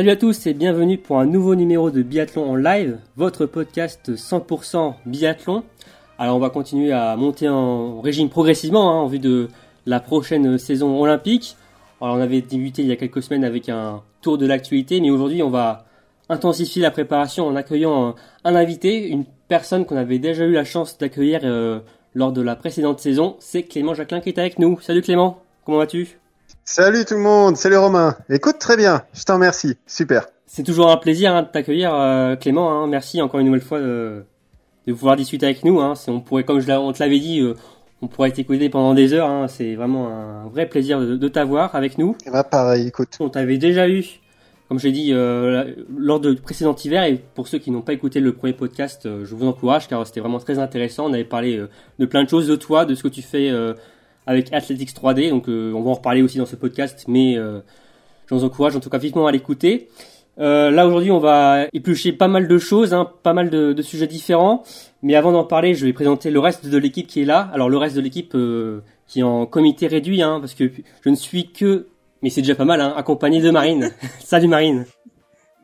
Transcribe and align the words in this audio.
Salut 0.00 0.12
à 0.12 0.16
tous 0.16 0.46
et 0.46 0.54
bienvenue 0.54 0.96
pour 0.96 1.18
un 1.18 1.26
nouveau 1.26 1.54
numéro 1.54 1.90
de 1.90 2.00
Biathlon 2.00 2.52
en 2.52 2.56
live, 2.56 2.96
votre 3.18 3.44
podcast 3.44 4.10
100% 4.14 4.94
biathlon. 5.04 5.62
Alors 6.18 6.36
on 6.36 6.38
va 6.38 6.48
continuer 6.48 6.90
à 6.90 7.14
monter 7.16 7.50
en 7.50 8.00
régime 8.00 8.30
progressivement 8.30 8.90
hein, 8.90 9.02
en 9.02 9.08
vue 9.08 9.18
de 9.18 9.48
la 9.84 10.00
prochaine 10.00 10.56
saison 10.56 10.98
olympique. 10.98 11.54
Alors 12.00 12.16
on 12.16 12.20
avait 12.22 12.40
débuté 12.40 12.80
il 12.80 12.88
y 12.88 12.92
a 12.92 12.96
quelques 12.96 13.22
semaines 13.22 13.44
avec 13.44 13.68
un 13.68 14.02
tour 14.22 14.38
de 14.38 14.46
l'actualité, 14.46 15.02
mais 15.02 15.10
aujourd'hui 15.10 15.42
on 15.42 15.50
va 15.50 15.84
intensifier 16.30 16.80
la 16.80 16.90
préparation 16.90 17.46
en 17.46 17.54
accueillant 17.54 18.14
un, 18.44 18.54
invité, 18.54 19.06
une 19.06 19.26
personne 19.48 19.84
qu'on 19.84 19.98
avait 19.98 20.18
déjà 20.18 20.46
eu 20.46 20.52
la 20.52 20.64
chance 20.64 20.96
d'accueillir 20.96 21.40
euh, 21.44 21.80
lors 22.14 22.32
de 22.32 22.40
la 22.40 22.56
précédente 22.56 23.00
saison. 23.00 23.36
C'est 23.38 23.64
Clément 23.64 23.92
Jacquelin 23.92 24.22
qui 24.22 24.30
est 24.30 24.38
avec 24.38 24.58
nous. 24.58 24.80
Salut 24.80 25.02
Clément, 25.02 25.42
comment 25.66 25.76
vas-tu? 25.76 26.20
Salut 26.64 27.04
tout 27.04 27.14
le 27.14 27.20
monde, 27.20 27.56
salut 27.56 27.76
Romain. 27.76 28.16
Écoute 28.28 28.58
très 28.58 28.76
bien, 28.76 29.02
je 29.12 29.24
t'en 29.24 29.34
remercie, 29.34 29.76
super. 29.86 30.26
C'est 30.46 30.62
toujours 30.62 30.90
un 30.90 30.96
plaisir 30.96 31.34
hein, 31.34 31.42
de 31.42 31.48
t'accueillir 31.48 31.92
euh, 31.94 32.36
Clément, 32.36 32.70
hein. 32.70 32.86
merci 32.86 33.20
encore 33.20 33.40
une 33.40 33.46
nouvelle 33.46 33.60
fois 33.60 33.80
de, 33.80 34.24
de 34.86 34.92
pouvoir 34.92 35.16
discuter 35.16 35.46
avec 35.46 35.64
nous. 35.64 35.80
Hein. 35.80 35.94
On 36.06 36.20
pourrait, 36.20 36.44
comme 36.44 36.60
je 36.60 36.70
on 36.70 36.92
te 36.92 37.02
l'avait 37.02 37.18
dit, 37.18 37.40
euh, 37.40 37.54
on 38.02 38.08
pourrait 38.08 38.30
t'écouter 38.30 38.68
pendant 38.68 38.94
des 38.94 39.12
heures. 39.12 39.48
C'est 39.50 39.74
vraiment 39.74 40.08
un 40.08 40.48
vrai 40.48 40.66
plaisir 40.66 41.00
de, 41.00 41.16
de 41.16 41.28
t'avoir 41.28 41.74
avec 41.74 41.98
nous. 41.98 42.16
Et 42.26 42.30
bah 42.30 42.44
pareil, 42.44 42.86
écoute. 42.86 43.16
On 43.20 43.28
t'avait 43.28 43.58
déjà 43.58 43.88
eu, 43.88 44.04
comme 44.68 44.78
j'ai 44.78 44.92
dit, 44.92 45.12
euh, 45.12 45.74
lors 45.96 46.20
de 46.20 46.34
précédent 46.34 46.76
hiver. 46.76 47.04
Et 47.04 47.16
pour 47.34 47.48
ceux 47.48 47.58
qui 47.58 47.70
n'ont 47.70 47.82
pas 47.82 47.92
écouté 47.92 48.20
le 48.20 48.32
premier 48.32 48.52
podcast, 48.52 49.04
je 49.04 49.34
vous 49.34 49.46
encourage 49.46 49.88
car 49.88 50.06
c'était 50.06 50.20
vraiment 50.20 50.38
très 50.38 50.58
intéressant. 50.58 51.06
On 51.06 51.12
avait 51.12 51.24
parlé 51.24 51.60
de 51.98 52.06
plein 52.06 52.22
de 52.22 52.28
choses 52.28 52.46
de 52.46 52.56
toi, 52.56 52.84
de 52.84 52.94
ce 52.94 53.02
que 53.02 53.08
tu 53.08 53.22
fais 53.22 53.50
avec 54.30 54.52
Athletics 54.52 54.94
3D. 54.94 55.28
Donc 55.30 55.48
euh, 55.48 55.72
on 55.74 55.82
va 55.82 55.90
en 55.90 55.94
reparler 55.94 56.22
aussi 56.22 56.38
dans 56.38 56.46
ce 56.46 56.54
podcast, 56.54 57.04
mais 57.08 57.36
euh, 57.36 57.58
je 58.26 58.34
vous 58.34 58.44
encourage 58.44 58.76
en 58.76 58.80
tout 58.80 58.88
cas 58.88 58.98
vivement 58.98 59.26
à 59.26 59.32
l'écouter. 59.32 59.88
Euh, 60.38 60.70
là 60.70 60.86
aujourd'hui 60.86 61.10
on 61.10 61.18
va 61.18 61.66
éplucher 61.72 62.12
pas 62.12 62.28
mal 62.28 62.46
de 62.46 62.56
choses, 62.56 62.94
hein, 62.94 63.10
pas 63.24 63.32
mal 63.32 63.50
de, 63.50 63.82
sujets 63.82 64.06
différents. 64.06 64.62
Mais 65.02 65.16
avant 65.16 65.32
d'en 65.32 65.44
parler, 65.44 65.74
je 65.74 65.84
vais 65.84 65.92
présenter 65.92 66.30
le 66.30 66.38
reste 66.38 66.66
de 66.66 66.78
l'équipe 66.78 67.08
qui 67.08 67.22
est 67.22 67.24
là. 67.24 67.50
Alors 67.52 67.68
le 67.68 67.76
reste 67.76 67.96
de 67.96 68.00
l'équipe 68.00 68.36
qui 69.08 69.20
est 69.20 69.24
en 69.24 69.46
comité 69.46 69.88
réduit, 69.88 70.22
hein, 70.22 70.38
parce 70.38 70.54
que 70.54 70.70
je 71.04 71.10
ne 71.10 71.16
suis 71.16 71.50
que, 71.50 71.88
mais 72.22 72.30
c'est 72.30 72.42
déjà 72.42 72.54
pas 72.54 72.64
mal, 72.64 72.80
hein, 72.80 72.94
accompagné 72.96 73.40
de 73.40 73.50
Marine. 73.50 73.90
Salut 74.20 74.48
Marine. 74.48 74.86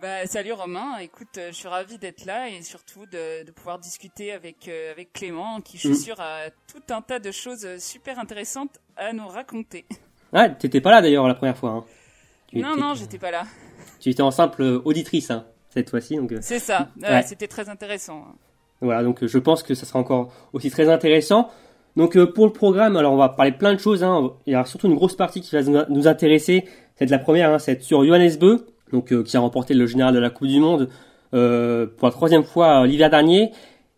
Bah, 0.00 0.26
salut 0.26 0.52
Romain, 0.52 0.98
écoute, 1.00 1.38
euh, 1.38 1.48
je 1.48 1.54
suis 1.54 1.68
ravi 1.68 1.96
d'être 1.96 2.26
là 2.26 2.50
et 2.50 2.60
surtout 2.60 3.06
de, 3.06 3.46
de 3.46 3.50
pouvoir 3.50 3.78
discuter 3.78 4.30
avec 4.30 4.68
euh, 4.68 4.92
avec 4.92 5.14
Clément, 5.14 5.62
qui 5.62 5.78
je 5.78 5.88
suis 5.88 5.90
mm. 5.90 5.94
sûr 5.94 6.20
a 6.20 6.50
tout 6.70 6.92
un 6.92 7.00
tas 7.00 7.18
de 7.18 7.30
choses 7.30 7.66
super 7.78 8.18
intéressantes 8.18 8.78
à 8.98 9.14
nous 9.14 9.26
raconter. 9.26 9.86
Ouais, 10.34 10.54
t'étais 10.54 10.82
pas 10.82 10.90
là 10.90 11.00
d'ailleurs 11.00 11.26
la 11.26 11.34
première 11.34 11.56
fois. 11.56 11.70
Hein. 11.70 11.84
non, 12.52 12.76
non, 12.76 12.92
j'étais 12.92 13.16
pas 13.16 13.30
là. 13.30 13.44
Tu 13.98 14.10
étais 14.10 14.20
en 14.20 14.30
simple 14.30 14.82
auditrice 14.84 15.30
hein, 15.30 15.46
cette 15.70 15.88
fois-ci, 15.88 16.16
donc. 16.16 16.30
Euh, 16.32 16.38
C'est 16.42 16.58
ça. 16.58 16.90
Ouais. 17.00 17.22
C'était 17.22 17.48
très 17.48 17.70
intéressant. 17.70 18.26
Voilà, 18.82 19.02
donc 19.02 19.24
je 19.24 19.38
pense 19.38 19.62
que 19.62 19.72
ça 19.72 19.86
sera 19.86 19.98
encore 19.98 20.30
aussi 20.52 20.70
très 20.70 20.90
intéressant. 20.90 21.48
Donc 21.96 22.22
pour 22.34 22.44
le 22.44 22.52
programme, 22.52 22.98
alors 22.98 23.14
on 23.14 23.16
va 23.16 23.30
parler 23.30 23.52
plein 23.52 23.72
de 23.72 23.80
choses. 23.80 24.04
Hein. 24.04 24.34
Il 24.44 24.52
y 24.52 24.56
aura 24.56 24.66
surtout 24.66 24.88
une 24.88 24.96
grosse 24.96 25.16
partie 25.16 25.40
qui 25.40 25.56
va 25.56 25.62
nous 25.88 26.06
intéresser. 26.06 26.66
C'est 26.96 27.08
la 27.08 27.18
première, 27.18 27.50
hein, 27.50 27.58
c'est 27.58 27.82
sur 27.82 28.04
Johannes 28.04 28.36
Beu 28.38 28.66
donc 28.92 29.12
euh, 29.12 29.22
qui 29.22 29.36
a 29.36 29.40
remporté 29.40 29.74
le 29.74 29.86
général 29.86 30.14
de 30.14 30.18
la 30.18 30.30
Coupe 30.30 30.48
du 30.48 30.60
Monde 30.60 30.88
euh, 31.34 31.86
pour 31.96 32.08
la 32.08 32.12
troisième 32.12 32.44
fois 32.44 32.82
euh, 32.82 32.86
l'hiver 32.86 33.10
dernier, 33.10 33.50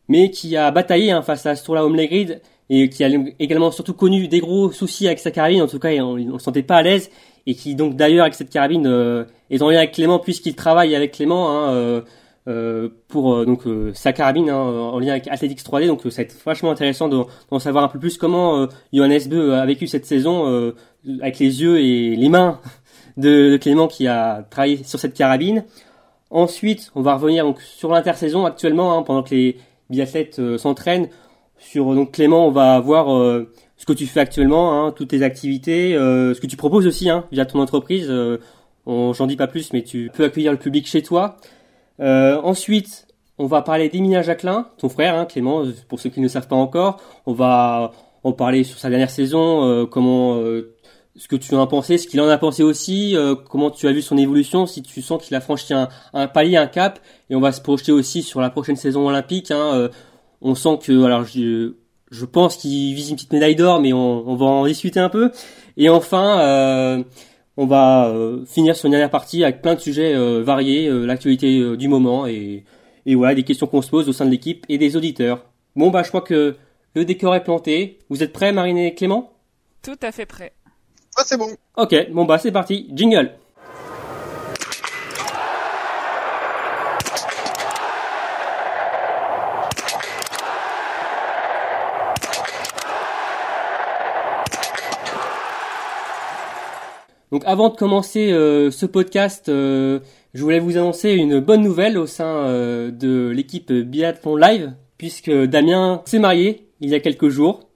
mais 0.09 0.31
qui 0.31 0.57
a 0.57 0.71
bataillé 0.71 1.11
hein, 1.11 1.23
face 1.23 1.47
à 1.47 1.55
Sturla 1.57 1.85
Omlegrid 1.85 2.41
et 2.71 2.89
qui 2.89 3.05
a 3.05 3.09
également 3.39 3.71
surtout 3.71 3.95
connu 3.95 4.29
des 4.29 4.41
gros 4.41 4.73
soucis 4.73 5.07
avec 5.07 5.19
sa 5.19 5.31
carabine, 5.31 5.63
en 5.63 5.67
tout 5.67 5.79
cas 5.79 5.91
on, 6.03 6.17
ne 6.17 6.33
le 6.33 6.39
sentait 6.39 6.63
pas 6.63 6.77
à 6.77 6.83
l'aise, 6.83 7.11
et 7.47 7.55
qui 7.55 7.75
donc 7.75 7.97
d'ailleurs 7.97 8.25
avec 8.25 8.35
cette 8.35 8.51
carabine 8.51 9.27
est 9.49 9.63
en 9.63 9.71
lien 9.71 9.79
avec 9.79 9.93
Clément 9.93 10.19
puisqu'il 10.19 10.55
travaille 10.55 10.95
avec 10.95 11.13
Clément 11.13 11.51
hein, 11.51 12.03
euh, 12.47 12.89
pour 13.09 13.47
donc 13.47 13.63
sa 13.95 14.13
carabine 14.13 14.51
hein, 14.51 14.59
en 14.59 14.99
lien 14.99 15.13
avec 15.13 15.29
Athletics 15.29 15.63
3D, 15.63 15.87
donc 15.87 16.03
ça 16.03 16.09
va 16.11 16.23
être 16.25 16.37
vachement 16.45 16.71
intéressant 16.71 17.09
d'en 17.09 17.59
savoir 17.59 17.85
un 17.85 17.89
peu 17.89 17.99
plus 17.99 18.19
comment 18.19 18.69
Johannes 18.93 19.29
Beu 19.31 19.55
a 19.55 19.65
vécu 19.65 19.87
cette 19.87 20.05
saison 20.05 20.75
avec 21.23 21.39
les 21.39 21.63
yeux 21.63 21.81
et 21.81 22.17
les 22.17 22.29
mains 22.29 22.61
de, 23.19 23.57
Clément 23.59 23.89
qui 23.89 24.07
a 24.07 24.47
travaillé 24.49 24.83
sur 24.85 24.99
cette 24.99 25.15
carabine. 25.15 25.65
Ensuite, 26.31 26.91
on 26.95 27.03
va 27.03 27.15
revenir 27.15 27.45
donc 27.45 27.61
sur 27.61 27.91
l'intersaison 27.91 28.47
actuellement, 28.47 28.97
hein, 28.97 29.03
pendant 29.03 29.23
que 29.23 29.35
les 29.35 29.57
biathlètes 29.91 30.39
euh, 30.39 30.59
s'entraînent. 30.59 31.09
Sur 31.59 31.95
donc 31.95 32.13
Clément, 32.13 32.47
on 32.47 32.51
va 32.51 32.79
voir 32.79 33.13
euh, 33.13 33.51
ce 33.77 33.85
que 33.85 33.93
tu 33.93 34.07
fais 34.07 34.21
actuellement, 34.21 34.87
hein, 34.87 34.93
toutes 34.93 35.09
tes 35.09 35.23
activités, 35.23 35.97
euh, 35.97 36.33
ce 36.35 36.41
que 36.41 36.47
tu 36.47 36.57
proposes 36.57 36.87
aussi 36.87 37.11
hein, 37.11 37.25
via 37.33 37.47
ton 37.47 37.61
entreprise. 37.61 38.13
on 38.87 39.13
j'en 39.13 39.27
dis 39.27 39.37
pas 39.37 39.49
plus, 39.49 39.73
mais 39.73 39.83
tu 39.83 40.11
peux 40.15 40.25
accueillir 40.25 40.53
le 40.53 40.59
public 40.59 40.87
chez 40.87 41.03
toi. 41.03 41.37
ensuite, 42.01 43.07
on 43.39 43.47
va 43.47 43.63
parler 43.63 43.89
d'Emilien 43.89 44.23
Jacquelin, 44.23 44.69
ton 44.79 44.89
frère, 44.89 45.15
hein, 45.15 45.25
Clément, 45.25 45.65
pour 45.89 45.99
ceux 45.99 46.11
qui 46.11 46.21
ne 46.21 46.29
savent 46.29 46.49
pas 46.49 46.57
encore. 46.57 47.01
On 47.27 47.33
va 47.33 47.93
en 48.23 48.33
parler 48.33 48.65
sur 48.65 48.79
sa 48.79 48.91
dernière 48.91 49.11
saison, 49.11 49.87
comment 49.87 50.41
ce 51.19 51.27
que 51.29 51.37
tu 51.37 51.55
en 51.55 51.61
as 51.61 51.67
pensé, 51.67 51.99
ce 51.99 52.07
qu'il 52.07 52.21
en 52.21 52.29
a 52.29 52.39
pensé 52.39 52.63
aussi, 52.63 53.17
euh, 53.17 53.35
comment 53.35 53.71
tu 53.71 53.89
as 53.89 53.93
vu 53.93 54.03
son 54.03 54.17
évolution, 54.17 54.67
si 54.67 54.83
tu 54.83 55.03
sens 55.03 55.23
qu'il 55.23 55.35
a 55.37 55.41
franchi 55.41 55.75
un, 55.75 55.89
un, 56.15 56.29
palier, 56.29 56.57
un 56.57 56.69
cap, 56.69 57.01
et 57.29 57.35
on 57.35 57.41
va 57.41 57.53
se 57.53 57.61
projeter 57.61 57.93
aussi 57.93 58.23
sur 58.23 58.41
la 58.41 58.51
prochaine 58.51 58.77
saison 58.77 59.07
olympique. 59.07 59.51
Hein, 59.51 59.73
euh, 59.75 59.89
on 60.41 60.55
sent 60.55 60.79
que, 60.81 61.05
alors 61.05 61.25
je, 61.25 61.75
je 62.11 62.25
pense 62.25 62.57
qu'il 62.57 62.95
vise 62.95 63.11
une 63.11 63.17
petite 63.17 63.33
médaille 63.33 63.57
d'or, 63.57 63.81
mais 63.81 63.93
on, 63.93 64.29
on, 64.29 64.37
va 64.37 64.47
en 64.47 64.65
discuter 64.65 65.01
un 65.01 65.09
peu. 65.09 65.33
Et 65.77 65.89
enfin, 65.89 66.41
euh, 66.41 67.03
on 67.57 67.67
va 67.67 68.15
finir 68.47 68.77
sur 68.77 68.87
une 68.87 68.93
dernière 68.93 69.11
partie 69.11 69.43
avec 69.43 69.61
plein 69.61 69.75
de 69.75 69.81
sujets 69.81 70.15
variés, 70.43 70.89
l'actualité 70.89 71.77
du 71.77 71.89
moment, 71.89 72.27
et, 72.27 72.65
et 73.05 73.15
voilà, 73.17 73.35
des 73.35 73.43
questions 73.43 73.67
qu'on 73.67 73.83
se 73.83 73.91
pose 73.91 74.09
au 74.09 74.13
sein 74.13 74.25
de 74.25 74.31
l'équipe 74.31 74.65
et 74.69 74.79
des 74.79 74.97
auditeurs. 74.97 75.45
Bon 75.75 75.91
bah 75.91 76.05
je 76.05 76.09
crois 76.09 76.21
que 76.21 76.55
le 76.95 77.05
décor 77.05 77.35
est 77.35 77.43
planté. 77.43 77.99
Vous 78.09 78.23
êtes 78.23 78.33
prêts, 78.33 78.53
Marine 78.53 78.79
et 78.79 78.95
Clément? 78.95 79.33
Tout 79.83 79.99
à 80.03 80.13
fait 80.13 80.27
prêt. 80.27 80.53
Ah, 81.21 81.23
c'est 81.27 81.37
bon. 81.37 81.49
Ok, 81.77 82.13
bon 82.13 82.25
bah 82.27 82.39
c'est 82.39 82.53
parti, 82.53 82.89
jingle. 82.95 83.33
Donc 97.33 97.43
avant 97.47 97.69
de 97.69 97.75
commencer 97.77 98.31
euh, 98.31 98.71
ce 98.71 98.87
podcast, 98.87 99.49
euh, 99.49 99.99
je 100.35 100.43
voulais 100.45 100.61
vous 100.61 100.77
annoncer 100.77 101.11
une 101.11 101.41
bonne 101.41 101.63
nouvelle 101.63 101.99
au 101.99 102.07
sein 102.07 102.47
euh, 102.47 102.93
de 102.93 103.29
l'équipe 103.31 103.73
Biathlon 103.73 104.37
Live, 104.37 104.73
puisque 104.99 105.33
Damien 105.33 106.01
s'est 106.05 106.21
marié 106.21 106.69
il 106.81 106.91
y 106.91 106.95
a 106.95 107.01
quelques 107.01 107.29
jours. 107.29 107.68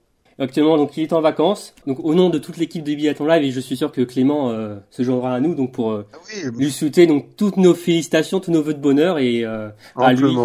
Actuellement, 0.43 0.75
donc 0.75 0.97
il 0.97 1.03
est 1.03 1.13
en 1.13 1.21
vacances. 1.21 1.73
Donc 1.87 2.03
au 2.03 2.13
nom 2.13 2.29
de 2.29 2.37
toute 2.37 2.57
l'équipe 2.57 2.83
de 2.83 2.93
Biathlon 2.93 3.27
Live, 3.27 3.43
et 3.43 3.51
je 3.51 3.61
suis 3.61 3.77
sûr 3.77 3.93
que 3.93 4.01
Clément 4.01 4.49
euh, 4.49 4.75
se 4.89 5.01
joindra 5.01 5.33
à 5.33 5.39
nous 5.39 5.55
donc 5.55 5.71
pour 5.71 5.91
euh, 5.91 6.05
ah 6.11 6.17
lui 6.57 6.69
souhaiter 6.69 7.07
donc 7.07 7.37
toutes 7.37 7.55
nos 7.55 7.73
félicitations, 7.73 8.41
tous 8.41 8.51
nos 8.51 8.61
vœux 8.61 8.73
de 8.73 8.81
bonheur 8.81 9.19
et 9.19 9.45
euh, 9.45 9.69
à 9.95 10.11
lui 10.11 10.35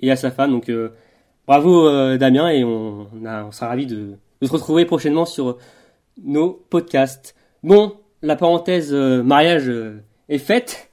et 0.00 0.10
à 0.10 0.16
sa 0.16 0.30
femme. 0.30 0.52
Donc 0.52 0.70
bravo 1.46 2.16
Damien 2.16 2.48
et 2.48 2.64
on, 2.64 3.06
a, 3.26 3.44
on 3.44 3.52
sera 3.52 3.68
ravis 3.68 3.84
de, 3.84 4.14
de, 4.40 4.46
se 4.46 4.52
retrouver 4.52 4.86
prochainement 4.86 5.26
sur 5.26 5.58
nos 6.24 6.64
podcasts. 6.70 7.34
Bon, 7.62 7.92
la 8.22 8.36
parenthèse 8.36 8.94
mariage 8.94 9.70
est 10.30 10.38
faite. 10.38 10.90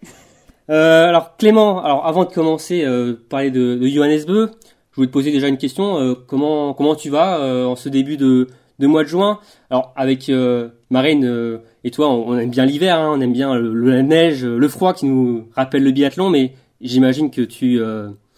alors 0.68 1.38
Clément, 1.38 1.82
alors 1.82 2.06
avant 2.06 2.26
de 2.26 2.34
commencer, 2.34 2.86
parler 3.30 3.52
de, 3.52 3.76
de 3.76 3.88
Johannes 3.88 4.26
Beu, 4.28 4.52
je 4.92 4.96
voulais 4.96 5.08
te 5.08 5.14
poser 5.14 5.32
déjà 5.32 5.48
une 5.48 5.58
question. 5.58 6.00
Euh, 6.00 6.16
comment 6.28 6.74
comment 6.74 6.96
tu 6.96 7.10
vas 7.10 7.40
euh, 7.40 7.66
en 7.66 7.76
ce 7.76 7.90
début 7.90 8.18
de, 8.18 8.48
de 8.80 8.88
mois 8.88 9.04
de 9.04 9.10
juin? 9.10 9.40
Alors 9.70 9.94
avec 9.96 10.30
euh, 10.30 10.70
Marine 10.90 11.60
et 11.84 11.92
toi, 11.92 12.10
on, 12.10 12.38
aime 12.38 12.50
bien 12.50 12.66
l'hiver, 12.66 13.00
hein, 13.00 13.12
on 13.16 13.22
aime 13.22 13.34
bien 13.34 13.56
la 13.56 14.02
neige, 14.02 14.44
le 14.44 14.68
froid 14.68 14.94
qui 14.94 15.06
nous 15.06 15.48
rappelle 15.56 15.84
le 15.84 15.92
biathlon, 15.92 16.30
mais 16.30 16.54
j'imagine 16.82 17.32
que 17.32 17.42
tu 17.42 17.80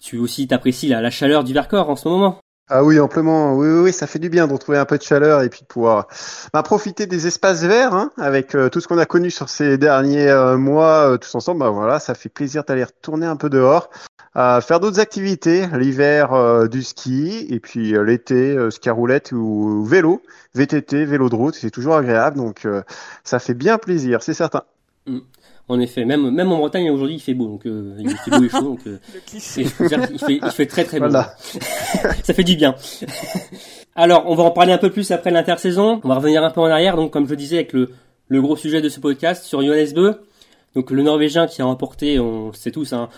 tu 0.01 0.18
aussi 0.18 0.48
t'apprécies 0.48 0.88
la, 0.88 1.01
la 1.01 1.12
chaleur 1.12 1.44
du 1.44 1.53
Vercors 1.53 1.89
en 1.89 1.95
ce 1.95 2.07
moment. 2.07 2.39
Ah 2.74 2.84
oui, 2.86 3.00
amplement. 3.00 3.54
Oui, 3.56 3.68
oui, 3.68 3.80
oui, 3.82 3.94
ça 3.94 4.08
fait 4.08 4.18
du 4.18 4.30
bien 4.30 4.48
de 4.48 4.54
retrouver 4.54 4.78
un 4.78 4.86
peu 4.86 4.98
de 4.98 5.04
chaleur 5.04 5.42
et 5.42 5.50
puis 5.50 5.62
de 5.62 5.66
pouvoir 5.66 6.08
bah, 6.54 6.64
profiter 6.64 7.06
des 7.06 7.28
espaces 7.28 7.64
verts 7.64 7.94
hein, 7.94 8.12
avec 8.18 8.56
tout 8.72 8.80
ce 8.80 8.88
qu'on 8.88 8.98
a 8.98 9.06
connu 9.06 9.30
sur 9.30 9.50
ces 9.50 9.78
derniers 9.78 10.34
mois 10.58 11.18
tous 11.20 11.36
ensemble. 11.36 11.60
Bah 11.60 11.70
voilà, 11.70 12.00
ça 12.00 12.16
fait 12.16 12.30
plaisir 12.30 12.64
d'aller 12.64 12.86
retourner 12.86 13.26
un 13.26 13.36
peu 13.36 13.50
dehors 13.50 13.90
faire 14.34 14.80
d'autres 14.80 15.00
activités, 15.00 15.68
l'hiver 15.74 16.34
euh, 16.34 16.68
du 16.68 16.84
ski 16.84 17.46
et 17.50 17.60
puis 17.60 17.96
euh, 17.96 18.04
l'été 18.04 18.56
euh, 18.56 18.70
ski 18.70 18.90
à 18.90 18.94
roulette 18.94 19.32
ou 19.32 19.84
vélo, 19.86 20.22
VTT, 20.56 21.06
vélo 21.06 21.30
de 21.30 21.36
route, 21.36 21.56
c'est 21.56 21.72
toujours 21.72 21.96
agréable 21.96 22.38
donc 22.38 22.68
ça 23.24 23.40
fait 23.40 23.54
bien 23.54 23.78
plaisir, 23.78 24.24
c'est 24.24 24.34
certain. 24.34 24.64
Mm. 25.08 25.20
En 25.72 25.80
effet, 25.80 26.04
même 26.04 26.30
même 26.32 26.52
en 26.52 26.58
Bretagne 26.58 26.90
aujourd'hui 26.90 27.16
il 27.16 27.22
fait 27.22 27.34
beau 27.34 27.48
donc 27.48 27.62
il 27.66 28.10
fait 28.10 28.32
beau 28.32 28.44
et 28.44 28.50
chaud 28.50 28.62
donc 28.62 28.80
il, 29.34 29.40
fait, 29.40 30.40
il 30.44 30.52
fait 30.52 30.66
très 30.66 30.84
très 30.84 31.00
beau. 31.00 31.10
ça 32.24 32.34
fait 32.34 32.44
du 32.44 32.58
bien. 32.58 32.76
Alors, 33.96 34.24
on 34.28 34.36
va 34.36 34.44
en 34.44 34.52
parler 34.52 34.74
un 34.74 34.78
peu 34.78 34.90
plus 34.90 35.12
après 35.12 35.32
l'intersaison. 35.32 36.02
On 36.04 36.10
va 36.10 36.16
revenir 36.16 36.44
un 36.44 36.50
peu 36.50 36.60
en 36.60 36.66
arrière 36.66 36.98
donc 36.98 37.12
comme 37.12 37.26
je 37.26 37.32
le 37.32 37.38
disais 37.38 37.56
avec 37.56 37.72
le 37.72 37.90
le 38.28 38.42
gros 38.42 38.58
sujet 38.58 38.82
de 38.82 38.90
ce 38.90 39.00
podcast 39.00 39.46
sur 39.46 39.62
Johannes 39.62 39.94
Beu. 39.94 40.22
Donc 40.76 40.92
le 40.92 41.04
Norvégien 41.04 41.48
qui 41.48 41.62
a 41.62 41.66
remporté, 41.66 42.20
on 42.20 42.48
le 42.48 42.54
sait 42.54 42.72
tous, 42.72 42.92
hein, 42.94 43.10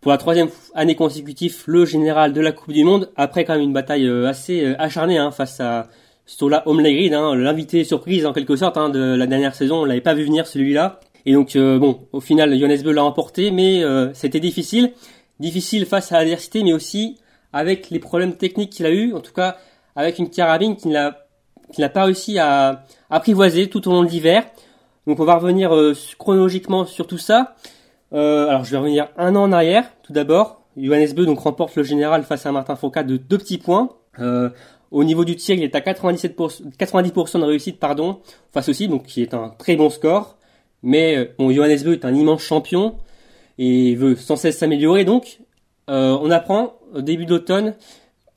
pour 0.00 0.12
la 0.12 0.18
troisième 0.18 0.48
année 0.74 0.94
consécutive, 0.94 1.62
le 1.66 1.84
général 1.84 2.32
de 2.32 2.40
la 2.40 2.52
Coupe 2.52 2.72
du 2.72 2.84
Monde, 2.84 3.10
après 3.16 3.44
quand 3.44 3.54
même 3.54 3.62
une 3.62 3.72
bataille 3.72 4.06
euh, 4.06 4.28
assez 4.28 4.64
euh, 4.64 4.74
acharnée 4.78 5.18
hein, 5.18 5.30
face 5.30 5.60
à 5.60 5.88
Stola 6.26 6.62
Omlegrid, 6.66 7.12
hein, 7.12 7.34
l'invité 7.34 7.84
surprise 7.84 8.24
en 8.24 8.32
quelque 8.32 8.56
sorte 8.56 8.76
hein, 8.76 8.88
de 8.88 9.00
la 9.00 9.26
dernière 9.26 9.54
saison, 9.54 9.82
on 9.82 9.84
l'avait 9.84 10.00
pas 10.00 10.14
vu 10.14 10.24
venir 10.24 10.46
celui-là. 10.46 11.00
Et 11.26 11.34
donc 11.34 11.56
euh, 11.56 11.78
bon, 11.78 12.06
au 12.12 12.20
final, 12.20 12.58
Johannes 12.58 12.82
Beu 12.82 12.92
l'a 12.92 13.02
remporté, 13.02 13.50
mais 13.50 13.82
c'était 14.14 14.40
difficile, 14.40 14.92
difficile 15.40 15.84
face 15.84 16.12
à 16.12 16.18
l'adversité, 16.18 16.62
mais 16.62 16.72
aussi 16.72 17.18
avec 17.52 17.90
les 17.90 17.98
problèmes 17.98 18.36
techniques 18.36 18.70
qu'il 18.70 18.86
a 18.86 18.90
eu, 18.90 19.12
en 19.12 19.20
tout 19.20 19.32
cas 19.32 19.56
avec 19.96 20.18
une 20.18 20.30
carabine 20.30 20.76
qu'il 20.76 20.92
n'a 20.92 21.88
pas 21.88 22.04
réussi 22.04 22.38
à 22.38 22.84
apprivoiser 23.10 23.68
tout 23.68 23.88
au 23.88 23.92
long 23.92 24.04
de 24.04 24.08
l'hiver. 24.08 24.44
Donc 25.06 25.20
on 25.20 25.24
va 25.24 25.36
revenir 25.36 25.74
euh, 25.74 25.94
chronologiquement 26.18 26.84
sur 26.84 27.06
tout 27.06 27.18
ça. 27.18 27.56
Euh, 28.12 28.48
alors 28.48 28.64
je 28.64 28.70
vais 28.70 28.76
revenir 28.76 29.08
un 29.16 29.34
an 29.34 29.44
en 29.44 29.52
arrière. 29.52 29.90
Tout 30.02 30.12
d'abord, 30.12 30.62
Johannes 30.76 31.12
Beu 31.14 31.26
donc 31.26 31.40
remporte 31.40 31.74
le 31.76 31.82
général 31.82 32.22
face 32.24 32.44
à 32.46 32.52
Martin 32.52 32.76
Foucault 32.76 33.02
de 33.02 33.16
deux 33.16 33.38
petits 33.38 33.58
points. 33.58 33.90
Euh, 34.18 34.50
au 34.90 35.04
niveau 35.04 35.24
du 35.24 35.34
tir, 35.36 35.56
il 35.56 35.62
est 35.62 35.74
à 35.74 35.80
97%, 35.80 36.76
90% 36.78 37.40
de 37.40 37.44
réussite, 37.44 37.80
pardon, 37.80 38.20
face 38.52 38.68
aussi, 38.68 38.86
donc 38.86 39.04
qui 39.04 39.22
est 39.22 39.34
un 39.34 39.48
très 39.58 39.76
bon 39.76 39.90
score. 39.90 40.35
Mais 40.86 41.34
bon, 41.36 41.52
Johannes 41.52 41.82
Beu 41.84 41.92
est 41.94 42.04
un 42.04 42.14
immense 42.14 42.42
champion 42.42 42.96
et 43.58 43.94
veut 43.96 44.16
sans 44.16 44.36
cesse 44.36 44.58
s'améliorer. 44.58 45.04
Donc, 45.04 45.40
on 45.88 46.30
apprend 46.30 46.78
au 46.94 47.02
début 47.02 47.26
d'automne 47.26 47.74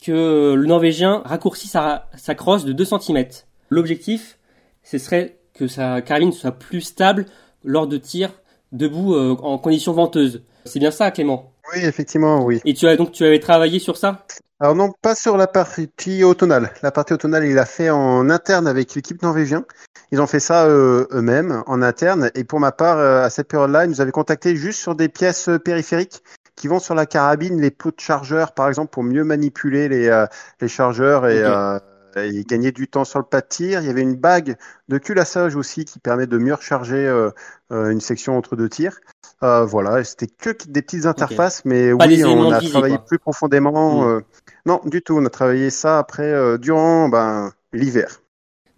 que 0.04 0.54
le 0.54 0.66
Norvégien 0.66 1.22
raccourcit 1.26 1.68
sa, 1.68 2.10
sa 2.18 2.34
crosse 2.36 2.66
de 2.66 2.74
2 2.74 2.86
cm. 2.86 3.26
L'objectif, 3.70 4.38
ce 4.84 4.98
serait 4.98 5.38
que 5.54 5.68
sa 5.68 6.02
carabine 6.02 6.32
soit 6.32 6.52
plus 6.52 6.82
stable 6.82 7.26
lors 7.64 7.88
de 7.88 7.98
tirs 7.98 8.32
debout 8.72 9.14
euh, 9.14 9.36
en 9.42 9.58
conditions 9.58 9.94
venteuses. 9.94 10.44
C'est 10.66 10.80
bien 10.80 10.92
ça, 10.92 11.12
Clément? 11.12 11.54
Oui, 11.74 11.82
effectivement, 11.84 12.44
oui. 12.44 12.60
Et 12.66 12.74
tu 12.74 12.88
as 12.88 12.96
donc 12.96 13.12
tu 13.12 13.26
avais 13.26 13.40
travaillé 13.40 13.80
sur 13.80 13.98
ça? 13.98 14.26
Alors 14.60 14.76
non, 14.76 14.92
pas 15.02 15.16
sur 15.16 15.38
la 15.38 15.48
partie 15.48 16.24
automnale. 16.24 16.72
La 16.82 16.92
partie 16.92 17.14
automnale, 17.14 17.46
il 17.46 17.58
a 17.58 17.66
fait 17.66 17.90
en 17.90 18.30
interne 18.30 18.68
avec 18.68 18.94
l'équipe 18.94 19.22
norvégienne. 19.22 19.64
Ils 20.12 20.22
ont 20.22 20.28
fait 20.28 20.40
ça 20.40 20.66
euh, 20.66 21.06
eux-mêmes 21.12 21.64
en 21.68 21.82
interne. 21.82 22.32
Et 22.36 22.44
pour 22.44 22.60
ma 22.60 22.72
part, 22.72 22.98
euh, 22.98 23.24
à 23.24 23.30
cette 23.30 23.48
période-là, 23.48 23.86
ils 23.86 23.90
nous 23.90 24.02
avaient 24.02 24.12
contacté 24.12 24.56
juste 24.56 24.80
sur 24.80 24.96
des 24.96 25.10
pièces 25.10 25.50
périphériques 25.64 26.24
qui 26.60 26.68
vont 26.68 26.80
sur 26.80 26.94
la 26.94 27.06
carabine, 27.06 27.60
les 27.62 27.72
pots 27.72 27.92
de 27.92 28.00
chargeurs, 28.00 28.52
par 28.52 28.68
exemple, 28.68 28.92
pour 28.92 29.04
mieux 29.04 29.24
manipuler 29.24 29.88
les, 29.88 30.10
euh, 30.10 30.26
les 30.60 30.68
chargeurs 30.68 31.26
et, 31.26 31.42
euh, 31.42 31.80
et, 32.18 32.44
gagner 32.44 32.74
du 32.74 32.90
temps 32.90 33.06
sur 33.06 33.18
le 33.20 33.26
pas 33.26 33.40
de 33.40 33.48
tir. 33.48 33.80
Il 33.80 33.88
y 33.88 33.90
avait 33.90 34.02
une 34.02 34.18
bague 34.18 34.58
de 34.90 34.98
culassage 34.98 35.56
aussi 35.56 35.86
qui 35.86 36.00
permet 36.00 36.28
de 36.28 36.38
mieux 36.38 36.54
recharger 36.54 37.08
euh, 37.08 37.32
une 37.70 38.02
section 38.02 38.38
entre 38.38 38.58
deux 38.58 38.68
tirs. 38.68 39.00
voilà, 39.42 40.04
c'était 40.04 40.28
que 40.28 40.50
des 40.68 40.82
petites 40.82 41.06
interfaces, 41.06 41.64
mais 41.64 41.94
oui, 41.94 42.26
on 42.26 42.52
a 42.52 42.60
travaillé 42.60 42.98
plus 43.08 43.20
profondément. 43.20 44.18
Mm. 44.18 44.22
non, 44.66 44.82
du 44.84 45.02
tout. 45.02 45.18
On 45.18 45.26
a 45.26 45.30
travaillé 45.30 45.70
ça 45.70 45.98
après 45.98 46.58
durant 46.58 47.08
ben, 47.08 47.54
l'hiver. 47.72 48.20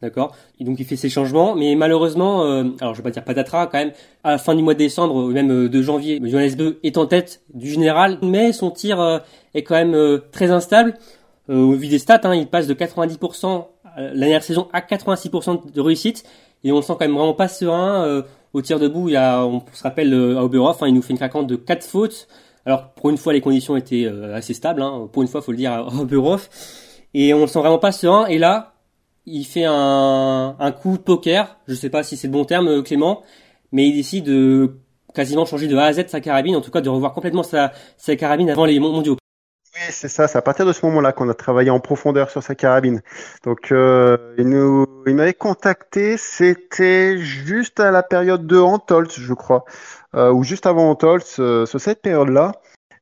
D'accord. 0.02 0.36
Donc 0.60 0.80
il 0.80 0.86
fait 0.86 0.96
ses 0.96 1.10
changements, 1.10 1.56
mais 1.56 1.76
malheureusement, 1.76 2.44
euh, 2.44 2.64
alors 2.80 2.96
je 2.96 3.00
vais 3.00 3.04
pas 3.04 3.12
dire 3.12 3.24
patatras 3.24 3.68
quand 3.68 3.78
même, 3.78 3.92
à 4.24 4.32
la 4.32 4.38
fin 4.40 4.56
du 4.56 4.64
mois 4.64 4.74
de 4.74 4.80
décembre, 4.80 5.30
même 5.30 5.52
euh, 5.52 5.70
de 5.70 5.82
janvier, 5.82 6.20
Johannes 6.24 6.56
Beu 6.56 6.80
est 6.82 6.98
en 6.98 7.06
tête 7.06 7.44
du 7.54 7.70
général, 7.70 8.18
mais 8.24 8.52
son 8.52 8.72
tir 8.72 9.00
euh, 9.00 9.20
est 9.54 9.62
quand 9.62 9.76
même 9.76 10.20
très 10.32 10.50
instable. 10.50 10.96
au 11.50 11.74
vu 11.74 11.88
des 11.88 12.00
stats, 12.00 12.22
hein, 12.24 12.34
il 12.34 12.48
passe 12.48 12.66
de 12.66 12.74
90% 12.74 13.68
la 13.98 14.14
dernière 14.14 14.44
saison 14.44 14.70
à 14.74 14.80
86% 14.80 15.72
de 15.72 15.82
réussite, 15.82 16.24
et 16.64 16.72
on 16.72 16.82
sent 16.82 16.94
quand 16.94 17.02
même 17.02 17.14
vraiment 17.14 17.34
pas 17.34 17.48
serein. 17.48 18.24
au 18.54 18.62
tir 18.62 18.80
debout, 18.80 19.10
il 19.10 19.14
y 19.14 19.18
a, 19.18 19.46
on 19.46 19.62
se 19.72 19.84
rappelle 19.84 20.14
à 20.14 20.44
Oberhof, 20.44 20.82
hein, 20.82 20.88
il 20.88 20.96
nous 20.96 21.02
fait 21.04 21.12
une 21.12 21.20
craquante 21.20 21.46
de 21.46 21.58
4 21.58 21.84
fautes. 21.84 22.28
Alors 22.66 22.90
pour 22.94 23.10
une 23.10 23.18
fois, 23.18 23.34
les 23.34 23.42
conditions 23.42 23.76
étaient 23.76 24.08
assez 24.34 24.54
stables. 24.54 24.82
Hein, 24.82 25.10
pour 25.12 25.22
une 25.22 25.28
fois, 25.28 25.42
faut 25.42 25.52
le 25.52 25.58
dire 25.58 25.74
à 25.74 25.86
Oberhof. 25.86 26.50
Et 27.14 27.34
on 27.34 27.42
le 27.42 27.48
sent 27.48 27.60
vraiment 27.60 27.80
pas 27.80 27.92
serein. 27.92 28.28
Et 28.28 28.38
là, 28.38 28.72
il 29.26 29.46
fait 29.46 29.66
un, 29.66 30.74
coup 30.82 30.98
de 30.98 31.04
poker, 31.04 31.58
je 31.68 31.76
sais 31.76 31.90
pas 31.90 32.04
si 32.04 32.18
c'est 32.18 32.28
le 32.28 32.34
bon 32.34 32.46
terme 32.46 32.68
euh, 32.68 32.82
Clément, 32.82 33.24
mais 33.72 33.88
il 33.88 33.94
décide 33.96 34.26
de 34.26 34.78
quasiment 35.14 35.46
changer 35.46 35.68
de 35.68 35.78
A 35.78 35.86
à 35.86 35.94
Z 35.94 36.08
sa 36.08 36.22
carabine, 36.22 36.56
en 36.56 36.62
tout 36.62 36.72
cas 36.72 36.82
de 36.82 36.90
revoir 36.90 37.14
complètement 37.14 37.44
sa, 37.44 37.72
sa 37.98 38.16
carabine 38.16 38.50
avant 38.50 38.66
les 38.66 38.80
mondiaux. 38.80 39.18
Oui, 39.74 39.82
c'est 39.90 40.10
ça. 40.10 40.28
C'est 40.28 40.38
à 40.38 40.42
partir 40.42 40.66
de 40.66 40.74
ce 40.74 40.86
moment-là 40.86 41.14
qu'on 41.14 41.30
a 41.30 41.34
travaillé 41.34 41.70
en 41.70 41.80
profondeur 41.80 42.30
sur 42.30 42.44
sa 42.44 42.56
carabine. 42.56 43.02
Donc, 43.44 43.72
euh, 43.72 44.18
il 44.38 45.16
m'avait 45.16 45.34
contacté. 45.34 46.18
C'était 46.18 47.18
juste 47.20 47.80
à 47.80 47.90
la 47.90 48.04
période 48.04 48.46
de 48.46 48.58
Antolz, 48.58 49.14
je 49.18 49.34
crois, 49.34 49.64
euh, 50.14 50.32
ou 50.34 50.44
juste 50.44 50.66
avant 50.66 50.90
Antolz, 50.90 51.38
euh, 51.40 51.66
sur 51.66 51.80
cette 51.80 52.02
période-là. 52.02 52.52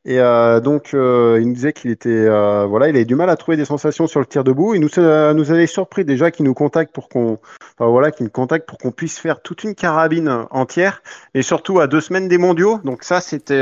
Et 0.05 0.19
euh, 0.19 0.61
donc, 0.61 0.93
euh, 0.93 1.39
il 1.41 1.49
nous 1.49 1.53
disait 1.53 1.73
qu'il 1.73 1.91
était, 1.91 2.09
euh, 2.09 2.65
voilà, 2.65 2.87
il 2.87 2.95
avait 2.95 3.03
du 3.03 3.15
mal 3.15 3.29
à 3.29 3.35
trouver 3.35 3.57
des 3.57 3.65
sensations 3.65 4.07
sur 4.07 4.21
le 4.21 4.25
tir 4.25 4.45
debout. 4.45 4.73
Il 4.73 4.79
nous, 4.79 4.89
nous 4.97 5.51
avait 5.51 5.67
surpris 5.67 6.05
déjà 6.05 6.31
qu'il 6.31 6.45
nous 6.45 6.53
contacte 6.53 6.93
pour 6.93 7.09
qu'on, 7.09 7.37
enfin, 7.77 7.91
voilà, 7.91 8.11
qu'il 8.11 8.23
nous 8.23 8.31
contacte 8.31 8.65
pour 8.65 8.77
qu'on 8.77 8.91
puisse 8.91 9.19
faire 9.19 9.41
toute 9.41 9.65
une 9.65 9.75
carabine 9.75 10.45
entière, 10.51 11.03
et 11.33 11.41
surtout 11.41 11.81
à 11.81 11.87
deux 11.87 11.99
semaines 11.99 12.29
des 12.29 12.37
mondiaux. 12.37 12.79
Donc 12.85 13.03
ça, 13.03 13.19
c'était 13.19 13.61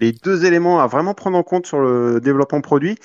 les 0.00 0.12
deux 0.12 0.44
éléments 0.44 0.80
à 0.80 0.86
vraiment 0.86 1.14
prendre 1.14 1.38
en 1.38 1.42
compte 1.42 1.66
sur 1.66 1.80
le 1.80 2.20
développement 2.20 2.60
produit. 2.60 2.98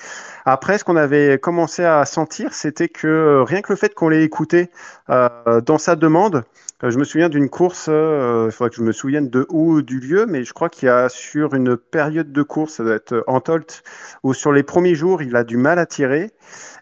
Après, 0.44 0.76
ce 0.76 0.84
qu'on 0.84 0.96
avait 0.96 1.38
commencé 1.38 1.82
à 1.82 2.04
sentir, 2.04 2.52
c'était 2.52 2.88
que 2.88 3.42
rien 3.46 3.62
que 3.62 3.72
le 3.72 3.76
fait 3.76 3.94
qu'on 3.94 4.10
l'ait 4.10 4.22
écouté 4.22 4.68
dans 5.08 5.78
sa 5.78 5.96
demande, 5.96 6.44
euh, 6.84 6.90
je 6.90 6.98
me 6.98 7.04
souviens 7.04 7.30
d'une 7.30 7.48
course, 7.48 7.86
euh, 7.88 8.48
il 8.50 8.52
faudrait 8.52 8.70
que 8.70 8.76
je 8.76 8.82
me 8.82 8.92
souvienne 8.92 9.30
de 9.30 9.46
où 9.48 9.80
du 9.80 10.00
lieu, 10.00 10.26
mais 10.28 10.44
je 10.44 10.52
crois 10.52 10.68
qu'il 10.68 10.86
y 10.86 10.90
a 10.90 11.08
sur 11.08 11.54
une 11.54 11.76
période 11.76 12.30
de 12.30 12.42
course, 12.42 12.74
ça 12.74 12.84
doit 12.84 12.94
être 12.94 13.24
Antolt, 13.26 13.82
où 14.22 14.34
sur 14.34 14.52
les 14.52 14.62
premiers 14.62 14.94
jours, 14.94 15.22
il 15.22 15.34
a 15.34 15.44
du 15.44 15.56
mal 15.56 15.78
à 15.78 15.86
tirer. 15.86 16.30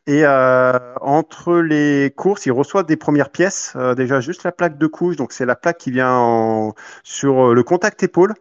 Et 0.08 0.22
euh, 0.24 0.72
entre 1.00 1.58
les 1.58 2.12
courses, 2.16 2.46
il 2.46 2.50
reçoit 2.50 2.82
des 2.82 2.96
premières 2.96 3.30
pièces, 3.30 3.74
euh, 3.76 3.94
déjà 3.94 4.20
juste 4.20 4.42
la 4.42 4.50
plaque 4.50 4.76
de 4.76 4.88
couche, 4.88 5.14
donc 5.14 5.32
c'est 5.32 5.46
la 5.46 5.54
plaque 5.54 5.78
qui 5.78 5.92
vient 5.92 6.10
en, 6.10 6.74
sur 7.04 7.54
le 7.54 7.62
contact 7.62 8.02
épaule. 8.02 8.34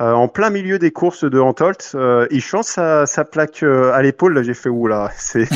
Euh, 0.00 0.12
en 0.12 0.26
plein 0.26 0.50
milieu 0.50 0.80
des 0.80 0.90
courses 0.90 1.22
de 1.22 1.38
Antolt, 1.38 1.96
il 2.32 2.40
change 2.40 2.64
sa, 2.64 3.06
sa 3.06 3.24
plaque 3.24 3.62
à 3.62 4.02
l'épaule. 4.02 4.34
Là, 4.34 4.42
j'ai 4.42 4.54
fait 4.54 4.68
oula, 4.68 5.12
c'est 5.16 5.46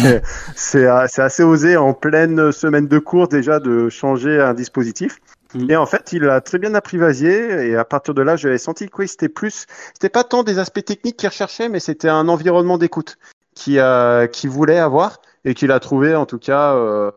c'est 0.54 0.86
assez 0.86 1.42
osé 1.42 1.76
en 1.76 1.92
pleine 1.92 2.52
semaine 2.52 2.86
de 2.86 2.98
course 3.00 3.28
déjà 3.28 3.58
de 3.58 3.88
changer 3.88 4.40
un 4.40 4.54
dispositif. 4.54 5.18
Mm. 5.54 5.70
Et 5.70 5.76
en 5.76 5.86
fait, 5.86 6.12
il 6.12 6.28
a 6.28 6.40
très 6.40 6.58
bien 6.58 6.74
apprivoisé 6.74 7.68
et 7.68 7.76
à 7.76 7.84
partir 7.84 8.14
de 8.14 8.22
là, 8.22 8.36
j'avais 8.36 8.58
senti 8.58 8.88
que 8.88 9.06
c'était 9.06 9.28
plus, 9.28 9.66
c'était 9.94 10.08
pas 10.08 10.24
tant 10.24 10.42
des 10.42 10.58
aspects 10.58 10.84
techniques 10.84 11.16
qu'il 11.16 11.28
recherchait, 11.28 11.68
mais 11.68 11.80
c'était 11.80 12.08
un 12.08 12.28
environnement 12.28 12.78
d'écoute 12.78 13.18
qui 13.54 13.78
euh, 13.78 14.26
qui 14.26 14.46
voulait 14.46 14.78
avoir 14.78 15.20
et 15.44 15.54
qu'il 15.54 15.72
a 15.72 15.80
trouvé 15.80 16.14
en 16.14 16.26
tout 16.26 16.38
cas 16.38 16.74
euh, 16.74 17.10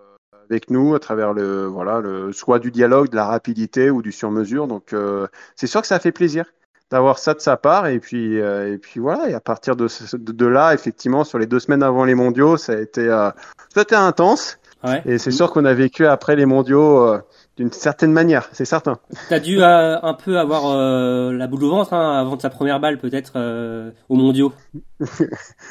avec 0.50 0.70
nous 0.70 0.96
à 0.96 1.00
travers 1.00 1.34
le 1.34 1.66
voilà 1.66 2.00
le 2.00 2.32
soit 2.34 2.60
du 2.60 2.72
dialogue, 2.72 3.10
de 3.10 3.16
la 3.16 3.26
rapidité 3.26 3.90
ou 3.90 4.02
du 4.02 4.12
sur-mesure. 4.12 4.68
Donc 4.68 4.94
euh, 4.94 5.28
c'est 5.56 5.68
sûr 5.68 5.82
que 5.82 5.88
ça 5.88 6.00
fait 6.00 6.12
plaisir 6.12 6.46
d'avoir 6.90 7.20
ça 7.20 7.34
de 7.34 7.40
sa 7.40 7.56
part 7.56 7.88
et 7.88 8.00
puis 8.00 8.36
et 8.36 8.78
puis 8.78 9.00
voilà 9.00 9.30
et 9.30 9.34
à 9.34 9.40
partir 9.40 9.78
de, 9.78 9.88
de, 10.14 10.46
là 10.46 10.74
effectivement 10.74 11.24
sur 11.24 11.40
les 11.40 11.46
deux 11.46 11.60
semaines 11.60 11.84
avant 11.84 12.04
les 12.04 12.16
mondiaux 12.16 12.58
ça 12.58 12.74
a 12.74 12.80
été 12.80 13.08
ça 13.08 13.34
a 13.78 13.82
été 13.82 13.96
intense 13.96 14.60
ouais. 14.84 15.02
et 15.06 15.18
c'est 15.18 15.32
sûr 15.32 15.54
qu'on 15.54 15.64
a 15.64 15.74
vécu 15.74 16.06
après 16.06 16.36
les 16.36 16.46
mondiaux 16.46 17.18
d'une 17.62 17.72
certaine 17.72 18.12
manière, 18.12 18.50
c'est 18.53 18.65
certain. 18.65 18.98
T'as 19.30 19.39
dû 19.39 19.62
euh, 19.62 20.00
un 20.01 20.15
peu 20.15 20.39
avoir 20.39 20.63
euh, 20.65 21.32
la 21.32 21.46
boule 21.46 21.63
au 21.65 21.70
ventre 21.70 21.94
hein, 21.94 22.20
avant 22.20 22.36
de 22.36 22.41
sa 22.41 22.50
première 22.50 22.80
balle 22.80 22.98
peut-être 22.98 23.34
euh, 23.36 23.91
aux 24.10 24.15
mondiaux. 24.15 24.51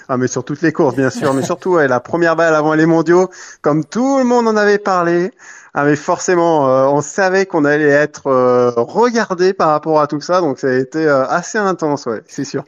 ah 0.09 0.17
mais 0.17 0.29
sur 0.29 0.45
toutes 0.45 0.63
les 0.63 0.71
courses 0.71 0.95
bien 0.95 1.11
sûr, 1.11 1.35
mais 1.35 1.43
surtout 1.43 1.71
ouais, 1.71 1.89
la 1.89 1.99
première 1.99 2.37
balle 2.37 2.55
avant 2.55 2.75
les 2.75 2.87
mondiaux, 2.87 3.29
comme 3.61 3.85
tout 3.85 4.19
le 4.19 4.25
monde 4.25 4.47
en 4.47 4.57
avait 4.57 4.79
parlé. 4.79 5.33
Ah 5.75 5.85
mais 5.85 5.97
forcément, 5.97 6.65
on 6.95 7.01
savait 7.01 7.47
qu'on 7.47 7.65
allait 7.65 7.89
être 7.89 8.31
regardé 8.77 9.53
par 9.53 9.71
rapport 9.71 10.01
à 10.01 10.07
tout 10.07 10.21
ça, 10.21 10.41
donc 10.41 10.59
ça 10.59 10.69
a 10.69 10.75
été 10.75 11.09
assez 11.09 11.59
intense, 11.59 12.07
ouais, 12.07 12.23
c'est 12.27 12.45
sûr. 12.45 12.65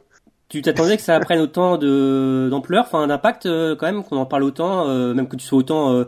Tu 0.47 0.61
t'attendais 0.61 0.97
que 0.97 1.03
ça 1.03 1.19
prenne 1.19 1.39
autant 1.39 1.77
de 1.77 2.47
d'ampleur, 2.49 2.85
enfin 2.85 3.07
d'impact 3.07 3.43
quand 3.45 3.85
même, 3.85 4.03
qu'on 4.03 4.17
en 4.17 4.25
parle 4.25 4.43
autant, 4.43 4.87
même 5.13 5.27
que 5.27 5.35
tu 5.35 5.45
sois 5.45 5.59
autant 5.59 6.05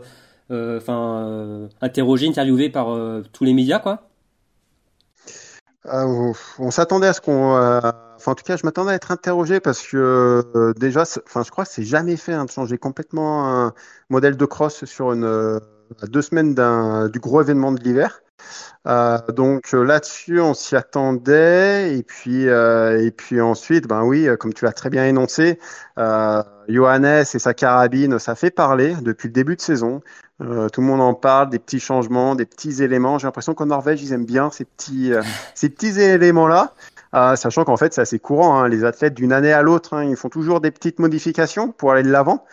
enfin 0.50 1.26
euh, 1.26 1.68
interrogé, 1.80 2.28
interviewé 2.28 2.68
par 2.70 2.94
euh, 2.94 3.22
tous 3.32 3.44
les 3.44 3.54
médias, 3.54 3.78
quoi 3.78 4.08
On 5.84 6.70
s'attendait 6.70 7.08
à 7.08 7.12
ce 7.12 7.20
qu'on 7.20 7.54
en 8.26 8.34
tout 8.34 8.42
cas, 8.44 8.56
je 8.56 8.64
m'attendais 8.64 8.90
à 8.90 8.94
être 8.94 9.12
interrogé 9.12 9.60
parce 9.60 9.86
que 9.86 10.72
déjà, 10.76 11.02
enfin, 11.26 11.44
je 11.44 11.50
crois 11.50 11.64
que 11.64 11.70
c'est 11.70 11.84
jamais 11.84 12.16
fait 12.16 12.32
hein, 12.32 12.44
de 12.44 12.50
changer 12.50 12.76
complètement 12.76 13.66
un 13.66 13.74
modèle 14.10 14.36
de 14.36 14.44
cross 14.46 14.84
sur 14.84 15.12
une 15.12 15.60
deux 16.08 16.22
semaines 16.22 16.54
d'un 16.54 17.08
du 17.08 17.20
gros 17.20 17.40
événement 17.40 17.70
de 17.70 17.80
l'hiver. 17.80 18.22
Euh, 18.86 19.18
donc 19.32 19.74
euh, 19.74 19.82
là-dessus, 19.82 20.40
on 20.40 20.54
s'y 20.54 20.76
attendait. 20.76 21.96
Et 21.96 22.02
puis, 22.02 22.48
euh, 22.48 23.04
et 23.04 23.10
puis 23.10 23.40
ensuite, 23.40 23.86
ben 23.88 24.04
oui, 24.04 24.28
comme 24.38 24.54
tu 24.54 24.64
l'as 24.64 24.72
très 24.72 24.90
bien 24.90 25.06
énoncé, 25.06 25.58
Johannes 26.68 27.24
et 27.32 27.38
sa 27.38 27.54
carabine, 27.54 28.18
ça 28.18 28.34
fait 28.34 28.50
parler 28.50 28.96
depuis 29.02 29.28
le 29.28 29.32
début 29.32 29.56
de 29.56 29.60
saison. 29.60 30.02
tout 30.38 30.80
le 30.80 30.86
monde 30.86 31.00
en 31.00 31.14
parle, 31.14 31.50
des 31.50 31.58
petits 31.58 31.80
changements, 31.80 32.34
des 32.34 32.46
petits 32.46 32.82
éléments. 32.82 33.18
J'ai 33.18 33.26
l'impression 33.26 33.54
qu'en 33.54 33.66
Norvège, 33.66 34.02
ils 34.02 34.12
aiment 34.12 34.26
bien 34.26 34.50
ces 34.50 34.64
petits, 34.64 35.12
ces 35.54 35.68
petits 35.68 36.00
éléments-là. 36.00 36.74
Euh, 37.16 37.34
sachant 37.34 37.64
qu'en 37.64 37.78
fait 37.78 37.94
c'est 37.94 38.02
assez 38.02 38.18
courant, 38.18 38.58
hein, 38.60 38.68
les 38.68 38.84
athlètes 38.84 39.14
d'une 39.14 39.32
année 39.32 39.52
à 39.52 39.62
l'autre, 39.62 39.94
hein, 39.94 40.04
ils 40.04 40.16
font 40.16 40.28
toujours 40.28 40.60
des 40.60 40.70
petites 40.70 40.98
modifications 40.98 41.72
pour 41.72 41.92
aller 41.92 42.02
de 42.02 42.10
l'avant. 42.10 42.44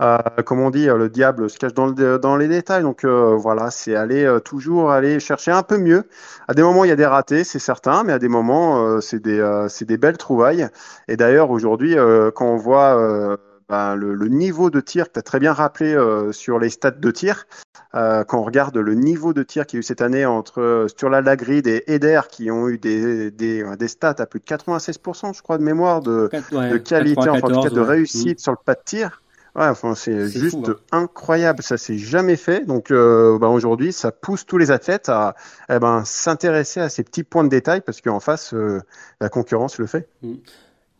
Euh, 0.00 0.18
comme 0.46 0.60
on 0.60 0.70
dit, 0.70 0.86
le 0.86 1.08
diable 1.08 1.50
se 1.50 1.58
cache 1.58 1.74
dans, 1.74 1.86
le, 1.86 2.18
dans 2.18 2.36
les 2.36 2.46
détails, 2.46 2.82
donc 2.82 3.04
euh, 3.04 3.34
voilà, 3.36 3.70
c'est 3.72 3.96
aller 3.96 4.24
euh, 4.24 4.38
toujours 4.38 4.92
aller 4.92 5.18
chercher 5.18 5.50
un 5.50 5.64
peu 5.64 5.76
mieux. 5.76 6.04
À 6.46 6.54
des 6.54 6.62
moments 6.62 6.84
il 6.84 6.88
y 6.88 6.92
a 6.92 6.96
des 6.96 7.06
ratés, 7.06 7.42
c'est 7.42 7.58
certain, 7.58 8.04
mais 8.04 8.12
à 8.12 8.18
des 8.20 8.28
moments 8.28 9.00
c'est 9.00 9.20
des 9.20 9.66
c'est 9.68 9.86
des 9.86 9.96
belles 9.96 10.18
trouvailles. 10.18 10.68
Et 11.08 11.16
d'ailleurs 11.16 11.50
aujourd'hui, 11.50 11.96
quand 12.34 12.46
on 12.46 12.56
voit 12.56 13.38
ben, 13.72 13.96
le, 13.96 14.14
le, 14.14 14.28
niveau 14.28 14.70
de 14.70 14.80
tir 14.80 15.08
que 15.08 15.14
tu 15.14 15.18
as 15.18 15.22
très 15.22 15.40
bien 15.40 15.52
rappelé 15.52 15.96
sur 16.30 16.58
les 16.58 16.70
stats 16.70 16.92
de 16.92 17.10
tir, 17.10 17.46
euh, 17.94 18.24
quand 18.24 18.40
on 18.40 18.44
regarde 18.44 18.76
le 18.76 18.94
niveau 18.94 19.34
de 19.34 19.42
tir 19.42 19.66
qu'il 19.66 19.76
y 19.76 19.78
a 19.78 19.80
eu 19.80 19.82
cette 19.82 20.00
année 20.00 20.24
entre 20.24 20.62
euh, 20.62 20.88
Sturla 20.88 21.20
Lagrid 21.20 21.66
et 21.66 21.84
Eder, 21.88 22.22
qui 22.30 22.50
ont 22.50 22.68
eu 22.68 22.78
des, 22.78 23.30
des, 23.30 23.64
des, 23.76 23.88
stats 23.88 24.14
à 24.18 24.26
plus 24.26 24.40
de 24.40 24.44
96%, 24.44 25.36
je 25.36 25.42
crois, 25.42 25.58
de 25.58 25.62
mémoire, 25.62 26.00
de, 26.00 26.30
de 26.32 26.78
qualité, 26.78 27.28
en 27.28 27.40
tout 27.40 27.60
cas, 27.60 27.68
de 27.68 27.80
réussite 27.80 28.38
mm. 28.38 28.42
sur 28.42 28.52
le 28.52 28.58
pas 28.64 28.74
de 28.74 28.80
tir. 28.84 29.22
Ouais, 29.54 29.66
enfin, 29.66 29.94
c'est 29.94 30.28
juste 30.28 30.56
hein. 30.66 30.76
incroyable. 30.92 31.62
Ça 31.62 31.76
s'est 31.76 31.98
jamais 31.98 32.36
fait. 32.36 32.64
Donc, 32.64 32.90
euh, 32.90 33.38
bah, 33.38 33.48
aujourd'hui, 33.48 33.92
ça 33.92 34.10
pousse 34.10 34.46
tous 34.46 34.56
les 34.56 34.70
athlètes 34.70 35.10
à 35.10 35.34
eh 35.68 35.78
ben, 35.78 36.02
s'intéresser 36.06 36.80
à 36.80 36.88
ces 36.88 37.02
petits 37.02 37.24
points 37.24 37.44
de 37.44 37.50
détail 37.50 37.82
parce 37.82 38.00
qu'en 38.00 38.20
face, 38.20 38.54
euh, 38.54 38.80
la 39.20 39.28
concurrence 39.28 39.76
le 39.76 39.86
fait. 39.86 40.08
Mm. 40.22 40.36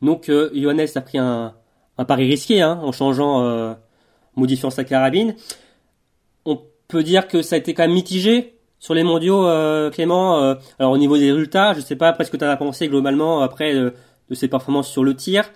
Donc, 0.02 0.28
euh, 0.28 0.50
Johannes 0.54 0.86
a 0.94 1.00
pris 1.00 1.16
un, 1.16 1.54
un 1.98 2.04
pari 2.04 2.26
risqué 2.26 2.62
hein, 2.62 2.80
en 2.82 2.92
changeant, 2.92 3.42
euh, 3.42 3.74
modifiant 4.36 4.70
sa 4.70 4.84
carabine. 4.84 5.34
On 6.44 6.60
peut 6.88 7.02
dire 7.02 7.28
que 7.28 7.42
ça 7.42 7.56
a 7.56 7.58
été 7.58 7.74
quand 7.74 7.82
même 7.82 7.92
mitigé 7.92 8.58
sur 8.78 8.94
les 8.94 9.04
mondiaux, 9.04 9.46
euh, 9.46 9.90
Clément. 9.90 10.42
Euh, 10.42 10.54
alors 10.78 10.92
au 10.92 10.98
niveau 10.98 11.16
des 11.16 11.30
résultats, 11.30 11.72
je 11.72 11.80
sais 11.80 11.96
pas 11.96 12.08
après 12.08 12.24
ce 12.24 12.30
que 12.30 12.36
tu 12.36 12.44
as 12.44 12.56
pensé 12.56 12.88
globalement 12.88 13.40
après 13.40 13.74
de, 13.74 13.94
de 14.28 14.34
ses 14.34 14.48
performances 14.48 14.88
sur 14.88 15.04
le 15.04 15.14
tir. 15.14 15.50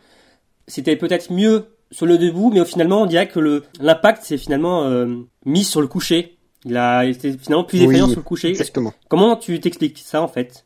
C'était 0.68 0.96
peut-être 0.96 1.32
mieux 1.32 1.66
sur 1.90 2.06
le 2.06 2.18
debout, 2.18 2.50
mais 2.52 2.64
finalement 2.64 3.02
on 3.02 3.06
dirait 3.06 3.28
que 3.28 3.40
le 3.40 3.64
l'impact 3.80 4.22
c'est 4.24 4.38
finalement 4.38 4.84
euh, 4.84 5.06
mis 5.44 5.64
sur 5.64 5.80
le 5.80 5.86
coucher. 5.86 6.38
Il 6.64 6.76
a 6.76 7.04
été 7.04 7.36
finalement 7.38 7.64
plus 7.64 7.82
effrayant 7.82 8.08
sur 8.08 8.16
le 8.16 8.22
coucher. 8.22 8.48
Exactement. 8.48 8.92
Comment 9.08 9.36
tu 9.36 9.60
t'expliques 9.60 10.02
ça 10.04 10.20
en 10.20 10.28
fait? 10.28 10.64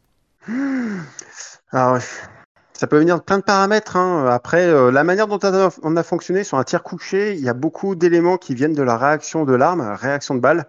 Alors, 1.73 1.99
ça 2.81 2.87
peut 2.87 2.99
venir 2.99 3.19
de 3.19 3.23
plein 3.23 3.37
de 3.37 3.43
paramètres. 3.43 3.97
Hein. 3.97 4.25
Après, 4.27 4.65
euh, 4.65 4.91
la 4.91 5.05
manière 5.05 5.27
dont 5.27 5.39
on 5.83 5.97
a 5.99 6.03
fonctionné 6.03 6.45
sur 6.45 6.57
un 6.57 6.65
tir 6.65 6.83
couché, 6.83 7.35
il 7.35 7.41
y 7.41 7.49
a 7.51 7.53
beaucoup 7.53 7.95
d'éléments 7.95 8.39
qui 8.39 8.55
viennent 8.55 8.73
de 8.73 8.83
la 8.83 8.97
réaction 8.97 9.45
de 9.45 9.53
l'arme, 9.53 9.83
réaction 10.01 10.35
de 10.35 10.41
balle. 10.41 10.67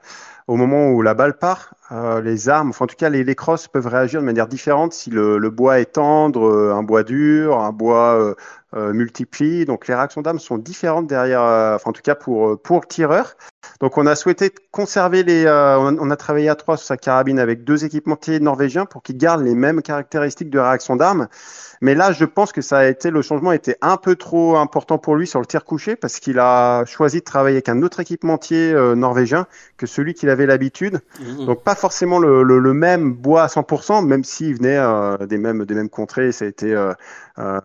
Au 0.48 0.58
moment 0.58 0.90
où 0.90 1.02
la 1.02 1.14
balle 1.14 1.38
part, 1.38 1.74
euh, 1.94 2.20
les 2.20 2.50
armes, 2.50 2.72
enfin 2.72 2.84
en 2.84 2.88
tout 2.90 2.98
cas 2.98 3.08
les, 3.08 3.36
crosses 3.36 3.70
peuvent 3.70 3.88
réagir 3.88 4.20
de 4.20 4.26
manière 4.26 4.48
différente 4.48 4.92
si 4.92 5.10
le, 5.10 5.38
le 5.38 5.50
bois 5.50 5.80
est 5.80 5.94
tendre, 5.94 6.50
euh, 6.50 6.74
un 6.74 6.84
bois 6.84 7.04
dur, 7.04 7.58
un 7.62 7.72
bois 7.72 8.36
euh, 8.76 8.94
multiplie. 8.94 9.66
Donc 9.66 9.88
les 9.88 9.96
réactions 9.96 10.22
d'armes 10.22 10.40
sont 10.40 10.58
différentes 10.58 11.08
derrière, 11.08 11.42
enfin 11.42 11.90
en 11.90 11.94
tout 11.94 12.02
cas 12.02 12.16
pour 12.16 12.62
pour 12.62 12.82
le 12.82 12.88
tireur. 12.88 13.36
Donc 13.80 13.98
on 13.98 14.06
a 14.06 14.16
souhaité 14.16 14.52
conserver 14.72 15.24
les, 15.24 15.46
on 15.48 16.10
a 16.10 16.16
travaillé 16.16 16.50
à 16.50 16.56
trois 16.56 16.78
sur 16.78 16.88
sa 16.88 16.98
carabine 16.98 17.40
avec 17.40 17.64
deux 17.64 17.86
équipementiers 17.86 18.40
norvégiens 18.40 18.86
pour 18.86 19.04
qu'ils 19.04 19.18
gardent 19.18 19.44
les 19.44 19.56
mêmes 19.56 19.82
caractéristiques 19.82 20.50
de 20.50 20.60
réaction 20.60 20.96
d'armes. 20.96 21.28
Mais 21.82 21.96
là, 21.96 22.12
je 22.12 22.26
pense 22.26 22.52
que 22.52 22.62
ça 22.62 22.78
a 22.78 22.86
été 22.86 23.10
le 23.10 23.24
changement 23.24 23.52
était 23.52 23.78
un 23.82 23.98
peu 23.98 24.16
trop 24.16 24.56
important 24.58 25.00
pour 25.00 25.16
lui 25.16 25.26
sur 25.26 25.40
le 25.40 25.48
tir 25.48 25.66
couché 25.66 25.96
parce 25.96 26.20
qu'il 26.20 26.38
a 26.38 26.86
choisi 26.86 27.20
de 27.20 27.24
travailler 27.24 27.56
avec 27.56 27.70
un 27.70 27.82
autre 27.82 28.00
équipementier 28.00 28.72
euh, 28.72 28.94
norvégien 28.94 29.48
que 29.78 29.88
celui 29.88 30.14
qu'il 30.14 30.30
avait 30.30 30.46
l'habitude. 30.46 31.02
Mmh. 31.20 31.46
Donc 31.48 31.64
pas 31.64 31.74
forcément 31.74 32.20
le, 32.20 32.44
le, 32.44 32.60
le, 32.60 32.74
même 32.74 33.14
bois 33.14 33.44
à 33.44 33.48
100%, 33.48 34.06
même 34.06 34.24
s'il 34.24 34.56
venait 34.56 34.78
euh, 34.78 35.18
des 35.26 35.40
mêmes 35.40 35.66
des 35.66 35.74
mêmes 35.74 35.90
contrées. 35.90 36.32
Ça 36.32 36.46
a 36.46 36.48
été 36.48 36.74
euh, 36.74 36.94
euh 37.40 37.60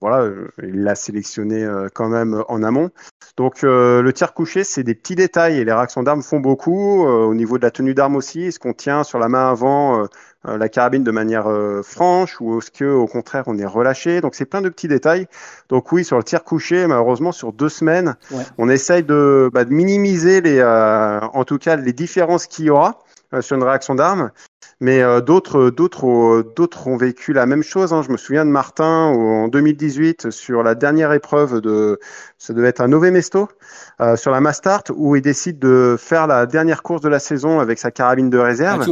voilà, 0.00 0.30
il 0.62 0.82
l'a 0.82 0.94
sélectionné 0.94 1.68
quand 1.94 2.08
même 2.08 2.44
en 2.48 2.62
amont. 2.62 2.90
Donc 3.36 3.62
le 3.62 4.10
tir 4.12 4.32
couché, 4.32 4.64
c'est 4.64 4.82
des 4.84 4.94
petits 4.94 5.16
détails 5.16 5.58
et 5.58 5.64
les 5.64 5.72
réactions 5.72 6.02
d'armes 6.02 6.22
font 6.22 6.40
beaucoup. 6.40 7.04
au 7.04 7.34
niveau 7.34 7.58
de 7.58 7.62
la 7.62 7.70
tenue 7.70 7.94
d'arme 7.94 8.16
aussi, 8.16 8.44
est-ce 8.44 8.58
qu'on 8.58 8.72
tient 8.72 9.04
sur 9.04 9.18
la 9.18 9.28
main 9.28 9.50
avant 9.50 10.06
euh, 10.46 10.56
la 10.56 10.68
carabine 10.68 11.02
de 11.02 11.10
manière 11.10 11.48
euh, 11.48 11.82
franche 11.82 12.40
ou 12.40 12.58
est-ce 12.58 12.70
que 12.70 12.84
au 12.84 13.08
contraire 13.08 13.44
on 13.48 13.58
est 13.58 13.66
relâché? 13.66 14.20
Donc 14.20 14.36
c'est 14.36 14.44
plein 14.44 14.62
de 14.62 14.68
petits 14.68 14.86
détails. 14.86 15.26
Donc 15.68 15.90
oui, 15.90 16.04
sur 16.04 16.16
le 16.16 16.22
tir 16.22 16.44
couché, 16.44 16.86
malheureusement 16.86 17.32
sur 17.32 17.52
deux 17.52 17.68
semaines, 17.68 18.16
on 18.56 18.68
essaye 18.68 19.02
de, 19.02 19.50
bah, 19.52 19.64
de 19.64 19.72
minimiser 19.72 20.40
les, 20.40 20.58
euh, 20.58 21.20
en 21.20 21.44
tout 21.44 21.58
cas 21.58 21.74
les 21.74 21.92
différences 21.92 22.46
qu'il 22.46 22.66
y 22.66 22.70
aura 22.70 23.02
sur 23.40 23.56
une 23.56 23.62
réaction 23.62 23.94
d'armes. 23.94 24.30
Mais 24.80 25.02
d'autres, 25.22 25.70
d'autres, 25.70 26.52
d'autres 26.54 26.86
ont 26.86 26.96
vécu 26.96 27.32
la 27.32 27.46
même 27.46 27.64
chose. 27.64 27.92
Hein. 27.92 28.02
Je 28.02 28.12
me 28.12 28.16
souviens 28.16 28.44
de 28.44 28.50
Martin 28.50 29.06
en 29.06 29.48
2018 29.48 30.30
sur 30.30 30.62
la 30.62 30.76
dernière 30.76 31.12
épreuve 31.12 31.60
de, 31.60 31.98
ça 32.38 32.52
devait 32.52 32.68
être 32.68 32.80
un 32.80 32.88
Nové 32.88 33.10
Mesto. 33.10 33.48
Euh, 34.00 34.14
sur 34.14 34.30
la 34.30 34.40
Mastart 34.40 34.84
où 34.94 35.16
il 35.16 35.22
décide 35.22 35.58
de 35.58 35.96
faire 35.98 36.28
la 36.28 36.46
dernière 36.46 36.84
course 36.84 37.00
de 37.00 37.08
la 37.08 37.18
saison 37.18 37.58
avec 37.58 37.80
sa 37.80 37.90
carabine 37.90 38.30
de 38.30 38.38
réserve. 38.38 38.84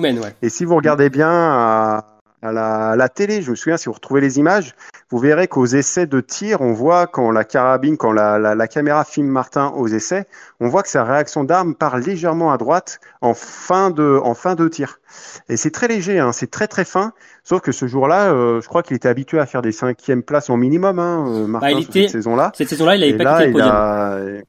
Et 0.43 0.49
si 0.49 0.65
vous 0.65 0.75
regardez 0.75 1.11
bien 1.11 1.31
à, 1.31 2.16
la, 2.53 2.97
la, 2.97 3.09
télé, 3.09 3.43
je 3.43 3.51
me 3.51 3.57
souviens, 3.57 3.77
si 3.77 3.87
vous 3.87 3.93
retrouvez 3.93 4.21
les 4.21 4.39
images, 4.39 4.75
vous 5.11 5.19
verrez 5.19 5.49
qu'aux 5.49 5.67
essais 5.67 6.07
de 6.07 6.21
tir, 6.21 6.61
on 6.61 6.73
voit 6.73 7.07
quand 7.07 7.31
la 7.31 7.45
carabine, 7.45 7.97
quand 7.97 8.13
la, 8.13 8.39
la, 8.39 8.55
la 8.55 8.69
caméra 8.69 9.05
filme 9.05 9.29
Martin 9.29 9.73
aux 9.77 9.87
essais, 9.87 10.27
on 10.61 10.69
voit 10.69 10.83
que 10.83 10.89
sa 10.89 11.05
réaction 11.05 11.45
d'arme 11.45 11.75
part 11.75 11.99
légèrement 11.99 12.53
à 12.53 12.59
droite 12.59 13.01
en 13.21 13.35
fin 13.35 13.91
de, 13.91 14.21
en 14.23 14.35
fin 14.35 14.55
de 14.55 14.69
tir. 14.69 15.01
Et 15.49 15.57
c'est 15.57 15.71
très 15.71 15.89
léger, 15.89 16.19
hein, 16.19 16.33
c'est 16.33 16.51
très 16.51 16.67
très 16.67 16.85
fin. 16.85 17.13
Sauf 17.45 17.61
que 17.61 17.73
ce 17.73 17.87
jour-là, 17.87 18.33
euh, 18.33 18.61
je 18.61 18.69
crois 18.69 18.83
qu'il 18.83 18.97
était 18.97 19.09
habitué 19.09 19.39
à 19.39 19.47
faire 19.47 19.63
des 19.63 19.73
cinquièmes 19.73 20.23
places 20.23 20.51
en 20.51 20.57
minimum, 20.57 20.99
hein, 20.99 21.25
euh, 21.29 21.47
Martin, 21.47 21.75
bah, 21.75 21.87
cette 21.93 22.11
saison-là. 22.11 22.53
Cette 22.55 22.69
saison-là, 22.69 22.97
il 22.97 23.05
avait 23.05 23.23
pas 23.23 23.39
quitté 23.39 23.47
le 23.47 23.53
podium. 23.53 24.43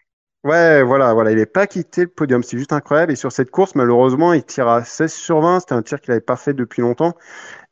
Ouais, 0.44 0.82
voilà, 0.84 1.14
voilà, 1.14 1.32
il 1.32 1.38
n'est 1.38 1.46
pas 1.46 1.68
quitté 1.68 2.02
le 2.02 2.08
podium, 2.08 2.42
c'est 2.42 2.58
juste 2.58 2.72
incroyable. 2.72 3.12
Et 3.12 3.16
sur 3.16 3.32
cette 3.32 3.52
course, 3.52 3.76
malheureusement, 3.76 4.34
il 4.34 4.44
tire 4.46 4.68
à 4.70 4.84
16 4.84 5.12
sur 5.12 5.42
20, 5.42 5.60
c'était 5.60 5.74
un 5.74 5.82
tir 5.82 6.00
qu'il 6.00 6.12
n'avait 6.12 6.22
pas 6.22 6.38
fait 6.38 6.54
depuis 6.54 6.82
longtemps. 6.82 7.16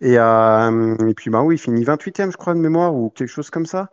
Et, 0.02 0.18
euh, 0.20 0.96
et 1.08 1.14
puis, 1.14 1.30
bah 1.30 1.42
oui, 1.44 1.56
il 1.56 1.58
finit 1.60 1.84
28e, 1.86 2.32
je 2.32 2.38
crois, 2.38 2.54
de 2.54 2.60
mémoire, 2.60 2.94
ou 2.94 3.10
quelque 3.12 3.30
chose 3.30 3.50
comme 3.50 3.66
ça. 3.66 3.92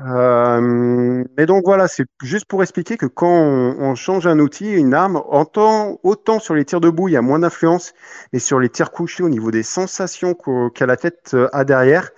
Euh, 0.00 1.24
et 1.38 1.46
donc 1.46 1.64
voilà, 1.64 1.88
c'est 1.88 2.04
juste 2.22 2.46
pour 2.46 2.62
expliquer 2.62 2.96
que 2.96 3.06
quand 3.06 3.28
on, 3.28 3.94
change 3.94 4.26
un 4.26 4.38
outil, 4.38 4.70
une 4.72 4.94
arme, 4.94 5.22
autant, 5.28 5.98
sur 6.38 6.54
les 6.54 6.64
tirs 6.64 6.80
debout, 6.80 7.08
il 7.08 7.12
y 7.12 7.16
a 7.16 7.22
moins 7.22 7.38
d'influence, 7.40 7.92
mais 8.32 8.38
sur 8.38 8.60
les 8.60 8.68
tirs 8.68 8.92
couchés, 8.92 9.22
au 9.22 9.28
niveau 9.28 9.50
des 9.50 9.62
sensations 9.62 10.34
qu'a 10.34 10.86
la 10.86 10.96
tête 10.96 11.32
euh, 11.34 11.48
à 11.52 11.64
derrière, 11.64 12.10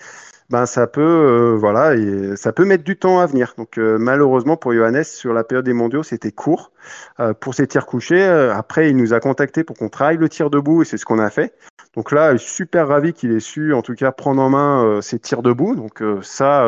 ben 0.50 0.64
ça 0.64 0.86
peut 0.86 1.02
euh, 1.02 1.56
voilà 1.56 1.94
et 1.94 2.34
ça 2.36 2.52
peut 2.52 2.64
mettre 2.64 2.84
du 2.84 2.96
temps 2.96 3.20
à 3.20 3.26
venir. 3.26 3.54
Donc 3.58 3.78
euh, 3.78 3.98
malheureusement 3.98 4.56
pour 4.56 4.72
Johannes 4.72 5.04
sur 5.04 5.34
la 5.34 5.44
période 5.44 5.64
des 5.64 5.74
mondiaux 5.74 6.02
c'était 6.02 6.32
court 6.32 6.72
euh, 7.20 7.34
pour 7.34 7.54
ses 7.54 7.66
tirs 7.66 7.86
couchés. 7.86 8.24
après 8.24 8.90
il 8.90 8.96
nous 8.96 9.12
a 9.12 9.20
contacté 9.20 9.62
pour 9.62 9.76
qu'on 9.76 9.90
travaille 9.90 10.16
le 10.16 10.28
tir 10.28 10.48
debout 10.48 10.82
et 10.82 10.84
c'est 10.84 10.96
ce 10.96 11.04
qu'on 11.04 11.18
a 11.18 11.30
fait. 11.30 11.54
Donc 11.94 12.12
là 12.12 12.38
super 12.38 12.88
ravi 12.88 13.12
qu'il 13.12 13.32
ait 13.32 13.40
su 13.40 13.74
en 13.74 13.82
tout 13.82 13.94
cas 13.94 14.10
prendre 14.12 14.40
en 14.40 14.48
main 14.48 15.00
ses 15.02 15.18
tirs 15.18 15.42
debout. 15.42 15.74
Donc 15.76 16.02
ça 16.22 16.66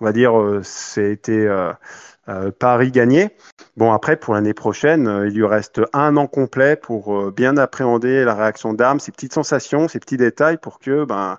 on 0.00 0.04
va 0.04 0.12
dire 0.12 0.60
c'était 0.62 1.48
euh, 2.28 2.50
Paris 2.50 2.90
gagné. 2.90 3.30
Bon, 3.76 3.92
après, 3.92 4.16
pour 4.16 4.34
l'année 4.34 4.54
prochaine, 4.54 5.06
euh, 5.06 5.28
il 5.28 5.34
lui 5.34 5.46
reste 5.46 5.80
un 5.92 6.16
an 6.16 6.26
complet 6.26 6.74
pour 6.74 7.16
euh, 7.16 7.30
bien 7.30 7.56
appréhender 7.56 8.24
la 8.24 8.34
réaction 8.34 8.72
d'armes, 8.72 8.98
ses 8.98 9.12
petites 9.12 9.32
sensations, 9.32 9.86
ses 9.86 10.00
petits 10.00 10.16
détails 10.16 10.56
pour 10.56 10.80
que, 10.80 11.04
ben, 11.04 11.38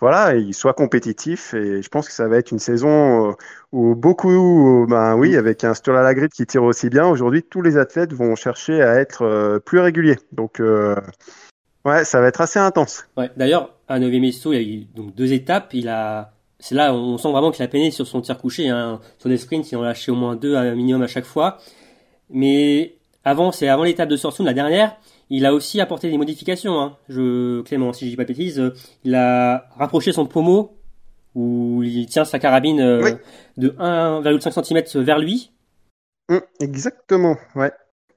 voilà, 0.00 0.34
il 0.34 0.52
soit 0.52 0.74
compétitif. 0.74 1.54
Et 1.54 1.80
je 1.80 1.88
pense 1.88 2.06
que 2.06 2.12
ça 2.12 2.28
va 2.28 2.36
être 2.36 2.50
une 2.50 2.58
saison 2.58 3.34
où 3.72 3.94
beaucoup, 3.94 4.86
ben 4.88 5.16
oui, 5.16 5.36
avec 5.36 5.64
un 5.64 5.72
Sturla 5.72 6.02
Lagrid 6.02 6.30
qui 6.30 6.44
tire 6.44 6.64
aussi 6.64 6.90
bien, 6.90 7.06
aujourd'hui, 7.06 7.42
tous 7.42 7.62
les 7.62 7.78
athlètes 7.78 8.12
vont 8.12 8.34
chercher 8.36 8.82
à 8.82 8.96
être 8.96 9.58
plus 9.64 9.78
réguliers. 9.80 10.18
Donc, 10.32 10.60
ouais, 11.84 12.04
ça 12.04 12.20
va 12.20 12.26
être 12.26 12.42
assez 12.42 12.58
intense. 12.58 13.08
Ouais, 13.16 13.30
d'ailleurs, 13.38 13.74
à 13.88 13.98
Mesto, 13.98 14.52
il 14.52 14.56
y 14.56 14.58
a 14.58 14.62
eu 14.62 14.84
donc 14.94 15.14
deux 15.14 15.32
étapes. 15.32 15.70
Il 15.72 15.88
a 15.88 16.35
c'est 16.58 16.74
là 16.74 16.94
on 16.94 17.18
sent 17.18 17.30
vraiment 17.30 17.50
qu'il 17.50 17.62
a 17.64 17.68
peiné 17.68 17.90
sur 17.90 18.06
son 18.06 18.20
tir 18.20 18.38
couché. 18.38 18.68
Hein. 18.68 19.00
Sur 19.18 19.28
des 19.28 19.36
sprints, 19.36 19.70
il 19.70 19.76
en 19.76 19.82
a 19.82 19.86
lâché 19.86 20.10
au 20.10 20.14
moins 20.14 20.36
deux 20.36 20.56
à 20.56 20.74
minimum 20.74 21.02
à 21.02 21.06
chaque 21.06 21.24
fois. 21.24 21.58
Mais 22.30 22.94
avant, 23.24 23.52
c'est 23.52 23.68
avant 23.68 23.84
l'étape 23.84 24.08
de 24.08 24.16
Sorsum, 24.16 24.46
la 24.46 24.54
dernière, 24.54 24.96
il 25.30 25.46
a 25.46 25.54
aussi 25.54 25.80
apporté 25.80 26.10
des 26.10 26.18
modifications. 26.18 26.80
Hein. 26.80 26.96
Je, 27.08 27.62
Clément, 27.62 27.92
si 27.92 28.06
je 28.06 28.10
dis 28.10 28.16
pas 28.16 28.24
de 28.24 28.28
bêtises, 28.28 28.72
il 29.04 29.14
a 29.14 29.68
rapproché 29.76 30.12
son 30.12 30.26
pommeau 30.26 30.76
où 31.34 31.82
il 31.82 32.06
tient 32.06 32.24
sa 32.24 32.38
carabine 32.38 32.80
euh, 32.80 33.12
de 33.56 33.70
1,5 33.70 34.64
cm 34.64 35.02
vers 35.02 35.18
lui. 35.18 35.52
Hum, 36.28 36.40
exactement, 36.60 37.36
ouais. 37.54 37.72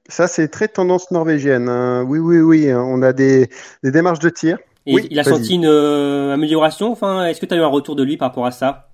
Ça, 0.08 0.26
c'est 0.26 0.48
très 0.48 0.66
tendance 0.68 1.10
norvégienne. 1.10 1.68
Hein. 1.68 2.02
Oui, 2.08 2.18
oui, 2.18 2.38
oui. 2.40 2.70
Hein. 2.70 2.82
On 2.84 3.02
a 3.02 3.12
des, 3.12 3.48
des 3.84 3.90
démarches 3.92 4.18
de 4.18 4.30
tir. 4.30 4.58
Et 4.86 4.94
oui, 4.94 5.06
il 5.10 5.18
a 5.18 5.24
senti 5.24 5.54
une 5.54 5.66
euh, 5.66 6.32
amélioration. 6.32 6.90
Enfin, 6.90 7.26
est-ce 7.26 7.40
que 7.40 7.46
tu 7.46 7.54
as 7.54 7.56
eu 7.56 7.60
un 7.60 7.66
retour 7.66 7.96
de 7.96 8.02
lui 8.02 8.16
par 8.16 8.28
rapport 8.28 8.46
à 8.46 8.50
ça? 8.50 8.88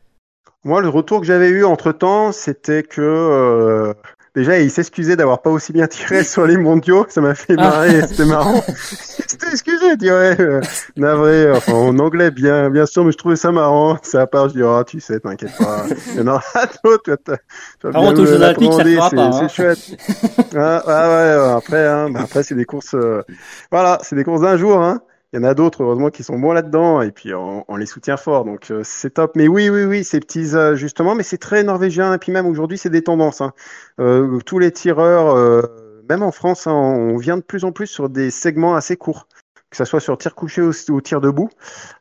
Moi, 0.64 0.80
le 0.80 0.88
retour 0.88 1.20
que 1.20 1.26
j'avais 1.26 1.48
eu 1.48 1.64
entre 1.64 1.92
temps, 1.92 2.32
c'était 2.32 2.82
que 2.82 3.00
euh, 3.00 3.94
Déjà, 4.36 4.60
il 4.60 4.70
s'excusait 4.70 5.16
d'avoir 5.16 5.40
pas 5.40 5.48
aussi 5.48 5.72
bien 5.72 5.86
tiré 5.86 6.22
sur 6.24 6.46
les 6.46 6.58
mondiaux. 6.58 7.06
Ça 7.08 7.22
m'a 7.22 7.34
fait 7.34 7.54
ah. 7.56 7.62
marrer. 7.62 8.06
C'était 8.06 8.26
marrant. 8.26 8.62
C'était 9.26 9.48
excusé, 9.48 9.92
je 9.92 9.96
dirais. 9.96 10.36
Euh, 10.38 10.60
navré. 10.96 11.50
Enfin, 11.52 11.72
en 11.72 11.98
anglais, 11.98 12.30
bien, 12.30 12.68
bien 12.68 12.84
sûr, 12.84 13.02
mais 13.02 13.12
je 13.12 13.16
trouvais 13.16 13.36
ça 13.36 13.50
marrant. 13.50 13.96
C'est 14.02 14.18
à 14.18 14.26
part, 14.26 14.50
je 14.50 14.54
dis, 14.54 14.62
oh, 14.62 14.84
tu 14.86 15.00
sais, 15.00 15.20
t'inquiète 15.20 15.56
pas. 15.56 15.86
Il 16.12 16.18
y 16.18 16.20
en 16.20 16.26
aura 16.26 16.42
d'autres. 16.84 17.16
Tu 17.80 17.90
vas 17.90 17.90
bien 17.92 18.12
me 18.12 18.38
l'apprendre. 18.38 19.34
C'est 19.38 19.44
hein. 19.44 19.48
chouette. 19.48 19.96
ah, 20.54 20.82
ah, 20.86 21.08
ouais, 21.08 21.56
après, 21.56 21.86
hein, 21.86 22.10
bah, 22.10 22.20
après, 22.24 22.42
c'est 22.42 22.54
des 22.54 22.66
courses, 22.66 22.94
euh, 22.94 23.22
voilà, 23.70 23.98
c'est 24.02 24.16
des 24.16 24.24
courses 24.24 24.42
d'un 24.42 24.58
jour, 24.58 24.82
hein. 24.82 25.00
Il 25.32 25.36
y 25.36 25.38
en 25.40 25.44
a 25.44 25.54
d'autres, 25.54 25.82
heureusement, 25.82 26.10
qui 26.10 26.22
sont 26.22 26.38
bons 26.38 26.52
là-dedans, 26.52 27.02
et 27.02 27.10
puis 27.10 27.34
on, 27.34 27.76
les 27.76 27.86
soutient 27.86 28.16
fort, 28.16 28.44
donc 28.44 28.70
euh, 28.70 28.82
c'est 28.84 29.10
top. 29.10 29.32
Mais 29.34 29.48
oui, 29.48 29.68
oui, 29.68 29.84
oui, 29.84 30.04
ces 30.04 30.20
petits 30.20 30.54
euh, 30.54 30.76
justement, 30.76 31.14
mais 31.16 31.24
c'est 31.24 31.38
très 31.38 31.64
norvégien, 31.64 32.14
et 32.14 32.18
puis 32.18 32.30
même 32.30 32.46
aujourd'hui, 32.46 32.78
c'est 32.78 32.90
des 32.90 33.02
tendances. 33.02 33.40
Hein. 33.40 33.52
Euh, 33.98 34.38
tous 34.46 34.58
les 34.60 34.70
tireurs, 34.70 35.34
même 36.08 36.22
en 36.22 36.30
France, 36.30 36.66
hein, 36.68 36.72
on 36.72 37.16
vient 37.16 37.36
de 37.36 37.42
plus 37.42 37.64
en 37.64 37.72
plus 37.72 37.88
sur 37.88 38.08
des 38.08 38.30
segments 38.30 38.76
assez 38.76 38.96
courts 38.96 39.26
que 39.70 39.76
ce 39.76 39.84
soit 39.84 40.00
sur 40.00 40.16
tir 40.16 40.34
couché 40.34 40.62
ou, 40.62 41.00
tir 41.00 41.20
debout. 41.20 41.48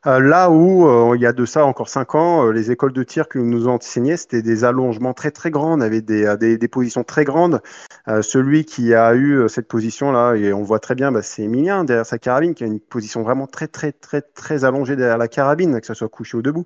Euh, 0.06 0.20
là 0.20 0.50
où, 0.50 0.88
euh, 0.88 1.16
il 1.16 1.20
y 1.20 1.26
a 1.26 1.32
de 1.32 1.44
ça 1.44 1.64
encore 1.64 1.88
cinq 1.88 2.14
ans, 2.14 2.46
euh, 2.46 2.52
les 2.52 2.70
écoles 2.70 2.92
de 2.92 3.02
tir 3.02 3.28
que 3.28 3.38
nous 3.38 3.66
enseignées, 3.68 4.16
c'était 4.16 4.42
des 4.42 4.64
allongements 4.64 5.14
très 5.14 5.30
très 5.30 5.50
grands, 5.50 5.76
on 5.76 5.80
avait 5.80 6.00
des, 6.00 6.36
des, 6.36 6.68
positions 6.68 7.04
très 7.04 7.24
grandes. 7.24 7.60
celui 8.22 8.64
qui 8.64 8.94
a 8.94 9.14
eu 9.14 9.48
cette 9.48 9.68
position-là, 9.68 10.34
et 10.34 10.52
on 10.52 10.62
voit 10.62 10.78
très 10.78 10.94
bien, 10.94 11.12
bah, 11.12 11.22
c'est 11.22 11.42
Emilien 11.42 11.84
derrière 11.84 12.06
sa 12.06 12.18
carabine, 12.18 12.54
qui 12.54 12.64
a 12.64 12.66
une 12.66 12.80
position 12.80 13.22
vraiment 13.22 13.46
très 13.46 13.68
très 13.68 13.92
très 13.92 14.20
très 14.22 14.64
allongée 14.64 14.96
derrière 14.96 15.18
la 15.18 15.28
carabine, 15.28 15.80
que 15.80 15.86
ce 15.86 15.94
soit 15.94 16.08
couché 16.08 16.36
ou 16.36 16.42
debout. 16.42 16.64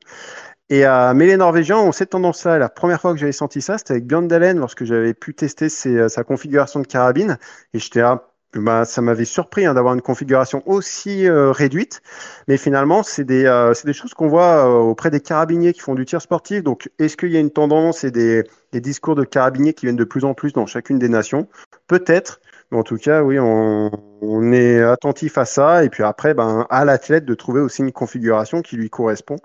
Et 0.70 0.86
euh, 0.86 1.14
mais 1.14 1.26
les 1.26 1.36
Norvégiens 1.36 1.78
ont 1.78 1.90
cette 1.90 2.10
tendance-là. 2.10 2.58
La 2.58 2.68
première 2.68 3.00
fois 3.00 3.12
que 3.12 3.18
j'avais 3.18 3.32
senti 3.32 3.60
ça, 3.60 3.76
c'était 3.76 3.94
avec 3.94 4.06
Björn 4.06 4.28
Dalen 4.28 4.58
lorsque 4.58 4.84
j'avais 4.84 5.14
pu 5.14 5.34
tester 5.34 5.68
sa 5.68 6.22
configuration 6.22 6.80
de 6.80 6.86
carabine. 6.86 7.38
Et 7.74 7.80
j'étais 7.80 8.00
là, 8.00 8.29
bah, 8.54 8.84
ça 8.84 9.00
m'avait 9.00 9.24
surpris 9.24 9.64
hein, 9.64 9.74
d'avoir 9.74 9.94
une 9.94 10.02
configuration 10.02 10.62
aussi 10.66 11.28
euh, 11.28 11.52
réduite, 11.52 12.02
mais 12.48 12.56
finalement 12.56 13.04
c'est 13.04 13.22
des, 13.22 13.44
euh, 13.44 13.72
des 13.84 13.92
choses 13.92 14.12
qu'on 14.12 14.26
voit 14.26 14.66
euh, 14.66 14.80
auprès 14.80 15.10
des 15.10 15.20
carabiniers 15.20 15.72
qui 15.72 15.80
font 15.80 15.94
du 15.94 16.04
tir 16.04 16.20
sportif. 16.20 16.64
Donc 16.64 16.90
est-ce 16.98 17.16
qu'il 17.16 17.30
y 17.30 17.36
a 17.36 17.40
une 17.40 17.52
tendance 17.52 18.02
et 18.02 18.10
des, 18.10 18.42
des, 18.72 18.80
discours 18.80 19.14
de 19.14 19.22
carabiniers 19.22 19.72
qui 19.72 19.86
viennent 19.86 19.94
de 19.96 20.04
plus 20.04 20.24
en 20.24 20.34
plus 20.34 20.52
dans 20.52 20.66
chacune 20.66 20.98
des 20.98 21.08
nations? 21.08 21.46
Peut-être, 21.86 22.40
mais 22.72 22.78
en 22.78 22.82
tout 22.82 22.96
cas 22.96 23.22
oui, 23.22 23.38
on, 23.38 23.92
on, 24.20 24.52
est 24.52 24.82
attentif 24.82 25.38
à 25.38 25.44
ça. 25.44 25.84
Et 25.84 25.88
puis 25.88 26.02
après 26.02 26.34
ben, 26.34 26.66
à 26.70 26.84
l'athlète 26.84 27.24
de 27.24 27.34
trouver 27.34 27.60
aussi 27.60 27.82
une 27.82 27.92
configuration 27.92 28.62
qui 28.62 28.76
lui 28.76 28.90
correspond. 28.90 29.36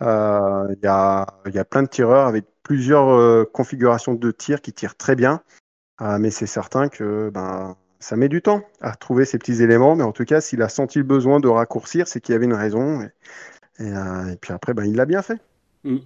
Il 0.00 0.06
y, 0.82 0.86
a, 0.86 1.26
y 1.52 1.58
a 1.58 1.64
plein 1.66 1.82
de 1.82 1.88
tireurs 1.88 2.26
avec 2.28 2.46
plusieurs 2.62 3.50
configurations 3.52 4.14
de 4.14 4.30
tir 4.30 4.62
qui 4.62 4.72
tirent 4.72 4.96
très 4.96 5.16
bien, 5.16 5.42
mais 6.00 6.30
c'est 6.30 6.46
certain 6.46 6.88
que 6.88 7.30
ben 7.30 7.76
ça 8.00 8.16
met 8.16 8.28
du 8.28 8.42
temps 8.42 8.62
à 8.80 8.94
trouver 8.94 9.24
ces 9.24 9.38
petits 9.38 9.62
éléments, 9.62 9.96
mais 9.96 10.04
en 10.04 10.12
tout 10.12 10.24
cas, 10.24 10.40
s'il 10.40 10.62
a 10.62 10.68
senti 10.68 10.98
le 10.98 11.04
besoin 11.04 11.40
de 11.40 11.48
raccourcir, 11.48 12.06
c'est 12.06 12.20
qu'il 12.20 12.32
y 12.32 12.36
avait 12.36 12.44
une 12.44 12.54
raison. 12.54 13.02
Et, 13.80 13.82
euh, 13.82 14.34
puis 14.40 14.52
après, 14.52 14.74
ben, 14.74 14.84
il 14.84 14.94
l'a 14.96 15.06
bien 15.06 15.22
fait. 15.22 15.38
Mm. 15.84 15.96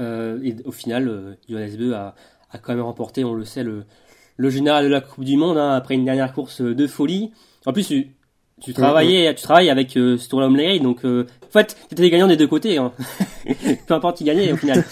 Euh, 0.00 0.38
et 0.42 0.56
au 0.64 0.72
final, 0.72 1.08
euh, 1.08 1.34
Johannes 1.48 1.76
Beu 1.76 1.94
a, 1.94 2.14
a, 2.50 2.58
quand 2.58 2.74
même 2.74 2.84
remporté, 2.84 3.24
on 3.24 3.34
le 3.34 3.44
sait, 3.44 3.62
le, 3.62 3.84
le 4.36 4.50
général 4.50 4.84
de 4.84 4.90
la 4.90 5.00
Coupe 5.00 5.24
du 5.24 5.36
Monde 5.36 5.58
hein, 5.58 5.74
après 5.74 5.94
une 5.94 6.04
dernière 6.04 6.32
course 6.32 6.62
de 6.62 6.86
folie. 6.86 7.32
En 7.66 7.72
plus, 7.72 7.86
tu, 7.88 8.08
tu 8.62 8.72
travaillais, 8.72 9.34
tu 9.34 9.42
travailles 9.42 9.70
avec 9.70 9.96
euh, 9.96 10.16
Sturlam 10.16 10.56
donc 10.80 11.04
en 11.04 11.50
fait, 11.50 11.76
tu 11.88 11.94
étais 11.94 12.10
gagnant 12.10 12.28
des 12.28 12.36
deux 12.36 12.46
côtés. 12.46 12.78
Hein. 12.78 12.92
Peu 13.86 13.94
importe 13.94 14.18
qui 14.18 14.24
gagnait 14.24 14.52
au 14.52 14.56
final. 14.56 14.84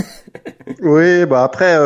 oui, 0.82 1.26
bah 1.26 1.44
après, 1.44 1.76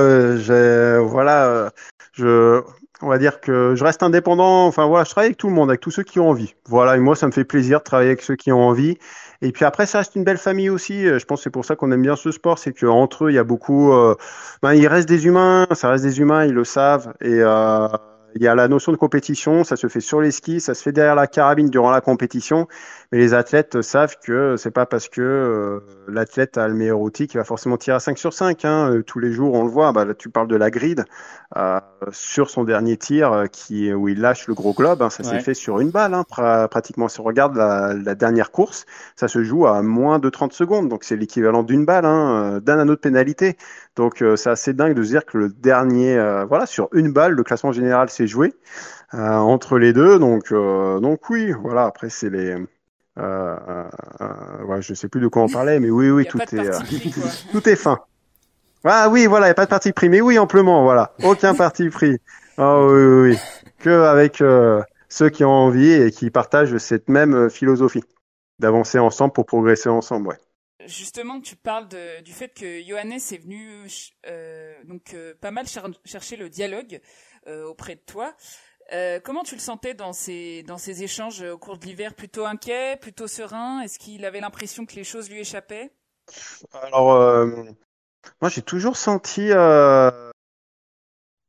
j'ai 0.40 0.98
voilà, 1.00 1.70
je 2.12 2.62
on 3.02 3.08
va 3.08 3.18
dire 3.18 3.40
que 3.40 3.74
je 3.74 3.84
reste 3.84 4.02
indépendant. 4.02 4.66
Enfin 4.66 4.87
voilà, 4.87 5.04
je 5.04 5.11
travaille 5.11 5.28
avec 5.28 5.38
tout 5.38 5.48
le 5.48 5.54
monde, 5.54 5.70
avec 5.70 5.80
tous 5.80 5.90
ceux 5.90 6.02
qui 6.02 6.20
ont 6.20 6.28
envie. 6.28 6.54
Voilà, 6.66 6.96
et 6.96 7.00
moi 7.00 7.16
ça 7.16 7.26
me 7.26 7.32
fait 7.32 7.44
plaisir 7.44 7.78
de 7.78 7.84
travailler 7.84 8.11
avec 8.11 8.22
ceux 8.22 8.37
qui 8.37 8.52
ont 8.52 8.66
envie. 8.66 8.98
Et 9.40 9.52
puis 9.52 9.64
après, 9.64 9.87
ça 9.87 9.98
reste 9.98 10.16
une 10.16 10.24
belle 10.24 10.38
famille 10.38 10.68
aussi. 10.68 11.04
Je 11.04 11.24
pense 11.24 11.42
c'est 11.42 11.50
pour 11.50 11.64
ça 11.64 11.76
qu'on 11.76 11.92
aime 11.92 12.02
bien 12.02 12.16
ce 12.16 12.32
sport, 12.32 12.58
c'est 12.58 12.72
qu'entre 12.72 13.26
eux, 13.26 13.30
il 13.30 13.34
y 13.34 13.38
a 13.38 13.44
beaucoup. 13.44 13.92
Euh, 13.92 14.16
ben, 14.62 14.74
il 14.74 14.87
reste 14.88 15.08
des 15.08 15.26
humains, 15.26 15.66
ça 15.72 15.90
reste 15.90 16.04
des 16.04 16.20
humains, 16.20 16.44
ils 16.44 16.54
le 16.54 16.64
savent. 16.64 17.14
Et 17.20 17.40
euh, 17.40 17.88
il 18.34 18.42
y 18.42 18.48
a 18.48 18.54
la 18.54 18.68
notion 18.68 18.92
de 18.92 18.96
compétition, 18.96 19.64
ça 19.64 19.76
se 19.76 19.87
fait 19.88 20.00
sur 20.00 20.20
les 20.20 20.30
skis, 20.32 20.61
ça 20.61 20.74
se 20.74 20.82
fait 20.82 20.92
derrière 20.92 21.14
la 21.14 21.26
carabine 21.26 21.70
durant 21.70 21.90
la 21.90 22.00
compétition. 22.00 22.66
Mais 23.10 23.18
les 23.18 23.32
athlètes 23.32 23.80
savent 23.80 24.16
que 24.22 24.56
c'est 24.58 24.70
pas 24.70 24.84
parce 24.84 25.08
que 25.08 25.22
euh, 25.22 25.80
l'athlète 26.08 26.58
a 26.58 26.68
le 26.68 26.74
meilleur 26.74 27.00
outil 27.00 27.26
qu'il 27.26 27.38
va 27.38 27.44
forcément 27.44 27.78
tirer 27.78 27.96
à 27.96 28.00
5 28.00 28.18
sur 28.18 28.34
5. 28.34 28.66
Hein. 28.66 28.92
Euh, 28.92 29.02
tous 29.02 29.18
les 29.18 29.32
jours, 29.32 29.54
on 29.54 29.64
le 29.64 29.70
voit. 29.70 29.92
Bah, 29.92 30.04
là, 30.04 30.12
tu 30.12 30.28
parles 30.28 30.48
de 30.48 30.56
la 30.56 30.70
grid. 30.70 31.06
Euh, 31.56 31.80
sur 32.12 32.50
son 32.50 32.64
dernier 32.64 32.98
tir, 32.98 33.32
euh, 33.32 33.46
qui, 33.46 33.90
où 33.94 34.08
il 34.08 34.20
lâche 34.20 34.46
le 34.46 34.52
gros 34.52 34.74
globe, 34.74 35.00
hein, 35.00 35.08
ça 35.08 35.24
s'est 35.24 35.40
fait 35.40 35.54
sur 35.54 35.80
une 35.80 35.90
balle. 35.90 36.12
Hein, 36.12 36.24
pratiquement, 36.68 37.08
si 37.08 37.20
on 37.20 37.22
regarde 37.22 37.56
la, 37.56 37.94
la, 37.94 38.14
dernière 38.14 38.50
course, 38.50 38.84
ça 39.16 39.26
se 39.26 39.42
joue 39.42 39.66
à 39.66 39.80
moins 39.80 40.18
de 40.18 40.28
30 40.28 40.52
secondes. 40.52 40.90
Donc, 40.90 41.04
c'est 41.04 41.16
l'équivalent 41.16 41.62
d'une 41.62 41.86
balle, 41.86 42.04
hein, 42.04 42.60
d'un 42.62 42.78
anneau 42.78 42.94
de 42.94 43.00
pénalité. 43.00 43.56
Donc, 43.96 44.22
c'est 44.36 44.50
assez 44.50 44.74
dingue 44.74 44.94
de 44.94 45.02
se 45.02 45.08
dire 45.08 45.24
que 45.24 45.38
le 45.38 45.48
dernier, 45.48 46.18
voilà, 46.46 46.66
sur 46.66 46.90
une 46.92 47.10
balle, 47.10 47.32
le 47.32 47.42
classement 47.42 47.72
général 47.72 48.10
s'est 48.10 48.26
joué. 48.26 48.52
entre 49.12 49.78
les 49.78 49.94
deux, 49.94 50.18
donc 50.18 50.52
donc 50.52 51.30
oui, 51.30 51.52
voilà. 51.52 51.86
Après 51.86 52.10
c'est 52.10 52.28
les 52.28 52.54
euh, 53.18 53.57
euh, 53.68 53.85
euh, 54.20 54.64
ouais, 54.64 54.83
je 54.83 54.94
sais 54.94 55.09
plus 55.09 55.20
de 55.20 55.28
quoi 55.28 55.42
on 55.42 55.48
parlait, 55.48 55.81
mais 55.81 55.90
oui, 55.90 56.11
oui, 56.11 56.26
tout 56.31 56.38
est, 56.40 56.70
tout 57.52 57.68
est 57.68 57.76
fin. 57.76 58.00
Ah 58.85 59.09
oui, 59.11 59.26
voilà, 59.26 59.46
il 59.46 59.48
n'y 59.48 59.52
a 59.52 59.54
pas 59.54 59.64
de 59.64 59.70
parti 59.70 59.92
pris, 59.92 60.09
mais 60.09 60.20
oui, 60.20 60.38
amplement, 60.38 60.83
voilà, 60.83 61.14
aucun 61.22 61.54
parti 61.57 61.88
pris. 61.88 62.18
Oh 62.59 62.88
oui, 62.90 63.02
oui, 63.02 63.31
oui. 63.31 63.38
que 63.78 63.90
avec 63.90 64.42
ceux 65.09 65.31
qui 65.31 65.44
ont 65.44 65.50
envie 65.50 65.90
et 65.90 66.11
qui 66.11 66.31
partagent 66.31 66.76
cette 66.78 67.09
même 67.09 67.50
philosophie 67.50 68.04
d'avancer 68.59 68.98
ensemble 68.98 69.33
pour 69.33 69.46
progresser 69.46 69.88
ensemble, 69.88 70.28
ouais. 70.28 70.38
Justement, 70.87 71.40
tu 71.40 71.57
parles 71.57 71.88
de, 71.88 72.22
du 72.22 72.33
fait 72.33 72.48
que 72.48 72.83
Johannes 72.83 73.12
est 73.12 73.42
venu 73.42 73.68
euh, 74.26 74.74
donc 74.85 75.14
pas 75.40 75.50
mal 75.50 75.66
chercher 76.04 76.37
le 76.37 76.48
dialogue 76.48 77.00
auprès 77.66 77.94
de 77.94 78.00
toi. 78.00 78.33
Euh, 78.92 79.20
comment 79.22 79.42
tu 79.42 79.55
le 79.55 79.61
sentais 79.61 79.94
dans 79.94 80.12
ces 80.12 80.64
échanges 81.03 81.42
au 81.42 81.59
cours 81.59 81.79
de 81.79 81.85
l'hiver? 81.85 82.14
Plutôt 82.14 82.46
inquiet, 82.46 82.96
plutôt 82.96 83.27
serein? 83.27 83.81
Est-ce 83.81 83.98
qu'il 83.98 84.24
avait 84.24 84.40
l'impression 84.40 84.87
que 84.87 84.94
les 84.94 85.05
choses 85.05 85.29
lui 85.31 85.40
échappaient? 85.40 85.90
Alors, 86.83 87.12
euh, 87.12 87.46
moi 88.40 88.51
j'ai 88.51 88.62
toujours 88.62 88.96
senti 88.96 89.48
euh, 89.51 90.31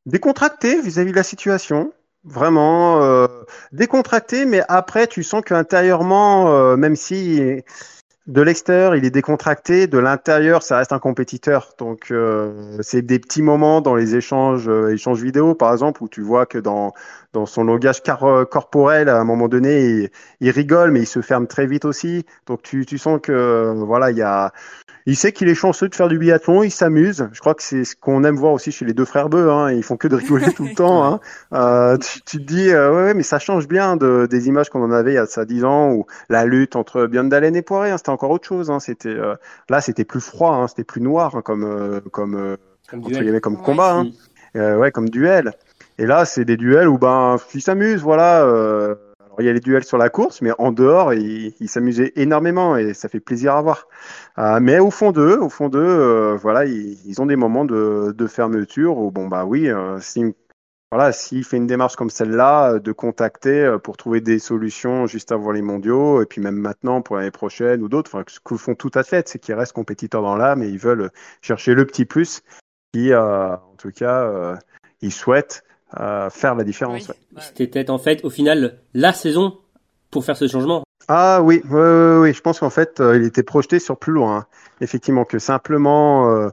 décontracté 0.06 0.82
vis-à-vis 0.82 1.12
de 1.12 1.15
la 1.15 1.23
situation. 1.23 1.93
Vraiment 2.25 3.28
décontracté, 3.71 4.45
mais 4.45 4.62
après 4.67 5.08
tu 5.08 5.23
sens 5.23 5.41
qu'intérieurement, 5.41 6.75
même 6.75 6.97
si 6.97 7.63
de 8.29 8.41
l'extérieur, 8.43 8.95
il 8.95 9.05
est 9.05 9.09
décontracté. 9.09 9.87
De 9.87 9.97
l'intérieur, 9.97 10.61
ça 10.61 10.77
reste 10.77 10.93
un 10.93 10.99
compétiteur. 10.99 11.73
Donc, 11.79 12.11
euh, 12.11 12.77
c'est 12.81 13.01
des 13.01 13.17
petits 13.17 13.41
moments 13.41 13.81
dans 13.81 13.95
les 13.95 14.15
échanges, 14.15 14.69
euh, 14.69 14.93
échanges 14.93 15.21
vidéo, 15.21 15.55
par 15.55 15.73
exemple, 15.73 16.03
où 16.03 16.07
tu 16.07 16.21
vois 16.21 16.45
que 16.45 16.59
dans 16.59 16.93
dans 17.33 17.45
son 17.45 17.63
langage 17.63 18.01
corporel, 18.49 19.09
à 19.09 19.19
un 19.19 19.23
moment 19.23 19.47
donné, 19.47 19.81
il, 19.83 20.09
il, 20.41 20.49
rigole, 20.51 20.91
mais 20.91 21.01
il 21.01 21.05
se 21.07 21.21
ferme 21.21 21.47
très 21.47 21.65
vite 21.65 21.85
aussi. 21.85 22.25
Donc, 22.45 22.61
tu 22.61 22.85
tu 22.85 22.99
sens 22.99 23.19
que 23.21 23.73
voilà, 23.83 24.11
il 24.11 24.17
y 24.17 24.21
a 24.21 24.51
il 25.09 25.15
sait 25.15 25.31
qu'il 25.31 25.49
est 25.49 25.55
chanceux 25.55 25.89
de 25.89 25.95
faire 25.95 26.07
du 26.07 26.19
biathlon, 26.19 26.61
il 26.61 26.69
s'amuse. 26.69 27.29
Je 27.31 27.39
crois 27.39 27.55
que 27.55 27.63
c'est 27.63 27.83
ce 27.83 27.95
qu'on 27.95 28.23
aime 28.23 28.35
voir 28.35 28.53
aussi 28.53 28.71
chez 28.71 28.85
les 28.85 28.93
deux 28.93 29.05
frères 29.05 29.27
Beu. 29.27 29.49
Hein. 29.49 29.71
Ils 29.71 29.81
font 29.81 29.97
que 29.97 30.07
de 30.07 30.15
rigoler 30.15 30.53
tout 30.55 30.65
le 30.65 30.75
temps. 30.75 31.03
Hein. 31.03 31.19
Euh, 31.51 31.97
tu, 31.97 32.21
tu, 32.21 32.37
te 32.37 32.43
dis, 32.43 32.69
euh, 32.69 32.93
ouais, 32.93 33.13
mais 33.15 33.23
ça 33.23 33.39
change 33.39 33.67
bien 33.67 33.97
de, 33.97 34.27
des 34.29 34.47
images 34.47 34.69
qu'on 34.69 34.83
en 34.83 34.91
avait 34.91 35.13
il 35.13 35.15
y 35.15 35.17
a 35.17 35.25
ça 35.25 35.45
dix 35.45 35.65
ans, 35.65 35.91
où 35.93 36.05
la 36.29 36.45
lutte 36.45 36.75
entre 36.75 37.07
Björn 37.07 37.33
et 37.33 37.61
Poiré, 37.63 37.89
hein, 37.89 37.97
c'était 37.97 38.11
encore 38.11 38.29
autre 38.29 38.47
chose. 38.47 38.69
Hein. 38.69 38.79
C'était 38.79 39.09
euh, 39.09 39.33
là, 39.67 39.81
c'était 39.81 40.05
plus 40.05 40.21
froid, 40.21 40.53
hein. 40.53 40.67
c'était 40.67 40.83
plus 40.83 41.01
noir 41.01 41.35
hein, 41.35 41.41
comme 41.41 41.63
euh, 41.63 42.01
comme 42.11 42.57
comme, 42.91 43.39
comme 43.41 43.57
combat, 43.57 44.03
hein. 44.55 44.77
ouais, 44.77 44.91
comme 44.91 45.09
duel. 45.09 45.53
Et 45.97 46.05
là, 46.05 46.25
c'est 46.25 46.45
des 46.45 46.55
duels 46.55 46.87
où 46.87 46.99
ben, 46.99 47.37
ils 47.55 47.61
s'amusent, 47.61 48.03
voilà 48.03 48.45
il 49.37 49.45
y 49.45 49.49
a 49.49 49.53
les 49.53 49.59
duels 49.59 49.83
sur 49.83 49.97
la 49.97 50.09
course, 50.09 50.41
mais 50.41 50.51
en 50.57 50.71
dehors, 50.71 51.13
ils 51.13 51.53
il 51.59 51.69
s'amusaient 51.69 52.13
énormément 52.15 52.77
et 52.77 52.93
ça 52.93 53.09
fait 53.09 53.19
plaisir 53.19 53.55
à 53.55 53.61
voir. 53.61 53.87
Euh, 54.37 54.59
mais 54.61 54.79
au 54.79 54.91
fond 54.91 55.11
d'eux, 55.11 55.37
au 55.39 55.49
fond 55.49 55.69
d'eux, 55.69 55.79
euh, 55.79 56.35
voilà, 56.35 56.65
ils, 56.65 57.21
ont 57.21 57.25
des 57.25 57.35
moments 57.35 57.65
de, 57.65 58.27
fermeture 58.27 58.97
où 58.97 59.11
bon 59.11 59.27
bah 59.27 59.45
oui, 59.45 59.69
euh, 59.69 59.99
voilà, 60.91 61.11
s'il 61.11 61.43
fait 61.43 61.57
une 61.57 61.67
démarche 61.67 61.95
comme 61.95 62.09
celle-là, 62.09 62.79
de 62.79 62.91
contacter 62.91 63.77
pour 63.83 63.97
trouver 63.97 64.21
des 64.21 64.39
solutions 64.39 65.05
juste 65.05 65.31
avant 65.31 65.51
les 65.51 65.61
mondiaux, 65.61 66.21
et 66.21 66.25
puis 66.25 66.41
même 66.41 66.55
maintenant 66.55 67.01
pour 67.01 67.17
l'année 67.17 67.31
prochaine 67.31 67.83
ou 67.83 67.89
d'autres, 67.89 68.23
ce 68.27 68.39
que 68.39 68.57
font 68.57 68.75
tout 68.75 68.91
athlète, 68.95 69.29
c'est 69.29 69.39
qu'ils 69.39 69.55
restent 69.55 69.73
compétiteurs 69.73 70.23
dans 70.23 70.35
l'âme 70.35 70.63
et 70.63 70.67
ils 70.67 70.79
veulent 70.79 71.11
chercher 71.41 71.75
le 71.75 71.85
petit 71.85 72.05
plus 72.05 72.41
qui, 72.93 73.13
en 73.13 73.75
tout 73.77 73.91
cas, 73.91 74.57
ils 75.01 75.13
souhaitent 75.13 75.63
faire 75.95 76.56
la 76.56 76.63
différence. 76.63 77.12
C'était 77.39 77.67
peut-être 77.67 77.89
en 77.89 77.97
fait 77.97 78.23
au 78.23 78.30
final 78.30 78.80
la 78.93 79.13
saison 79.13 79.58
pour 80.12 80.25
faire 80.25 80.38
ce 80.38 80.47
changement. 80.47 80.84
Ah 81.08 81.41
oui, 81.41 81.62
oui, 81.65 81.80
oui, 81.82 82.17
oui. 82.21 82.34
je 82.34 82.41
pense 82.41 82.60
qu'en 82.60 82.69
fait 82.69 82.99
il 82.99 83.23
était 83.23 83.43
projeté 83.43 83.80
sur 83.80 83.97
plus 83.97 84.13
loin, 84.13 84.38
hein. 84.38 84.45
effectivement 84.82 85.25
que 85.25 85.39
simplement 85.39 86.52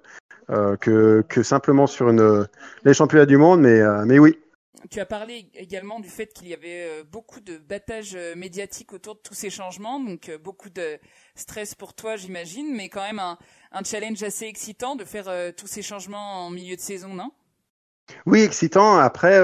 que, 0.49 1.25
que 1.29 1.43
simplement 1.43 1.87
sur 1.87 2.09
une 2.09 2.47
les 2.85 2.95
championnats 2.95 3.27
du 3.27 3.37
monde, 3.37 3.61
mais 3.61 3.83
mais 4.07 4.19
oui, 4.19 4.39
tu 4.91 5.01
as 5.01 5.07
parlé 5.07 5.49
également 5.55 6.01
du 6.01 6.09
fait 6.09 6.33
qu'il 6.33 6.49
y 6.49 6.55
avait 6.55 6.89
euh, 6.89 7.05
beaucoup 7.05 7.41
de 7.41 7.59
battage 7.59 8.15
euh, 8.15 8.35
médiatique 8.37 8.93
autour 8.93 9.17
de 9.17 9.21
tous 9.21 9.35
ces 9.35 9.51
changements, 9.51 10.01
donc 10.01 10.29
euh, 10.29 10.39
beaucoup 10.39 10.71
de 10.71 10.99
stress 11.35 11.75
pour 11.75 11.95
toi, 11.95 12.17
j'imagine, 12.17 12.75
mais 12.75 12.89
quand 12.89 13.03
même 13.03 13.19
un, 13.19 13.39
challenge 13.85 14.23
assez 14.23 14.47
excitant 14.47 14.97
de 14.97 15.05
faire 15.05 15.29
tous 15.55 15.67
ces 15.67 15.83
changements 15.83 16.47
en 16.47 16.51
milieu 16.51 16.77
de 16.77 16.81
saison, 16.81 17.13
non? 17.13 17.31
Oui, 18.27 18.43
excitant. 18.43 18.99
Après, 18.99 19.39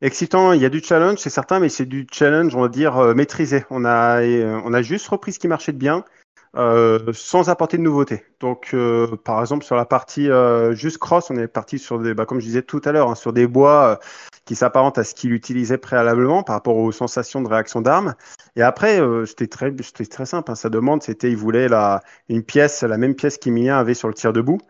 excitant, 0.00 0.52
il 0.52 0.60
y 0.60 0.64
a 0.64 0.68
du 0.68 0.80
challenge, 0.82 1.18
c'est 1.18 1.30
certain, 1.30 1.60
mais 1.60 1.68
c'est 1.68 1.86
du 1.86 2.06
challenge, 2.12 2.54
on 2.54 2.60
va 2.62 2.68
dire, 2.68 3.14
maîtrisé. 3.14 3.64
On 3.70 3.84
a, 3.84 4.22
on 4.22 4.72
a 4.72 4.82
juste 4.82 5.08
repris 5.08 5.32
ce 5.32 5.38
qui 5.38 5.48
marchait 5.48 5.72
de 5.72 5.78
bien. 5.78 6.04
Sans 7.12 7.48
apporter 7.48 7.78
de 7.78 7.82
nouveautés. 7.82 8.24
Donc, 8.40 8.74
par 9.24 9.40
exemple, 9.40 9.64
sur 9.64 9.76
la 9.76 9.84
partie 9.84 10.28
juste 10.72 10.98
cross, 10.98 11.30
on 11.30 11.36
est 11.36 11.48
parti 11.48 11.78
sur 11.78 11.98
des, 11.98 12.14
bah, 12.14 12.26
comme 12.26 12.40
je 12.40 12.46
disais 12.46 12.62
tout 12.62 12.80
à 12.84 12.92
l'heure, 12.92 13.10
hein, 13.10 13.14
sur 13.14 13.32
des 13.32 13.46
bois 13.46 13.98
qui 14.44 14.54
s'apparentent 14.54 14.98
à 14.98 15.04
ce 15.04 15.14
qu'il 15.14 15.32
utilisait 15.32 15.78
préalablement 15.78 16.42
par 16.42 16.56
rapport 16.56 16.76
aux 16.76 16.92
sensations 16.92 17.40
de 17.40 17.48
réaction 17.48 17.80
d'armes. 17.80 18.14
Et 18.56 18.62
après, 18.62 19.00
c'était 19.26 19.46
très, 19.46 19.74
c'était 19.82 20.06
très 20.06 20.26
simple. 20.26 20.50
Hein. 20.50 20.54
Sa 20.54 20.68
demande, 20.68 21.02
c'était, 21.02 21.30
il 21.30 21.36
voulait 21.36 21.68
la, 21.68 22.02
une 22.28 22.42
pièce, 22.42 22.82
la 22.82 22.98
même 22.98 23.14
pièce 23.14 23.38
qu'Emilien 23.38 23.78
avait 23.78 23.94
sur 23.94 24.08
le 24.08 24.14
tir 24.14 24.32
debout, 24.32 24.60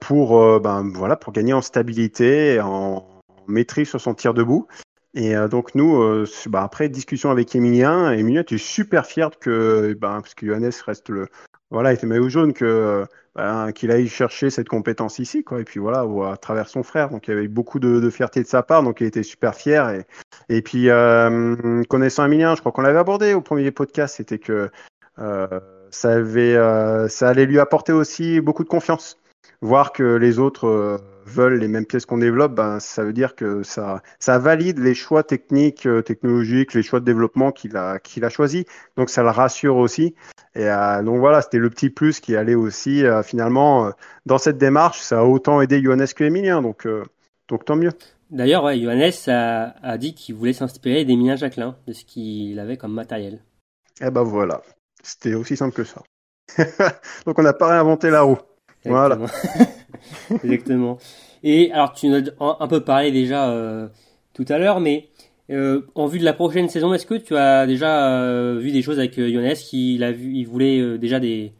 pour, 0.00 0.60
ben 0.60 0.90
voilà, 0.94 1.16
pour 1.16 1.32
gagner 1.32 1.52
en 1.52 1.62
stabilité, 1.62 2.54
et 2.54 2.60
en 2.60 3.06
maîtrise 3.46 3.88
sur 3.88 4.00
son 4.00 4.14
tir 4.14 4.34
debout. 4.34 4.66
Et 5.14 5.36
euh, 5.36 5.48
donc 5.48 5.74
nous, 5.74 6.00
euh, 6.00 6.26
bah, 6.46 6.62
après 6.62 6.88
discussion 6.88 7.30
avec 7.30 7.54
Emilien, 7.54 8.12
Emilien 8.12 8.40
était 8.40 8.58
super 8.58 9.04
fier 9.06 9.30
que, 9.38 9.94
bah, 10.00 10.18
parce 10.20 10.34
que 10.34 10.46
Johannes 10.46 10.70
reste 10.86 11.10
le, 11.10 11.28
voilà, 11.70 11.92
il 11.92 11.96
était 11.96 12.06
maillot 12.06 12.30
jaune, 12.30 12.54
que 12.54 13.04
bah, 13.34 13.72
qu'il 13.72 13.90
aille 13.90 14.08
chercher 14.08 14.48
cette 14.48 14.68
compétence 14.68 15.18
ici, 15.18 15.44
quoi. 15.44 15.60
Et 15.60 15.64
puis 15.64 15.80
voilà, 15.80 16.06
à 16.30 16.36
travers 16.38 16.68
son 16.68 16.82
frère, 16.82 17.10
donc 17.10 17.28
il 17.28 17.32
y 17.32 17.34
avait 17.34 17.48
beaucoup 17.48 17.78
de, 17.78 18.00
de, 18.00 18.10
fierté 18.10 18.42
de 18.42 18.48
sa 18.48 18.62
part, 18.62 18.82
donc 18.82 19.00
il 19.00 19.06
était 19.06 19.22
super 19.22 19.54
fier. 19.54 19.90
Et, 19.90 20.06
et 20.48 20.62
puis 20.62 20.88
euh, 20.88 21.82
connaissant 21.90 22.24
Emilien, 22.24 22.54
je 22.54 22.60
crois 22.60 22.72
qu'on 22.72 22.82
l'avait 22.82 22.98
abordé 22.98 23.34
au 23.34 23.42
premier 23.42 23.70
podcast, 23.70 24.16
c'était 24.16 24.38
que 24.38 24.70
ça 25.90 26.10
avait, 26.10 26.56
ça 27.10 27.28
allait 27.28 27.44
lui 27.44 27.58
apporter 27.60 27.92
aussi 27.92 28.40
beaucoup 28.40 28.64
de 28.64 28.68
confiance, 28.68 29.18
voir 29.60 29.92
que 29.92 30.02
les 30.02 30.38
autres 30.38 31.00
veulent 31.26 31.58
les 31.58 31.68
mêmes 31.68 31.86
pièces 31.86 32.06
qu'on 32.06 32.18
développe, 32.18 32.54
ben, 32.54 32.80
ça 32.80 33.04
veut 33.04 33.12
dire 33.12 33.34
que 33.34 33.62
ça, 33.62 34.02
ça 34.18 34.38
valide 34.38 34.78
les 34.78 34.94
choix 34.94 35.22
techniques, 35.22 35.86
euh, 35.86 36.02
technologiques, 36.02 36.74
les 36.74 36.82
choix 36.82 37.00
de 37.00 37.04
développement 37.04 37.52
qu'il 37.52 37.76
a, 37.76 37.98
qu'il 37.98 38.24
a 38.24 38.28
choisi. 38.28 38.66
Donc 38.96 39.10
ça 39.10 39.22
le 39.22 39.30
rassure 39.30 39.76
aussi. 39.76 40.14
Et 40.54 40.68
euh, 40.68 41.02
donc 41.02 41.18
voilà, 41.18 41.42
c'était 41.42 41.58
le 41.58 41.70
petit 41.70 41.90
plus 41.90 42.20
qui 42.20 42.36
allait 42.36 42.54
aussi 42.54 43.04
euh, 43.04 43.22
finalement 43.22 43.92
dans 44.26 44.38
cette 44.38 44.58
démarche. 44.58 45.00
Ça 45.00 45.20
a 45.20 45.24
autant 45.24 45.60
aidé 45.60 45.82
Johannes 45.82 46.06
que 46.14 46.24
Emilien, 46.24 46.62
donc 46.62 46.86
donc 47.48 47.64
tant 47.64 47.76
mieux. 47.76 47.92
D'ailleurs, 48.30 48.64
ouais, 48.64 48.80
Johannes 48.80 49.12
a, 49.26 49.74
a 49.82 49.98
dit 49.98 50.14
qu'il 50.14 50.34
voulait 50.34 50.52
s'inspirer 50.52 51.04
d'Emilien 51.04 51.36
Jacquelin, 51.36 51.76
de 51.86 51.92
ce 51.92 52.04
qu'il 52.04 52.58
avait 52.58 52.76
comme 52.76 52.94
matériel. 52.94 53.40
Eh 54.00 54.10
ben 54.10 54.22
voilà, 54.22 54.62
c'était 55.02 55.34
aussi 55.34 55.56
simple 55.56 55.74
que 55.74 55.84
ça. 55.84 56.02
donc 57.26 57.38
on 57.38 57.42
n'a 57.42 57.52
pas 57.52 57.68
réinventé 57.68 58.10
la 58.10 58.22
roue. 58.22 58.38
Voilà. 58.84 59.18
Exactement. 60.44 60.98
Et 61.42 61.72
alors, 61.72 61.92
tu 61.92 62.08
nous 62.08 62.16
as 62.16 62.56
un 62.60 62.68
peu 62.68 62.80
parlé 62.80 63.10
déjà 63.10 63.50
euh, 63.50 63.88
tout 64.32 64.44
à 64.48 64.58
l'heure, 64.58 64.80
mais 64.80 65.08
euh, 65.50 65.82
en 65.94 66.06
vue 66.06 66.18
de 66.18 66.24
la 66.24 66.32
prochaine 66.32 66.68
saison, 66.68 66.94
est-ce 66.94 67.06
que 67.06 67.14
tu 67.14 67.36
as 67.36 67.66
déjà 67.66 68.20
euh, 68.20 68.58
vu 68.60 68.70
des 68.70 68.82
choses 68.82 68.98
avec 68.98 69.16
Younes 69.16 69.54
qui 69.54 70.02
a 70.02 70.12
vu, 70.12 70.32
il 70.34 70.44
voulait 70.44 70.98
déjà 70.98 71.20
des, 71.20 71.52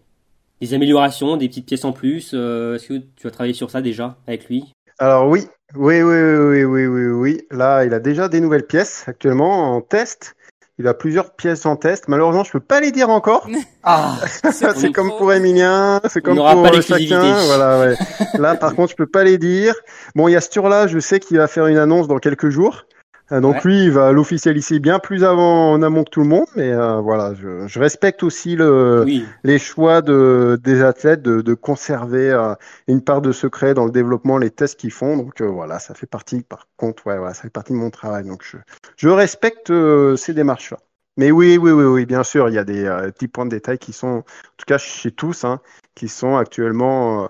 des 0.60 0.74
améliorations, 0.74 1.36
des 1.36 1.48
petites 1.48 1.66
pièces 1.66 1.84
en 1.84 1.92
plus 1.92 2.34
Est-ce 2.34 2.86
que 2.86 3.02
tu 3.16 3.26
as 3.26 3.30
travaillé 3.30 3.54
sur 3.54 3.70
ça 3.70 3.82
déjà 3.82 4.16
avec 4.26 4.48
lui? 4.48 4.72
Alors 4.98 5.28
oui, 5.28 5.46
oui, 5.74 6.02
oui, 6.02 6.20
oui, 6.22 6.64
oui, 6.64 6.86
oui, 6.86 7.06
oui. 7.06 7.40
Là, 7.50 7.84
il 7.84 7.92
a 7.92 7.98
déjà 7.98 8.28
des 8.28 8.40
nouvelles 8.40 8.66
pièces 8.66 9.04
actuellement 9.08 9.74
en 9.74 9.80
test. 9.80 10.36
Il 10.82 10.88
a 10.88 10.94
plusieurs 10.94 11.30
pièces 11.30 11.64
en 11.64 11.76
test. 11.76 12.08
Malheureusement, 12.08 12.42
je 12.42 12.50
peux 12.50 12.58
pas 12.58 12.80
les 12.80 12.90
dire 12.90 13.08
encore. 13.08 13.48
Ah, 13.84 14.14
c'est 14.52 14.92
comme 14.92 15.10
pour 15.18 15.32
Emilien, 15.32 16.00
c'est 16.08 16.20
comme 16.20 16.36
pour 16.36 16.44
pas 16.62 16.80
chacun. 16.80 17.34
Voilà, 17.46 17.80
ouais. 17.80 17.96
Là, 18.38 18.54
par 18.54 18.76
contre, 18.76 18.92
je 18.92 18.94
peux 18.94 19.08
pas 19.08 19.24
les 19.24 19.38
dire. 19.38 19.74
Bon, 20.14 20.28
il 20.28 20.32
y 20.34 20.36
a 20.36 20.40
ce 20.40 20.50
tour-là, 20.50 20.86
je 20.86 21.00
sais 21.00 21.18
qu'il 21.18 21.38
va 21.38 21.48
faire 21.48 21.66
une 21.66 21.78
annonce 21.78 22.06
dans 22.06 22.18
quelques 22.18 22.48
jours. 22.48 22.84
Euh, 23.32 23.40
donc 23.40 23.64
lui, 23.64 23.84
il 23.84 23.90
va 23.90 24.12
l'officialiser 24.12 24.78
bien 24.78 24.98
plus 24.98 25.24
avant 25.24 25.72
en 25.72 25.82
amont 25.82 26.04
que 26.04 26.10
tout 26.10 26.20
le 26.20 26.28
monde, 26.28 26.46
mais 26.54 26.70
euh, 26.70 27.00
voilà, 27.00 27.34
je, 27.34 27.66
je, 27.66 27.78
respecte 27.78 28.22
aussi 28.22 28.56
le, 28.56 29.06
les 29.42 29.58
choix 29.58 30.02
de, 30.02 30.58
des 30.62 30.82
athlètes 30.82 31.22
de, 31.22 31.40
de 31.40 31.54
conserver 31.54 32.30
euh, 32.30 32.54
une 32.88 33.02
part 33.02 33.22
de 33.22 33.32
secret 33.32 33.72
dans 33.72 33.86
le 33.86 33.90
développement, 33.90 34.36
les 34.36 34.50
tests 34.50 34.78
qu'ils 34.78 34.90
font. 34.90 35.16
Donc 35.16 35.40
voilà, 35.40 35.78
ça 35.78 35.94
fait 35.94 36.06
partie, 36.06 36.42
par 36.42 36.68
contre, 36.76 37.06
ouais, 37.06 37.16
voilà, 37.16 37.32
ça 37.32 37.42
fait 37.42 37.50
partie 37.50 37.72
de 37.72 37.78
mon 37.78 37.90
travail. 37.90 38.24
Donc 38.24 38.42
je, 38.44 38.58
je 38.96 39.08
respecte 39.08 39.72
ces 40.16 40.34
démarches-là. 40.34 40.78
Mais 41.16 41.30
oui, 41.30 41.58
oui, 41.58 41.70
oui, 41.70 41.84
oui, 41.84 42.06
bien 42.06 42.24
sûr, 42.24 42.48
il 42.48 42.54
y 42.54 42.58
a 42.58 42.64
des 42.64 42.84
petits 43.14 43.28
points 43.28 43.44
de 43.44 43.50
détail 43.50 43.78
qui 43.78 43.92
sont, 43.92 44.06
en 44.06 44.22
tout 44.56 44.64
cas 44.66 44.78
chez 44.78 45.10
tous, 45.10 45.44
hein, 45.44 45.60
qui 45.94 46.08
sont 46.08 46.36
actuellement 46.36 47.28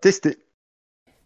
testés. 0.00 0.38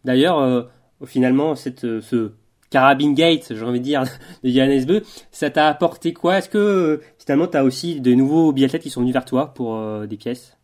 D'ailleurs, 0.05 0.71
finalement, 1.05 1.55
cette, 1.55 1.99
ce 1.99 2.31
Carabine 2.69 3.15
Gate, 3.15 3.53
j'ai 3.53 3.63
envie 3.63 3.79
de 3.79 3.83
dire, 3.83 4.03
de 4.43 4.49
Johannes 4.49 4.85
Beu, 4.85 5.01
ça 5.31 5.49
t'a 5.49 5.67
apporté 5.67 6.13
quoi? 6.13 6.37
Est-ce 6.37 6.49
que 6.49 6.57
euh, 6.57 7.01
finalement 7.17 7.47
tu 7.47 7.57
as 7.57 7.63
aussi 7.63 8.01
de 8.01 8.13
nouveaux 8.13 8.51
biathlètes 8.51 8.83
qui 8.83 8.89
sont 8.89 9.01
venus 9.01 9.13
vers 9.13 9.25
toi 9.25 9.53
pour 9.53 9.77
euh, 9.77 10.05
des 10.05 10.17
pièces? 10.17 10.57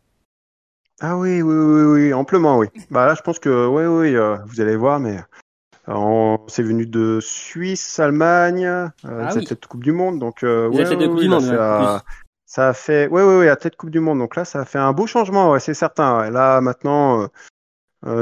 Ah 1.02 1.18
oui, 1.18 1.42
oui, 1.42 1.56
oui, 1.56 1.84
oui, 1.84 2.14
amplement, 2.14 2.58
oui. 2.58 2.68
Bah 2.90 3.06
là, 3.06 3.16
je 3.16 3.22
pense 3.22 3.40
que, 3.40 3.68
oui, 3.68 3.84
oui, 3.84 4.16
euh, 4.16 4.38
vous 4.46 4.62
allez 4.62 4.78
voir, 4.78 5.00
mais 5.00 5.20
c'est 6.48 6.64
venu 6.64 6.86
de 6.86 7.20
Suisse, 7.22 8.00
Allemagne, 8.00 8.92
ah, 9.04 9.32
cette 9.32 9.66
Coupe 9.66 9.84
du 9.84 9.92
Monde, 9.92 10.20
donc 10.20 10.38
ouais, 10.42 10.50
de 10.50 11.08
Coupe 11.08 11.20
du 11.20 11.28
Monde, 11.28 11.42
ça, 11.42 12.02
ça, 12.46 12.70
a 12.70 12.74
fait, 12.74 13.10
oui, 13.12 13.24
oui, 13.24 13.40
oui, 13.40 13.50
à 13.50 13.58
tête 13.58 13.76
Coupe 13.76 13.90
du 13.90 14.00
Monde, 14.00 14.20
donc 14.20 14.38
là, 14.38 14.46
ça 14.46 14.62
a 14.62 14.66
fait 14.66 14.80
un 14.80 14.94
beau 14.94 15.06
changement, 15.06 15.52
ouais, 15.52 15.60
c'est 15.60 15.74
certain. 15.74 16.30
Là, 16.30 16.62
maintenant, 16.62 17.28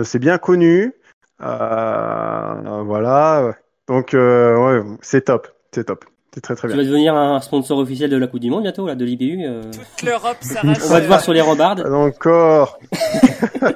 c'est 0.04 0.20
bien 0.20 0.40
connu. 0.40 0.94
voilà, 1.40 3.54
donc, 3.88 4.14
euh, 4.14 4.58
ouais, 4.58 4.98
c'est 5.02 5.26
top, 5.26 5.48
c'est 5.72 5.86
top. 5.86 6.06
C'est 6.34 6.42
très 6.42 6.56
très 6.56 6.68
bien. 6.68 6.78
Tu 6.78 6.84
vas 6.84 6.88
devenir 6.88 7.16
un 7.16 7.40
sponsor 7.42 7.78
officiel 7.78 8.10
de 8.10 8.18
la 8.18 8.26
Coupe 8.26 8.40
du 8.40 8.50
Monde 8.50 8.64
bientôt, 8.64 8.88
là, 8.88 8.96
de 8.96 9.06
l'IBU. 9.06 9.46
Euh... 9.46 9.62
Toute 9.72 10.10
l'Europe 10.10 10.38
s'arrache. 10.42 10.80
On 10.86 10.90
va 10.90 11.02
te 11.02 11.06
voir 11.06 11.22
sur 11.22 11.34
les 11.34 11.42
rembardes. 11.42 11.82
Encore. 11.82 12.80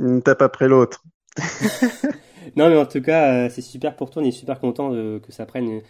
Une 0.00 0.22
tape 0.22 0.42
après 0.42 0.66
l'autre. 0.66 1.04
non, 2.56 2.68
mais 2.68 2.76
en 2.76 2.86
tout 2.86 3.00
cas, 3.00 3.32
euh, 3.32 3.48
c'est 3.50 3.62
super 3.62 3.94
pour 3.94 4.10
toi. 4.10 4.22
On 4.22 4.24
est 4.24 4.32
super 4.32 4.58
content 4.58 4.90
de, 4.90 5.20
que 5.24 5.32
ça 5.32 5.46
prenne 5.46 5.80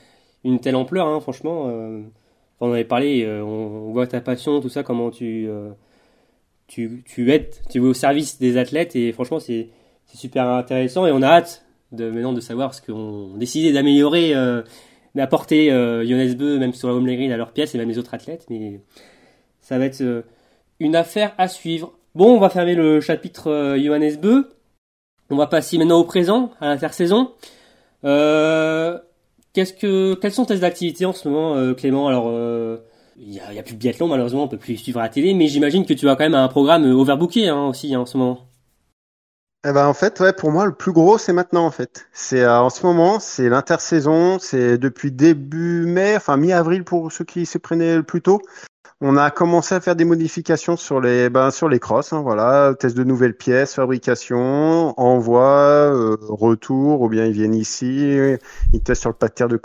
une, 0.44 0.60
telle 0.60 0.76
ampleur, 0.76 1.06
hein, 1.06 1.20
franchement. 1.20 1.66
Euh, 1.68 2.02
on 2.60 2.68
en 2.68 2.72
avait 2.72 2.84
parlé, 2.84 3.24
euh, 3.24 3.42
on, 3.42 3.92
voit 3.92 4.06
ta 4.06 4.20
passion, 4.20 4.60
tout 4.60 4.68
ça, 4.68 4.82
comment 4.82 5.10
tu, 5.10 5.48
tu, 6.66 7.02
tu 7.06 7.32
aides, 7.32 7.54
tu 7.70 7.78
es 7.78 7.80
au 7.80 7.94
service 7.94 8.38
des 8.38 8.56
athlètes 8.56 8.96
et 8.96 9.12
franchement, 9.12 9.38
c'est 9.38 9.68
super 10.12 10.48
intéressant 10.48 11.06
et 11.06 11.12
on 11.12 11.22
a 11.22 11.28
hâte 11.28 11.64
de 11.92 12.10
maintenant 12.10 12.32
de 12.32 12.40
savoir 12.40 12.74
ce 12.74 12.82
qu'on 12.82 13.36
décidé 13.36 13.72
d'améliorer, 13.72 14.34
euh, 14.34 14.62
d'apporter 15.14 15.72
euh, 15.72 16.06
Jonas 16.06 16.34
Beu 16.34 16.58
même 16.58 16.72
sur 16.72 16.88
la 16.88 16.94
home 16.94 17.08
à 17.08 17.36
leur 17.36 17.52
pièce 17.52 17.74
et 17.74 17.78
même 17.78 17.88
les 17.88 17.98
autres 17.98 18.14
athlètes. 18.14 18.46
Mais 18.50 18.80
ça 19.60 19.78
va 19.78 19.84
être 19.84 20.00
euh, 20.00 20.22
une 20.80 20.96
affaire 20.96 21.34
à 21.38 21.48
suivre. 21.48 21.92
Bon, 22.14 22.34
on 22.36 22.40
va 22.40 22.48
fermer 22.48 22.74
le 22.74 23.00
chapitre 23.00 23.50
euh, 23.50 23.78
Johannes 23.78 24.16
Beu. 24.16 24.48
On 25.30 25.36
va 25.36 25.46
passer 25.46 25.76
maintenant 25.76 25.98
au 25.98 26.04
présent, 26.04 26.52
à 26.60 26.68
l'intersaison. 26.68 27.32
Euh, 28.04 28.98
qu'est-ce 29.52 29.74
que, 29.74 30.14
quelles 30.14 30.32
sont 30.32 30.46
tes 30.46 30.64
activités 30.64 31.04
en 31.04 31.12
ce 31.12 31.28
moment, 31.28 31.74
Clément? 31.74 32.08
Alors, 32.08 32.32
il 33.18 33.28
n'y 33.28 33.40
a, 33.40 33.62
plus 33.62 33.74
de 33.74 33.78
biathlon 33.78 34.08
malheureusement, 34.08 34.44
on 34.44 34.48
peut 34.48 34.56
plus 34.56 34.78
suivre 34.78 35.00
à 35.00 35.02
la 35.02 35.08
télé, 35.10 35.34
mais 35.34 35.48
j'imagine 35.48 35.84
que 35.84 35.92
tu 35.92 36.08
as 36.08 36.16
quand 36.16 36.24
même 36.24 36.34
un 36.34 36.48
programme 36.48 36.90
overbooké 36.90 37.48
hein, 37.48 37.66
aussi 37.66 37.94
hein, 37.94 38.00
en 38.00 38.06
ce 38.06 38.16
moment. 38.16 38.47
Eh 39.64 39.72
ben 39.72 39.86
en 39.86 39.94
fait, 39.94 40.20
ouais, 40.20 40.32
pour 40.32 40.52
moi, 40.52 40.66
le 40.66 40.74
plus 40.74 40.92
gros, 40.92 41.18
c'est 41.18 41.32
maintenant 41.32 41.66
en 41.66 41.70
fait. 41.72 42.08
C'est 42.12 42.42
euh, 42.42 42.60
en 42.60 42.70
ce 42.70 42.86
moment, 42.86 43.18
c'est 43.18 43.48
l'intersaison, 43.48 44.38
c'est 44.38 44.78
depuis 44.78 45.10
début 45.10 45.84
mai, 45.84 46.16
enfin 46.16 46.36
mi-avril 46.36 46.84
pour 46.84 47.10
ceux 47.10 47.24
qui 47.24 47.44
se 47.44 47.58
prenaient 47.58 47.96
le 47.96 48.04
plus 48.04 48.22
tôt. 48.22 48.40
On 49.00 49.16
a 49.16 49.30
commencé 49.30 49.76
à 49.76 49.80
faire 49.80 49.94
des 49.94 50.04
modifications 50.04 50.76
sur 50.76 51.00
les, 51.00 51.30
ben, 51.30 51.52
sur 51.52 51.68
les 51.68 51.78
crosses, 51.78 52.12
hein, 52.12 52.20
voilà, 52.20 52.74
test 52.74 52.96
de 52.96 53.04
nouvelles 53.04 53.36
pièces, 53.36 53.74
fabrication, 53.74 54.92
envoi, 54.98 55.44
euh, 55.44 56.16
retour, 56.20 57.02
ou 57.02 57.08
bien 57.08 57.24
ils 57.24 57.32
viennent 57.32 57.54
ici, 57.54 58.18
ils 58.72 58.82
testent 58.82 59.02
sur 59.02 59.10
le 59.10 59.14
pas 59.14 59.28
de 59.28 59.34
terre 59.34 59.46
de 59.46 59.60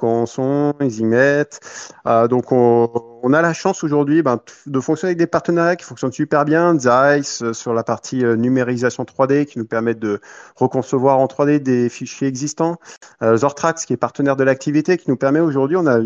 ils 0.82 1.00
y 1.00 1.04
mettent. 1.04 1.62
Euh, 2.06 2.28
donc 2.28 2.52
on, 2.52 3.34
a 3.34 3.42
la 3.42 3.54
chance 3.54 3.84
aujourd'hui 3.84 4.22
ben, 4.22 4.40
de 4.68 4.80
fonctionner 4.80 5.10
avec 5.10 5.18
des 5.18 5.26
partenariats 5.26 5.78
qui 5.78 5.86
fonctionnent 5.86 6.12
super 6.12 6.46
bien, 6.46 6.78
Zeiss 6.78 7.42
euh, 7.42 7.54
sur 7.54 7.74
la 7.74 7.84
partie 7.84 8.24
numérisation 8.24 9.04
3D 9.04 9.46
qui 9.46 9.58
nous 9.58 9.66
permettent 9.66 9.98
de 9.98 10.22
reconcevoir 10.56 11.18
en 11.18 11.26
3D 11.26 11.58
des 11.58 11.90
fichiers 11.90 12.28
existants, 12.28 12.78
Zortrax 13.24 13.88
qui 13.88 13.94
est 13.94 13.98
partenaire 13.98 14.36
de 14.36 14.44
l'activité 14.44 15.00
qui 15.00 15.10
nous 15.10 15.18
permet 15.18 15.40
aujourd'hui, 15.40 15.76
on 15.76 15.88
a 15.88 16.00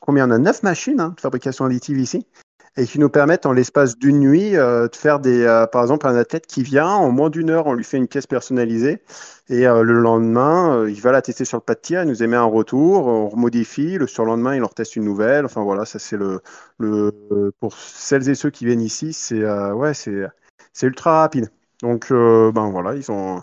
combien? 0.00 0.28
On 0.28 0.32
a 0.32 0.38
neuf 0.38 0.64
machines 0.64 1.00
hein, 1.00 1.14
de 1.16 1.20
fabrication 1.20 1.64
additive 1.64 2.00
ici 2.00 2.26
et 2.76 2.86
qui 2.86 2.98
nous 2.98 3.10
permettent 3.10 3.44
en 3.44 3.52
l'espace 3.52 3.98
d'une 3.98 4.18
nuit 4.18 4.56
euh, 4.56 4.88
de 4.88 4.96
faire 4.96 5.20
des, 5.20 5.42
euh, 5.42 5.66
par 5.66 5.82
exemple, 5.82 6.06
un 6.06 6.16
athlète 6.16 6.46
qui 6.46 6.62
vient 6.62 6.88
en 6.88 7.10
moins 7.10 7.28
d'une 7.28 7.50
heure, 7.50 7.66
on 7.66 7.74
lui 7.74 7.84
fait 7.84 7.98
une 7.98 8.08
pièce 8.08 8.26
personnalisée 8.26 9.02
et 9.50 9.66
euh, 9.66 9.82
le 9.82 9.92
lendemain, 9.94 10.86
il 10.88 11.00
va 11.00 11.12
la 11.12 11.20
tester 11.20 11.44
sur 11.44 11.58
le 11.58 11.62
pas 11.62 11.74
de 11.74 11.80
tir, 11.80 12.02
il 12.02 12.08
nous 12.08 12.22
émet 12.22 12.36
un 12.36 12.44
retour, 12.44 13.06
on 13.06 13.28
remodifie, 13.28 13.98
le 13.98 14.06
surlendemain, 14.06 14.54
il 14.54 14.60
leur 14.60 14.72
teste 14.74 14.96
une 14.96 15.04
nouvelle. 15.04 15.44
Enfin 15.44 15.62
voilà, 15.62 15.84
ça 15.84 15.98
c'est 15.98 16.16
le, 16.16 16.40
le, 16.78 17.12
pour 17.60 17.74
celles 17.76 18.28
et 18.30 18.34
ceux 18.34 18.50
qui 18.50 18.64
viennent 18.64 18.80
ici, 18.80 19.12
c'est 19.12 19.44
ouais, 19.72 19.92
c'est 19.92 20.86
ultra 20.86 21.20
rapide. 21.20 21.50
Donc 21.82 22.10
ben 22.10 22.70
voilà, 22.70 22.94
ils 22.94 23.10
ont 23.10 23.42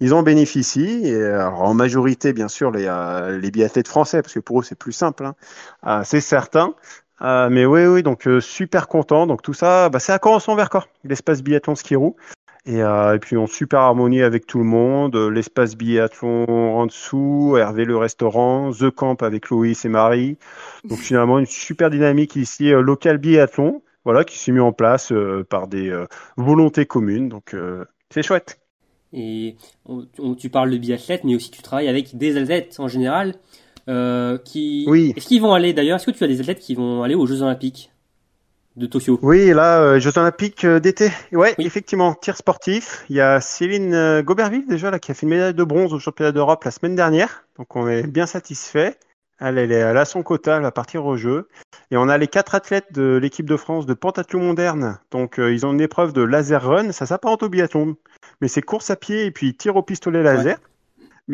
ils 0.00 0.12
en 0.12 0.22
bénéficient 0.22 1.06
et 1.06 1.34
en 1.34 1.72
majorité 1.72 2.32
bien 2.32 2.48
sûr 2.48 2.70
les 2.72 2.90
les 3.40 3.50
biathlètes 3.50 3.88
français 3.88 4.20
parce 4.22 4.34
que 4.34 4.40
pour 4.40 4.60
eux 4.60 4.62
c'est 4.64 4.74
plus 4.74 4.92
simple, 4.92 5.24
hein. 5.82 6.02
c'est 6.04 6.20
certain. 6.20 6.74
Euh, 7.22 7.48
mais 7.50 7.64
oui, 7.64 7.86
oui, 7.86 8.02
donc 8.02 8.26
euh, 8.26 8.40
super 8.40 8.88
content. 8.88 9.26
Donc 9.26 9.42
tout 9.42 9.54
ça, 9.54 9.88
bah, 9.88 9.98
c'est 9.98 10.12
à 10.12 10.18
Corançon 10.18 10.54
Vercors, 10.54 10.88
l'espace 11.04 11.42
biathlon 11.42 11.74
ski 11.74 11.96
roue. 11.96 12.16
Et, 12.66 12.82
euh, 12.82 13.14
et, 13.14 13.18
puis 13.20 13.36
on 13.36 13.46
super 13.46 13.80
harmonie 13.80 14.22
avec 14.22 14.46
tout 14.46 14.58
le 14.58 14.64
monde. 14.64 15.16
L'espace 15.16 15.76
biathlon 15.76 16.46
en 16.48 16.86
dessous, 16.86 17.56
Hervé 17.58 17.84
le 17.84 17.96
restaurant, 17.96 18.72
The 18.72 18.90
Camp 18.90 19.22
avec 19.22 19.50
Louis 19.50 19.76
et 19.84 19.88
Marie. 19.88 20.36
Donc 20.84 20.98
finalement 21.02 21.38
une 21.38 21.46
super 21.46 21.90
dynamique 21.90 22.36
ici, 22.36 22.70
local 22.70 23.18
biathlon, 23.18 23.82
voilà, 24.04 24.24
qui 24.24 24.38
s'est 24.38 24.52
mis 24.52 24.60
en 24.60 24.72
place 24.72 25.12
par 25.48 25.68
des 25.68 25.96
volontés 26.36 26.86
communes. 26.86 27.28
Donc 27.28 27.54
c'est 28.10 28.24
chouette. 28.24 28.58
Et 29.12 29.56
tu 30.38 30.50
parles 30.50 30.70
de 30.70 30.78
biathlète, 30.78 31.22
mais 31.22 31.36
aussi 31.36 31.52
tu 31.52 31.62
travailles 31.62 31.88
avec 31.88 32.16
des 32.16 32.36
athlètes 32.36 32.76
en 32.80 32.88
général. 32.88 33.34
Euh, 33.88 34.38
qui... 34.38 34.84
Oui. 34.88 35.12
Est-ce 35.16 35.26
qu'ils 35.26 35.40
vont 35.40 35.54
aller 35.54 35.72
d'ailleurs 35.72 35.96
Est-ce 35.96 36.06
que 36.06 36.10
tu 36.10 36.24
as 36.24 36.28
des 36.28 36.40
athlètes 36.40 36.58
qui 36.58 36.74
vont 36.74 37.02
aller 37.02 37.14
aux 37.14 37.26
Jeux 37.26 37.42
Olympiques 37.42 37.92
de 38.76 38.86
Tokyo? 38.86 39.18
Oui, 39.22 39.52
là, 39.52 39.80
euh, 39.80 40.00
Jeux 40.00 40.18
Olympiques 40.18 40.64
euh, 40.64 40.80
d'été. 40.80 41.10
Ouais, 41.32 41.54
effectivement, 41.58 42.14
tir 42.14 42.36
sportif. 42.36 43.04
Il 43.08 43.16
y 43.16 43.20
a 43.20 43.40
Céline 43.40 44.22
Goberville 44.22 44.66
déjà 44.66 44.90
là 44.90 44.98
qui 44.98 45.12
a 45.12 45.14
fait 45.14 45.22
une 45.22 45.30
médaille 45.30 45.54
de 45.54 45.64
bronze 45.64 45.92
au 45.92 45.98
championnat 45.98 46.32
d'Europe 46.32 46.64
la 46.64 46.70
semaine 46.70 46.96
dernière. 46.96 47.44
Donc 47.58 47.76
on 47.76 47.88
est 47.88 48.06
bien 48.06 48.26
satisfait. 48.26 48.96
Elle, 49.38 49.58
elle 49.58 49.70
est 49.70 49.82
à 49.82 50.04
son 50.06 50.22
quota, 50.22 50.56
elle 50.56 50.62
va 50.62 50.72
partir 50.72 51.04
au 51.04 51.16
jeu. 51.16 51.48
Et 51.90 51.98
on 51.98 52.08
a 52.08 52.16
les 52.16 52.26
quatre 52.26 52.54
athlètes 52.54 52.90
de 52.92 53.18
l'équipe 53.20 53.46
de 53.46 53.56
France 53.56 53.84
de 53.84 53.92
pentathlon 53.92 54.40
moderne. 54.40 54.98
Donc 55.10 55.34
ils 55.38 55.66
ont 55.66 55.72
une 55.72 55.80
épreuve 55.82 56.14
de 56.14 56.22
laser 56.22 56.62
run, 56.62 56.90
ça 56.92 57.04
s'apparente 57.04 57.42
au 57.42 57.50
biathlon, 57.50 57.96
mais 58.40 58.48
c'est 58.48 58.62
course 58.62 58.88
à 58.88 58.96
pied 58.96 59.26
et 59.26 59.30
puis 59.30 59.54
tir 59.54 59.76
au 59.76 59.82
pistolet 59.82 60.22
laser. 60.22 60.56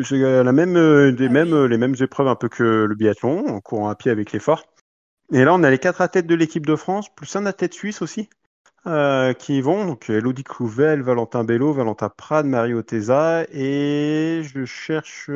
C'est 0.01 0.17
la 0.17 0.51
même, 0.51 0.75
euh, 0.75 1.11
des 1.11 1.27
ah 1.27 1.29
mêmes, 1.29 1.53
euh, 1.53 1.67
les 1.67 1.77
mêmes 1.77 1.95
épreuves 1.99 2.27
un 2.27 2.35
peu 2.35 2.49
que 2.49 2.63
le 2.63 2.95
biathlon, 2.95 3.47
en 3.47 3.61
courant 3.61 3.89
à 3.89 3.95
pied 3.95 4.09
avec 4.09 4.31
l'effort. 4.31 4.63
Et 5.31 5.43
là, 5.43 5.53
on 5.53 5.61
a 5.61 5.69
les 5.69 5.77
quatre 5.77 6.01
athlètes 6.01 6.25
de 6.25 6.33
l'équipe 6.33 6.65
de 6.65 6.75
France, 6.75 7.13
plus 7.13 7.35
un 7.35 7.45
athlète 7.45 7.75
suisse 7.75 8.01
aussi, 8.01 8.27
euh, 8.87 9.33
qui 9.33 9.61
vont. 9.61 9.85
Donc, 9.85 10.09
Elodie 10.09 10.43
Clouvel, 10.43 11.03
Valentin 11.03 11.43
Bello, 11.43 11.73
Valentin 11.73 12.09
Prade, 12.09 12.47
Marie 12.47 12.73
Oteza, 12.73 13.43
et 13.51 14.41
je 14.43 14.65
cherche 14.65 15.29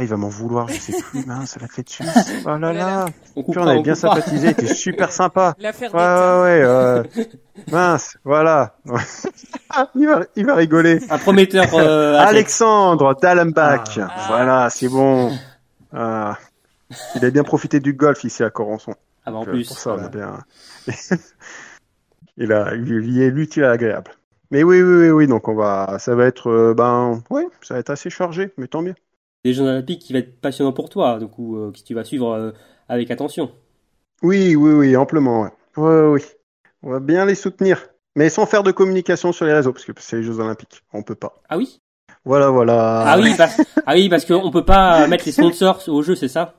ah, 0.00 0.04
il 0.04 0.08
va 0.08 0.16
m'en 0.16 0.28
vouloir, 0.28 0.66
je 0.68 0.80
sais 0.80 1.02
plus, 1.10 1.26
mince, 1.26 1.58
la 1.60 1.68
fête 1.68 1.90
suisse. 1.90 2.08
Oh 2.46 2.56
là 2.56 2.72
là. 2.72 3.04
On, 3.36 3.44
on 3.46 3.66
avait 3.66 3.82
bien 3.82 3.94
sympathisé, 3.94 4.48
c'était 4.48 4.74
super 4.74 5.12
sympa. 5.12 5.54
L'affaire 5.60 5.94
ouais, 5.94 6.00
ouais, 6.00 6.42
ouais, 6.42 6.62
euh... 6.64 7.02
mince, 7.70 8.16
voilà. 8.24 8.76
il, 9.94 10.06
va, 10.06 10.22
il 10.36 10.46
va 10.46 10.54
rigoler. 10.54 11.00
Un 11.10 11.18
prometteur. 11.18 11.66
Euh, 11.74 12.18
Alexandre 12.18 13.14
Dallenbach. 13.20 13.98
Ah. 13.98 14.10
Voilà, 14.28 14.70
c'est 14.70 14.88
bon. 14.88 15.36
Ah. 15.92 16.38
Il 17.14 17.24
a 17.26 17.30
bien 17.30 17.44
profité 17.44 17.78
du 17.78 17.92
golf 17.92 18.24
ici 18.24 18.42
à 18.42 18.48
Corançon. 18.48 18.94
Ah 19.26 19.32
bah 19.32 19.36
en 19.36 19.44
plus. 19.44 19.68
Pour 19.68 19.78
ça, 19.78 19.96
on 19.98 20.02
a 20.02 20.08
bien. 20.08 20.38
il 22.38 22.52
a, 22.54 22.74
il 22.74 23.20
est 23.20 23.30
l'utile 23.30 23.64
agréable. 23.64 24.12
Mais 24.50 24.62
oui, 24.62 24.80
oui, 24.80 24.94
oui, 25.02 25.10
oui, 25.10 25.26
donc 25.26 25.46
on 25.46 25.54
va, 25.54 25.98
ça 25.98 26.14
va 26.14 26.24
être, 26.24 26.48
euh, 26.48 26.74
ben, 26.74 27.22
oui, 27.28 27.42
ça 27.60 27.74
va 27.74 27.80
être 27.80 27.90
assez 27.90 28.08
chargé, 28.08 28.50
mais 28.56 28.66
tant 28.66 28.80
mieux 28.80 28.94
des 29.44 29.54
Jeux 29.54 29.64
Olympiques 29.64 30.02
qui 30.02 30.12
va 30.12 30.20
être 30.20 30.40
passionnant 30.40 30.72
pour 30.72 30.88
toi, 30.88 31.18
du 31.18 31.26
coup, 31.26 31.56
euh, 31.56 31.72
que 31.72 31.78
tu 31.78 31.94
vas 31.94 32.04
suivre 32.04 32.32
euh, 32.32 32.52
avec 32.88 33.10
attention. 33.10 33.50
Oui, 34.22 34.54
oui, 34.56 34.72
oui, 34.72 34.96
amplement, 34.96 35.42
ouais. 35.42 35.50
Ouais, 35.76 36.08
oui. 36.08 36.22
On 36.82 36.90
va 36.90 37.00
bien 37.00 37.24
les 37.24 37.34
soutenir. 37.34 37.86
Mais 38.16 38.28
sans 38.28 38.46
faire 38.46 38.62
de 38.62 38.72
communication 38.72 39.32
sur 39.32 39.46
les 39.46 39.52
réseaux, 39.52 39.72
parce 39.72 39.84
que 39.84 39.92
c'est 39.98 40.16
les 40.16 40.22
Jeux 40.22 40.40
Olympiques. 40.40 40.82
On 40.92 41.02
peut 41.02 41.14
pas. 41.14 41.40
Ah 41.48 41.56
oui? 41.56 41.80
Voilà, 42.24 42.50
voilà. 42.50 43.02
Ah 43.06 43.18
oui, 43.18 43.34
parce, 43.36 43.60
ah 43.86 43.94
oui, 43.94 44.08
parce 44.08 44.24
qu'on 44.24 44.50
peut 44.50 44.64
pas 44.64 45.06
mettre 45.06 45.24
les 45.24 45.32
sponsors 45.32 45.80
au 45.88 46.02
jeu, 46.02 46.14
c'est 46.14 46.28
ça? 46.28 46.54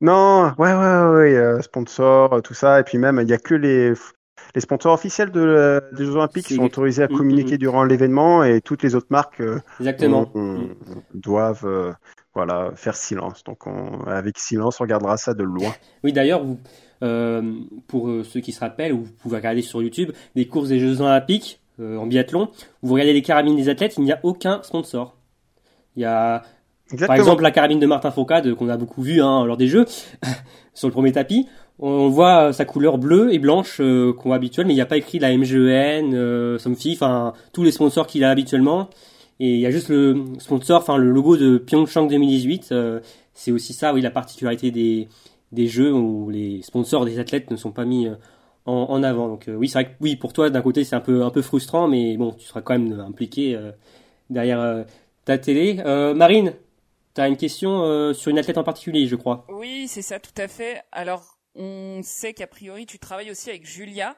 Non, 0.00 0.54
ouais, 0.58 0.72
ouais, 0.72 0.74
ouais, 0.74 1.34
euh, 1.36 1.60
sponsors, 1.60 2.40
tout 2.42 2.54
ça. 2.54 2.80
Et 2.80 2.84
puis 2.84 2.98
même, 2.98 3.20
il 3.20 3.28
y 3.28 3.34
a 3.34 3.38
que 3.38 3.54
les, 3.54 3.92
les 4.54 4.60
sponsors 4.60 4.92
officiels 4.92 5.30
de, 5.30 5.82
des 5.92 6.04
Jeux 6.04 6.16
Olympiques 6.16 6.48
sont 6.48 6.62
autorisés 6.62 7.02
à 7.02 7.08
mm, 7.08 7.16
communiquer 7.16 7.52
mm, 7.52 7.54
mm. 7.54 7.58
durant 7.58 7.84
l'événement 7.84 8.44
et 8.44 8.60
toutes 8.60 8.82
les 8.82 8.94
autres 8.94 9.08
marques 9.10 9.40
euh, 9.40 9.60
Exactement. 9.80 10.30
doivent 11.14 11.64
euh, 11.66 11.92
voilà 12.34 12.72
faire 12.74 12.96
silence. 12.96 13.44
Donc 13.44 13.66
on, 13.66 14.00
avec 14.06 14.38
silence, 14.38 14.80
on 14.80 14.84
regardera 14.84 15.16
ça 15.16 15.34
de 15.34 15.44
loin. 15.44 15.72
Oui, 16.04 16.12
d'ailleurs, 16.12 16.42
euh, 17.02 17.52
pour 17.86 18.10
ceux 18.24 18.40
qui 18.40 18.52
se 18.52 18.60
rappellent, 18.60 18.92
vous 18.92 19.08
pouvez 19.22 19.36
regarder 19.36 19.62
sur 19.62 19.82
YouTube 19.82 20.12
des 20.34 20.46
courses 20.46 20.68
des 20.68 20.78
Jeux 20.78 21.00
Olympiques 21.00 21.60
en 21.78 22.06
biathlon. 22.06 22.50
Vous 22.82 22.94
regardez 22.94 23.12
les 23.12 23.22
carabines 23.22 23.56
des 23.56 23.68
athlètes, 23.68 23.94
il 23.98 24.04
n'y 24.04 24.12
a 24.12 24.20
aucun 24.22 24.62
sponsor. 24.62 25.16
Il 25.96 26.02
y 26.02 26.04
a 26.04 26.42
par 27.06 27.16
exemple 27.16 27.42
la 27.42 27.50
carabine 27.50 27.80
de 27.80 27.86
Martin 27.86 28.10
Fourcade 28.10 28.54
qu'on 28.54 28.68
a 28.68 28.76
beaucoup 28.76 29.02
vu 29.02 29.22
hein, 29.22 29.44
lors 29.44 29.56
des 29.56 29.68
Jeux 29.68 29.86
sur 30.74 30.88
le 30.88 30.92
premier 30.92 31.12
tapis 31.12 31.46
on 31.78 32.08
voit 32.08 32.52
sa 32.52 32.64
couleur 32.64 32.96
bleue 32.96 33.34
et 33.34 33.38
blanche 33.38 33.78
euh, 33.80 34.12
qu'on 34.12 34.28
voit 34.28 34.36
habituelle, 34.36 34.66
mais 34.66 34.72
il 34.72 34.76
n'y 34.76 34.82
a 34.82 34.86
pas 34.86 34.96
écrit 34.96 35.18
la 35.18 35.36
MGEN, 35.36 36.14
euh, 36.14 36.56
Somfy, 36.58 36.92
enfin 36.92 37.32
tous 37.52 37.64
les 37.64 37.72
sponsors 37.72 38.06
qu'il 38.06 38.22
a 38.22 38.30
habituellement. 38.30 38.88
Et 39.40 39.54
il 39.54 39.60
y 39.60 39.66
a 39.66 39.70
juste 39.70 39.88
le 39.88 40.22
sponsor, 40.38 40.80
enfin 40.80 40.96
le 40.96 41.10
logo 41.10 41.36
de 41.36 41.58
Pyeongchang 41.58 42.06
2018. 42.06 42.68
Euh, 42.70 43.00
c'est 43.34 43.50
aussi 43.50 43.72
ça, 43.72 43.92
oui, 43.92 44.00
la 44.00 44.10
particularité 44.10 44.70
des, 44.70 45.08
des 45.50 45.66
jeux 45.66 45.92
où 45.92 46.30
les 46.30 46.62
sponsors 46.62 47.04
des 47.04 47.18
athlètes 47.18 47.50
ne 47.50 47.56
sont 47.56 47.72
pas 47.72 47.84
mis 47.84 48.06
euh, 48.06 48.14
en, 48.66 48.86
en 48.90 49.02
avant. 49.02 49.26
Donc 49.26 49.46
oui, 49.48 49.68
c'est 49.68 49.82
vrai 49.82 49.86
que 49.86 49.96
oui, 50.00 50.14
pour 50.14 50.32
toi 50.32 50.50
d'un 50.50 50.62
côté 50.62 50.84
c'est 50.84 50.94
un 50.94 51.00
peu 51.00 51.24
un 51.24 51.30
peu 51.30 51.42
frustrant, 51.42 51.88
mais 51.88 52.16
bon, 52.16 52.32
tu 52.32 52.46
seras 52.46 52.60
quand 52.60 52.78
même 52.78 53.00
impliqué 53.00 53.58
derrière 54.30 54.84
ta 55.24 55.38
télé. 55.38 55.82
Marine, 56.14 56.52
tu 57.14 57.20
as 57.20 57.28
une 57.28 57.36
question 57.36 58.12
sur 58.14 58.30
une 58.30 58.38
athlète 58.38 58.58
en 58.58 58.64
particulier, 58.64 59.06
je 59.06 59.16
crois. 59.16 59.46
Oui, 59.48 59.86
c'est 59.88 60.02
ça, 60.02 60.18
tout 60.18 60.34
à 60.36 60.48
fait. 60.48 60.82
Alors 60.92 61.38
on 61.54 62.00
sait 62.02 62.32
qu'a 62.32 62.46
priori 62.46 62.86
tu 62.86 62.98
travailles 62.98 63.30
aussi 63.30 63.50
avec 63.50 63.66
Julia. 63.66 64.16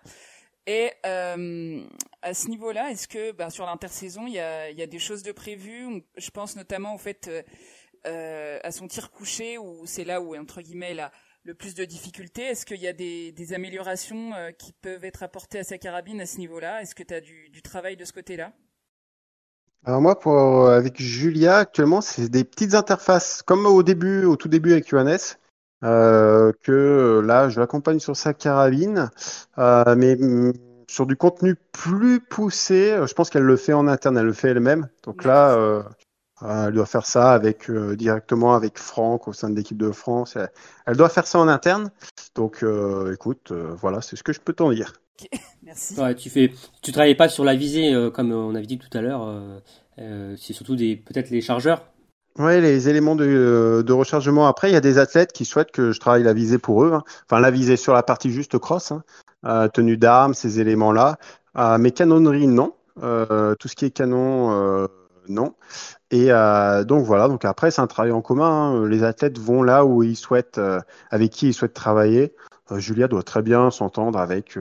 Et 0.67 0.91
euh, 1.05 1.85
à 2.23 2.33
ce 2.33 2.49
niveau-là, 2.49 2.91
est-ce 2.91 3.07
que 3.07 3.33
ben, 3.33 3.51
sur 3.51 3.67
l'intersaison, 3.67 4.27
il 4.27 4.33
y 4.33 4.39
a, 4.39 4.87
des 4.87 4.99
choses 4.99 5.23
de 5.23 5.33
prévues? 5.33 6.03
Je 6.17 6.31
pense 6.31 6.57
notamment 6.57 6.95
au 6.95 6.99
fait 6.99 7.29
euh, 7.29 7.43
euh, 8.07 8.59
à 8.63 8.71
son 8.71 8.89
tir 8.89 9.11
couché, 9.11 9.59
où 9.59 9.85
c'est 9.87 10.05
là 10.05 10.23
où 10.23 10.35
entre 10.35 10.63
guillemets 10.63 10.99
a 10.99 11.13
le 11.43 11.55
plus 11.55 11.75
de 11.75 11.85
difficultés. 11.85 12.43
Est-ce 12.43 12.65
qu'il 12.65 12.81
y 12.81 12.89
a 12.89 12.95
des, 12.95 13.53
améliorations 13.53 14.33
euh, 14.35 14.51
qui 14.53 14.73
peuvent 14.73 15.05
être 15.05 15.23
apportées 15.23 15.59
à 15.59 15.65
sa 15.65 15.77
carabine 15.77 16.21
à 16.23 16.27
ce 16.27 16.39
niveau-là? 16.39 16.81
Est-ce 16.81 16.95
que 16.95 17.03
tu 17.03 17.13
as 17.13 17.21
du, 17.21 17.51
du, 17.51 17.61
travail 17.61 17.97
de 17.97 18.05
ce 18.07 18.13
côté-là? 18.13 18.53
Alors 19.87 20.01
moi, 20.01 20.19
pour, 20.19 20.69
avec 20.69 21.01
Julia, 21.01 21.59
actuellement, 21.59 22.01
c'est 22.01 22.29
des 22.29 22.45
petites 22.45 22.75
interfaces, 22.75 23.43
comme 23.43 23.67
au 23.67 23.83
début, 23.83 24.25
au 24.25 24.37
tout 24.37 24.49
début 24.49 24.73
avec 24.73 24.89
Johannes. 24.89 25.19
Euh, 25.85 26.53
que 26.63 26.73
euh, 26.73 27.21
là, 27.21 27.51
je 27.51 27.61
l'accompagne 27.61 27.99
sur 27.99 28.17
sa 28.17 28.33
carabine, 28.33 29.11
euh, 29.59 29.95
mais 29.97 30.17
mm, 30.17 30.55
sur 30.89 31.07
du 31.07 31.17
contenu 31.17 31.57
plus 31.73 32.21
poussé, 32.21 32.99
je 33.07 33.13
pense 33.13 33.29
qu'elle 33.29 33.43
le 33.43 33.57
fait 33.57 33.75
en 33.75 33.87
interne, 33.87 34.17
elle 34.17 34.25
le 34.27 34.33
fait 34.33 34.49
elle-même. 34.51 34.89
Donc 35.03 35.25
là, 35.25 35.85
elle 36.43 36.73
doit 36.73 36.87
faire 36.87 37.07
ça 37.07 37.33
avec 37.33 37.71
directement 37.71 38.55
avec 38.55 38.79
Franck 38.79 39.29
au 39.29 39.33
sein 39.33 39.51
de 39.51 39.57
l'équipe 39.57 39.79
de 39.79 39.91
France. 39.93 40.39
Elle, 40.87 40.97
doit 40.97 41.09
faire 41.09 41.27
ça 41.27 41.39
en 41.39 41.49
interne. 41.49 41.91
Donc, 42.35 42.65
écoute, 43.13 43.53
voilà, 43.53 44.01
c'est 44.01 44.17
ce 44.17 44.23
que 44.23 44.33
je 44.33 44.41
peux 44.41 44.53
t'en 44.53 44.71
dire. 44.71 44.93
Merci. 45.63 45.99
Ouais, 45.99 46.15
tu 46.15 46.31
fais, 46.31 46.53
tu 46.83 46.93
travailles 46.93 47.15
pas 47.15 47.29
sur 47.29 47.45
la 47.45 47.55
visée 47.55 47.93
comme 48.13 48.33
on 48.33 48.55
avait 48.55 48.67
dit 48.67 48.79
tout 48.79 48.97
à 48.97 49.01
l'heure. 49.01 49.33
c'est 49.97 50.53
surtout 50.53 50.77
des 50.77 50.97
peut-être 50.97 51.31
les 51.31 51.41
chargeurs 51.41 51.87
oui, 52.37 52.61
les 52.61 52.89
éléments 52.89 53.15
de, 53.15 53.85
de, 53.87 53.93
rechargement. 53.93 54.49
Après, 54.49 54.69
il 54.69 54.73
y 54.73 54.77
a 54.77 54.81
des 54.81 54.99
athlètes 54.99 55.33
qui 55.33 55.45
souhaitent 55.45 55.71
que 55.71 55.93
je 55.93 56.01
travaille 56.01 56.25
la 56.25 56.33
visée 56.33 56.59
pour 56.59 56.83
eux. 56.83 56.93
Hein. 56.93 57.05
Enfin, 57.27 57.39
la 57.41 57.53
visée 57.53 57.77
sur 57.77 57.95
la 57.95 58.03
partie 58.03 58.31
juste 58.31 58.59
cross. 58.59 58.93
Hein. 59.45 59.69
tenue 59.69 59.97
d'armes, 59.97 60.35
ces 60.35 60.59
éléments-là. 60.59 61.17
mais 61.79 61.93
canonnerie, 61.93 62.49
non. 62.49 62.75
tout 62.97 63.69
ce 63.69 63.77
qui 63.77 63.85
est 63.85 63.91
canon, 63.91 64.89
non. 65.29 65.55
Et 66.11 66.31
donc 66.87 67.05
voilà. 67.05 67.29
Donc 67.29 67.45
après, 67.45 67.71
c'est 67.71 67.83
un 67.83 67.87
travail 67.87 68.11
en 68.11 68.21
commun. 68.21 68.51
Hein. 68.51 68.89
Les 68.89 69.05
athlètes 69.05 69.39
vont 69.39 69.63
là 69.63 69.85
où 69.85 70.03
ils 70.03 70.17
souhaitent, 70.17 70.61
avec 71.11 71.31
qui 71.31 71.49
ils 71.49 71.55
souhaitent 71.55 71.75
travailler. 71.75 72.35
Julia 72.77 73.07
doit 73.07 73.23
très 73.23 73.43
bien 73.43 73.71
s'entendre 73.71 74.19
avec 74.19 74.59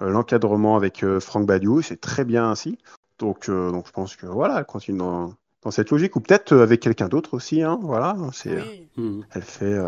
l'encadrement 0.00 0.76
avec 0.76 1.04
Franck 1.20 1.46
Badiou. 1.46 1.82
C'est 1.82 2.00
très 2.00 2.24
bien 2.24 2.50
ainsi. 2.50 2.78
Donc, 3.18 3.50
donc 3.50 3.86
je 3.86 3.92
pense 3.92 4.16
que 4.16 4.26
voilà, 4.26 4.58
elle 4.58 4.64
continue 4.64 4.98
dans, 4.98 5.34
dans 5.62 5.70
cette 5.70 5.90
logique, 5.90 6.16
ou 6.16 6.20
peut-être 6.20 6.56
avec 6.56 6.80
quelqu'un 6.80 7.08
d'autre 7.08 7.34
aussi. 7.34 7.62
Hein, 7.62 7.78
voilà, 7.82 8.16
c'est, 8.32 8.88
mmh. 8.96 9.20
elle 9.34 9.42
fait 9.42 9.78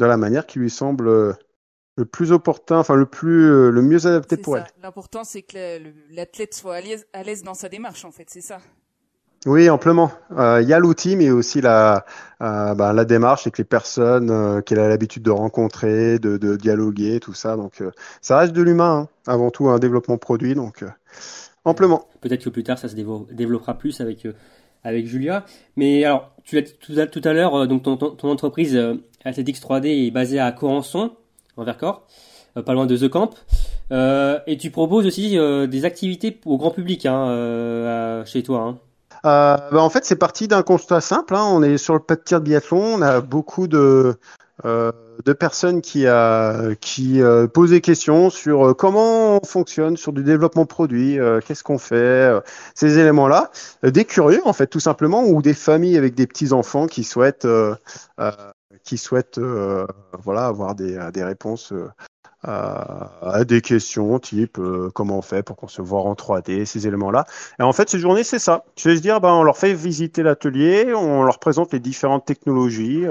de 0.00 0.06
la 0.06 0.16
manière 0.16 0.46
qui 0.46 0.58
lui 0.58 0.70
semble 0.70 1.08
euh, 1.08 1.32
le 1.96 2.04
plus 2.04 2.32
opportun, 2.32 2.78
enfin 2.78 2.94
le 2.94 3.06
plus, 3.06 3.44
euh, 3.44 3.70
le 3.70 3.82
mieux 3.82 4.06
adapté 4.06 4.36
pour 4.36 4.56
elle. 4.56 4.66
L'important 4.82 5.24
c'est 5.24 5.42
que 5.42 5.78
l'athlète 6.10 6.54
soit 6.54 6.80
à 7.12 7.22
l'aise 7.22 7.42
dans 7.42 7.54
sa 7.54 7.68
démarche 7.68 8.04
en 8.04 8.10
fait, 8.10 8.28
c'est 8.28 8.40
ça. 8.40 8.58
Oui, 9.46 9.70
amplement. 9.70 10.12
Euh, 10.36 10.60
il 10.62 10.68
y 10.68 10.74
a 10.74 10.78
l'outil, 10.78 11.16
mais 11.16 11.30
aussi 11.30 11.60
la, 11.60 12.04
bah, 12.40 12.92
la 12.92 13.04
démarche 13.04 13.46
avec 13.46 13.58
les 13.58 13.64
personnes 13.64 14.62
qu'elle 14.62 14.78
a 14.78 14.88
l'habitude 14.88 15.22
de 15.22 15.30
rencontrer, 15.30 16.18
de, 16.18 16.56
dialoguer, 16.56 17.20
tout 17.20 17.34
ça. 17.34 17.56
Donc, 17.56 17.82
ça 18.20 18.38
reste 18.38 18.52
de 18.52 18.62
l'humain, 18.62 19.08
hein. 19.08 19.32
avant 19.32 19.50
tout 19.50 19.68
un 19.68 19.78
développement 19.78 20.18
produit, 20.18 20.54
donc 20.54 20.84
amplement. 21.64 22.06
Peut-être 22.20 22.44
que 22.44 22.50
plus 22.50 22.64
tard, 22.64 22.78
ça 22.78 22.88
se 22.88 22.94
développera 22.94 23.78
plus 23.78 24.00
avec 24.00 25.06
Julia. 25.06 25.46
Mais 25.76 26.04
alors, 26.04 26.34
tu 26.44 26.56
l'as 26.56 26.62
dit 26.62 26.74
tout 27.10 27.22
à, 27.24 27.32
l'heure, 27.32 27.66
donc 27.66 27.82
ton, 27.82 28.28
entreprise 28.28 28.78
Athletics 29.24 29.58
3D 29.58 30.06
est 30.06 30.10
basé 30.10 30.38
à 30.38 30.50
Corançon, 30.52 31.12
en 31.56 31.64
Vercors, 31.64 32.06
euh, 32.56 32.62
pas 32.62 32.72
loin 32.72 32.86
de 32.86 32.96
The 32.96 33.08
Camp. 33.08 33.30
Euh, 33.92 34.38
et 34.46 34.56
tu 34.56 34.70
proposes 34.70 35.06
aussi 35.06 35.36
euh, 35.36 35.66
des 35.66 35.84
activités 35.84 36.38
au 36.46 36.56
grand 36.56 36.70
public 36.70 37.06
hein, 37.06 38.22
chez 38.24 38.42
toi. 38.42 38.60
Hein. 38.60 38.78
Bah, 39.22 39.68
en 39.72 39.90
fait, 39.90 40.04
c'est 40.04 40.16
parti 40.16 40.48
d'un 40.48 40.62
constat 40.62 41.00
simple. 41.00 41.34
Hein. 41.34 41.44
On 41.44 41.62
est 41.62 41.78
sur 41.78 41.94
le 41.94 42.00
pas 42.00 42.16
de 42.16 42.22
tir 42.22 42.40
de 42.40 42.44
biathlon. 42.44 42.96
On 42.96 43.02
a 43.02 43.20
beaucoup 43.20 43.68
de 43.68 44.16
de 45.24 45.32
personnes 45.32 45.80
qui 45.80 46.06
a 46.06 46.74
qui 46.80 47.22
posent 47.54 47.70
des 47.70 47.80
questions 47.80 48.28
sur 48.28 48.76
comment 48.76 49.38
on 49.38 49.46
fonctionne 49.46 49.96
sur 49.96 50.12
du 50.12 50.22
développement 50.22 50.66
produit, 50.66 51.18
qu'est-ce 51.46 51.64
qu'on 51.64 51.78
fait, 51.78 52.30
ces 52.74 52.98
éléments-là, 52.98 53.50
des 53.82 54.04
curieux 54.04 54.42
en 54.44 54.52
fait 54.52 54.66
tout 54.66 54.80
simplement 54.80 55.24
ou 55.24 55.40
des 55.40 55.54
familles 55.54 55.96
avec 55.96 56.14
des 56.14 56.26
petits 56.26 56.52
enfants 56.52 56.86
qui 56.86 57.04
souhaitent 57.04 57.46
qui 58.84 58.98
souhaitent 58.98 59.38
euh, 59.38 59.86
voilà 60.18 60.46
avoir 60.46 60.74
des, 60.74 60.98
des 61.12 61.24
réponses 61.24 61.72
euh, 61.72 61.90
à, 62.42 63.44
des 63.44 63.60
questions 63.60 64.18
type 64.18 64.58
euh, 64.58 64.90
comment 64.94 65.18
on 65.18 65.22
fait 65.22 65.42
pour 65.42 65.56
concevoir 65.56 66.06
en 66.06 66.14
3D 66.14 66.64
ces 66.64 66.86
éléments-là. 66.86 67.26
Et 67.58 67.62
en 67.62 67.72
fait, 67.72 67.90
ces 67.90 67.98
journées, 67.98 68.24
c'est 68.24 68.38
ça. 68.38 68.64
Je 68.76 68.88
vais 68.88 68.96
se 68.96 69.02
dire, 69.02 69.20
ben, 69.20 69.32
on 69.32 69.42
leur 69.42 69.58
fait 69.58 69.74
visiter 69.74 70.22
l'atelier, 70.22 70.92
on 70.94 71.22
leur 71.22 71.38
présente 71.38 71.72
les 71.72 71.80
différentes 71.80 72.24
technologies, 72.24 73.04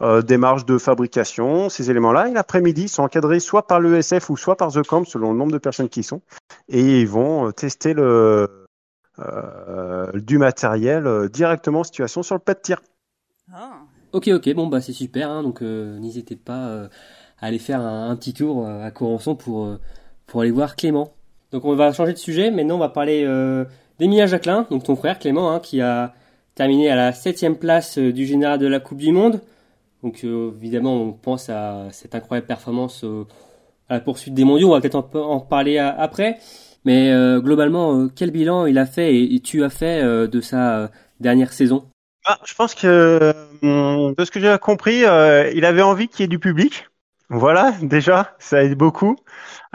euh, 0.00 0.22
démarches 0.22 0.64
de 0.66 0.78
fabrication, 0.78 1.68
ces 1.68 1.90
éléments-là. 1.90 2.28
Et 2.28 2.32
l'après-midi, 2.32 2.82
ils 2.82 2.88
sont 2.88 3.02
encadrés 3.02 3.40
soit 3.40 3.66
par 3.66 3.80
l'ESF 3.80 4.30
ou 4.30 4.36
soit 4.36 4.56
par 4.56 4.72
The 4.72 4.86
Camp, 4.86 5.04
selon 5.04 5.32
le 5.32 5.38
nombre 5.38 5.52
de 5.52 5.58
personnes 5.58 5.88
qui 5.88 6.00
y 6.00 6.04
sont. 6.04 6.22
Et 6.68 7.00
ils 7.00 7.08
vont 7.08 7.50
tester 7.52 7.92
le, 7.92 8.66
euh, 9.18 10.12
du 10.14 10.38
matériel 10.38 11.28
directement 11.28 11.80
en 11.80 11.84
situation 11.84 12.22
sur 12.22 12.36
le 12.36 12.40
pas 12.40 12.54
de 12.54 12.60
tir. 12.60 12.80
Ah. 13.52 13.80
Ok, 14.12 14.26
ok, 14.26 14.54
bon 14.54 14.66
bah 14.66 14.80
c'est 14.80 14.92
super, 14.92 15.30
hein, 15.30 15.44
donc 15.44 15.62
euh, 15.62 15.96
n'hésitez 16.00 16.34
pas 16.34 16.66
euh, 16.66 16.88
aller 17.40 17.58
faire 17.58 17.80
un, 17.80 18.14
petit 18.16 18.34
tour 18.34 18.66
euh, 18.66 18.84
à 18.84 18.90
Corançon 18.90 19.34
pour, 19.34 19.68
pour 20.26 20.40
aller 20.42 20.50
voir 20.50 20.76
Clément. 20.76 21.12
Donc 21.52 21.64
on 21.64 21.74
va 21.74 21.92
changer 21.92 22.12
de 22.12 22.18
sujet, 22.18 22.50
maintenant 22.50 22.76
on 22.76 22.78
va 22.78 22.88
parler 22.88 23.24
d'Emilien 23.98 24.26
Jacquelin, 24.26 24.66
donc 24.70 24.84
ton 24.84 24.94
frère 24.94 25.18
Clément, 25.18 25.50
hein, 25.50 25.58
qui 25.58 25.80
a 25.80 26.14
terminé 26.54 26.90
à 26.90 26.94
la 26.94 27.12
septième 27.12 27.56
place 27.56 27.98
du 27.98 28.24
général 28.24 28.60
de 28.60 28.68
la 28.68 28.78
Coupe 28.78 28.98
du 28.98 29.10
Monde. 29.10 29.40
Donc 30.04 30.22
évidemment 30.22 30.94
on 30.94 31.12
pense 31.12 31.48
à 31.48 31.88
cette 31.90 32.14
incroyable 32.14 32.46
performance 32.46 33.04
à 33.88 33.94
la 33.94 34.00
poursuite 34.00 34.34
des 34.34 34.44
mondiaux, 34.44 34.68
on 34.68 34.72
va 34.72 34.80
peut-être 34.80 35.04
en, 35.16 35.40
parler 35.40 35.78
après. 35.78 36.38
Mais 36.84 37.12
globalement, 37.40 38.06
quel 38.14 38.30
bilan 38.30 38.66
il 38.66 38.78
a 38.78 38.86
fait 38.86 39.20
et 39.20 39.40
tu 39.40 39.64
as 39.64 39.70
fait 39.70 40.04
de 40.04 40.40
sa 40.40 40.88
dernière 41.18 41.52
saison? 41.52 41.90
Ah, 42.26 42.38
je 42.44 42.54
pense 42.54 42.74
que 42.74 43.34
hum, 43.62 44.14
de 44.16 44.24
ce 44.24 44.30
que 44.30 44.40
j'ai 44.40 44.54
compris, 44.60 45.04
euh, 45.04 45.50
il 45.54 45.64
avait 45.64 45.82
envie 45.82 46.08
qu'il 46.08 46.20
y 46.20 46.24
ait 46.24 46.28
du 46.28 46.38
public. 46.38 46.89
Voilà, 47.30 47.72
déjà, 47.82 48.34
ça 48.40 48.64
aide 48.64 48.76
beaucoup. 48.76 49.16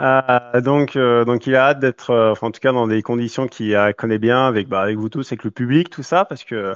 Euh, 0.00 0.60
donc, 0.60 0.94
euh, 0.96 1.24
donc, 1.24 1.46
il 1.46 1.56
a 1.56 1.68
hâte 1.68 1.80
d'être, 1.80 2.36
en 2.42 2.50
tout 2.50 2.60
cas, 2.60 2.72
dans 2.72 2.86
des 2.86 3.02
conditions 3.02 3.46
qu'il 3.48 3.76
connaît 3.96 4.18
bien 4.18 4.46
avec, 4.46 4.68
bah, 4.68 4.82
avec 4.82 4.98
vous 4.98 5.08
tous, 5.08 5.26
avec 5.32 5.42
le 5.44 5.50
public, 5.50 5.88
tout 5.90 6.02
ça, 6.02 6.24
parce 6.26 6.44
que, 6.44 6.74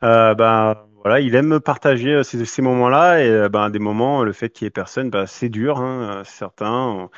ben, 0.00 0.74
voilà, 1.02 1.20
il 1.20 1.34
aime 1.34 1.60
partager 1.60 2.24
ces, 2.24 2.44
ces 2.46 2.62
moments-là 2.62 3.20
et, 3.22 3.48
ben, 3.50 3.68
des 3.70 3.78
moments, 3.78 4.24
le 4.24 4.32
fait 4.32 4.48
qu'il 4.50 4.64
y 4.64 4.68
ait 4.68 4.70
personne, 4.70 5.10
bah, 5.10 5.26
c'est 5.26 5.50
dur, 5.50 5.78
hein, 5.80 6.22
certains. 6.24 7.10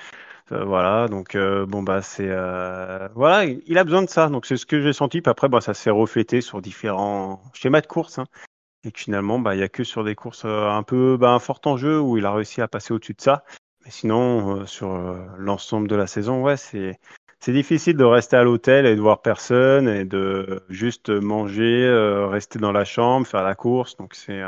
Euh, 0.52 0.64
voilà, 0.64 1.08
donc 1.08 1.36
euh, 1.36 1.64
bon 1.64 1.82
bah 1.82 2.02
c'est 2.02 2.28
euh, 2.28 3.08
voilà, 3.14 3.44
il 3.46 3.78
a 3.78 3.84
besoin 3.84 4.02
de 4.02 4.10
ça. 4.10 4.28
Donc 4.28 4.46
c'est 4.46 4.56
ce 4.58 4.66
que 4.66 4.80
j'ai 4.82 4.92
senti. 4.92 5.22
Puis 5.22 5.30
après, 5.30 5.48
bah 5.48 5.60
ça 5.62 5.72
s'est 5.74 5.90
reflété 5.90 6.40
sur 6.42 6.60
différents 6.60 7.42
schémas 7.54 7.80
de 7.80 7.86
course. 7.86 8.18
Hein. 8.18 8.26
Et 8.84 8.92
finalement, 8.94 9.38
bah 9.38 9.54
il 9.54 9.60
y 9.60 9.62
a 9.62 9.68
que 9.68 9.84
sur 9.84 10.04
des 10.04 10.14
courses 10.14 10.44
un 10.44 10.82
peu 10.82 11.16
bah, 11.16 11.38
fortes 11.40 11.66
en 11.66 11.76
jeu 11.76 12.00
où 12.00 12.18
il 12.18 12.26
a 12.26 12.32
réussi 12.32 12.60
à 12.60 12.68
passer 12.68 12.92
au-dessus 12.92 13.14
de 13.14 13.20
ça. 13.20 13.44
Mais 13.84 13.90
sinon, 13.90 14.66
sur 14.66 14.88
l'ensemble 15.38 15.88
de 15.88 15.96
la 15.96 16.06
saison, 16.06 16.42
ouais, 16.42 16.56
c'est 16.56 16.98
c'est 17.40 17.52
difficile 17.52 17.96
de 17.96 18.04
rester 18.04 18.36
à 18.36 18.44
l'hôtel 18.44 18.86
et 18.86 18.96
de 18.96 19.00
voir 19.00 19.20
personne 19.22 19.88
et 19.88 20.04
de 20.04 20.62
juste 20.68 21.10
manger, 21.10 21.88
rester 22.30 22.58
dans 22.58 22.72
la 22.72 22.84
chambre, 22.84 23.26
faire 23.26 23.42
la 23.42 23.54
course. 23.54 23.96
Donc 23.96 24.14
c'est 24.14 24.42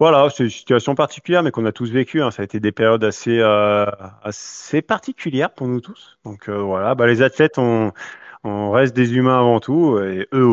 voilà, 0.00 0.30
c'est 0.30 0.44
une 0.44 0.50
situation 0.50 0.94
particulière, 0.94 1.42
mais 1.42 1.50
qu'on 1.50 1.66
a 1.66 1.72
tous 1.72 1.90
vécu. 1.90 2.22
Hein. 2.22 2.30
Ça 2.30 2.42
a 2.42 2.44
été 2.44 2.60
des 2.60 2.70
périodes 2.70 3.02
assez 3.02 3.40
euh, 3.40 3.86
assez 4.22 4.80
particulières 4.80 5.52
pour 5.52 5.66
nous 5.66 5.80
tous. 5.80 6.18
Donc 6.24 6.48
euh, 6.48 6.58
voilà, 6.60 6.94
bah, 6.94 7.06
les 7.06 7.20
athlètes, 7.20 7.58
on, 7.58 7.92
on 8.44 8.70
reste 8.70 8.94
des 8.94 9.14
humains 9.16 9.40
avant 9.40 9.58
tout, 9.58 9.98
et 9.98 10.28
eux 10.32 10.52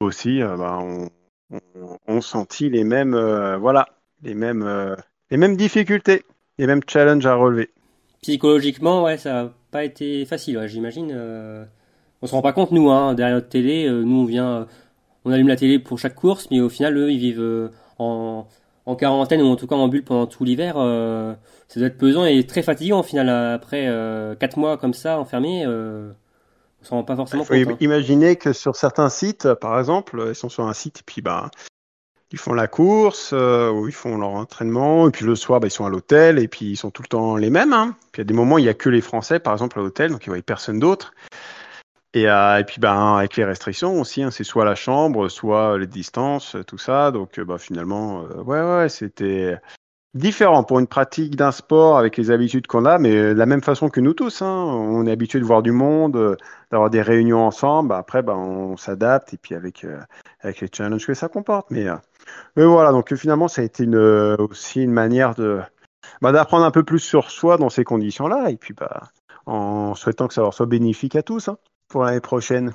aussi, 0.00 0.42
euh, 0.42 0.56
bah, 0.56 0.78
on, 0.82 1.08
on, 1.52 1.98
on, 2.06 2.20
sentit 2.20 2.70
les 2.70 2.84
mêmes, 2.84 3.14
euh, 3.14 3.56
voilà, 3.58 3.88
les 4.22 4.34
mêmes, 4.34 4.96
les 5.30 5.36
mêmes 5.36 5.56
difficultés, 5.56 6.24
les 6.58 6.66
mêmes 6.66 6.82
challenges 6.86 7.26
à 7.26 7.34
relever. 7.34 7.70
Psychologiquement, 8.22 9.02
ouais, 9.02 9.16
ça 9.18 9.32
n'a 9.32 9.52
pas 9.70 9.84
été 9.84 10.24
facile, 10.24 10.60
j'imagine. 10.66 11.12
on 12.22 12.26
se 12.26 12.32
rend 12.32 12.42
pas 12.42 12.52
compte 12.52 12.72
nous, 12.72 12.90
hein, 12.90 13.14
derrière 13.14 13.36
notre 13.36 13.48
télé, 13.48 13.88
nous 13.90 14.18
on 14.18 14.24
vient, 14.24 14.66
on 15.24 15.32
allume 15.32 15.48
la 15.48 15.56
télé 15.56 15.78
pour 15.78 15.98
chaque 15.98 16.14
course, 16.14 16.48
mais 16.50 16.60
au 16.60 16.68
final, 16.68 16.96
eux, 16.96 17.10
ils 17.10 17.18
vivent 17.18 17.70
en 17.98 18.46
en 18.86 18.96
quarantaine 18.96 19.42
ou 19.42 19.46
en 19.46 19.56
tout 19.56 19.66
cas 19.66 19.76
en 19.76 19.88
bulle 19.88 20.04
pendant 20.04 20.26
tout 20.26 20.44
l'hiver, 20.44 20.74
euh, 20.76 21.34
ça 21.68 21.80
doit 21.80 21.86
être 21.88 21.98
pesant 21.98 22.24
et 22.24 22.44
très 22.44 22.62
fatigant 22.62 23.00
au 23.00 23.02
final. 23.02 23.28
Après 23.28 23.86
euh, 23.86 24.34
quatre 24.34 24.56
mois 24.56 24.76
comme 24.76 24.94
ça 24.94 25.18
enfermé, 25.18 25.64
euh, 25.66 26.12
on 26.82 26.84
s'en 26.84 26.96
rend 26.96 27.04
pas 27.04 27.16
forcément 27.16 27.44
compte. 27.44 27.56
Il 27.56 27.64
faut 27.64 27.70
hein. 27.72 27.76
imaginer 27.80 28.36
que 28.36 28.52
sur 28.52 28.76
certains 28.76 29.08
sites, 29.08 29.54
par 29.54 29.78
exemple, 29.78 30.22
ils 30.28 30.34
sont 30.34 30.48
sur 30.48 30.66
un 30.66 30.72
site 30.74 31.00
et 31.00 31.04
puis 31.04 31.22
bah 31.22 31.50
ils 32.32 32.38
font 32.38 32.54
la 32.54 32.66
course 32.66 33.32
ou 33.32 33.88
ils 33.88 33.94
font 33.94 34.16
leur 34.16 34.30
entraînement 34.30 35.08
et 35.08 35.10
puis 35.10 35.26
le 35.26 35.34
soir 35.36 35.60
bah, 35.60 35.66
ils 35.66 35.70
sont 35.70 35.84
à 35.84 35.90
l'hôtel 35.90 36.38
et 36.38 36.48
puis 36.48 36.64
ils 36.70 36.76
sont 36.76 36.90
tout 36.90 37.02
le 37.02 37.08
temps 37.08 37.36
les 37.36 37.50
mêmes. 37.50 37.72
Hein. 37.72 37.94
Puis 38.10 38.20
il 38.20 38.24
y 38.24 38.26
a 38.26 38.28
des 38.28 38.34
moments 38.34 38.58
il 38.58 38.64
y 38.64 38.70
a 38.70 38.74
que 38.74 38.88
les 38.88 39.02
Français 39.02 39.38
par 39.38 39.52
exemple 39.52 39.78
à 39.78 39.82
l'hôtel 39.82 40.10
donc 40.10 40.24
ils 40.26 40.30
voient 40.30 40.40
personne 40.42 40.78
d'autre. 40.78 41.12
Et, 42.14 42.28
euh, 42.28 42.58
et 42.58 42.64
puis 42.64 42.78
ben 42.78 43.16
avec 43.16 43.36
les 43.36 43.44
restrictions 43.44 44.00
aussi, 44.00 44.22
hein, 44.22 44.30
c'est 44.30 44.44
soit 44.44 44.64
la 44.64 44.74
chambre, 44.74 45.28
soit 45.28 45.78
les 45.78 45.86
distances, 45.86 46.56
tout 46.66 46.78
ça. 46.78 47.10
Donc 47.10 47.40
bah, 47.40 47.58
finalement, 47.58 48.24
euh, 48.24 48.42
ouais 48.42 48.60
ouais, 48.60 48.88
c'était 48.88 49.58
différent 50.14 50.64
pour 50.64 50.78
une 50.78 50.86
pratique 50.86 51.36
d'un 51.36 51.52
sport 51.52 51.98
avec 51.98 52.16
les 52.16 52.30
habitudes 52.30 52.66
qu'on 52.66 52.84
a, 52.84 52.98
mais 52.98 53.12
de 53.12 53.38
la 53.38 53.46
même 53.46 53.62
façon 53.62 53.88
que 53.88 54.00
nous 54.00 54.14
tous. 54.14 54.42
Hein, 54.42 54.46
on 54.46 55.06
est 55.06 55.12
habitué 55.12 55.40
de 55.40 55.44
voir 55.44 55.62
du 55.62 55.72
monde, 55.72 56.16
euh, 56.16 56.36
d'avoir 56.70 56.90
des 56.90 57.02
réunions 57.02 57.44
ensemble. 57.44 57.90
Bah, 57.90 57.98
après, 57.98 58.22
ben 58.22 58.34
on 58.34 58.76
s'adapte 58.76 59.34
et 59.34 59.38
puis 59.38 59.54
avec 59.54 59.86
avec 60.40 60.60
les 60.60 60.68
challenges 60.72 61.06
que 61.06 61.14
ça 61.14 61.28
comporte. 61.28 61.70
Mais, 61.70 61.86
mais 62.56 62.64
voilà, 62.64 62.92
donc 62.92 63.14
finalement, 63.14 63.48
ça 63.48 63.62
a 63.62 63.64
été 63.64 63.86
aussi 63.86 64.82
une 64.82 64.92
manière 64.92 65.34
de 65.34 65.60
bah, 66.20 66.32
d'apprendre 66.32 66.64
un 66.64 66.70
peu 66.70 66.82
plus 66.82 67.00
sur 67.00 67.30
soi 67.30 67.56
dans 67.56 67.70
ces 67.70 67.84
conditions-là. 67.84 68.50
Et 68.50 68.56
puis 68.56 68.74
bah 68.74 69.02
en 69.46 69.94
souhaitant 69.94 70.28
que 70.28 70.34
ça 70.34 70.42
leur 70.42 70.54
soit 70.54 70.66
bénéfique 70.66 71.16
à 71.16 71.22
tous. 71.22 71.48
Hein 71.48 71.56
pour 71.92 72.04
l'année 72.04 72.20
prochaine 72.20 72.72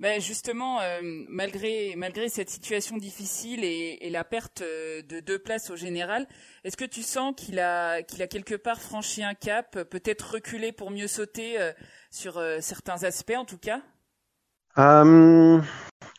ben 0.00 0.18
justement, 0.20 0.80
euh, 0.80 1.00
malgré 1.28 1.94
cette 2.28 2.48
situation 2.48 2.96
difficile 2.96 3.64
et, 3.64 4.08
la 4.10 4.24
perte 4.24 4.62
euh, 4.62 5.02
de 5.02 5.20
deux 5.20 5.38
places 5.38 5.70
au 5.70 5.76
général, 5.76 6.26
est-ce 6.64 6.76
que 6.76 6.86
tu 6.86 7.02
sens 7.02 7.34
qu'il 7.36 7.60
a 7.60 8.02
qu'il 8.02 8.22
a 8.22 8.26
quelque 8.26 8.54
part 8.54 8.80
franchi 8.80 9.22
un 9.22 9.34
cap, 9.34 9.78
peut-être 9.90 10.34
reculé 10.34 10.72
pour 10.72 10.90
mieux 10.90 11.06
sauter 11.06 11.60
euh, 11.60 11.72
sur 12.10 12.42
certains 12.60 13.04
aspects 13.04 13.36
en 13.36 13.44
tout 13.44 13.58
cas? 13.58 13.82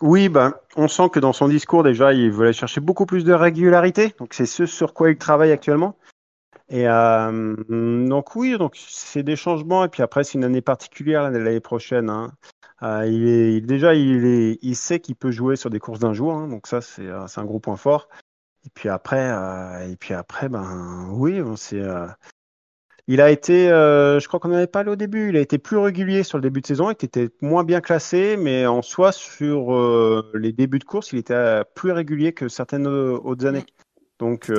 Oui, 0.01 0.29
ben 0.29 0.53
on 0.75 0.87
sent 0.87 1.09
que 1.11 1.19
dans 1.19 1.33
son 1.33 1.47
discours 1.47 1.83
déjà, 1.83 2.13
il 2.13 2.31
voulait 2.31 2.53
chercher 2.53 2.81
beaucoup 2.81 3.05
plus 3.07 3.23
de 3.23 3.33
régularité. 3.33 4.13
Donc 4.19 4.35
c'est 4.35 4.45
ce 4.45 4.67
sur 4.67 4.93
quoi 4.93 5.09
il 5.09 5.17
travaille 5.17 5.51
actuellement. 5.51 5.97
Et 6.71 6.87
euh, 6.87 7.55
donc 8.07 8.35
oui, 8.35 8.57
donc 8.57 8.75
c'est 8.77 9.23
des 9.23 9.35
changements 9.35 9.83
et 9.83 9.89
puis 9.89 10.03
après 10.03 10.23
c'est 10.23 10.37
une 10.37 10.45
année 10.45 10.61
particulière 10.61 11.29
l'année 11.29 11.59
prochaine. 11.59 12.09
Hein. 12.09 12.31
Euh, 12.83 13.05
il 13.05 13.27
est 13.27 13.61
déjà 13.61 13.93
il 13.93 14.25
est 14.25 14.59
il 14.61 14.75
sait 14.75 14.99
qu'il 14.99 15.15
peut 15.15 15.31
jouer 15.31 15.55
sur 15.55 15.69
des 15.69 15.79
courses 15.79 15.99
d'un 15.99 16.13
jour, 16.13 16.33
hein, 16.33 16.47
donc 16.47 16.67
ça 16.67 16.81
c'est 16.81 17.07
c'est 17.27 17.39
un 17.39 17.45
gros 17.45 17.59
point 17.59 17.77
fort. 17.77 18.09
Et 18.65 18.69
puis 18.73 18.89
après 18.89 19.31
et 19.89 19.95
puis 19.95 20.13
après 20.13 20.49
ben 20.49 21.09
oui 21.11 21.41
c'est 21.57 21.81
il 23.07 23.19
a 23.19 23.31
été, 23.31 23.67
je 23.67 24.27
crois 24.27 24.39
qu'on 24.39 24.49
n'en 24.49 24.55
avait 24.55 24.67
parlé 24.67 24.91
au 24.91 24.95
début, 24.95 25.29
il 25.29 25.37
a 25.37 25.41
été 25.41 25.57
plus 25.57 25.77
régulier 25.77 26.23
sur 26.23 26.37
le 26.37 26.43
début 26.43 26.61
de 26.61 26.67
saison, 26.67 26.89
il 26.89 26.93
était 26.93 27.29
moins 27.41 27.63
bien 27.63 27.81
classé, 27.81 28.37
mais 28.37 28.65
en 28.67 28.81
soi, 28.81 29.11
sur 29.11 29.73
les 30.33 30.53
débuts 30.53 30.79
de 30.79 30.83
course, 30.85 31.11
il 31.11 31.19
était 31.19 31.63
plus 31.75 31.91
régulier 31.91 32.33
que 32.33 32.47
certaines 32.47 32.87
autres 32.87 33.45
années. 33.45 33.65
Donc, 34.19 34.49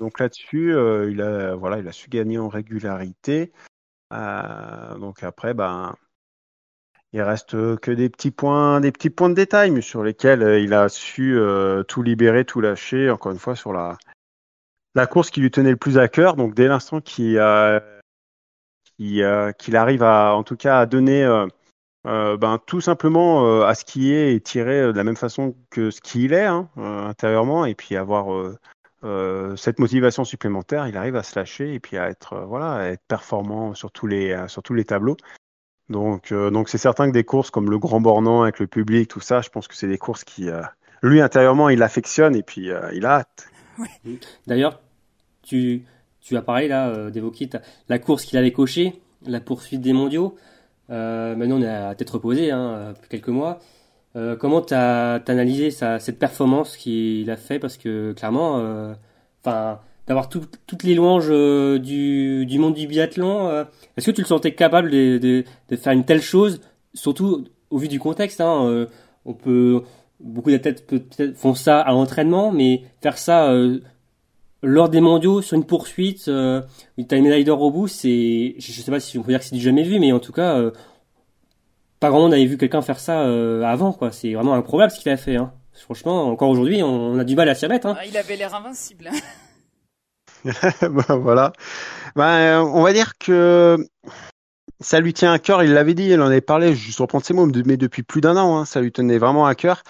donc 0.00 0.18
là-dessus, 0.18 0.74
euh, 0.74 1.10
il 1.10 1.20
a 1.20 1.54
voilà, 1.54 1.78
il 1.78 1.86
a 1.86 1.92
su 1.92 2.08
gagner 2.08 2.38
en 2.38 2.48
régularité. 2.48 3.52
Euh, 4.14 4.98
donc 4.98 5.22
après, 5.22 5.52
ben, 5.52 5.94
il 7.12 7.22
reste 7.22 7.52
que 7.80 7.90
des 7.90 8.08
petits 8.08 8.30
points, 8.30 8.80
des 8.80 8.92
petits 8.92 9.10
points 9.10 9.28
de 9.28 9.34
détail, 9.34 9.70
mais 9.70 9.80
sur 9.80 10.02
lesquels 10.02 10.42
euh, 10.42 10.60
il 10.60 10.74
a 10.74 10.88
su 10.88 11.38
tout 11.88 12.02
libérer, 12.02 12.44
tout 12.44 12.60
lâcher. 12.60 13.10
Encore 13.10 13.32
une 13.32 13.38
fois, 13.38 13.56
sur 13.56 13.72
la 13.72 13.98
la 14.94 15.06
course 15.06 15.30
qui 15.30 15.40
lui 15.40 15.50
tenait 15.50 15.70
le 15.70 15.76
plus 15.76 15.98
à 15.98 16.08
cœur. 16.08 16.36
Donc 16.36 16.54
dès 16.54 16.68
l'instant 16.68 17.00
qu'il 17.00 17.40
qu'il 18.98 19.76
arrive 19.76 20.02
à, 20.02 20.34
en 20.34 20.42
tout 20.42 20.56
cas, 20.56 20.80
à 20.80 20.86
donner 20.86 21.24
ben, 22.04 22.58
tout 22.66 22.80
simplement 22.80 23.62
à 23.62 23.74
skier 23.74 24.34
et 24.34 24.40
tirer 24.40 24.92
de 24.92 24.96
la 24.96 25.04
même 25.04 25.16
façon 25.16 25.56
que 25.70 25.90
ce 25.90 26.00
qu'il 26.00 26.32
est 26.32 26.44
hein, 26.44 26.68
intérieurement, 26.76 27.64
et 27.64 27.74
puis 27.74 27.96
avoir 27.96 28.58
euh, 29.02 29.56
cette 29.56 29.78
motivation 29.78 30.24
supplémentaire, 30.24 30.86
il 30.86 30.96
arrive 30.96 31.16
à 31.16 31.22
se 31.22 31.38
lâcher 31.38 31.74
et 31.74 31.80
puis 31.80 31.96
à 31.96 32.10
être 32.10 32.34
euh, 32.34 32.44
voilà, 32.44 32.74
à 32.74 32.84
être 32.88 33.02
performant 33.08 33.74
sur 33.74 33.90
tous 33.92 34.06
les 34.06 34.32
euh, 34.32 34.46
sur 34.46 34.62
tous 34.62 34.74
les 34.74 34.84
tableaux. 34.84 35.16
Donc 35.90 36.32
donc 36.32 36.68
c'est 36.68 36.78
certain 36.78 37.08
que 37.08 37.12
des 37.12 37.24
courses 37.24 37.50
comme 37.50 37.70
le 37.70 37.78
Grand 37.78 38.00
Bornand 38.00 38.42
avec 38.42 38.58
le 38.58 38.66
public, 38.66 39.08
tout 39.08 39.20
ça, 39.20 39.40
je 39.42 39.50
pense 39.50 39.68
que 39.68 39.74
c'est 39.74 39.88
des 39.88 39.98
courses 39.98 40.24
qui 40.24 40.48
lui 41.02 41.20
intérieurement 41.20 41.68
il 41.68 41.82
affectionne 41.82 42.34
et 42.36 42.42
puis 42.42 42.70
il 42.92 43.04
a 43.04 43.10
hâte. 43.16 43.48
D'ailleurs, 44.46 44.80
tu 45.42 45.84
tu 46.20 46.36
as 46.36 46.42
parlé 46.42 46.68
là 46.68 47.10
d'évoquer 47.10 47.50
la 47.88 47.98
course 47.98 48.24
qu'il 48.24 48.38
avait 48.38 48.52
cochée, 48.52 49.00
la 49.26 49.40
poursuite 49.40 49.80
des 49.80 49.92
mondiaux. 49.92 50.36
maintenant 50.88 51.56
on 51.56 51.62
est 51.62 51.68
à 51.68 51.94
tête 51.96 52.10
reposée 52.10 52.52
hein, 52.52 52.94
quelques 53.08 53.28
mois. 53.28 53.58
Euh, 54.16 54.36
comment 54.36 54.60
tu 54.60 54.74
as, 54.74 55.22
analysé 55.26 55.70
cette 55.70 56.18
performance 56.18 56.76
qu'il 56.76 57.30
a 57.30 57.36
fait? 57.36 57.58
Parce 57.58 57.76
que 57.76 58.12
clairement, 58.12 58.58
euh, 58.58 58.94
enfin, 59.44 59.80
d'avoir 60.10 60.28
toutes 60.28 60.82
les 60.82 60.94
louanges 60.94 61.28
euh, 61.30 61.78
du, 61.78 62.58
monde 62.58 62.74
du 62.74 62.86
biathlon, 62.88 63.64
est-ce 63.96 64.06
que 64.06 64.10
tu 64.10 64.22
le 64.22 64.26
sentais 64.26 64.52
capable 64.52 64.90
de, 64.90 65.44
faire 65.76 65.92
une 65.92 66.04
telle 66.04 66.20
chose, 66.20 66.60
surtout 66.94 67.44
au 67.70 67.78
vu 67.78 67.86
du 67.86 68.00
contexte 68.00 68.40
hein, 68.40 68.86
On 69.24 69.34
peut 69.34 69.82
beaucoup 70.18 70.50
d'athlètes 70.50 70.84
font 71.36 71.54
ça 71.54 71.80
à 71.80 71.92
l'entraînement, 71.92 72.50
mais 72.50 72.82
faire 73.00 73.18
ça 73.18 73.54
lors 74.62 74.88
des 74.88 75.00
mondiaux 75.00 75.42
sur 75.42 75.56
une 75.56 75.64
poursuite, 75.64 76.26
euh, 76.26 76.60
tu 76.98 77.06
as 77.14 77.16
une 77.16 77.24
médaille 77.24 77.44
d'or 77.44 77.62
au 77.62 77.70
bout, 77.70 77.86
c'est, 77.88 78.56
je, 78.58 78.72
sais 78.72 78.90
pas 78.90 79.00
si 79.00 79.16
on 79.16 79.22
peut 79.22 79.30
dire 79.30 79.38
que 79.38 79.46
c'est 79.46 79.54
du 79.54 79.62
jamais 79.62 79.84
vu, 79.84 80.00
mais 80.00 80.12
en 80.12 80.18
tout 80.18 80.32
cas, 80.32 80.60
pas 82.00 82.08
grand 82.08 82.20
monde 82.20 82.32
avait 82.32 82.46
vu 82.46 82.56
quelqu'un 82.56 82.80
faire 82.80 82.98
ça 82.98 83.20
euh, 83.20 83.62
avant. 83.62 83.96
C'est 84.10 84.32
vraiment 84.32 84.54
improbable 84.54 84.90
ce 84.90 84.98
qu'il 84.98 85.12
a 85.12 85.18
fait. 85.18 85.36
Hein. 85.36 85.52
Franchement, 85.74 86.24
encore 86.24 86.48
aujourd'hui, 86.48 86.82
on, 86.82 87.18
a 87.18 87.24
du 87.24 87.36
mal 87.36 87.48
à 87.48 87.54
s'y 87.54 87.66
mettre. 87.68 87.86
Hein. 87.86 87.96
Ah, 87.98 88.06
il 88.06 88.16
avait 88.16 88.36
l'air 88.36 88.54
invincible. 88.54 89.10
voilà. 91.08 91.52
Bah, 92.16 92.62
on 92.64 92.82
va 92.82 92.92
dire 92.92 93.12
que 93.18 93.78
ça 94.80 95.00
lui 95.00 95.12
tient 95.12 95.32
à 95.32 95.38
cœur. 95.38 95.62
Il 95.62 95.74
l'avais 95.74 95.94
dit, 95.94 96.06
il 96.08 96.20
en 96.20 96.26
avait 96.26 96.40
parlé. 96.40 96.74
Je 96.74 97.02
reprends 97.02 97.20
ces 97.20 97.34
mots, 97.34 97.46
mais 97.66 97.76
depuis 97.76 98.02
plus 98.02 98.20
d'un 98.20 98.36
an, 98.36 98.58
hein, 98.58 98.64
ça 98.64 98.80
lui 98.80 98.92
tenait 98.92 99.18
vraiment 99.18 99.46
à 99.46 99.54
cœur. 99.54 99.82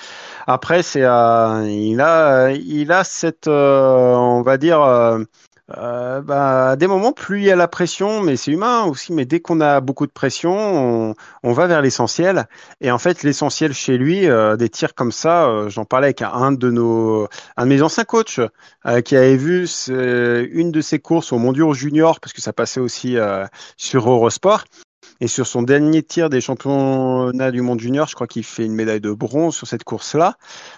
Après, 0.46 0.82
c'est, 0.82 1.04
euh, 1.04 1.68
il 1.68 2.00
a, 2.00 2.50
il 2.52 2.92
a 2.92 3.04
cette, 3.04 3.46
euh, 3.48 4.14
on 4.14 4.42
va 4.42 4.58
dire 4.58 4.82
euh, 4.82 5.22
bah, 5.70 6.70
à 6.70 6.76
des 6.76 6.86
moments, 6.86 7.12
plus 7.12 7.40
il 7.40 7.44
y 7.44 7.50
a 7.50 7.56
la 7.56 7.68
pression, 7.68 8.22
mais 8.22 8.36
c'est 8.36 8.50
humain 8.50 8.84
aussi, 8.84 9.12
mais 9.12 9.24
dès 9.24 9.40
qu'on 9.40 9.60
a 9.60 9.80
beaucoup 9.80 10.06
de 10.06 10.12
pression, 10.12 10.52
on, 10.52 11.14
on 11.42 11.52
va 11.52 11.66
vers 11.66 11.82
l'essentiel. 11.82 12.48
Et 12.80 12.90
en 12.90 12.98
fait, 12.98 13.22
l'essentiel 13.22 13.72
chez 13.72 13.98
lui, 13.98 14.26
euh, 14.28 14.56
des 14.56 14.68
tirs 14.68 14.94
comme 14.94 15.12
ça, 15.12 15.48
euh, 15.48 15.68
j'en 15.68 15.84
parlais 15.84 16.06
avec 16.06 16.22
un 16.22 16.52
de 16.52 16.70
nos, 16.70 17.28
un 17.56 17.64
de 17.64 17.68
mes 17.68 17.82
anciens 17.82 18.04
coachs, 18.04 18.40
euh, 18.86 19.00
qui 19.00 19.16
avait 19.16 19.36
vu 19.36 19.66
une 19.88 20.70
de 20.72 20.80
ses 20.80 20.98
courses 20.98 21.32
au 21.32 21.38
Mondiaux 21.38 21.72
Junior, 21.74 22.20
parce 22.20 22.32
que 22.32 22.40
ça 22.40 22.52
passait 22.52 22.80
aussi 22.80 23.16
sur 23.76 24.10
Eurosport. 24.10 24.64
Et 25.20 25.28
sur 25.28 25.46
son 25.46 25.62
dernier 25.62 26.02
tir 26.02 26.30
des 26.30 26.40
championnats 26.40 27.50
du 27.50 27.60
monde 27.60 27.78
junior, 27.78 28.08
je 28.08 28.14
crois 28.14 28.26
qu'il 28.26 28.44
fait 28.44 28.64
une 28.64 28.74
médaille 28.74 29.00
de 29.00 29.12
bronze 29.12 29.54
sur 29.54 29.66
cette 29.66 29.84
course-là. 29.84 30.36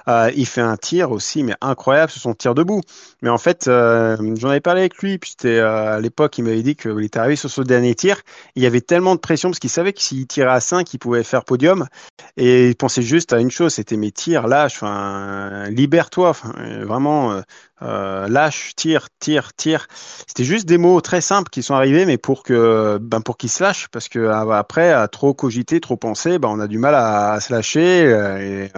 Euh, 0.08 0.32
il 0.34 0.46
fait 0.46 0.60
un 0.60 0.76
tir 0.76 1.12
aussi, 1.12 1.44
mais 1.44 1.54
incroyable, 1.60 2.10
sur 2.10 2.20
son 2.20 2.34
tir 2.34 2.54
debout. 2.54 2.80
Mais 3.22 3.30
en 3.30 3.38
fait, 3.38 3.68
euh, 3.68 4.16
j'en 4.36 4.48
avais 4.48 4.60
parlé 4.60 4.80
avec 4.80 4.98
lui, 4.98 5.18
puis 5.18 5.30
c'était 5.30 5.58
euh, 5.58 5.96
à 5.96 6.00
l'époque, 6.00 6.38
il 6.38 6.44
m'avait 6.44 6.62
dit 6.62 6.74
qu'il 6.74 7.04
était 7.04 7.20
arrivé 7.20 7.36
sur 7.36 7.50
ce 7.50 7.62
dernier 7.62 7.94
tir. 7.94 8.20
Il 8.56 8.62
y 8.62 8.66
avait 8.66 8.80
tellement 8.80 9.14
de 9.14 9.20
pression 9.20 9.50
parce 9.50 9.60
qu'il 9.60 9.70
savait 9.70 9.92
que 9.92 10.02
s'il 10.02 10.26
tirait 10.26 10.50
à 10.50 10.60
5, 10.60 10.92
il 10.92 10.98
pouvait 10.98 11.22
faire 11.22 11.44
podium. 11.44 11.86
Et 12.36 12.68
il 12.68 12.76
pensait 12.76 13.02
juste 13.02 13.32
à 13.32 13.38
une 13.38 13.50
chose, 13.50 13.74
c'était 13.74 13.96
mes 13.96 14.10
tirs, 14.10 14.48
lâche, 14.48 14.82
libère-toi, 15.70 16.30
enfin, 16.30 16.52
vraiment, 16.84 17.42
euh, 17.82 18.28
lâche, 18.28 18.72
tire, 18.76 19.08
tire, 19.18 19.52
tire. 19.54 19.86
C'était 20.26 20.44
juste 20.44 20.66
des 20.66 20.78
mots 20.78 21.00
très 21.00 21.20
simples 21.20 21.50
qui 21.50 21.62
sont 21.62 21.74
arrivés, 21.74 22.06
mais 22.06 22.18
pour 22.18 22.42
que, 22.42 22.98
ben 23.00 23.20
pour 23.20 23.36
qu'ils 23.36 23.50
se 23.50 23.62
lâchent, 23.62 23.88
parce 23.88 24.08
que 24.08 24.18
euh, 24.18 24.50
après, 24.52 24.90
à 24.92 25.08
trop 25.08 25.34
cogiter, 25.34 25.80
trop 25.80 25.96
penser, 25.96 26.38
ben 26.38 26.48
on 26.48 26.60
a 26.60 26.68
du 26.68 26.78
mal 26.78 26.94
à, 26.94 27.40
se 27.40 27.52
lâcher. 27.52 28.04
Euh, 28.06 28.68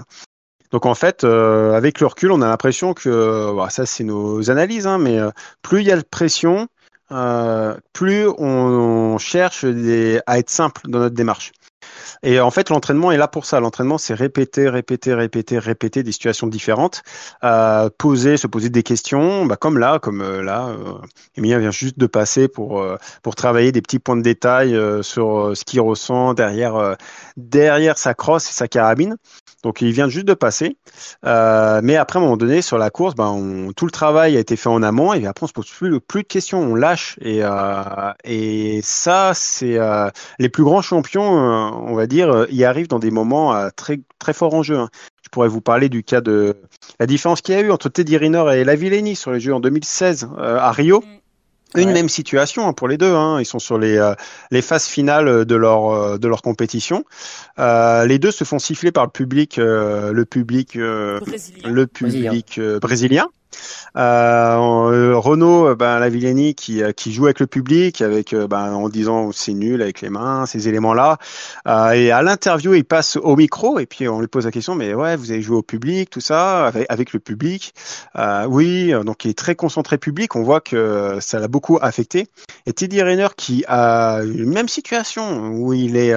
donc 0.70 0.86
en 0.86 0.94
fait, 0.94 1.24
avec 1.24 2.00
le 2.00 2.06
recul, 2.06 2.32
on 2.32 2.42
a 2.42 2.48
l'impression 2.48 2.94
que, 2.94 3.54
ça 3.68 3.86
c'est 3.86 4.04
nos 4.04 4.50
analyses, 4.50 4.86
hein, 4.86 4.98
mais 4.98 5.20
plus 5.62 5.82
il 5.82 5.86
y 5.86 5.92
a 5.92 5.96
de 5.96 6.02
pression, 6.02 6.66
plus 7.92 8.26
on, 8.38 9.16
cherche 9.18 9.64
à 9.64 10.38
être 10.38 10.50
simple 10.50 10.80
dans 10.88 10.98
notre 10.98 11.14
démarche. 11.14 11.52
Et 12.22 12.40
en 12.40 12.50
fait, 12.50 12.70
l'entraînement 12.70 13.12
est 13.12 13.16
là 13.16 13.28
pour 13.28 13.46
ça. 13.46 13.60
L'entraînement, 13.60 13.98
c'est 13.98 14.14
répéter, 14.14 14.68
répéter, 14.68 15.14
répéter, 15.14 15.58
répéter 15.58 16.02
des 16.02 16.12
situations 16.12 16.46
différentes, 16.46 17.02
euh, 17.42 17.88
poser, 17.96 18.36
se 18.36 18.46
poser 18.46 18.70
des 18.70 18.82
questions, 18.82 19.46
bah, 19.46 19.56
comme 19.56 19.78
là, 19.78 19.98
comme 19.98 20.20
euh, 20.22 20.42
là, 20.42 20.68
euh, 20.68 20.94
Emilien 21.36 21.58
vient 21.58 21.70
juste 21.70 21.98
de 21.98 22.06
passer 22.06 22.48
pour 22.48 22.80
euh, 22.80 22.96
pour 23.22 23.34
travailler 23.34 23.72
des 23.72 23.82
petits 23.82 23.98
points 23.98 24.16
de 24.16 24.22
détail 24.22 24.74
euh, 24.74 25.02
sur 25.02 25.56
ce 25.56 25.64
qu'il 25.64 25.80
ressent 25.80 26.34
derrière 26.34 26.96
derrière 27.36 27.98
sa 27.98 28.14
crosse 28.14 28.48
et 28.48 28.52
sa 28.52 28.68
carabine. 28.68 29.16
Donc 29.64 29.80
il 29.80 29.92
vient 29.92 30.08
juste 30.08 30.26
de 30.26 30.34
passer, 30.34 30.76
mais 31.24 31.96
après 31.96 32.18
à 32.18 32.22
un 32.22 32.24
moment 32.24 32.36
donné 32.36 32.62
sur 32.62 32.78
la 32.78 32.90
course, 32.90 33.14
on, 33.18 33.72
tout 33.76 33.84
le 33.84 33.90
travail 33.90 34.36
a 34.36 34.40
été 34.40 34.56
fait 34.56 34.68
en 34.68 34.82
amont 34.82 35.12
et 35.12 35.26
après 35.26 35.44
on 35.44 35.46
se 35.46 35.52
pose 35.52 35.68
plus, 35.68 35.90
de 35.90 36.26
questions, 36.26 36.60
on 36.60 36.74
lâche 36.74 37.18
et 37.20 37.42
et 38.24 38.80
ça 38.82 39.32
c'est 39.34 39.78
les 40.38 40.48
plus 40.48 40.64
grands 40.64 40.82
champions, 40.82 41.22
on 41.22 41.94
va 41.94 42.06
dire 42.06 42.14
dire, 42.14 42.30
euh, 42.30 42.46
il 42.50 42.64
arrive 42.64 42.88
dans 42.88 42.98
des 42.98 43.10
moments 43.10 43.54
euh, 43.54 43.68
très, 43.74 44.00
très 44.18 44.32
forts 44.32 44.54
en 44.54 44.62
jeu. 44.62 44.78
Hein. 44.78 44.88
Je 45.22 45.28
pourrais 45.28 45.48
vous 45.48 45.60
parler 45.60 45.88
du 45.88 46.02
cas 46.04 46.20
de 46.20 46.56
la 47.00 47.06
différence 47.06 47.40
qu'il 47.40 47.54
y 47.54 47.58
a 47.58 47.60
eu 47.60 47.70
entre 47.70 47.88
Teddy 47.88 48.16
Riner 48.16 48.44
et 48.54 48.64
Lavillenie 48.64 49.16
sur 49.16 49.32
les 49.32 49.40
Jeux 49.40 49.54
en 49.54 49.60
2016 49.60 50.28
euh, 50.38 50.58
à 50.58 50.70
Rio. 50.70 51.00
Mm. 51.00 51.23
Une 51.76 51.92
même 51.92 52.08
situation 52.08 52.68
hein, 52.68 52.72
pour 52.72 52.88
les 52.88 52.96
deux. 52.96 53.12
Hein. 53.12 53.40
Ils 53.40 53.46
sont 53.46 53.58
sur 53.58 53.78
les, 53.78 54.12
les 54.50 54.62
phases 54.62 54.86
finales 54.86 55.44
de 55.44 55.54
leur 55.56 56.18
de 56.18 56.28
leur 56.28 56.42
compétition. 56.42 57.04
les 57.58 58.18
deux 58.18 58.30
se 58.30 58.44
font 58.44 58.58
siffler 58.58 58.92
par 58.92 59.04
le 59.04 59.10
public, 59.10 59.56
le 59.56 60.24
public, 60.24 60.74
le 60.74 61.84
public 61.86 62.60
brésilien. 62.80 63.28
Euh, 63.96 65.14
euh, 65.14 65.74
ben, 65.74 65.98
la 65.98 66.08
Villani 66.08 66.54
qui, 66.54 66.82
euh, 66.82 66.92
qui 66.92 67.12
joue 67.12 67.24
avec 67.24 67.40
le 67.40 67.46
public, 67.46 68.00
avec 68.02 68.32
euh, 68.32 68.46
ben, 68.46 68.72
en 68.72 68.88
disant 68.88 69.32
c'est 69.32 69.52
nul 69.52 69.82
avec 69.82 70.00
les 70.00 70.10
mains, 70.10 70.46
ces 70.46 70.68
éléments-là. 70.68 71.18
Euh, 71.68 71.90
et 71.90 72.10
à 72.10 72.22
l'interview, 72.22 72.74
il 72.74 72.84
passe 72.84 73.16
au 73.16 73.36
micro 73.36 73.78
et 73.78 73.86
puis 73.86 74.08
on 74.08 74.20
lui 74.20 74.28
pose 74.28 74.44
la 74.44 74.50
question, 74.50 74.74
mais 74.74 74.94
ouais, 74.94 75.16
vous 75.16 75.30
avez 75.30 75.42
joué 75.42 75.56
au 75.56 75.62
public, 75.62 76.10
tout 76.10 76.20
ça, 76.20 76.72
avec, 76.88 77.12
le 77.12 77.20
public. 77.20 77.74
Euh, 78.16 78.46
oui, 78.46 78.92
donc 79.04 79.24
il 79.24 79.30
est 79.30 79.38
très 79.38 79.54
concentré 79.54 79.98
public. 79.98 80.36
On 80.36 80.42
voit 80.42 80.60
que 80.60 81.18
ça 81.20 81.38
l'a 81.38 81.48
beaucoup 81.48 81.78
affecté. 81.80 82.26
Et 82.66 82.72
Teddy 82.72 83.02
Rayner 83.02 83.28
qui 83.36 83.64
a 83.68 84.20
une 84.22 84.52
même 84.52 84.68
situation 84.68 85.48
où 85.50 85.72
il 85.72 85.96
est 85.96 86.14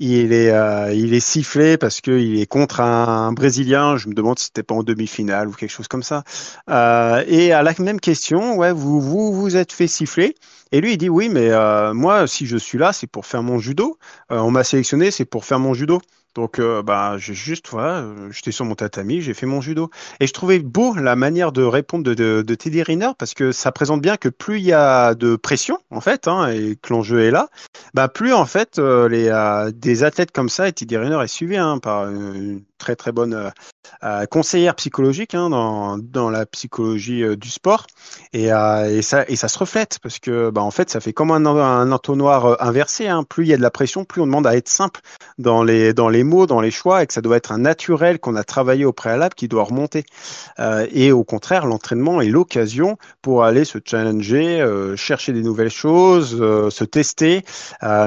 il 0.00 0.32
est, 0.32 0.50
euh, 0.50 0.92
il 0.94 1.12
est 1.12 1.20
sifflé 1.20 1.76
parce 1.76 2.00
qu'il 2.00 2.40
est 2.40 2.46
contre 2.46 2.80
un, 2.80 3.32
Brésilien. 3.32 3.98
Je 3.98 4.08
me 4.08 4.14
demande 4.14 4.38
si 4.38 4.46
c'était 4.46 4.62
pas 4.62 4.74
en 4.74 4.82
demi-finale 4.82 5.48
ou 5.48 5.52
quelque 5.52 5.70
chose 5.70 5.88
comme 5.88 6.02
ça. 6.02 6.24
Euh, 6.70 7.22
et 7.28 7.52
à 7.52 7.62
la 7.62 7.74
même 7.78 8.00
question, 8.00 8.56
ouais, 8.56 8.72
vous 8.72 9.00
vous 9.00 9.34
vous 9.34 9.56
êtes 9.56 9.72
fait 9.72 9.86
siffler. 9.86 10.34
Et 10.72 10.80
lui, 10.80 10.92
il 10.92 10.98
dit 10.98 11.08
oui, 11.08 11.28
mais 11.28 11.50
euh, 11.50 11.94
moi, 11.94 12.26
si 12.26 12.46
je 12.46 12.56
suis 12.56 12.78
là, 12.78 12.92
c'est 12.92 13.06
pour 13.06 13.26
faire 13.26 13.42
mon 13.42 13.58
judo. 13.58 13.98
on 14.30 14.50
m'a 14.50 14.64
sélectionné, 14.64 15.10
c'est 15.10 15.24
pour 15.24 15.44
faire 15.44 15.58
mon 15.58 15.74
judo. 15.74 16.00
Donc, 16.34 16.60
euh, 16.60 16.82
bah, 16.82 17.16
j'ai 17.18 17.34
juste, 17.34 17.68
voilà, 17.70 17.98
euh, 18.00 18.30
j'étais 18.30 18.52
sur 18.52 18.64
mon 18.64 18.76
tatami, 18.76 19.20
j'ai 19.20 19.34
fait 19.34 19.46
mon 19.46 19.60
judo. 19.60 19.90
Et 20.20 20.26
je 20.26 20.32
trouvais 20.32 20.60
beau 20.60 20.94
la 20.94 21.16
manière 21.16 21.50
de 21.50 21.62
répondre 21.62 22.04
de, 22.04 22.14
de, 22.14 22.42
de 22.42 22.54
Teddy 22.54 22.82
Riner 22.82 23.10
parce 23.18 23.34
que 23.34 23.50
ça 23.50 23.72
présente 23.72 24.00
bien 24.00 24.16
que 24.16 24.28
plus 24.28 24.58
il 24.58 24.64
y 24.64 24.72
a 24.72 25.14
de 25.14 25.34
pression, 25.34 25.78
en 25.90 26.00
fait, 26.00 26.28
hein, 26.28 26.48
et 26.48 26.76
que 26.80 26.92
l'enjeu 26.92 27.20
est 27.20 27.32
là, 27.32 27.48
bah, 27.94 28.08
plus, 28.08 28.32
en 28.32 28.46
fait, 28.46 28.78
euh, 28.78 29.08
les, 29.08 29.30
des 29.74 30.04
athlètes 30.04 30.30
comme 30.30 30.48
ça, 30.48 30.68
et 30.68 30.72
Teddy 30.72 30.96
Riner 30.96 31.20
est 31.22 31.26
suivi 31.26 31.56
hein, 31.56 31.78
par 31.78 32.08
une 32.08 32.62
très, 32.80 32.96
très 32.96 33.12
bonne 33.12 33.52
conseillère 34.30 34.74
psychologique 34.76 35.34
hein, 35.34 35.50
dans, 35.50 35.98
dans 35.98 36.30
la 36.30 36.46
psychologie 36.46 37.36
du 37.36 37.50
sport. 37.50 37.86
Et, 38.32 38.46
et, 38.46 39.02
ça, 39.02 39.24
et 39.28 39.36
ça 39.36 39.48
se 39.48 39.58
reflète 39.58 39.98
parce 40.02 40.18
que, 40.18 40.50
bah, 40.50 40.62
en 40.62 40.70
fait, 40.70 40.90
ça 40.90 41.00
fait 41.00 41.12
comme 41.12 41.30
un, 41.30 41.44
un 41.44 41.92
entonnoir 41.92 42.62
inversé. 42.62 43.08
Hein. 43.08 43.24
Plus 43.24 43.44
il 43.44 43.48
y 43.50 43.54
a 43.54 43.56
de 43.56 43.62
la 43.62 43.70
pression, 43.70 44.04
plus 44.04 44.22
on 44.22 44.26
demande 44.26 44.46
à 44.46 44.56
être 44.56 44.68
simple 44.68 45.00
dans 45.38 45.62
les, 45.62 45.92
dans 45.92 46.08
les 46.08 46.24
mots, 46.24 46.46
dans 46.46 46.60
les 46.60 46.70
choix, 46.70 47.02
et 47.02 47.06
que 47.06 47.12
ça 47.12 47.20
doit 47.20 47.36
être 47.36 47.52
un 47.52 47.58
naturel 47.58 48.18
qu'on 48.18 48.36
a 48.36 48.44
travaillé 48.44 48.84
au 48.84 48.92
préalable 48.92 49.34
qui 49.34 49.48
doit 49.48 49.64
remonter. 49.64 50.04
Euh, 50.58 50.86
et 50.92 51.12
au 51.12 51.24
contraire, 51.24 51.66
l'entraînement 51.66 52.20
est 52.20 52.28
l'occasion 52.28 52.96
pour 53.22 53.44
aller 53.44 53.64
se 53.64 53.78
challenger, 53.84 54.60
euh, 54.60 54.96
chercher 54.96 55.32
des 55.32 55.42
nouvelles 55.42 55.70
choses, 55.70 56.36
euh, 56.40 56.70
se 56.70 56.84
tester. 56.84 57.44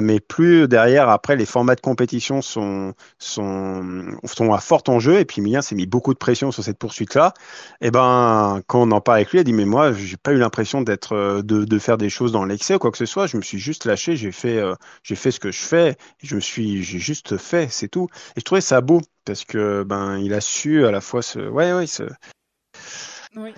mais 0.01 0.19
plus 0.19 0.67
derrière, 0.67 1.09
après, 1.09 1.35
les 1.35 1.45
formats 1.45 1.75
de 1.75 1.81
compétition 1.81 2.41
sont, 2.41 2.93
sont, 3.17 4.05
sont 4.25 4.53
à 4.53 4.59
fort 4.63 4.83
enjeu. 4.87 5.19
Et 5.19 5.25
puis 5.25 5.41
Milien 5.41 5.61
s'est 5.61 5.75
mis 5.75 5.85
beaucoup 5.85 6.13
de 6.13 6.17
pression 6.17 6.51
sur 6.51 6.63
cette 6.63 6.77
poursuite-là. 6.77 7.33
Et 7.81 7.91
ben, 7.91 8.61
quand 8.67 8.81
on 8.81 8.91
en 8.91 9.01
parle 9.01 9.17
avec 9.17 9.31
lui, 9.31 9.37
il 9.39 9.41
a 9.41 9.43
dit 9.43 9.53
mais 9.53 9.65
moi, 9.65 9.93
j'ai 9.93 10.17
pas 10.17 10.31
eu 10.31 10.37
l'impression 10.37 10.81
d'être, 10.81 11.41
de, 11.41 11.65
de 11.65 11.79
faire 11.79 11.97
des 11.97 12.09
choses 12.09 12.31
dans 12.31 12.45
l'excès 12.45 12.75
ou 12.75 12.79
quoi 12.79 12.91
que 12.91 12.97
ce 12.97 13.05
soit. 13.05 13.27
Je 13.27 13.37
me 13.37 13.41
suis 13.41 13.59
juste 13.59 13.85
lâché, 13.85 14.15
j'ai 14.15 14.31
fait, 14.31 14.61
j'ai 15.03 15.15
fait 15.15 15.31
ce 15.31 15.39
que 15.39 15.51
je 15.51 15.61
fais. 15.61 15.97
Je 16.21 16.35
me 16.35 16.39
suis, 16.41 16.83
j'ai 16.83 16.99
juste 16.99 17.37
fait, 17.37 17.67
c'est 17.69 17.87
tout. 17.87 18.07
Et 18.35 18.39
je 18.39 18.43
trouvais 18.43 18.61
ça 18.61 18.81
beau 18.81 19.01
parce 19.25 19.45
que 19.45 19.83
ben 19.83 20.17
il 20.17 20.33
a 20.33 20.41
su 20.41 20.85
à 20.85 20.91
la 20.91 21.01
fois 21.01 21.21
se, 21.21 21.39
ouais, 21.39 21.73
ouais, 21.73 21.87
se, 21.87 22.03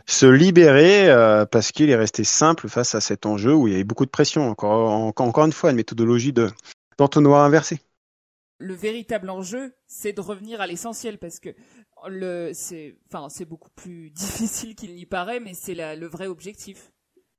se 0.06 0.26
libérer 0.26 1.10
euh, 1.10 1.46
parce 1.46 1.72
qu'il 1.72 1.90
est 1.90 1.96
resté 1.96 2.24
simple 2.24 2.70
face 2.70 2.96
à 2.96 3.02
cet 3.02 3.26
enjeu 3.26 3.54
où 3.54 3.68
il 3.68 3.72
y 3.72 3.76
avait 3.76 3.84
beaucoup 3.84 4.06
de 4.06 4.12
pression. 4.12 4.50
Encore, 4.50 4.90
encore 5.18 5.46
une 5.46 5.52
fois, 5.52 5.72
une 5.72 5.78
méthodologie 5.78 6.34
de 6.34 6.50
d'entonnoir 6.98 7.44
inversé. 7.44 7.82
Le 8.58 8.74
véritable 8.74 9.30
enjeu, 9.30 9.76
c'est 9.88 10.14
de 10.14 10.22
revenir 10.22 10.62
à 10.62 10.68
l'essentiel 10.68 11.18
parce 11.18 11.40
que 11.40 11.50
le, 12.08 12.52
c'est, 12.54 12.98
enfin, 13.08 13.28
c'est 13.30 13.46
beaucoup 13.46 13.72
plus 13.76 14.10
difficile 14.12 14.76
qu'il 14.76 14.96
n'y 14.96 15.06
paraît, 15.06 15.40
mais 15.40 15.54
c'est 15.54 15.76
le 15.76 16.08
vrai 16.08 16.28
objectif. 16.28 16.92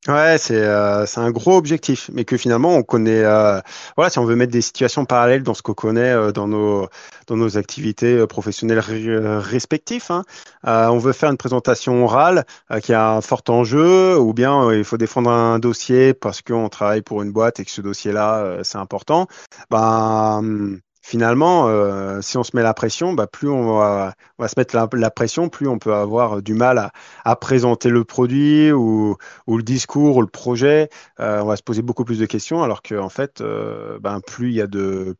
Ouais, 0.08 0.36
c'est 0.38 0.62
euh, 0.62 1.04
c'est 1.04 1.18
un 1.18 1.32
gros 1.32 1.56
objectif, 1.56 2.10
mais 2.12 2.24
que 2.24 2.36
finalement 2.36 2.76
on 2.76 2.84
connaît. 2.84 3.24
Euh, 3.24 3.60
voilà, 3.96 4.08
si 4.08 4.20
on 4.20 4.24
veut 4.24 4.36
mettre 4.36 4.52
des 4.52 4.60
situations 4.60 5.04
parallèles 5.04 5.42
dans 5.42 5.54
ce 5.54 5.62
qu'on 5.62 5.74
connaît 5.74 6.12
euh, 6.12 6.30
dans 6.30 6.46
nos 6.46 6.86
dans 7.26 7.36
nos 7.36 7.58
activités 7.58 8.24
professionnelles 8.28 8.78
respectives, 8.78 10.06
hein, 10.10 10.22
on 10.62 10.98
veut 10.98 11.12
faire 11.12 11.30
une 11.30 11.36
présentation 11.36 12.04
orale 12.04 12.44
qui 12.84 12.92
a 12.92 13.14
un 13.14 13.20
fort 13.20 13.42
enjeu, 13.48 14.16
ou 14.16 14.32
bien 14.32 14.72
il 14.72 14.84
faut 14.84 14.96
défendre 14.96 15.28
un 15.30 15.58
dossier 15.58 16.14
parce 16.14 16.40
qu'on 16.40 16.68
travaille 16.68 17.02
pour 17.02 17.22
une 17.22 17.32
boîte 17.32 17.58
et 17.58 17.64
que 17.64 17.70
ce 17.72 17.80
dossier-là 17.80 18.58
c'est 18.62 18.78
important. 18.78 19.26
Ben 19.70 20.78
finalement, 21.06 21.68
euh, 21.68 22.20
si 22.20 22.36
on 22.36 22.42
se 22.42 22.50
met 22.56 22.64
la 22.64 22.74
pression, 22.74 23.12
bah, 23.12 23.28
plus 23.28 23.48
on 23.48 23.78
va, 23.78 24.16
se 24.40 24.54
mettre 24.56 24.74
la, 24.74 25.10
pression, 25.10 25.48
plus 25.48 25.68
on 25.68 25.78
peut 25.78 25.94
avoir 25.94 26.42
du 26.42 26.52
mal 26.54 26.90
à, 27.24 27.36
présenter 27.36 27.90
le 27.90 28.02
produit 28.04 28.72
ou, 28.72 29.16
le 29.46 29.62
discours 29.62 30.16
ou 30.16 30.20
le 30.20 30.26
projet. 30.26 30.90
Euh, 31.20 31.42
on 31.42 31.46
va 31.46 31.56
se 31.56 31.62
poser 31.62 31.82
beaucoup 31.82 32.04
plus 32.04 32.18
de 32.18 32.26
questions, 32.26 32.64
alors 32.64 32.82
qu'en 32.82 33.04
en 33.04 33.08
fait, 33.08 33.40
euh, 33.40 34.00
ben, 34.00 34.20
plus 34.20 34.48
il 34.48 34.56
y 34.56 34.60
a 34.60 34.66
de 34.66 35.14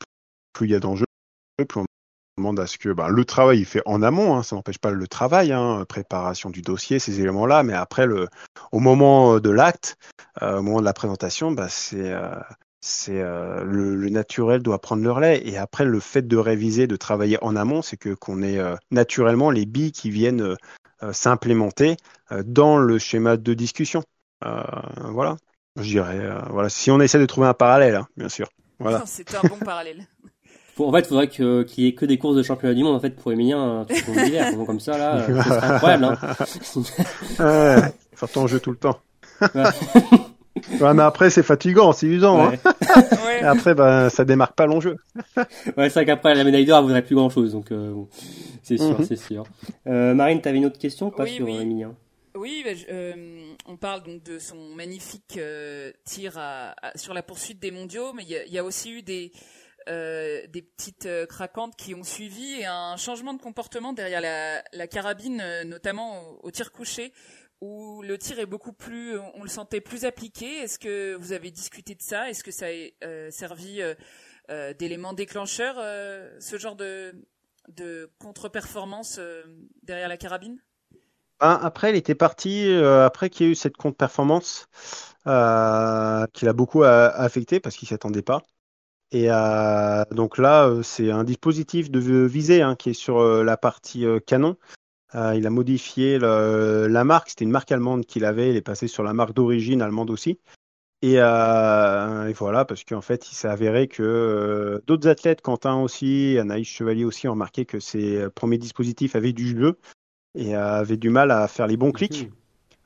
plus 0.53 0.67
il 0.67 0.73
y 0.73 0.75
a 0.75 0.81
d'enjeux, 0.81 1.05
plus 1.69 1.81
on 1.81 1.85
demande 2.37 2.59
à 2.59 2.67
ce 2.67 2.79
que 2.79 2.89
ben, 2.89 3.07
le 3.07 3.25
travail 3.25 3.61
il 3.61 3.65
fait 3.65 3.83
en 3.87 4.03
amont, 4.03 4.37
hein, 4.37 4.43
ça 4.43 4.57
n'empêche 4.57 4.79
pas 4.79 4.91
le 4.91 5.07
travail, 5.07 5.53
hein, 5.53 5.85
préparation 5.89 6.51
du 6.51 6.63
dossier, 6.63 6.99
ces 6.99 7.21
éléments-là, 7.21 7.63
mais 7.63 7.75
après 7.75 8.07
le, 8.07 8.27
au 8.73 8.81
moment 8.81 9.39
de 9.39 9.51
l'acte, 9.51 9.97
au 10.43 10.63
moment 10.63 10.81
de 10.81 10.85
la 10.85 10.95
présentation, 10.95 11.53
bah, 11.53 11.69
c'est 11.69 12.13
c'est 12.87 13.21
euh, 13.21 13.65
le, 13.65 14.09
naturel 14.11 14.63
doit 14.63 14.81
prendre 14.81 15.03
le 15.03 15.11
relais. 15.11 15.43
Et 15.45 15.59
après, 15.59 15.85
le 15.85 15.99
fait 15.99 16.27
de 16.27 16.37
réviser, 16.37 16.87
de 16.87 16.97
travailler 16.97 17.37
en 17.43 17.57
amont, 17.57 17.83
c'est 17.83 17.97
que 17.97 18.15
qu'on 18.15 18.43
ait 18.43 18.59
euh, 18.59 18.77
naturellement 18.93 19.51
les 19.51 19.67
billes 19.67 19.91
qui 19.91 20.09
viennent 20.09 20.41
euh, 21.03 21.13
s'implémenter 21.13 21.97
dans 22.45 22.79
le 22.79 22.99
schéma 22.99 23.37
de 23.37 23.55
discussion. 23.55 24.03
voilà, 24.41 25.37
je 25.77 25.83
dirais. 25.83 26.19
voilà, 26.51 26.69
si 26.69 26.91
on 26.91 27.01
essaie 27.01 27.19
de 27.19 27.27
trouver 27.27 27.49
un 27.49 27.55
parallèle, 27.55 27.97
hein, 27.97 28.09
bien 28.17 28.29
sûr. 28.29 28.49
Voilà. 28.79 29.03
C'est 29.07 29.35
un 29.35 29.43
bon 29.43 29.59
parallèle. 29.59 30.07
en 30.79 30.93
fait, 30.93 31.01
il 31.01 31.07
faudrait 31.07 31.29
qu'il 31.29 31.85
y 31.85 31.89
ait 31.89 31.95
que 31.95 32.07
des 32.07 32.19
courses 32.19 32.37
de 32.37 32.43
championnat 32.43 32.75
du 32.75 32.83
monde 32.83 32.97
en 32.97 33.01
fait 33.01 33.11
pour 33.11 33.33
Emilien 33.33 33.85
tout 33.89 33.95
le 33.95 34.65
comme 34.65 34.81
ça 34.81 34.97
là, 34.97 35.27
c'est 35.27 35.53
incroyable. 35.53 36.05
Hein. 36.05 36.19
ouais, 37.41 37.93
faire 38.15 38.29
ton 38.31 38.47
jeu 38.47 38.59
tout 38.59 38.71
le 38.71 38.79
temps. 38.79 39.01
Ouais, 39.43 39.65
mais 40.81 41.03
après, 41.03 41.31
c'est 41.31 41.43
fatigant, 41.43 41.93
c'est 41.93 42.07
usant. 42.07 42.47
Hein 42.47 42.53
Et 43.41 43.45
après, 43.45 43.75
ben, 43.75 44.09
ça 44.09 44.25
démarque 44.25 44.55
pas 44.55 44.67
l'enjeu. 44.67 44.97
ouais, 45.37 45.89
c'est 45.89 45.91
vrai 45.91 46.07
qu'après, 46.07 46.35
la 46.35 46.45
médaille 46.45 46.65
d'or, 46.65 46.79
elle 46.79 46.85
vaudrait 46.85 47.03
plus 47.03 47.15
grand 47.15 47.31
chose. 47.31 47.53
Donc, 47.53 47.71
euh, 47.73 47.95
c'est 48.63 48.79
sûr, 48.79 48.99
mhm. 48.99 49.05
c'est 49.05 49.17
sûr. 49.17 49.45
Euh, 49.87 50.15
Marine, 50.15 50.41
t'avais 50.41 50.59
une 50.59 50.67
autre 50.67 50.79
question? 50.79 51.11
Pas 51.11 51.27
sur 51.27 51.47
oui. 51.47 51.57
Emilien 51.57 51.95
Oui, 52.35 52.63
bah, 52.65 52.71
euh, 52.91 53.53
on 53.67 53.77
parle 53.77 54.03
donc 54.03 54.23
de 54.23 54.39
son 54.39 54.57
magnifique 54.75 55.37
euh, 55.37 55.93
tir 56.05 56.39
à, 56.39 56.75
sur 56.95 57.15
la 57.15 57.23
poursuite 57.23 57.61
des 57.61 57.71
mondiaux, 57.71 58.13
mais 58.15 58.25
il 58.25 58.31
y, 58.49 58.55
y 58.55 58.59
a, 58.59 58.65
aussi 58.65 58.91
eu 58.91 59.03
des, 59.03 59.33
euh, 59.89 60.41
des 60.49 60.63
petites 60.63 61.09
craquantes 61.29 61.77
qui 61.77 61.95
ont 61.95 62.05
suivi 62.05 62.61
et 62.61 62.67
un 62.67 62.97
changement 62.97 63.35
de 63.35 63.41
comportement 63.41 63.93
derrière 63.93 64.21
la, 64.21 64.63
la 64.73 64.87
carabine, 64.87 65.43
notamment 65.65 66.23
au, 66.43 66.49
au 66.49 66.51
tir 66.51 66.73
couché 66.73 67.13
où 67.61 68.03
le 68.03 68.19
tir 68.19 68.39
est 68.39 68.47
beaucoup 68.47 68.73
plus, 68.73 69.19
on 69.35 69.43
le 69.43 69.49
sentait 69.49 69.81
plus 69.81 70.05
appliqué. 70.05 70.47
Est-ce 70.47 70.79
que 70.79 71.15
vous 71.15 71.33
avez 71.33 71.51
discuté 71.51 71.95
de 71.95 72.03
ça? 72.03 72.29
Est-ce 72.29 72.45
que 72.45 72.51
ça 72.51 72.67
a 72.67 73.05
euh, 73.05 73.31
servi 73.31 73.81
euh, 73.81 73.95
euh, 74.51 74.75
d'élément 74.75 75.13
déclencheur, 75.13 75.77
ce 76.41 76.59
genre 76.59 76.77
de, 76.77 77.15
contre-performance 78.19 79.21
derrière 79.83 80.09
la 80.09 80.17
carabine? 80.17 80.59
Ben, 81.41 81.59
Après, 81.63 81.91
il 81.91 81.97
était 81.97 82.15
parti, 82.15 82.71
après 82.75 83.31
qu'il 83.31 83.47
y 83.47 83.49
ait 83.49 83.53
eu 83.53 83.57
cette 83.57 83.77
contre-performance, 83.77 84.69
qui 85.25 86.45
l'a 86.45 86.53
beaucoup 86.53 86.83
affecté 86.85 87.61
parce 87.61 87.77
qu'il 87.77 87.89
s'y 87.89 87.95
attendait 87.95 88.23
pas. 88.23 88.43
Et 89.13 89.29
donc 90.11 90.39
là, 90.39 90.71
c'est 90.83 91.11
un 91.11 91.25
dispositif 91.25 91.91
de 91.91 91.99
visée 92.27 92.63
hein, 92.63 92.77
qui 92.77 92.91
est 92.91 92.95
sur 92.95 93.23
la 93.43 93.57
partie 93.57 94.05
canon. 94.27 94.57
Euh, 95.15 95.35
il 95.37 95.47
a 95.47 95.51
modifié 95.51 96.19
la 96.19 97.05
marque, 97.05 97.31
c'était 97.31 97.45
une 97.45 97.51
marque 97.51 97.71
allemande 97.71 98.07
qu'il 98.07 98.25
avait, 98.25 98.51
il 98.51 98.57
est 98.57 98.63
passé 98.63 98.89
sur 98.89 99.03
la 99.03 99.13
marque 99.13 99.35
d'origine 99.35 99.83
allemande 99.83 100.11
aussi. 100.11 100.39
Et, 101.03 101.17
euh, 101.19 102.33
voilà, 102.37 102.65
parce 102.65 102.83
qu'en 102.85 103.03
fait, 103.03 103.31
il 103.31 103.35
s'est 103.35 103.49
avéré 103.49 103.87
que 103.87 104.03
euh, 104.03 104.81
d'autres 104.87 105.09
athlètes, 105.09 105.43
Quentin 105.43 105.77
aussi, 105.77 106.37
Anaïs 106.41 106.67
Chevalier 106.67 107.05
aussi, 107.05 107.29
ont 107.29 107.33
remarqué 107.33 107.65
que 107.65 107.79
ces 107.79 108.29
premiers 108.35 108.59
dispositifs 108.59 109.15
avaient 109.15 109.35
du 109.35 109.57
jeu 109.57 109.79
et 110.35 110.55
avaient 110.55 110.97
du 110.97 111.11
mal 111.11 111.31
à 111.31 111.47
faire 111.49 111.67
les 111.67 111.77
bons 111.77 111.93
clics 111.93 112.31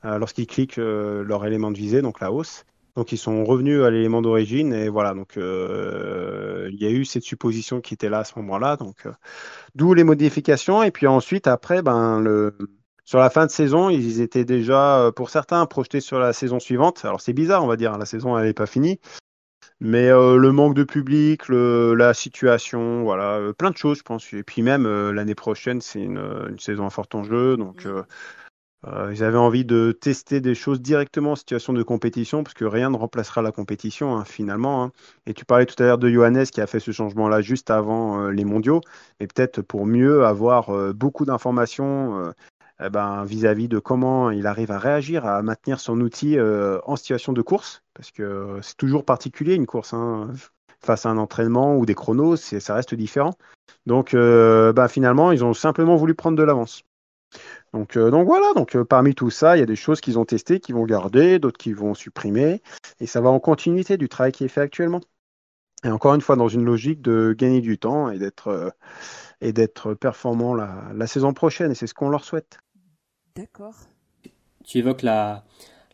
mhm. 0.03 0.17
lorsqu'ils 0.17 0.47
cliquent 0.47 0.77
leur 0.77 1.45
élément 1.45 1.71
de 1.71 1.77
visée, 1.77 2.01
donc 2.01 2.19
la 2.19 2.31
hausse. 2.31 2.65
Donc 2.95 3.11
ils 3.11 3.17
sont 3.17 3.43
revenus 3.45 3.83
à 3.83 3.89
l'élément 3.89 4.21
d'origine 4.21 4.73
et 4.73 4.89
voilà. 4.89 5.13
Donc 5.13 5.37
euh, 5.37 6.69
il 6.71 6.81
y 6.81 6.85
a 6.85 6.89
eu 6.89 7.05
cette 7.05 7.23
supposition 7.23 7.81
qui 7.81 7.93
était 7.93 8.09
là 8.09 8.19
à 8.19 8.23
ce 8.23 8.33
moment-là. 8.37 8.75
Donc 8.75 9.05
euh, 9.05 9.11
d'où 9.75 9.93
les 9.93 10.03
modifications 10.03 10.83
et 10.83 10.91
puis 10.91 11.07
ensuite 11.07 11.47
après 11.47 11.81
ben 11.81 12.19
le 12.19 12.57
sur 13.03 13.19
la 13.19 13.29
fin 13.29 13.45
de 13.45 13.51
saison 13.51 13.89
ils 13.89 14.21
étaient 14.21 14.45
déjà 14.45 14.99
euh, 14.99 15.11
pour 15.11 15.29
certains 15.29 15.65
projetés 15.65 16.01
sur 16.01 16.19
la 16.19 16.33
saison 16.33 16.59
suivante. 16.59 17.05
Alors 17.05 17.21
c'est 17.21 17.33
bizarre 17.33 17.63
on 17.63 17.67
va 17.67 17.77
dire 17.77 17.97
la 17.97 18.05
saison 18.05 18.37
elle 18.37 18.45
n'est 18.45 18.53
pas 18.53 18.67
finie. 18.67 18.99
Mais 19.83 20.09
le 20.09 20.51
manque 20.51 20.75
de 20.75 20.83
public, 20.83 21.47
le, 21.47 21.95
la 21.95 22.13
situation, 22.13 23.01
voilà, 23.01 23.51
plein 23.57 23.71
de 23.71 23.77
choses, 23.77 23.97
je 23.97 24.03
pense. 24.03 24.31
Et 24.31 24.43
puis 24.43 24.61
même 24.61 24.87
l'année 25.09 25.33
prochaine, 25.33 25.81
c'est 25.81 26.01
une, 26.01 26.19
une, 26.49 26.59
saison 26.59 26.85
à 26.85 26.91
fort 26.91 27.07
enjeu, 27.13 27.57
donc 27.57 27.87
euh, 28.87 29.11
ils 29.13 29.23
avaient 29.23 29.37
envie 29.37 29.63
de 29.63 29.91
tester 29.91 30.41
des 30.41 30.55
choses 30.55 30.81
directement 30.81 31.33
en 31.33 31.35
situation 31.35 31.71
de 31.73 31.83
compétition, 31.83 32.43
parce 32.43 32.55
que 32.55 32.65
rien 32.65 32.89
ne 32.89 32.97
remplacera 32.97 33.41
la 33.41 33.51
compétition 33.51 34.17
hein, 34.17 34.25
finalement. 34.25 34.83
Hein. 34.83 34.91
Et 35.27 35.33
tu 35.33 35.45
parlais 35.45 35.67
tout 35.67 35.81
à 35.83 35.85
l'heure 35.85 35.97
de 35.99 36.09
Johannes 36.09 36.45
qui 36.45 36.61
a 36.61 36.67
fait 36.67 36.79
ce 36.79 36.91
changement-là 36.91 37.41
juste 37.41 37.69
avant 37.69 38.21
euh, 38.21 38.31
les 38.31 38.45
mondiaux, 38.45 38.81
mais 39.19 39.27
peut-être 39.27 39.61
pour 39.61 39.85
mieux 39.85 40.25
avoir 40.25 40.71
euh, 40.71 40.93
beaucoup 40.93 41.25
d'informations 41.25 42.31
eh 42.83 42.89
ben, 42.89 43.23
vis-à-vis 43.25 43.67
de 43.67 43.77
comment 43.77 44.31
il 44.31 44.47
arrive 44.47 44.71
à 44.71 44.79
réagir, 44.79 45.25
à 45.25 45.43
maintenir 45.43 45.79
son 45.79 45.99
outil 46.01 46.37
en 46.39 46.95
situation 46.95 47.33
de 47.33 47.41
course, 47.41 47.83
parce 47.93 48.11
que 48.11 48.59
c'est 48.61 48.77
toujours 48.77 49.05
particulier 49.05 49.53
une 49.55 49.67
course. 49.67 49.93
Hein, 49.93 50.31
face 50.83 51.05
à 51.05 51.09
un 51.09 51.17
entraînement 51.17 51.77
ou 51.77 51.85
des 51.85 51.93
chronos, 51.93 52.37
ça 52.37 52.73
reste 52.73 52.95
différent. 52.95 53.35
Donc, 53.85 54.13
ben, 54.13 54.87
finalement, 54.87 55.31
ils 55.31 55.43
ont 55.43 55.53
simplement 55.53 55.95
voulu 55.95 56.15
prendre 56.15 56.37
de 56.37 56.43
l'avance. 56.43 56.83
Donc, 57.73 57.95
euh, 57.97 58.11
donc 58.11 58.27
voilà, 58.27 58.53
donc 58.53 58.75
euh, 58.75 58.83
parmi 58.83 59.15
tout 59.15 59.29
ça, 59.29 59.55
il 59.55 59.59
y 59.59 59.63
a 59.63 59.67
des 59.67 59.75
choses 59.75 60.01
qu'ils 60.01 60.19
ont 60.19 60.25
testées, 60.25 60.59
qu'ils 60.59 60.75
vont 60.75 60.85
garder, 60.85 61.39
d'autres 61.39 61.57
qu'ils 61.57 61.75
vont 61.75 61.93
supprimer, 61.93 62.61
et 62.99 63.05
ça 63.05 63.21
va 63.21 63.29
en 63.29 63.39
continuité 63.39 63.97
du 63.97 64.09
travail 64.09 64.31
qui 64.31 64.43
est 64.43 64.49
fait 64.49 64.61
actuellement. 64.61 65.01
Et 65.83 65.89
encore 65.89 66.13
une 66.13 66.21
fois, 66.21 66.35
dans 66.35 66.47
une 66.47 66.63
logique 66.63 67.01
de 67.01 67.33
gagner 67.37 67.61
du 67.61 67.79
temps 67.79 68.11
et 68.11 68.19
d'être 68.19 68.73
et 69.39 69.51
d'être 69.51 69.95
performant 69.95 70.53
la, 70.53 70.91
la 70.93 71.07
saison 71.07 71.33
prochaine. 71.33 71.71
Et 71.71 71.75
c'est 71.75 71.87
ce 71.87 71.95
qu'on 71.95 72.09
leur 72.09 72.23
souhaite. 72.23 72.59
D'accord. 73.35 73.73
Tu 74.63 74.77
évoques 74.77 75.01
la, 75.01 75.43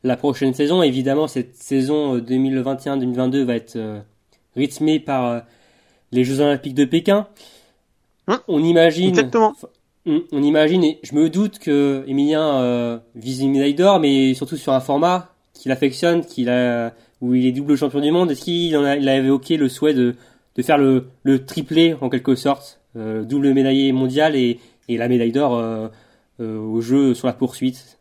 la 0.03 0.17
prochaine 0.17 0.53
saison. 0.53 0.83
Évidemment, 0.83 1.27
cette 1.29 1.55
saison 1.55 2.17
2021-2022 2.17 3.43
va 3.45 3.55
être 3.55 4.01
rythmée 4.57 4.99
par 4.99 5.43
les 6.11 6.25
Jeux 6.25 6.41
Olympiques 6.41 6.75
de 6.75 6.83
Pékin. 6.83 7.27
Hein? 8.27 8.41
On 8.47 8.61
imagine. 8.61 9.09
Exactement. 9.09 9.55
On, 10.07 10.23
on, 10.31 10.41
imagine, 10.41 10.85
et 10.85 10.99
je 11.03 11.13
me 11.13 11.29
doute 11.29 11.59
que 11.59 12.05
Emilien 12.07 12.61
euh, 12.61 12.97
vise 13.15 13.41
une 13.41 13.51
médaille 13.51 13.73
d'or, 13.73 13.99
mais 13.99 14.33
surtout 14.33 14.55
sur 14.55 14.71
un 14.71 14.79
format 14.79 15.33
qu'il 15.53 15.69
affectionne, 15.71 16.25
qu'il 16.25 16.49
a, 16.49 16.93
où 17.19 17.33
il 17.33 17.45
est 17.45 17.51
double 17.51 17.75
champion 17.75 17.99
du 17.99 18.11
monde. 18.11 18.31
Est-ce 18.31 18.41
qu'il 18.41 18.73
a, 18.75 19.17
évoqué 19.17 19.57
le 19.57 19.67
souhait 19.67 19.93
de, 19.93 20.15
faire 20.61 20.77
le, 20.77 21.09
triplé 21.45 21.97
en 21.99 22.09
quelque 22.09 22.35
sorte, 22.35 22.79
euh, 22.95 23.23
double 23.23 23.53
médaillé 23.53 23.91
mondial 23.91 24.35
et, 24.35 24.59
la 24.87 25.09
médaille 25.09 25.33
d'or 25.33 25.57
euh, 25.57 25.89
au 26.39 26.79
jeu 26.79 27.13
sur 27.13 27.27
la 27.27 27.33
poursuite? 27.33 27.99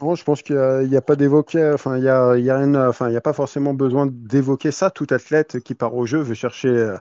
Non, 0.00 0.16
je 0.16 0.24
pense 0.24 0.42
qu'il 0.42 0.56
n'y 0.88 0.96
a, 0.96 1.02
pas 1.02 1.14
d'évoquer, 1.14 1.70
enfin, 1.72 1.98
il 1.98 2.04
y 2.04 2.08
a, 2.08 2.36
y 2.36 2.50
a 2.50 2.88
enfin, 2.88 3.06
il 3.08 3.12
n'y 3.12 3.16
a 3.16 3.20
pas 3.20 3.34
forcément 3.34 3.74
besoin 3.74 4.08
d'évoquer 4.10 4.72
ça. 4.72 4.90
Tout 4.90 5.06
athlète 5.10 5.60
qui 5.60 5.74
part 5.74 5.94
au 5.94 6.06
jeu 6.06 6.18
veut 6.20 6.34
chercher 6.34 6.96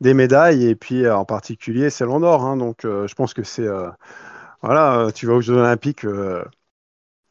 des 0.00 0.14
médailles 0.14 0.66
et 0.66 0.74
puis 0.74 1.04
euh, 1.04 1.16
en 1.16 1.24
particulier 1.24 1.90
c'est 1.90 2.04
l'or. 2.04 2.44
Hein, 2.44 2.56
donc, 2.56 2.84
euh, 2.84 3.06
je 3.06 3.14
pense 3.14 3.34
que 3.34 3.42
c'est, 3.42 3.66
euh, 3.66 3.88
voilà, 4.62 5.10
tu 5.14 5.26
vas 5.26 5.34
aux 5.34 5.40
Jeux 5.40 5.54
Olympiques, 5.56 6.06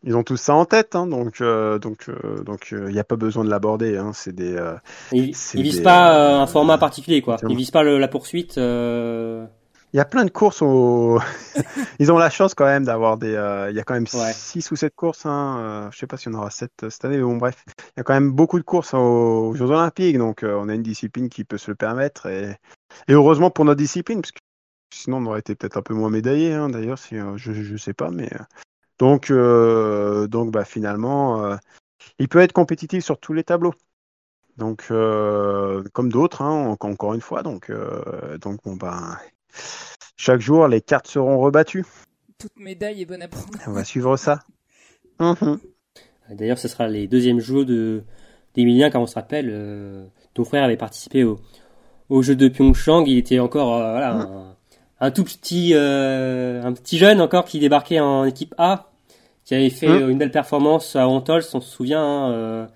ils 0.03 0.15
ont 0.15 0.23
tous 0.23 0.37
ça 0.37 0.53
en 0.53 0.65
tête, 0.65 0.95
hein, 0.95 1.07
donc, 1.07 1.41
donc, 1.41 2.09
donc, 2.45 2.67
il 2.71 2.93
n'y 2.93 2.99
a 2.99 3.03
pas 3.03 3.15
besoin 3.15 3.43
de 3.43 3.49
l'aborder. 3.49 3.97
Hein, 3.97 4.11
c'est 4.13 4.33
des, 4.33 4.55
ils, 5.11 5.33
ils 5.55 5.63
visent 5.63 5.81
pas 5.81 6.39
un 6.41 6.47
format 6.47 6.77
particulier, 6.77 7.21
quoi. 7.21 7.37
Ils 7.49 7.55
visent 7.55 7.71
pas 7.71 7.83
le, 7.83 7.97
la 7.97 8.07
poursuite. 8.07 8.59
Il 9.95 9.97
y 9.97 10.01
a 10.01 10.05
plein 10.05 10.25
de 10.25 10.29
courses. 10.29 10.61
Au... 10.61 11.21
Ils 11.99 12.11
ont 12.11 12.17
la 12.17 12.29
chance 12.29 12.53
quand 12.53 12.65
même 12.65 12.83
d'avoir 12.83 13.15
des. 13.15 13.33
Euh, 13.33 13.69
il 13.69 13.77
y 13.77 13.79
a 13.79 13.85
quand 13.85 13.93
même 13.93 14.07
6 14.07 14.17
ouais. 14.17 14.73
ou 14.73 14.75
7 14.75 14.93
courses. 14.93 15.25
Hein. 15.25 15.57
Euh, 15.57 15.91
je 15.91 15.97
sais 15.97 16.05
pas 16.05 16.17
si 16.17 16.27
on 16.27 16.33
aura 16.33 16.49
7 16.49 16.69
euh, 16.83 16.89
cette 16.89 17.05
année, 17.05 17.15
mais 17.15 17.23
bon, 17.23 17.37
bref. 17.37 17.63
Il 17.77 17.93
y 17.95 18.01
a 18.01 18.03
quand 18.03 18.13
même 18.13 18.29
beaucoup 18.29 18.59
de 18.59 18.65
courses 18.65 18.93
aux, 18.93 18.97
aux 18.97 19.55
Jeux 19.55 19.71
Olympiques. 19.71 20.17
Donc, 20.17 20.43
euh, 20.43 20.53
on 20.59 20.67
a 20.67 20.75
une 20.75 20.83
discipline 20.83 21.29
qui 21.29 21.45
peut 21.45 21.57
se 21.57 21.71
le 21.71 21.75
permettre. 21.75 22.25
Et, 22.25 22.57
et 23.07 23.13
heureusement 23.13 23.49
pour 23.51 23.63
notre 23.63 23.77
discipline, 23.77 24.19
parce 24.19 24.33
que 24.33 24.39
sinon, 24.93 25.19
on 25.19 25.27
aurait 25.27 25.39
été 25.39 25.55
peut-être 25.55 25.77
un 25.77 25.81
peu 25.81 25.93
moins 25.93 26.09
médaillé. 26.09 26.51
Hein, 26.51 26.67
D'ailleurs, 26.67 26.99
si, 26.99 27.15
je, 27.37 27.53
je 27.53 27.77
sais 27.77 27.93
pas. 27.93 28.11
mais 28.11 28.29
Donc, 28.99 29.31
donc 29.31 30.51
bah, 30.51 30.65
finalement, 30.65 31.57
il 32.19 32.27
peut 32.27 32.39
être 32.39 32.51
compétitif 32.51 33.01
sur 33.01 33.17
tous 33.17 33.31
les 33.31 33.45
tableaux. 33.45 33.73
Donc, 34.57 34.87
comme 34.87 36.11
d'autres, 36.11 36.41
hein, 36.41 36.75
encore 36.81 37.13
une 37.13 37.21
fois. 37.21 37.43
Donc, 37.43 37.71
donc 38.41 38.59
bon, 38.65 38.75
bah 38.75 39.19
chaque 40.17 40.41
jour, 40.41 40.67
les 40.67 40.81
cartes 40.81 41.07
seront 41.07 41.39
rebattues. 41.39 41.85
Toute 42.39 42.57
médaille 42.57 43.01
est 43.01 43.05
bonne 43.05 43.21
à 43.21 43.27
prendre. 43.27 43.57
On 43.67 43.71
va 43.71 43.83
suivre 43.83 44.17
ça. 44.17 44.39
Mmh. 45.19 45.55
D'ailleurs, 46.31 46.57
ce 46.57 46.67
sera 46.67 46.87
les 46.87 47.07
deuxièmes 47.07 47.39
jeux 47.39 47.65
de 47.65 48.03
d'Emilien, 48.55 48.89
car 48.89 49.01
on 49.01 49.05
se 49.05 49.15
rappelle, 49.15 49.49
euh, 49.51 50.05
ton 50.33 50.45
frère 50.45 50.63
avait 50.63 50.77
participé 50.77 51.23
au, 51.25 51.39
au 52.09 52.21
jeu 52.21 52.35
de 52.35 52.47
Pyeongchang. 52.47 53.03
Il 53.05 53.17
était 53.17 53.39
encore 53.39 53.75
euh, 53.75 53.91
voilà, 53.91 54.13
mmh. 54.13 54.19
un, 54.21 54.55
un, 55.01 55.11
tout 55.11 55.23
petit, 55.23 55.71
euh, 55.73 56.63
un 56.63 56.73
petit 56.73 56.97
jeune 56.97 57.19
encore 57.19 57.45
qui 57.45 57.59
débarquait 57.59 57.99
en 57.99 58.23
équipe 58.23 58.55
A, 58.57 58.91
qui 59.43 59.55
avait 59.55 59.69
fait 59.69 59.87
mmh. 59.87 60.09
une 60.09 60.17
belle 60.17 60.31
performance 60.31 60.95
à 60.95 61.07
Hontols, 61.07 61.43
on 61.53 61.61
se 61.61 61.69
souvient. 61.69 62.03
Hein, 62.03 62.69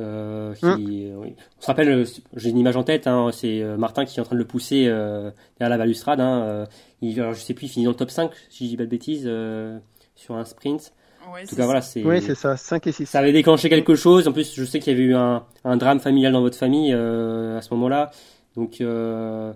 euh, 0.00 0.54
qui, 0.54 0.66
mmh. 0.66 1.16
oui. 1.18 1.34
On 1.58 1.62
se 1.62 1.66
rappelle, 1.66 2.06
j'ai 2.36 2.50
une 2.50 2.58
image 2.58 2.76
en 2.76 2.82
tête, 2.82 3.06
hein, 3.06 3.30
c'est 3.32 3.62
Martin 3.78 4.04
qui 4.04 4.18
est 4.18 4.20
en 4.20 4.24
train 4.24 4.36
de 4.36 4.40
le 4.40 4.46
pousser 4.46 4.86
euh, 4.88 5.30
derrière 5.58 5.70
la 5.70 5.78
balustrade. 5.78 6.20
Hein, 6.20 6.66
il, 7.02 7.18
alors, 7.20 7.34
je 7.34 7.40
sais 7.40 7.54
plus, 7.54 7.66
il 7.66 7.68
finit 7.70 7.84
dans 7.84 7.92
le 7.92 7.96
top 7.96 8.10
5, 8.10 8.30
si 8.48 8.64
je 8.64 8.70
dis 8.70 8.76
pas 8.76 8.84
de 8.84 8.90
bêtises, 8.90 9.24
euh, 9.26 9.78
sur 10.14 10.34
un 10.34 10.44
sprint. 10.44 10.92
Ouais, 11.32 11.42
en 11.42 11.46
tout 11.46 11.56
cas, 11.56 11.64
voilà, 11.64 11.80
c'est. 11.80 12.04
Oui, 12.04 12.20
c'est 12.22 12.34
ça, 12.34 12.56
5 12.56 12.86
et 12.86 12.92
6. 12.92 13.06
Ça 13.06 13.18
avait 13.18 13.32
déclenché 13.32 13.68
quelque 13.68 13.94
chose. 13.94 14.26
En 14.26 14.32
plus, 14.32 14.54
je 14.54 14.64
sais 14.64 14.80
qu'il 14.80 14.92
y 14.92 14.96
avait 14.96 15.04
eu 15.04 15.14
un, 15.14 15.44
un 15.64 15.76
drame 15.76 16.00
familial 16.00 16.32
dans 16.32 16.40
votre 16.40 16.56
famille 16.56 16.92
euh, 16.92 17.58
à 17.58 17.62
ce 17.62 17.72
moment-là. 17.74 18.10
Donc, 18.56 18.80
euh, 18.80 19.52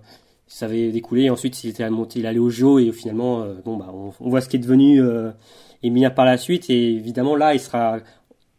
ça 0.47 0.67
avait 0.67 0.93
découlé. 0.93 1.31
Ensuite, 1.31 1.65
il 1.65 1.71
était 1.71 1.89
monté, 1.91 2.21
il 2.21 2.27
allait 2.27 2.39
au 2.39 2.51
JO 2.51 2.79
et 2.79 2.93
finalement, 2.93 3.43
euh, 3.43 3.55
bon, 3.65 3.77
bah, 3.77 3.91
on, 3.93 4.13
on, 4.21 4.29
voit 4.29 4.41
ce 4.41 4.49
qui 4.49 4.57
est 4.57 4.61
devenu 4.61 5.03
euh, 5.03 5.31
Emilia 5.83 6.11
par 6.11 6.25
la 6.25 6.37
suite. 6.37 6.71
Et 6.71 6.93
évidemment, 6.93 7.35
là, 7.35 7.55
il 7.55 7.61
sera. 7.61 7.99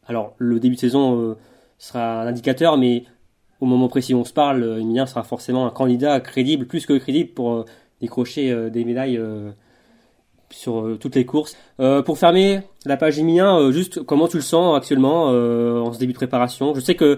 Alors, 0.07 0.35
le 0.37 0.59
début 0.59 0.75
de 0.75 0.79
saison 0.79 1.19
euh, 1.19 1.35
sera 1.77 2.21
un 2.21 2.27
indicateur, 2.27 2.77
mais 2.77 3.03
au 3.61 3.65
moment 3.65 3.87
précis 3.87 4.13
où 4.13 4.19
on 4.19 4.25
se 4.25 4.33
parle, 4.33 4.63
Emilia 4.79 5.05
sera 5.05 5.23
forcément 5.23 5.65
un 5.65 5.71
candidat 5.71 6.19
crédible, 6.19 6.65
plus 6.65 6.85
que 6.85 6.97
crédible 6.97 7.31
pour 7.31 7.53
euh, 7.53 7.65
décrocher 8.01 8.51
euh, 8.51 8.69
des 8.69 8.85
médailles 8.85 9.17
euh, 9.17 9.51
sur 10.49 10.81
euh, 10.81 10.97
toutes 10.97 11.15
les 11.15 11.25
courses. 11.25 11.57
pour 12.05 12.17
fermer 12.17 12.61
la 12.85 12.97
page 12.97 13.19
Emilien, 13.19 13.71
juste 13.71 14.03
comment 14.03 14.27
tu 14.27 14.37
le 14.37 14.43
sens 14.43 14.77
actuellement 14.77 15.25
en 15.25 15.91
ce 15.91 15.99
début 15.99 16.13
de 16.13 16.17
préparation? 16.17 16.73
Je 16.73 16.79
sais 16.79 16.95
que 16.95 17.17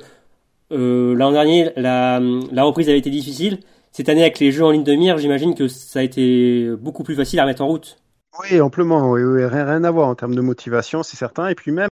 l'an 0.71 1.31
dernier, 1.31 1.71
la, 1.75 2.19
reprise 2.63 2.89
avait 2.89 2.97
été 2.97 3.09
difficile. 3.09 3.59
Cette 3.91 4.09
année, 4.09 4.21
avec 4.21 4.39
les 4.39 4.51
jeux 4.51 4.65
en 4.65 4.71
ligne 4.71 4.83
de 4.83 4.95
mire, 4.95 5.17
j'imagine 5.17 5.55
que 5.55 5.67
ça 5.67 5.99
a 5.99 6.03
été 6.03 6.69
beaucoup 6.79 7.03
plus 7.03 7.15
facile 7.15 7.39
à 7.39 7.45
mettre 7.45 7.63
en 7.63 7.67
route. 7.67 7.97
Oui, 8.39 8.59
amplement. 8.61 9.11
Oui, 9.11 9.21
rien, 9.45 9.83
à 9.83 9.91
voir 9.91 10.07
en 10.07 10.15
termes 10.15 10.35
de 10.35 10.41
motivation, 10.41 11.03
c'est 11.03 11.17
certain. 11.17 11.47
Et 11.47 11.55
puis 11.55 11.71
même 11.71 11.89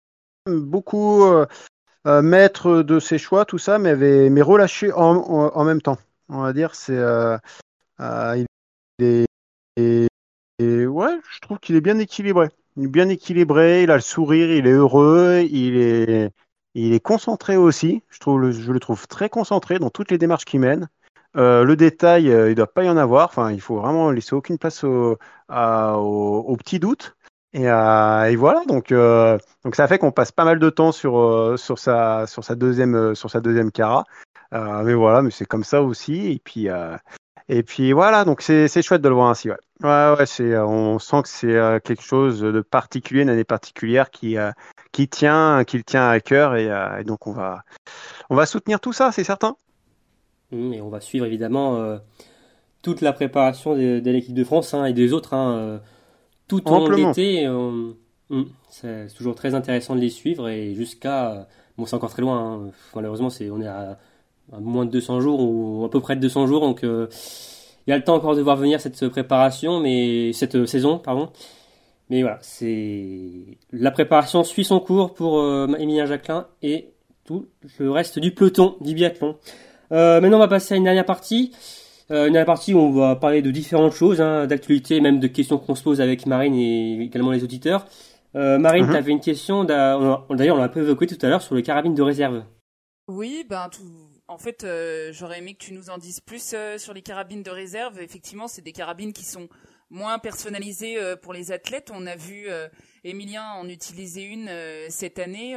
beaucoup 0.47 1.24
euh, 1.24 1.41
euh, 1.41 1.45
maître 2.06 2.82
de 2.84 2.99
ses 2.99 3.18
choix, 3.18 3.45
tout 3.45 3.58
ça, 3.58 3.80
mais, 3.80 3.89
avait, 3.89 4.30
mais 4.30 4.41
relâché 4.41 4.91
en, 4.91 5.16
en, 5.18 5.64
même 5.64 5.82
temps. 5.82 5.97
On 6.30 6.41
va 6.41 6.53
dire, 6.53 6.76
c'est 6.76 6.97
euh, 6.97 7.38
il 8.38 8.45
et, 9.78 10.08
et, 10.60 10.88
ouais, 10.88 11.20
je 11.30 11.39
trouve 11.39 11.60
qu'il 11.60 11.76
est 11.76 11.82
bien 11.82 11.99
équilibré. 11.99 12.49
Il 12.78 12.86
est 12.86 12.88
bien 12.88 13.10
équilibré, 13.10 13.84
il 13.84 13.91
a 13.91 13.95
le 13.95 14.01
sourire, 14.01 14.51
il 14.51 14.68
est 14.68 14.72
heureux, 14.72 15.41
il 15.49 15.78
est, 15.78 16.32
il 16.76 16.93
est 16.93 16.99
concentré 16.99 17.58
aussi. 17.58 18.03
Je 18.10 18.20
trouve, 18.20 18.39
le, 18.39 18.51
je 18.51 18.72
le 18.72 18.80
trouve 18.80 19.08
très 19.08 19.30
concentré 19.30 19.80
dans 19.80 19.89
toutes 19.89 20.12
les 20.12 20.18
démarches 20.18 20.45
qu'il 20.45 20.60
mène. 20.62 20.88
Euh, 21.36 21.64
le 21.66 21.76
détail, 21.76 22.30
euh, 22.32 22.49
il 22.49 22.56
doit 22.56 22.72
pas 22.72 22.86
y 22.86 22.89
en 22.89 22.97
avoir. 22.97 23.28
Enfin, 23.28 23.51
il 23.51 23.62
faut 23.62 23.78
vraiment 23.78 24.12
laisser 24.12 24.34
aucune 24.36 24.58
place 24.58 24.84
au, 24.84 25.18
au, 25.49 26.45
au 26.47 26.58
petit 26.58 26.80
doute. 26.80 27.14
Et, 27.56 27.70
euh, 27.70 28.26
et, 28.26 28.36
voilà, 28.36 28.66
donc 28.66 28.91
euh, 28.91 29.38
donc 29.64 29.78
ça 29.78 29.88
fait 29.88 29.97
qu'on 29.97 30.12
passe 30.12 30.34
pas 30.34 30.43
mal 30.43 30.60
de 30.60 30.70
temps 30.70 30.91
sur 30.91 31.18
euh, 31.18 31.56
sa 31.56 32.26
deuxième 32.53 33.16
sur 33.16 33.32
cara. 33.74 34.03
mais 34.51 34.93
voilà, 34.93 35.22
mais 35.22 35.32
c'est 35.32 35.45
comme 35.45 35.64
ça 35.64 35.82
aussi. 35.82 36.41
Et 37.47 37.64
puis 37.64 37.93
voilà, 37.93 38.26
donc 38.26 38.41
c'est 38.41 38.82
chouette 38.82 39.01
de 39.01 39.08
le 39.08 39.16
voir 39.16 39.30
ainsi. 39.30 39.49
Ouais, 39.49 40.58
on 40.58 40.99
sent 40.99 41.22
que 41.24 41.30
c'est 41.30 41.82
quelque 41.86 42.03
chose 42.03 42.41
de 42.41 42.60
particulier, 42.60 43.22
une 43.22 43.30
année 43.30 43.45
particulière 43.45 44.10
qui, 44.12 44.38
tient, 45.10 45.64
qui 45.64 45.78
le 45.78 45.84
tient 45.86 46.10
à 46.10 46.20
cœur 46.20 46.58
et, 46.58 47.06
donc 47.06 47.26
on 47.26 47.32
va, 47.32 48.45
soutenir 48.45 48.82
tout 48.82 48.91
ça, 48.91 49.14
c'est 49.14 49.24
certain. 49.24 49.56
Mmh, 50.51 50.74
et 50.74 50.82
on 50.82 50.89
va 50.89 50.99
suivre 50.99 51.26
évidemment 51.26 51.99
toute 52.82 52.99
la 52.99 53.14
préparation 53.14 53.76
de, 53.76 54.01
l'équipe 54.03 54.34
de 54.34 54.43
France 54.43 54.74
hein, 54.74 54.84
et 54.84 54.91
des 54.91 55.14
autres 55.14 55.34
hein, 55.34 55.80
tout 56.48 56.68
au 56.70 56.80
long 56.80 56.88
de 56.88 56.96
l'été. 56.96 57.48
Mmh, 57.48 58.43
c'est 58.70 59.08
toujours 59.16 59.36
très 59.36 59.54
intéressant 59.54 59.96
de 59.96 60.02
les 60.02 60.10
suivre 60.10 60.50
et 60.50 60.74
jusqu'à, 60.74 61.48
bon 61.78 61.86
c'est 61.86 61.96
encore 61.96 62.10
très 62.10 62.24
loin. 62.24 62.39
Hein, 62.39 62.72
malheureusement, 62.96 63.30
c'est, 63.30 63.50
on 63.52 63.62
est 63.62 63.68
à 63.68 64.00
à 64.54 64.60
moins 64.60 64.86
de 64.86 64.91
200 64.91 65.22
jours 65.22 65.39
ou 65.39 65.86
à 65.86 65.89
peu 65.89 66.00
près 66.00 66.16
de 66.16 66.22
200 66.22 66.48
jours 66.48 66.62
donc 66.62 66.84
euh, 66.84 67.08
il 67.88 67.91
y 67.91 67.93
a 67.93 67.98
le 67.98 68.04
temps 68.04 68.16
encore 68.16 68.36
de 68.36 68.41
voir 68.41 68.58
venir 68.58 68.80
cette 68.80 69.08
préparation 69.10 69.80
mais 69.80 70.34
cette 70.34 70.56
euh, 70.56 70.66
saison 70.66 71.00
pardon 71.00 71.30
mais 72.10 72.22
voilà 72.22 72.38
c'est 72.41 73.58
la 73.72 73.91
préparation 73.91 74.43
suit 74.43 74.66
son 74.66 74.80
cours 74.80 75.14
pour 75.14 75.39
euh, 75.39 75.68
Emilien 75.80 76.06
Jacquelin 76.06 76.48
et 76.62 76.89
tout 77.26 77.48
le 77.80 77.89
reste 77.89 78.20
du 78.20 78.32
peloton 78.32 78.76
du 78.82 78.93
biathlon 78.93 79.36
euh, 79.91 80.22
maintenant 80.22 80.38
on 80.38 80.41
va 80.41 80.48
passer 80.48 80.76
à 80.76 80.78
une 80.78 80.84
dernière 80.84 81.06
partie 81.06 81.52
euh, 82.12 82.28
une 82.28 82.34
dernière 82.34 82.45
partie 82.45 82.74
où 82.74 82.80
on 82.80 82.91
va 82.91 83.16
parler 83.16 83.41
de 83.41 83.51
différentes 83.51 83.93
choses 83.93 84.22
hein, 84.22 84.47
d'actualité 84.47 85.01
même 85.01 85.20
de 85.20 85.28
questions 85.28 85.58
qu'on 85.58 85.76
se 85.76 85.84
pose 85.84 86.01
avec 86.01 86.26
Marine 86.26 86.56
et 86.56 87.01
également 87.01 87.32
les 87.32 87.43
auditeurs 87.43 87.86
euh, 88.36 88.58
Marine, 88.58 88.86
mm 88.86 88.89
-hmm. 88.89 88.91
tu 88.91 88.97
avais 88.97 89.12
une 89.12 89.22
question, 89.22 89.64
d'ailleurs 89.64 90.26
on 90.30 90.58
l'a 90.58 90.64
un 90.64 90.68
peu 90.68 90.82
évoqué 90.82 91.08
tout 91.08 91.26
à 91.26 91.30
l'heure 91.30 91.41
sur 91.41 91.56
le 91.56 91.62
carabine 91.62 91.95
de 91.95 92.01
réserve. 92.01 92.43
Oui, 93.08 93.45
ben 93.47 93.70
tout, 93.70 93.84
en 94.28 94.38
fait, 94.38 94.64
euh, 94.64 95.12
j'aurais 95.14 95.38
aimé 95.39 95.53
que 95.53 95.64
tu 95.64 95.74
nous 95.74 95.89
en 95.89 95.97
dises 95.97 96.20
plus 96.20 96.53
euh, 96.53 96.78
sur 96.78 96.93
les 96.93 97.03
carabines 97.03 97.43
de 97.43 97.51
réserve. 97.51 98.01
Effectivement, 98.01 98.47
c'est 98.47 98.64
des 98.64 98.72
carabines 98.72 99.14
qui 99.14 99.24
sont 99.24 99.47
moins 99.91 100.18
personnalisées 100.18 100.97
euh, 100.97 101.16
pour 101.16 101.32
les 101.32 101.51
athlètes. 101.51 101.91
On 101.93 102.08
a 102.08 102.16
vu 102.16 102.47
Emilien 103.03 103.45
en 103.53 103.70
utiliser 103.70 104.24
une 104.24 104.49
cette 104.89 105.20
année. 105.20 105.56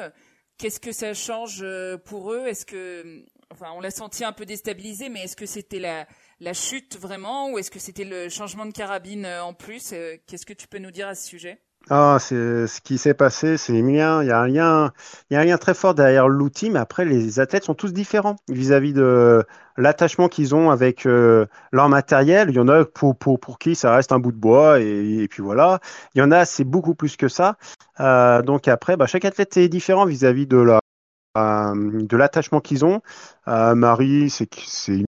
Qu'est-ce 0.58 0.80
que 0.80 0.92
ça 0.92 1.14
change 1.14 1.64
pour 2.04 2.32
eux? 2.32 2.46
Est-ce 2.46 2.66
que, 2.66 3.24
enfin, 3.50 3.68
on 3.74 3.80
l'a 3.80 3.90
senti 3.90 4.24
un 4.24 4.32
peu 4.32 4.44
déstabilisé, 4.44 5.08
mais 5.08 5.24
est-ce 5.24 5.36
que 5.36 5.46
c'était 5.46 5.78
la, 5.78 6.06
la 6.40 6.52
chute 6.52 6.98
vraiment 6.98 7.50
ou 7.50 7.58
est-ce 7.58 7.70
que 7.70 7.78
c'était 7.78 8.04
le 8.04 8.28
changement 8.28 8.66
de 8.66 8.72
carabine 8.72 9.26
en 9.26 9.54
plus 9.54 9.94
Qu'est-ce 10.26 10.46
que 10.46 10.52
tu 10.52 10.68
peux 10.68 10.78
nous 10.78 10.90
dire 10.90 11.08
à 11.08 11.14
ce 11.14 11.26
sujet? 11.26 11.60
Ah, 11.90 12.18
c'est 12.20 12.66
ce 12.66 12.82
qui 12.82 12.98
s'est 12.98 13.14
passé, 13.14 13.56
c'est 13.56 13.72
Emilien. 13.72 14.22
Il 14.22 14.28
y 14.28 14.30
a 14.30 14.38
un 14.38 14.46
lien, 14.46 14.92
il 15.30 15.34
y 15.34 15.36
a 15.36 15.40
un 15.40 15.44
lien 15.44 15.56
très 15.56 15.72
fort 15.72 15.94
derrière 15.94 16.28
l'outil, 16.28 16.68
mais 16.68 16.78
après 16.78 17.06
les 17.06 17.40
athlètes 17.40 17.64
sont 17.64 17.74
tous 17.74 17.94
différents 17.94 18.36
vis-à-vis 18.48 18.92
de 18.92 19.42
l'attachement 19.78 20.28
qu'ils 20.28 20.54
ont 20.54 20.70
avec 20.70 21.06
euh, 21.06 21.46
leur 21.72 21.88
matériel. 21.88 22.50
Il 22.50 22.56
y 22.56 22.58
en 22.58 22.68
a 22.68 22.84
pour, 22.84 23.16
pour, 23.16 23.40
pour 23.40 23.58
qui 23.58 23.74
ça 23.74 23.94
reste 23.94 24.12
un 24.12 24.18
bout 24.18 24.32
de 24.32 24.36
bois 24.36 24.80
et, 24.80 25.26
puis 25.30 25.42
voilà. 25.42 25.80
Il 26.14 26.18
y 26.18 26.22
en 26.22 26.30
a 26.30 26.44
c'est 26.44 26.64
beaucoup 26.64 26.94
plus 26.94 27.16
que 27.16 27.28
ça. 27.28 27.56
Euh, 28.00 28.42
donc 28.42 28.68
après, 28.68 28.98
bah, 28.98 29.06
chaque 29.06 29.24
athlète 29.24 29.56
est 29.56 29.70
différent 29.70 30.04
vis-à-vis 30.04 30.46
de 30.46 30.58
la 30.58 30.80
euh, 31.38 32.02
de 32.02 32.16
l'attachement 32.16 32.60
qu'ils 32.60 32.84
ont. 32.84 33.00
Euh, 33.48 33.74
Marie, 33.74 34.28
c'est 34.28 34.48
c'est 34.66 35.04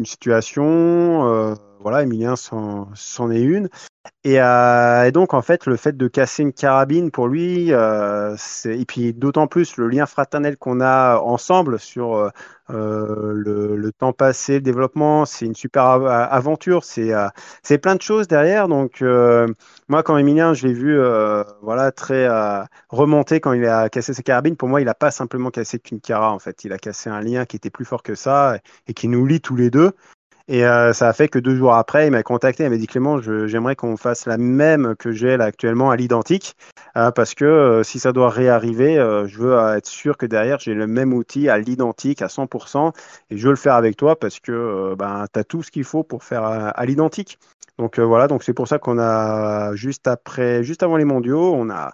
une 0.00 0.06
situation. 0.06 1.54
Voilà, 1.80 2.02
Emilien 2.02 2.36
c'en 2.36 3.30
est 3.30 3.40
une. 3.40 3.70
Et, 4.24 4.40
euh, 4.40 5.04
et, 5.06 5.12
donc, 5.12 5.32
en 5.32 5.40
fait, 5.40 5.64
le 5.64 5.76
fait 5.76 5.96
de 5.96 6.08
casser 6.08 6.42
une 6.42 6.52
carabine 6.52 7.10
pour 7.10 7.26
lui, 7.26 7.72
euh, 7.72 8.36
et 8.66 8.84
puis 8.84 9.14
d'autant 9.14 9.46
plus 9.46 9.78
le 9.78 9.88
lien 9.88 10.04
fraternel 10.04 10.58
qu'on 10.58 10.80
a 10.82 11.18
ensemble 11.20 11.78
sur 11.78 12.14
euh, 12.70 13.32
le, 13.34 13.90
temps 13.92 14.12
passé, 14.12 14.54
le 14.54 14.60
développement, 14.60 15.24
c'est 15.24 15.46
une 15.46 15.54
super 15.54 15.84
aventure, 15.84 16.84
c'est 16.84 17.78
plein 17.78 17.94
de 17.94 18.02
choses 18.02 18.28
derrière. 18.28 18.68
Donc, 18.68 19.02
moi, 19.88 20.02
quand 20.02 20.18
Emilien, 20.18 20.52
je 20.52 20.66
l'ai 20.66 20.74
vu 20.74 21.00
voilà, 21.62 21.92
très 21.92 22.28
remonter 22.90 23.40
quand 23.40 23.54
il 23.54 23.64
a 23.66 23.88
cassé 23.88 24.12
sa 24.12 24.22
carabine, 24.22 24.56
pour 24.56 24.68
moi, 24.68 24.82
il 24.82 24.84
n'a 24.84 24.94
pas 24.94 25.10
simplement 25.10 25.50
cassé 25.50 25.78
qu'une 25.78 26.00
cara, 26.00 26.30
en 26.32 26.38
fait. 26.38 26.64
Il 26.64 26.72
a 26.74 26.78
cassé 26.78 27.08
un 27.08 27.22
lien 27.22 27.46
qui 27.46 27.56
était 27.56 27.70
plus 27.70 27.86
fort 27.86 28.02
que 28.02 28.14
ça 28.14 28.58
et 28.86 28.92
qui 28.92 29.08
nous 29.08 29.24
lie 29.24 29.40
tous 29.40 29.56
les 29.56 29.70
deux. 29.70 29.92
Et 30.52 30.66
euh, 30.66 30.92
ça 30.92 31.08
a 31.08 31.12
fait 31.12 31.28
que 31.28 31.38
deux 31.38 31.54
jours 31.54 31.74
après, 31.74 32.08
il 32.08 32.10
m'a 32.10 32.24
contacté, 32.24 32.64
il 32.64 32.70
m'a 32.70 32.76
dit 32.76 32.88
Clément, 32.88 33.20
j'aimerais 33.20 33.76
qu'on 33.76 33.96
fasse 33.96 34.26
la 34.26 34.36
même 34.36 34.96
que 34.98 35.12
j'ai 35.12 35.36
là 35.36 35.44
actuellement 35.44 35.92
à 35.92 35.96
l'identique, 35.96 36.56
euh, 36.96 37.12
parce 37.12 37.36
que 37.36 37.44
euh, 37.44 37.82
si 37.84 38.00
ça 38.00 38.10
doit 38.10 38.30
réarriver, 38.30 38.96
je 38.96 39.38
veux 39.38 39.56
être 39.76 39.86
sûr 39.86 40.16
que 40.16 40.26
derrière 40.26 40.58
j'ai 40.58 40.74
le 40.74 40.88
même 40.88 41.14
outil 41.14 41.48
à 41.48 41.56
l'identique 41.56 42.20
à 42.20 42.26
100%, 42.26 42.92
et 43.30 43.36
je 43.36 43.44
veux 43.44 43.50
le 43.50 43.56
faire 43.56 43.74
avec 43.74 43.96
toi 43.96 44.18
parce 44.18 44.40
que 44.40 44.96
ben 44.98 45.24
tu 45.32 45.38
as 45.38 45.44
tout 45.44 45.62
ce 45.62 45.70
qu'il 45.70 45.84
faut 45.84 46.02
pour 46.02 46.24
faire 46.24 46.42
à, 46.42 46.70
à 46.70 46.84
l'identique. 46.84 47.38
Donc 47.78 48.00
voilà, 48.00 48.26
donc 48.26 48.42
c'est 48.42 48.52
pour 48.52 48.66
ça 48.66 48.80
qu'on 48.80 48.98
a 48.98 49.76
juste 49.76 50.08
après, 50.08 50.64
juste 50.64 50.82
avant 50.82 50.96
les 50.96 51.04
mondiaux, 51.04 51.54
on 51.54 51.70
a 51.70 51.92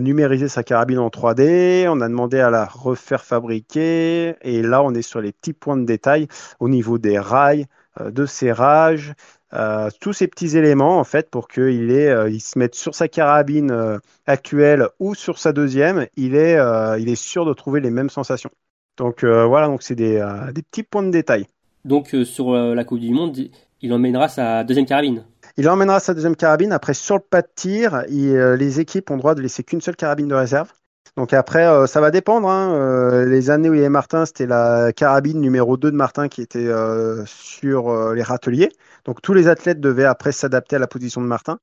numérisé 0.00 0.48
sa 0.48 0.64
carabine 0.64 0.98
en 0.98 1.10
3D, 1.10 1.86
on 1.88 2.00
a 2.00 2.08
demandé 2.08 2.40
à 2.40 2.50
la 2.50 2.64
refaire 2.64 3.22
fabriquer, 3.24 4.34
et 4.42 4.62
là 4.62 4.82
on 4.82 4.92
est 4.94 5.02
sur 5.02 5.20
les 5.20 5.30
petits 5.30 5.52
points 5.52 5.76
de 5.76 5.84
détail 5.84 6.26
au 6.58 6.68
niveau 6.68 6.98
des 6.98 7.20
rails, 7.20 7.66
euh, 8.00 8.10
de 8.10 8.26
serrage, 8.26 9.14
euh, 9.54 9.88
tous 10.00 10.12
ces 10.12 10.26
petits 10.26 10.56
éléments 10.56 10.98
en 10.98 11.04
fait 11.04 11.30
pour 11.30 11.46
qu'il 11.46 11.90
euh, 11.92 12.28
il 12.28 12.40
se 12.40 12.58
mette 12.58 12.74
sur 12.74 12.96
sa 12.96 13.06
carabine 13.06 13.70
euh, 13.70 13.98
actuelle 14.26 14.88
ou 14.98 15.14
sur 15.14 15.38
sa 15.38 15.52
deuxième, 15.52 16.06
il 16.16 16.34
est, 16.34 16.58
il 16.98 17.08
est 17.08 17.14
sûr 17.14 17.44
de 17.44 17.52
trouver 17.52 17.80
les 17.80 17.90
mêmes 17.90 18.10
sensations. 18.10 18.50
Donc 18.96 19.24
voilà, 19.24 19.66
donc 19.66 19.82
c'est 19.82 19.96
des, 19.96 20.24
des, 20.52 20.62
petits 20.62 20.84
points 20.84 21.02
de 21.02 21.10
détail. 21.10 21.46
Donc 21.84 22.14
sur 22.24 22.52
la 22.52 22.84
Coupe 22.84 23.00
du 23.00 23.10
Monde, 23.10 23.36
il 23.80 23.92
emmènera 23.92 24.28
sa 24.28 24.62
deuxième 24.62 24.86
carabine. 24.86 25.24
Il 25.56 25.68
emmènera 25.68 26.00
sa 26.00 26.14
deuxième 26.14 26.36
carabine. 26.36 26.72
Après, 26.72 26.94
sur 26.94 27.16
le 27.16 27.20
pas 27.20 27.42
de 27.42 27.48
tir, 27.54 28.04
il, 28.08 28.36
les 28.36 28.80
équipes 28.80 29.10
ont 29.10 29.16
droit 29.16 29.34
de 29.34 29.40
laisser 29.40 29.64
qu'une 29.64 29.80
seule 29.80 29.96
carabine 29.96 30.28
de 30.28 30.34
réserve. 30.34 30.72
Donc 31.16 31.32
après, 31.32 31.64
euh, 31.64 31.86
ça 31.86 32.00
va 32.00 32.10
dépendre. 32.10 32.48
Hein. 32.48 32.74
Euh, 32.74 33.24
les 33.26 33.50
années 33.50 33.70
où 33.70 33.74
il 33.74 33.78
y 33.78 33.80
avait 33.80 33.88
Martin, 33.88 34.26
c'était 34.26 34.46
la 34.46 34.92
carabine 34.92 35.40
numéro 35.40 35.76
2 35.76 35.92
de 35.92 35.96
Martin 35.96 36.28
qui 36.28 36.42
était 36.42 36.66
euh, 36.66 37.24
sur 37.26 38.12
les 38.14 38.22
râteliers. 38.22 38.70
Donc 39.04 39.22
tous 39.22 39.32
les 39.32 39.46
athlètes 39.46 39.80
devaient 39.80 40.04
après 40.04 40.32
s'adapter 40.32 40.76
à 40.76 40.78
la 40.80 40.88
position 40.88 41.20
de 41.20 41.26
Martin. 41.26 41.58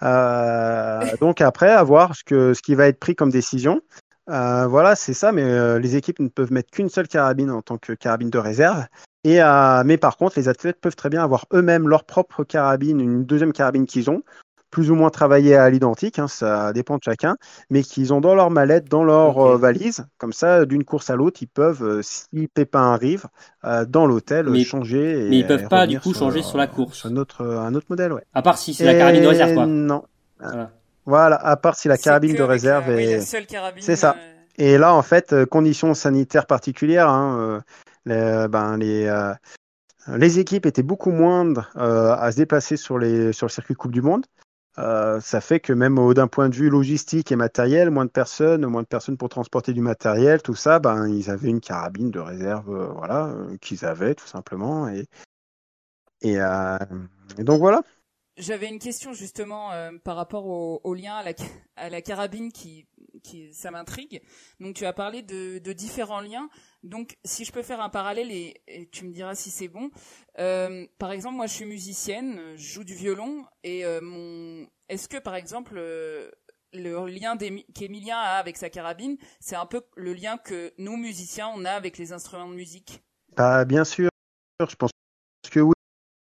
Donc 1.20 1.40
après, 1.40 1.70
à 1.70 1.82
voir 1.82 2.14
ce, 2.14 2.22
que, 2.22 2.54
ce 2.54 2.62
qui 2.62 2.74
va 2.74 2.86
être 2.86 3.00
pris 3.00 3.16
comme 3.16 3.30
décision. 3.30 3.80
voilà, 4.26 4.94
c'est 4.94 5.14
ça, 5.14 5.32
mais 5.32 5.80
les 5.80 5.96
équipes 5.96 6.20
ne 6.20 6.28
peuvent 6.28 6.52
mettre 6.52 6.70
qu'une 6.70 6.90
seule 6.90 7.08
carabine 7.08 7.50
en 7.50 7.62
tant 7.62 7.78
que 7.78 7.92
carabine 7.92 8.30
de 8.30 8.38
réserve. 8.38 8.84
Et, 9.24 9.40
mais 9.84 9.96
par 9.96 10.16
contre, 10.18 10.38
les 10.38 10.48
athlètes 10.48 10.80
peuvent 10.80 10.96
très 10.96 11.08
bien 11.08 11.24
avoir 11.24 11.46
eux-mêmes 11.54 11.88
leur 11.88 12.04
propre 12.04 12.44
carabine, 12.44 13.00
une 13.00 13.24
deuxième 13.24 13.52
carabine 13.52 13.86
qu'ils 13.86 14.10
ont, 14.10 14.22
plus 14.76 14.90
ou 14.90 14.94
moins 14.94 15.08
travaillé 15.08 15.56
à 15.56 15.70
l'identique, 15.70 16.18
hein, 16.18 16.28
ça 16.28 16.74
dépend 16.74 16.98
de 16.98 17.02
chacun, 17.02 17.38
mais 17.70 17.82
qu'ils 17.82 18.12
ont 18.12 18.20
dans 18.20 18.34
leur 18.34 18.50
mallette, 18.50 18.90
dans 18.90 19.04
leur 19.04 19.38
okay. 19.38 19.54
euh, 19.54 19.56
valise, 19.56 20.04
comme 20.18 20.34
ça, 20.34 20.66
d'une 20.66 20.84
course 20.84 21.08
à 21.08 21.16
l'autre, 21.16 21.38
ils 21.40 21.48
peuvent, 21.48 21.82
euh, 21.82 22.02
si 22.02 22.46
Pépin 22.52 22.92
arrive, 22.92 23.24
euh, 23.64 23.86
dans 23.86 24.04
l'hôtel, 24.04 24.54
changer. 24.64 25.28
Et, 25.28 25.30
mais 25.30 25.38
ils 25.38 25.46
peuvent 25.46 25.68
pas 25.68 25.86
du 25.86 25.98
coup 25.98 26.12
changer 26.12 26.42
sur 26.42 26.58
la 26.58 26.66
course. 26.66 26.98
Sur 26.98 27.08
un 27.08 27.16
autre, 27.16 27.42
un 27.42 27.74
autre 27.74 27.86
modèle, 27.88 28.12
ouais. 28.12 28.24
À 28.34 28.42
part 28.42 28.58
si 28.58 28.74
c'est 28.74 28.84
la 28.84 28.92
carabine 28.96 29.22
de 29.22 29.28
réserve, 29.28 29.54
quoi. 29.54 29.64
Non. 29.64 30.04
Voilà. 30.38 30.70
voilà. 31.06 31.36
à 31.36 31.56
part 31.56 31.74
si 31.74 31.88
la 31.88 31.96
carabine 31.96 32.36
de 32.36 32.42
réserve 32.42 32.90
la, 32.90 33.00
est. 33.00 33.34
Oui, 33.34 33.80
c'est 33.80 33.96
ça. 33.96 34.14
Et 34.58 34.76
là, 34.76 34.92
en 34.92 35.00
fait, 35.00 35.46
conditions 35.46 35.94
sanitaires 35.94 36.44
particulières, 36.44 37.08
hein, 37.08 37.62
les, 38.04 38.46
ben, 38.50 38.76
les, 38.76 39.10
les 40.14 40.38
équipes 40.38 40.66
étaient 40.66 40.82
beaucoup 40.82 41.12
moindres 41.12 41.70
à 41.76 42.30
se 42.30 42.36
déplacer 42.36 42.76
sur, 42.76 42.98
les, 42.98 43.32
sur 43.32 43.46
le 43.46 43.50
circuit 43.50 43.74
Coupe 43.74 43.92
du 43.92 44.02
Monde. 44.02 44.26
Euh, 44.78 45.20
ça 45.20 45.40
fait 45.40 45.60
que 45.60 45.72
même 45.72 45.96
d'un 46.14 46.28
point 46.28 46.48
de 46.50 46.54
vue 46.54 46.68
logistique 46.68 47.32
et 47.32 47.36
matériel, 47.36 47.90
moins 47.90 48.04
de 48.04 48.10
personnes, 48.10 48.66
moins 48.66 48.82
de 48.82 48.86
personnes 48.86 49.16
pour 49.16 49.28
transporter 49.30 49.72
du 49.72 49.80
matériel, 49.80 50.42
tout 50.42 50.54
ça, 50.54 50.78
ben 50.80 51.08
ils 51.08 51.30
avaient 51.30 51.48
une 51.48 51.60
carabine 51.60 52.10
de 52.10 52.18
réserve, 52.20 52.68
euh, 52.74 52.86
voilà, 52.88 53.26
euh, 53.28 53.56
qu'ils 53.58 53.84
avaient 53.86 54.14
tout 54.14 54.26
simplement, 54.26 54.88
et 54.88 56.38
euh, 56.40 56.78
et 57.38 57.44
donc 57.44 57.58
voilà. 57.60 57.82
J'avais 58.36 58.68
une 58.68 58.78
question 58.78 59.12
justement 59.14 59.72
euh, 59.72 59.92
par 60.02 60.16
rapport 60.16 60.46
au, 60.46 60.80
au, 60.84 60.94
lien 60.94 61.14
à 61.14 61.22
la, 61.22 61.32
à 61.76 61.88
la 61.88 62.02
carabine 62.02 62.52
qui, 62.52 62.86
qui 63.22 63.52
ça 63.52 63.70
m'intrigue. 63.70 64.22
Donc 64.60 64.74
tu 64.74 64.86
as 64.86 64.92
parlé 64.92 65.22
de, 65.22 65.58
de, 65.58 65.72
différents 65.72 66.20
liens. 66.20 66.48
Donc 66.82 67.16
si 67.24 67.44
je 67.44 67.52
peux 67.52 67.62
faire 67.62 67.80
un 67.80 67.88
parallèle 67.88 68.30
et, 68.30 68.62
et 68.68 68.88
tu 68.88 69.04
me 69.04 69.12
diras 69.12 69.34
si 69.34 69.50
c'est 69.50 69.68
bon. 69.68 69.90
Euh, 70.38 70.86
par 70.98 71.12
exemple, 71.12 71.36
moi 71.36 71.46
je 71.46 71.54
suis 71.54 71.64
musicienne, 71.66 72.40
je 72.56 72.74
joue 72.74 72.84
du 72.84 72.94
violon 72.94 73.44
et 73.64 73.84
euh, 73.84 74.00
mon. 74.02 74.66
Est-ce 74.88 75.08
que 75.08 75.18
par 75.18 75.34
exemple 75.34 75.74
euh, 75.76 76.30
le 76.72 77.06
lien 77.06 77.36
qu'Emilien 77.74 78.18
a 78.18 78.36
avec 78.38 78.56
sa 78.56 78.70
carabine, 78.70 79.16
c'est 79.40 79.56
un 79.56 79.66
peu 79.66 79.82
le 79.96 80.12
lien 80.12 80.38
que 80.38 80.72
nous 80.78 80.96
musiciens 80.96 81.48
on 81.54 81.64
a 81.64 81.72
avec 81.72 81.98
les 81.98 82.12
instruments 82.12 82.48
de 82.48 82.54
musique? 82.54 83.02
Bah, 83.36 83.64
Bien 83.64 83.84
sûr, 83.84 84.08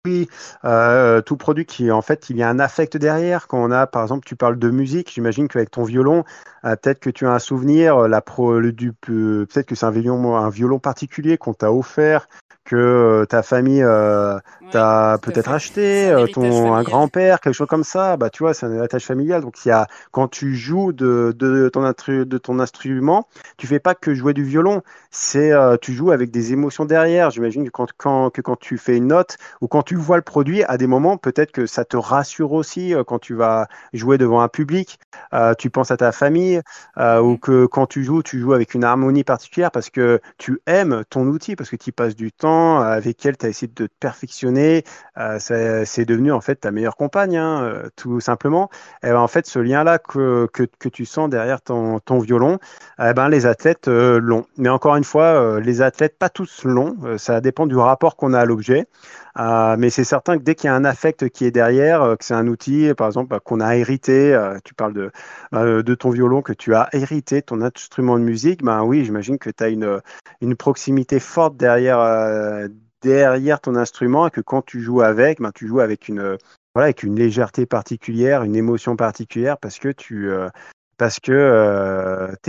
oui. 0.07 0.29
Euh, 0.65 1.23
tout 1.23 1.37
produit 1.37 1.65
qui 1.65 1.91
en 1.91 2.03
fait 2.03 2.29
il 2.29 2.37
y 2.37 2.43
a 2.43 2.49
un 2.49 2.59
affect 2.59 2.97
derrière. 2.97 3.49
Quand 3.49 3.63
on 3.63 3.71
a 3.71 3.87
par 3.87 4.03
exemple 4.03 4.27
tu 4.27 4.37
parles 4.37 4.59
de 4.59 4.71
musique, 4.71 5.11
j'imagine 5.13 5.49
qu'avec 5.49 5.71
ton 5.71 5.85
violon, 5.85 6.25
euh, 6.65 6.77
peut-être 6.77 7.01
que 7.01 7.11
tu 7.11 7.27
as 7.27 7.33
un 7.33 7.39
souvenir, 7.39 8.07
la 8.07 8.21
pro, 8.21 8.61
le, 8.61 8.73
du 8.73 8.93
peut-être 8.93 9.67
que 9.67 9.75
c'est 9.75 9.87
un 9.87 9.91
violon 9.91 10.37
un 10.37 10.51
violon 10.51 10.79
particulier 10.79 11.39
qu'on 11.39 11.55
t'a 11.55 11.73
offert, 11.73 12.29
que 12.75 12.81
euh, 12.81 13.25
ta 13.25 13.43
famille 13.45 13.83
euh, 13.83 14.35
ouais, 14.35 14.71
t'a 14.73 15.19
peut-être 15.23 15.51
acheté, 15.51 16.11
un 16.11 16.27
ton 16.27 16.75
un 16.75 16.83
grand-père, 16.83 17.41
quelque 17.41 17.55
chose 17.55 17.69
comme 17.69 17.85
ça. 17.85 18.17
Bah 18.17 18.31
tu 18.31 18.43
vois, 18.43 18.53
c'est 18.53 18.67
un 18.67 18.73
héritage 18.73 19.05
familial. 19.05 19.43
Donc 19.43 19.65
il 19.65 19.69
y 19.69 19.71
a 19.71 19.87
quand 20.11 20.27
tu 20.27 20.57
joues 20.57 20.93
de, 20.93 21.33
de 21.39 21.69
ton 21.69 21.83
de 21.85 22.39
ton 22.39 22.59
instrument, 22.59 23.29
tu 23.59 23.69
fais 23.69 23.79
pas 23.79 23.95
que 23.95 24.13
jouer 24.13 24.35
du 24.35 24.43
violon, 24.43 24.83
c'est 25.13 25.53
euh, 25.53 25.77
tu 25.81 25.93
joues 25.93 26.11
avec 26.11 26.33
des 26.33 26.53
émotions 26.53 26.85
derrière. 26.85 27.31
J'imagine 27.31 27.65
que 27.67 27.71
quand, 27.71 27.89
quand 27.97 28.31
que 28.31 28.41
quand 28.41 28.57
tu 28.57 28.77
fais 28.77 28.97
une 28.97 29.07
note 29.07 29.37
ou 29.61 29.69
quand 29.69 29.83
tu 29.83 29.95
vois 29.95 30.17
le 30.17 30.23
produit, 30.23 30.65
à 30.65 30.77
des 30.77 30.89
moments 30.89 31.17
peut-être 31.17 31.53
que 31.53 31.67
ça 31.67 31.85
te 31.85 31.97
rassure 31.97 32.53
aussi 32.53 32.93
quand 33.07 33.21
tu 33.21 33.35
vas 33.35 33.69
jouer 33.93 34.19
devant 34.19 34.41
un 34.41 34.49
public. 34.49 34.99
tu 35.59 35.71
penses 35.71 35.93
à 35.93 35.97
ta 35.97 36.11
famille 36.11 36.61
ou 36.99 37.37
que 37.39 37.67
quand 37.67 37.87
tu 37.87 38.03
joues, 38.03 38.23
tu 38.23 38.41
joues 38.41 38.53
avec 38.53 38.75
une 38.75 38.85
harmonie 38.85 39.25
particulière 39.25 39.71
parce 39.71 39.91
que 39.91 40.21
tu 40.39 40.61
aimes 40.67 41.05
ton 41.11 41.27
outil 41.27 41.55
parce 41.55 41.71
que 41.71 41.77
tu 41.77 41.93
passes 41.93 42.17
du 42.17 42.33
temps 42.33 42.64
avec 42.81 43.25
elle 43.27 43.37
tu 43.37 43.47
as 43.47 43.49
essayé 43.49 43.69
de 43.69 43.87
te 43.87 43.93
perfectionner, 44.01 44.85
euh, 45.19 45.39
c'est 45.39 46.05
devenu 46.05 46.33
en 46.33 46.41
fait 46.41 46.57
ta 46.57 46.71
meilleure 46.71 46.97
compagne, 46.97 47.37
hein, 47.37 47.83
tout 47.97 48.21
simplement. 48.21 48.71
Et 49.03 49.09
ben, 49.09 49.19
en 49.19 49.29
fait, 49.29 49.47
ce 49.47 49.59
lien-là 49.59 49.99
que, 49.99 50.47
que, 50.53 50.89
tu 50.89 51.05
sens 51.05 51.29
derrière 51.31 51.61
ton, 51.63 51.99
ton 52.01 52.19
violon, 52.19 52.59
eh 53.01 53.13
ben, 53.15 53.29
les 53.29 53.47
athlètes 53.47 53.89
euh, 53.89 54.19
l'ont. 54.21 54.47
Mais 54.57 54.69
encore 54.69 54.97
une 54.97 55.05
fois, 55.05 55.25
euh, 55.25 55.61
les 55.61 55.83
athlètes, 55.83 56.19
pas 56.19 56.29
tous 56.29 56.65
l'ont, 56.65 56.97
ça 57.19 57.41
dépend 57.41 57.67
du 57.67 57.77
rapport 57.77 58.17
qu'on 58.17 58.33
a 58.33 58.41
à 58.41 58.45
l'objet. 58.45 58.87
Euh, 59.39 59.77
mais 59.77 59.91
c'est 59.91 60.05
certain 60.05 60.39
que 60.39 60.43
dès 60.43 60.55
qu'il 60.55 60.69
y 60.69 60.71
a 60.71 60.75
un 60.75 60.85
affect 60.85 61.29
qui 61.29 61.45
est 61.45 61.51
derrière, 61.51 62.03
euh, 62.03 62.17
que 62.17 62.25
c'est 62.25 62.35
un 62.35 62.47
outil, 62.47 62.95
par 62.95 63.09
exemple, 63.09 63.31
bah, 63.31 63.41
qu'on 63.41 63.61
a 63.61 63.77
hérité, 63.77 64.33
euh, 64.33 64.59
tu 64.65 64.75
parles 64.75 64.95
de, 64.95 65.95
ton 65.95 66.11
violon, 66.11 66.41
que 66.41 66.53
tu 66.53 66.75
as 66.75 66.89
hérité 66.93 67.43
ton 67.43 67.61
instrument 67.61 68.19
de 68.19 68.25
musique, 68.25 68.63
ben 68.63 68.85
oui, 68.85 69.05
j'imagine 69.05 69.39
que 69.39 69.51
tu 69.51 69.65
as 69.65 69.69
une, 69.69 70.01
une 70.41 70.55
proximité 70.55 71.19
forte 71.19 71.57
derrière, 71.57 72.69
derrière 73.03 73.61
ton 73.61 73.75
instrument 73.75 74.29
et 74.29 74.31
que 74.31 74.41
quand 74.41 74.63
tu 74.63 74.81
joues 74.81 75.03
avec, 75.03 75.41
ben, 75.41 75.51
tu 75.53 75.67
joues 75.67 75.81
avec 75.81 76.09
une, 76.09 76.39
voilà, 76.75 76.87
avec 76.87 77.03
une 77.03 77.17
légèreté 77.17 77.67
particulière, 77.67 78.45
une 78.45 78.57
émotion 78.57 78.95
particulière 78.97 79.59
parce 79.59 79.79
que 79.79 79.89
tu, 79.89 80.31
parce 80.97 81.19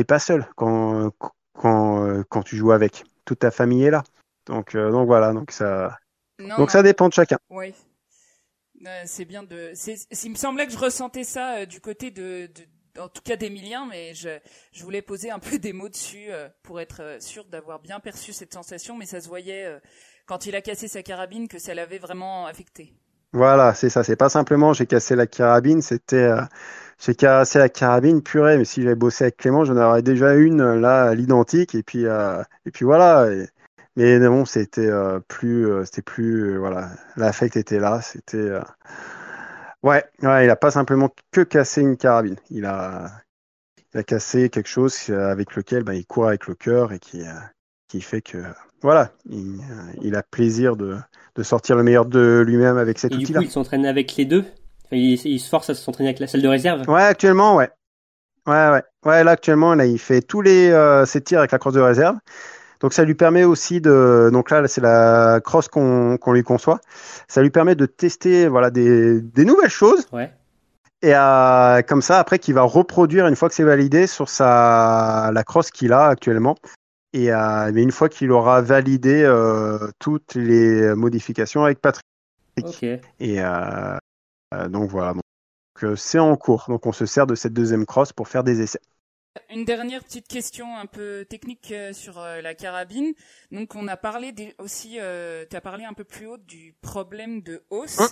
pas 0.08 0.20
seul 0.20 0.46
quand, 0.56 1.12
quand, 1.54 2.24
quand 2.30 2.44
tu 2.44 2.58
joues 2.58 2.72
avec. 2.72 3.06
Toute 3.26 3.40
ta 3.40 3.50
famille 3.50 3.86
est 3.86 3.92
là. 3.92 4.04
Donc, 4.46 4.78
donc 4.78 5.08
voilà, 5.08 5.34
donc 5.34 5.50
ça, 5.50 5.98
non, 6.40 6.58
Donc 6.58 6.60
non. 6.60 6.68
ça 6.70 6.84
dépend 6.84 7.08
de 7.08 7.14
chacun. 7.14 7.38
Oui. 7.50 7.74
c'est 9.06 9.26
bien 9.26 9.44
de. 9.44 9.74
Il 10.24 10.32
me 10.32 10.36
semblait 10.36 10.68
que 10.68 10.74
je 10.74 10.78
ressentais 10.78 11.24
ça 11.24 11.66
du 11.66 11.82
côté 11.82 12.12
de, 12.12 12.50
en 13.00 13.08
tout 13.08 13.22
cas 13.22 13.36
d'Emilien, 13.36 13.88
mais 13.90 14.14
je, 14.14 14.30
je 14.72 14.84
voulais 14.84 15.02
poser 15.02 15.32
un 15.32 15.40
peu 15.40 15.58
des 15.60 15.74
mots 15.74 15.90
dessus 15.90 16.30
pour 16.64 16.80
être 16.80 17.18
sûr 17.20 17.46
d'avoir 17.46 17.80
bien 17.80 18.00
perçu 18.00 18.34
cette 18.34 18.54
sensation, 18.54 18.98
mais 18.98 19.06
ça 19.06 19.22
se 19.22 19.28
voyait 19.28 19.80
quand 20.26 20.46
il 20.46 20.56
a 20.56 20.62
cassé 20.62 20.88
sa 20.88 21.04
carabine 21.04 21.48
que 21.48 21.60
ça 21.60 21.74
l'avait 21.74 22.00
vraiment 22.00 22.48
affecté. 22.48 22.94
Voilà, 23.34 23.74
c'est 23.74 23.90
ça. 23.90 24.04
C'est 24.04 24.16
pas 24.16 24.30
simplement 24.30 24.72
j'ai 24.74 24.86
cassé 24.86 25.16
la 25.16 25.28
carabine, 25.28 25.82
c'était 25.82 26.30
j'ai 27.00 27.16
cassé 27.16 27.60
la 27.60 27.70
carabine, 27.70 28.22
purée, 28.22 28.58
mais 28.58 28.66
si 28.66 28.82
j'avais 28.82 28.96
bossé 28.96 29.26
avec 29.26 29.38
Clément, 29.38 29.66
j'en 29.66 29.76
aurais 29.78 30.02
déjà 30.02 30.34
une 30.36 30.62
euh, 30.62 30.80
là, 30.80 31.14
l'identique, 31.14 31.76
et 31.76 31.84
puis 31.84 32.06
euh, 32.06 32.42
et 32.66 32.72
puis 32.72 32.86
voilà. 32.86 33.28
Mais 33.96 34.20
bon, 34.20 34.46
c'était 34.46 34.88
euh, 34.88 35.20
plus, 35.28 35.68
c'était 35.86 36.02
plus, 36.02 36.58
voilà, 36.58 36.90
l'affect 37.16 37.56
était 37.56 37.80
là, 37.80 38.02
c'était. 38.02 38.52
Ouais, 39.84 40.04
ouais, 40.22 40.46
il 40.46 40.50
a 40.50 40.56
pas 40.56 40.72
simplement 40.72 41.10
que 41.32 41.42
cassé 41.42 41.82
une 41.82 41.98
carabine, 41.98 42.38
il 42.50 42.66
a, 42.66 43.12
il 43.94 44.00
a 44.00 44.04
cassé 44.04 44.50
quelque 44.50 44.68
chose 44.68 45.10
avec 45.10 45.56
lequel 45.56 45.84
ben, 45.84 45.94
il 45.94 46.06
court 46.06 46.28
avec 46.28 46.48
le 46.48 46.56
cœur 46.56 46.92
et 46.92 47.00
qui, 47.00 47.22
qui 47.88 48.02
fait 48.02 48.22
que, 48.22 48.44
voilà, 48.82 49.12
il, 49.30 49.62
il 50.02 50.16
a 50.16 50.24
plaisir 50.24 50.76
de, 50.76 50.98
de 51.36 51.44
sortir 51.44 51.76
le 51.76 51.84
meilleur 51.84 52.06
de 52.06 52.44
lui-même 52.46 52.78
avec 52.78 52.98
cet 52.98 53.14
outil-là. 53.14 53.42
il 53.44 53.52
s'entraîne 53.52 53.86
avec 53.86 54.16
les 54.16 54.26
deux? 54.26 54.46
Il, 54.92 55.40
se 55.40 55.50
force 55.50 55.70
à 55.70 55.76
s'entraîner 55.76 56.10
avec 56.10 56.20
la 56.20 56.28
salle 56.28 56.42
de 56.42 56.48
réserve? 56.48 56.88
Ouais, 56.88 57.02
actuellement, 57.02 57.56
ouais. 57.56 57.70
Ouais, 58.48 58.70
ouais. 58.70 58.84
Ouais, 59.04 59.24
là, 59.24 59.32
actuellement, 59.32 59.74
là, 59.74 59.86
il 59.86 60.00
fait 60.00 60.22
tous 60.22 60.42
les, 60.42 60.70
euh, 60.70 61.06
ses 61.06 61.22
tirs 61.22 61.40
avec 61.40 61.52
la 61.52 61.58
crosse 61.58 61.74
de 61.74 61.82
réserve. 61.82 62.18
Donc, 62.82 62.94
ça 62.94 63.04
lui 63.04 63.16
permet 63.16 63.44
aussi 63.44 63.82
de, 63.82 64.30
donc 64.32 64.52
là, 64.52 64.68
c'est 64.68 64.82
la 64.82 65.40
crosse 65.44 65.68
qu'on 65.68 66.18
qu'on 66.18 66.34
lui 66.34 66.44
conçoit. 66.44 66.80
Ça 67.28 67.42
lui 67.42 67.50
permet 67.50 67.76
de 67.76 67.86
tester, 67.86 68.48
voilà, 68.48 68.70
des, 68.70 69.22
des 69.22 69.46
nouvelles 69.46 69.70
choses. 69.70 70.08
Ouais. 70.12 70.32
Et 71.02 71.14
euh, 71.14 71.82
comme 71.84 72.02
ça, 72.02 72.20
après, 72.20 72.40
qu'il 72.40 72.54
va 72.56 72.64
reproduire 72.64 73.28
une 73.28 73.36
fois 73.36 73.50
que 73.50 73.56
c'est 73.56 73.64
validé 73.64 74.08
sur 74.08 74.28
sa, 74.28 75.30
la 75.34 75.44
crosse 75.44 75.70
qu'il 75.70 75.94
a 75.94 76.08
actuellement. 76.08 76.56
Et 77.14 77.32
euh, 77.32 77.72
mais 77.74 77.82
une 77.84 77.92
fois 77.92 78.10
qu'il 78.10 78.32
aura 78.32 78.62
validé 78.62 79.24
euh, 79.24 79.88
toutes 80.00 80.36
les 80.36 80.94
modifications 80.96 81.64
avec 81.64 81.80
Patrick. 81.80 82.04
Et, 83.20 83.38
euh, 83.40 83.98
donc 84.70 84.90
voilà. 84.90 85.14
Donc 85.14 85.98
c'est 85.98 86.20
en 86.20 86.36
cours. 86.36 86.66
Donc 86.68 86.86
on 86.86 86.92
se 86.92 87.06
sert 87.06 87.26
de 87.28 87.36
cette 87.36 87.54
deuxième 87.54 87.86
crosse 87.86 88.12
pour 88.12 88.28
faire 88.28 88.44
des 88.44 88.62
essais. 88.62 88.82
Une 89.50 89.66
dernière 89.66 90.04
petite 90.04 90.28
question 90.28 90.78
un 90.78 90.86
peu 90.86 91.26
technique 91.30 91.72
euh, 91.72 91.94
sur 91.94 92.20
la 92.20 92.56
carabine. 92.56 93.14
Donc 93.52 93.76
on 93.76 93.88
a 93.88 93.98
parlé 93.98 94.34
aussi, 94.60 94.98
tu 95.50 95.56
as 95.56 95.62
parlé 95.62 95.86
un 95.86 95.94
peu 95.94 96.04
plus 96.04 96.28
haut 96.28 96.38
du 96.38 96.76
problème 96.82 97.42
de 97.42 97.64
hausse. 97.70 98.00
Hein 98.00 98.10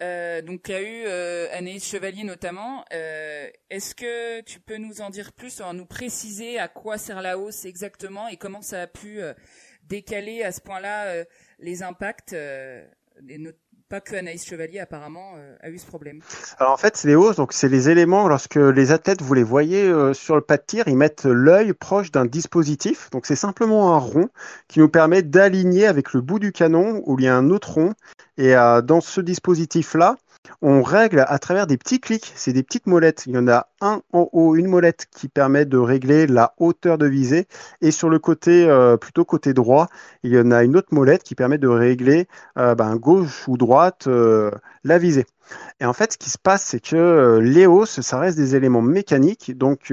euh, 0.00 0.42
donc 0.42 0.68
il 0.68 0.72
y 0.72 0.74
a 0.74 0.82
eu 0.82 1.04
euh, 1.06 1.48
Anaïs 1.52 1.84
Chevalier 1.84 2.24
notamment. 2.24 2.84
Euh, 2.92 3.48
Est-ce 3.70 3.94
que 3.94 4.40
tu 4.42 4.60
peux 4.60 4.76
nous 4.76 5.00
en 5.00 5.10
dire 5.10 5.32
plus, 5.32 5.60
en 5.60 5.74
nous 5.74 5.86
préciser 5.86 6.58
à 6.58 6.68
quoi 6.68 6.98
sert 6.98 7.22
la 7.22 7.38
hausse 7.38 7.64
exactement 7.64 8.28
et 8.28 8.36
comment 8.36 8.62
ça 8.62 8.82
a 8.82 8.86
pu 8.86 9.20
décaler 9.84 10.42
à 10.42 10.52
ce 10.52 10.60
point-là 10.60 11.24
les 11.58 11.82
impacts, 11.82 12.32
et 12.32 13.38
que 14.00 14.14
Anaïs 14.14 14.46
Chevalier 14.46 14.80
apparemment 14.80 15.32
euh, 15.36 15.56
a 15.60 15.70
eu 15.70 15.78
ce 15.78 15.86
problème. 15.86 16.20
Alors 16.58 16.72
en 16.72 16.76
fait, 16.76 16.96
c'est 16.96 17.08
les 17.08 17.14
hausses, 17.14 17.36
donc 17.36 17.52
c'est 17.52 17.68
les 17.68 17.90
éléments 17.90 18.28
lorsque 18.28 18.56
les 18.56 18.92
athlètes 18.92 19.22
vous 19.22 19.34
les 19.34 19.42
voyez 19.42 19.82
euh, 19.82 20.14
sur 20.14 20.34
le 20.34 20.40
pas 20.40 20.56
de 20.56 20.62
tir, 20.66 20.84
ils 20.86 20.96
mettent 20.96 21.24
l'œil 21.24 21.72
proche 21.72 22.10
d'un 22.10 22.24
dispositif. 22.24 23.10
Donc 23.10 23.26
c'est 23.26 23.36
simplement 23.36 23.94
un 23.94 23.98
rond 23.98 24.28
qui 24.68 24.80
nous 24.80 24.88
permet 24.88 25.22
d'aligner 25.22 25.86
avec 25.86 26.12
le 26.12 26.20
bout 26.20 26.38
du 26.38 26.52
canon 26.52 27.02
où 27.06 27.18
il 27.18 27.24
y 27.24 27.28
a 27.28 27.36
un 27.36 27.50
autre 27.50 27.72
rond. 27.72 27.94
Et 28.38 28.56
euh, 28.56 28.80
dans 28.82 29.00
ce 29.00 29.20
dispositif 29.20 29.94
là, 29.94 30.16
on 30.60 30.82
règle 30.82 31.24
à 31.26 31.38
travers 31.38 31.66
des 31.66 31.76
petits 31.76 32.00
clics, 32.00 32.32
c'est 32.34 32.52
des 32.52 32.62
petites 32.62 32.86
molettes. 32.86 33.24
Il 33.26 33.34
y 33.34 33.38
en 33.38 33.48
a 33.48 33.68
un 33.80 34.02
en 34.12 34.28
haut, 34.32 34.54
une 34.56 34.66
molette 34.66 35.06
qui 35.10 35.28
permet 35.28 35.64
de 35.64 35.76
régler 35.76 36.26
la 36.26 36.54
hauteur 36.58 36.98
de 36.98 37.06
visée, 37.06 37.46
et 37.80 37.90
sur 37.90 38.08
le 38.08 38.18
côté, 38.18 38.68
euh, 38.68 38.96
plutôt 38.96 39.24
côté 39.24 39.54
droit, 39.54 39.88
il 40.22 40.32
y 40.32 40.38
en 40.38 40.50
a 40.50 40.62
une 40.64 40.76
autre 40.76 40.88
molette 40.92 41.22
qui 41.22 41.34
permet 41.34 41.58
de 41.58 41.68
régler 41.68 42.28
euh, 42.58 42.74
ben, 42.74 42.96
gauche 42.96 43.48
ou 43.48 43.56
droite 43.56 44.06
euh, 44.06 44.50
la 44.84 44.98
visée. 44.98 45.26
Et 45.80 45.84
en 45.84 45.92
fait, 45.92 46.12
ce 46.12 46.18
qui 46.18 46.30
se 46.30 46.38
passe, 46.38 46.64
c'est 46.64 46.80
que 46.80 47.38
les 47.42 47.66
hausses, 47.66 48.00
ça 48.00 48.18
reste 48.18 48.36
des 48.36 48.56
éléments 48.56 48.82
mécaniques, 48.82 49.56
donc 49.56 49.92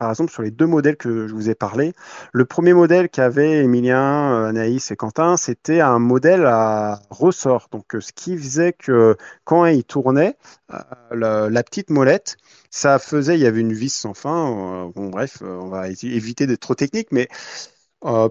par 0.00 0.08
exemple, 0.08 0.32
sur 0.32 0.42
les 0.42 0.50
deux 0.50 0.66
modèles 0.66 0.96
que 0.96 1.28
je 1.28 1.34
vous 1.34 1.50
ai 1.50 1.54
parlé, 1.54 1.92
le 2.32 2.46
premier 2.46 2.72
modèle 2.72 3.10
qu'avaient 3.10 3.62
Emilien, 3.64 4.32
euh, 4.32 4.48
Anaïs 4.48 4.90
et 4.90 4.96
Quentin, 4.96 5.36
c'était 5.36 5.82
un 5.82 5.98
modèle 5.98 6.46
à 6.46 7.02
ressort. 7.10 7.68
Donc, 7.70 7.94
euh, 7.94 8.00
ce 8.00 8.10
qui 8.12 8.34
faisait 8.38 8.72
que 8.72 9.16
quand 9.44 9.66
il 9.66 9.84
tournait, 9.84 10.38
euh, 10.72 11.50
la, 11.50 11.62
petite 11.62 11.90
molette, 11.90 12.38
ça 12.70 12.98
faisait, 12.98 13.34
il 13.34 13.42
y 13.42 13.46
avait 13.46 13.60
une 13.60 13.74
vis 13.74 13.92
sans 13.92 14.14
fin. 14.14 14.90
bon, 14.94 15.10
bref, 15.10 15.42
on 15.42 15.68
va 15.68 15.88
éviter 15.88 16.46
d'être 16.46 16.60
trop 16.60 16.74
technique, 16.74 17.08
mais 17.12 17.28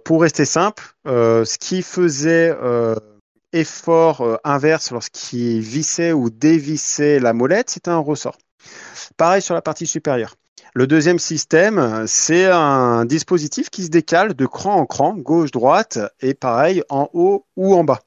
pour 0.03 0.21
rester 0.21 0.45
simple, 0.45 0.83
ce 1.05 1.57
qui 1.59 1.83
faisait 1.83 2.51
effort 3.53 4.39
inverse 4.43 4.91
lorsqu'il 4.91 5.61
vissait 5.61 6.13
ou 6.13 6.31
dévissait 6.31 7.19
la 7.19 7.33
molette, 7.33 7.69
c'était 7.69 7.91
un 7.91 7.99
ressort. 7.99 8.37
Pareil 9.17 9.41
sur 9.41 9.53
la 9.53 9.61
partie 9.61 9.85
supérieure. 9.85 10.38
Le 10.73 10.87
deuxième 10.87 11.19
système, 11.19 12.05
c'est 12.07 12.45
un 12.45 13.05
dispositif 13.05 13.69
qui 13.69 13.83
se 13.83 13.89
décale 13.89 14.33
de 14.33 14.45
cran 14.45 14.75
en 14.75 14.85
cran, 14.85 15.13
gauche-droite, 15.15 15.99
et 16.21 16.33
pareil 16.33 16.83
en 16.89 17.09
haut 17.13 17.45
ou 17.55 17.73
en 17.73 17.83
bas. 17.83 17.99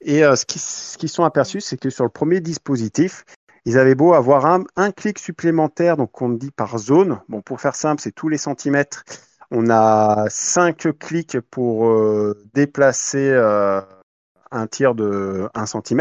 Et 0.00 0.24
euh, 0.24 0.36
ce 0.36 0.44
qu'ils 0.44 0.60
ce 0.60 1.06
sont 1.06 1.24
aperçus, 1.24 1.60
c'est 1.60 1.76
que 1.76 1.90
sur 1.90 2.04
le 2.04 2.10
premier 2.10 2.40
dispositif, 2.40 3.24
ils 3.64 3.78
avaient 3.78 3.94
beau 3.94 4.12
avoir 4.12 4.44
un, 4.46 4.90
clic 4.92 5.18
supplémentaire, 5.18 5.96
donc 5.96 6.20
on 6.20 6.28
dit 6.28 6.50
par 6.50 6.78
zone. 6.78 7.20
Bon, 7.28 7.40
pour 7.40 7.60
faire 7.60 7.74
simple, 7.74 8.02
c'est 8.02 8.12
tous 8.12 8.28
les 8.28 8.36
centimètres. 8.36 9.04
On 9.50 9.70
a 9.70 10.26
cinq 10.28 10.88
clics 10.98 11.40
pour 11.40 11.86
euh, 11.88 12.38
déplacer 12.52 13.30
euh, 13.30 13.80
un 14.54 14.66
tir 14.66 14.94
de 14.94 15.48
1 15.54 15.66
cm. 15.66 16.00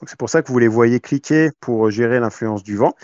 Donc 0.00 0.08
c'est 0.08 0.18
pour 0.18 0.30
ça 0.30 0.42
que 0.42 0.52
vous 0.52 0.58
les 0.58 0.68
voyez 0.68 1.00
cliquer 1.00 1.50
pour 1.60 1.90
gérer 1.90 2.20
l'influence 2.20 2.62
du 2.62 2.76
vent. 2.76 2.94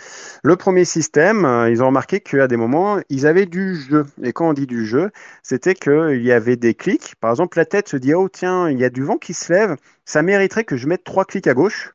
Le 0.43 0.55
premier 0.55 0.85
système, 0.85 1.45
euh, 1.45 1.69
ils 1.69 1.83
ont 1.83 1.87
remarqué 1.87 2.21
qu'à 2.21 2.47
des 2.47 2.57
moments, 2.57 2.99
ils 3.09 3.27
avaient 3.27 3.45
du 3.45 3.75
jeu. 3.75 4.05
Et 4.23 4.33
quand 4.33 4.49
on 4.49 4.53
dit 4.53 4.67
du 4.67 4.85
jeu, 4.85 5.11
c'était 5.43 5.73
qu'il 5.73 6.23
y 6.23 6.31
avait 6.31 6.55
des 6.55 6.73
clics. 6.73 7.15
Par 7.19 7.31
exemple, 7.31 7.57
la 7.57 7.65
tête 7.65 7.89
se 7.89 7.97
dit, 7.97 8.13
oh 8.13 8.29
tiens, 8.29 8.69
il 8.69 8.79
y 8.79 8.85
a 8.85 8.89
du 8.89 9.03
vent 9.03 9.17
qui 9.17 9.33
se 9.33 9.51
lève, 9.51 9.75
ça 10.05 10.21
mériterait 10.21 10.63
que 10.63 10.77
je 10.77 10.87
mette 10.87 11.03
trois 11.03 11.25
clics 11.25 11.47
à 11.47 11.53
gauche. 11.53 11.93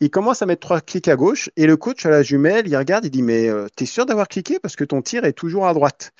Il 0.00 0.10
commence 0.10 0.42
à 0.42 0.46
mettre 0.46 0.60
trois 0.60 0.80
clics 0.80 1.08
à 1.08 1.16
gauche 1.16 1.48
et 1.56 1.66
le 1.66 1.76
coach 1.76 2.04
à 2.06 2.10
la 2.10 2.22
jumelle, 2.22 2.66
il 2.66 2.76
regarde, 2.76 3.04
il 3.04 3.10
dit, 3.10 3.22
mais 3.22 3.48
euh, 3.48 3.68
t'es 3.76 3.86
sûr 3.86 4.04
d'avoir 4.04 4.28
cliqué 4.28 4.58
parce 4.58 4.76
que 4.76 4.84
ton 4.84 5.00
tir 5.00 5.24
est 5.24 5.32
toujours 5.32 5.66
à 5.66 5.74
droite? 5.74 6.12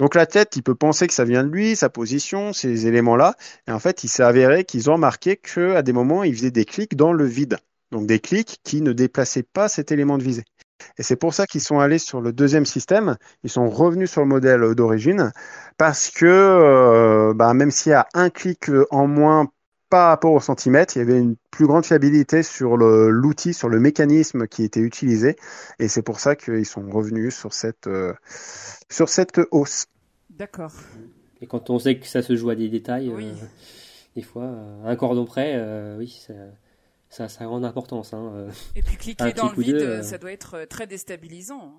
Donc 0.00 0.14
la 0.14 0.24
tête, 0.24 0.56
il 0.56 0.62
peut 0.62 0.74
penser 0.74 1.06
que 1.06 1.12
ça 1.12 1.24
vient 1.24 1.44
de 1.44 1.50
lui, 1.50 1.76
sa 1.76 1.90
position, 1.90 2.54
ces 2.54 2.86
éléments-là. 2.86 3.34
Et 3.68 3.70
en 3.70 3.78
fait, 3.78 4.02
il 4.02 4.08
s'est 4.08 4.22
avéré 4.22 4.64
qu'ils 4.64 4.88
ont 4.88 4.94
remarqué 4.94 5.36
qu'à 5.36 5.82
des 5.82 5.92
moments, 5.92 6.24
il 6.24 6.34
faisait 6.34 6.50
des 6.50 6.64
clics 6.64 6.96
dans 6.96 7.12
le 7.12 7.26
vide. 7.26 7.58
Donc 7.90 8.06
des 8.06 8.18
clics 8.18 8.60
qui 8.64 8.80
ne 8.80 8.94
déplaçaient 8.94 9.42
pas 9.42 9.68
cet 9.68 9.92
élément 9.92 10.16
de 10.16 10.22
visée. 10.22 10.44
Et 10.96 11.02
c'est 11.02 11.16
pour 11.16 11.34
ça 11.34 11.46
qu'ils 11.46 11.60
sont 11.60 11.80
allés 11.80 11.98
sur 11.98 12.22
le 12.22 12.32
deuxième 12.32 12.64
système. 12.64 13.18
Ils 13.44 13.50
sont 13.50 13.68
revenus 13.68 14.10
sur 14.10 14.22
le 14.22 14.28
modèle 14.28 14.74
d'origine 14.74 15.32
parce 15.76 16.08
que 16.10 16.24
euh, 16.24 17.34
bah, 17.34 17.52
même 17.52 17.70
s'il 17.70 17.92
y 17.92 17.94
a 17.94 18.08
un 18.14 18.30
clic 18.30 18.70
en 18.90 19.06
moins 19.06 19.48
par 19.90 20.08
rapport 20.08 20.32
au 20.32 20.40
centimètre, 20.40 20.96
il 20.96 21.00
y 21.00 21.02
avait 21.02 21.18
une 21.18 21.36
plus 21.50 21.66
grande 21.66 21.84
fiabilité 21.84 22.42
sur 22.44 22.76
l'outil, 22.76 23.52
sur 23.52 23.68
le 23.68 23.80
mécanisme 23.80 24.46
qui 24.46 24.62
était 24.62 24.80
utilisé. 24.80 25.36
Et 25.80 25.88
c'est 25.88 26.02
pour 26.02 26.20
ça 26.20 26.36
qu'ils 26.36 26.64
sont 26.64 26.88
revenus 26.88 27.34
sur 27.36 27.52
cette, 27.52 27.88
euh, 27.88 28.14
sur 28.88 29.08
cette 29.08 29.40
hausse. 29.50 29.86
D'accord. 30.30 30.72
Et 31.42 31.46
quand 31.46 31.70
on 31.70 31.78
sait 31.78 31.98
que 31.98 32.06
ça 32.06 32.22
se 32.22 32.36
joue 32.36 32.50
à 32.50 32.54
des 32.54 32.68
détails, 32.68 33.10
euh, 33.10 33.32
des 34.14 34.22
fois, 34.22 34.44
euh, 34.44 34.84
un 34.84 34.94
cordon 34.94 35.24
près, 35.24 35.54
euh, 35.56 35.98
oui, 35.98 36.22
ça, 36.26 36.34
ça, 37.08 37.28
ça 37.28 37.44
a 37.44 37.46
grande 37.46 37.64
importance. 37.64 38.14
Hein, 38.14 38.46
Et 38.76 38.82
puis 38.82 38.96
cliquer 38.96 39.32
dans 39.32 39.50
le 39.50 39.60
vide, 39.60 40.02
ça 40.02 40.18
doit 40.18 40.32
être 40.32 40.66
très 40.68 40.86
déstabilisant. 40.86 41.74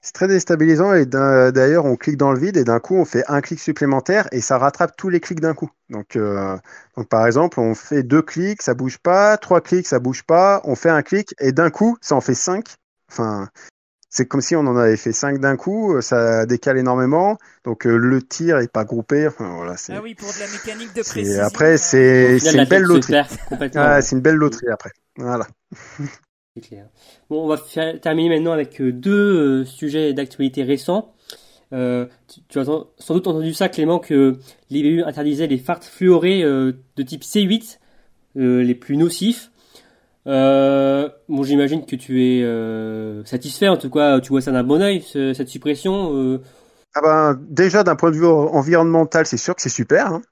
C'est 0.00 0.12
très 0.12 0.28
déstabilisant 0.28 0.94
et 0.94 1.06
d'ailleurs 1.06 1.84
on 1.84 1.96
clique 1.96 2.16
dans 2.16 2.32
le 2.32 2.38
vide 2.38 2.56
et 2.56 2.64
d'un 2.64 2.80
coup 2.80 2.96
on 2.96 3.04
fait 3.04 3.24
un 3.28 3.40
clic 3.40 3.58
supplémentaire 3.58 4.28
et 4.32 4.40
ça 4.40 4.58
rattrape 4.58 4.96
tous 4.96 5.08
les 5.08 5.20
clics 5.20 5.40
d'un 5.40 5.54
coup. 5.54 5.70
Donc, 5.90 6.16
donc 6.16 7.08
par 7.08 7.26
exemple 7.26 7.58
on 7.60 7.74
fait 7.74 8.02
deux 8.02 8.22
clics, 8.22 8.62
ça 8.62 8.74
bouge 8.74 8.98
pas, 8.98 9.36
trois 9.38 9.60
clics, 9.60 9.86
ça 9.86 9.98
bouge 9.98 10.22
pas, 10.22 10.60
on 10.64 10.76
fait 10.76 10.90
un 10.90 11.02
clic 11.02 11.34
et 11.40 11.52
d'un 11.52 11.70
coup 11.70 11.96
ça 12.00 12.14
en 12.14 12.20
fait 12.20 12.34
cinq. 12.34 12.76
Enfin, 13.10 13.48
c'est 14.10 14.26
comme 14.26 14.40
si 14.40 14.56
on 14.56 14.60
en 14.60 14.76
avait 14.76 14.96
fait 14.96 15.12
cinq 15.12 15.38
d'un 15.38 15.56
coup, 15.56 15.94
euh, 15.94 16.00
ça 16.00 16.46
décale 16.46 16.78
énormément, 16.78 17.36
donc 17.64 17.86
euh, 17.86 17.96
le 17.96 18.22
tir 18.22 18.58
est 18.58 18.72
pas 18.72 18.84
groupé. 18.84 19.26
Enfin, 19.28 19.54
voilà, 19.56 19.76
c'est. 19.76 19.94
Ah 19.94 20.00
oui, 20.02 20.14
pour 20.14 20.32
de 20.32 20.38
la 20.40 20.46
mécanique 20.46 20.94
de 20.94 21.02
précision. 21.02 21.44
Après, 21.44 21.76
c'est 21.76 22.38
c'est 22.38 22.56
une 22.56 22.64
belle 22.64 22.84
loterie. 22.84 23.14
Ah, 23.74 24.00
c'est 24.00 24.16
une 24.16 24.22
belle 24.22 24.36
loterie 24.36 24.68
après. 24.72 24.90
Voilà. 25.16 25.46
Clair. 26.60 26.86
Bon, 27.30 27.44
on 27.44 27.48
va 27.48 27.58
terminer 27.98 28.28
maintenant 28.28 28.52
avec 28.52 28.80
euh, 28.80 28.92
deux 28.92 29.64
sujets 29.64 30.12
d'actualité 30.12 30.62
récents. 30.62 31.14
Euh, 31.72 32.06
tu, 32.48 32.58
as 32.58 32.64
sans 32.64 33.14
doute 33.14 33.26
entendu 33.26 33.52
ça, 33.52 33.68
Clément, 33.68 33.98
que 33.98 34.38
l'IBU 34.70 35.02
interdisait 35.02 35.46
les 35.46 35.58
farts 35.58 35.84
fluorés 35.84 36.42
de 36.42 37.02
type 37.02 37.22
C8, 37.22 37.78
les 38.36 38.74
plus 38.74 38.96
nocifs. 38.96 39.50
Euh, 40.28 41.08
bon, 41.28 41.42
j'imagine 41.42 41.86
que 41.86 41.96
tu 41.96 42.22
es 42.22 42.42
euh, 42.42 43.24
satisfait. 43.24 43.68
En 43.68 43.78
tout 43.78 43.90
cas, 43.90 44.20
tu 44.20 44.28
vois 44.28 44.42
ça 44.42 44.52
d'un 44.52 44.62
bon 44.62 44.82
oeil, 44.82 45.02
cette 45.02 45.48
suppression. 45.48 46.14
Euh. 46.14 46.42
Ah 46.94 47.00
ben, 47.02 47.40
déjà 47.48 47.82
d'un 47.82 47.96
point 47.96 48.10
de 48.10 48.16
vue 48.16 48.26
environnemental, 48.26 49.26
c'est 49.26 49.36
sûr 49.36 49.54
que 49.54 49.62
c'est 49.62 49.68
super. 49.68 50.06
Hein. 50.08 50.22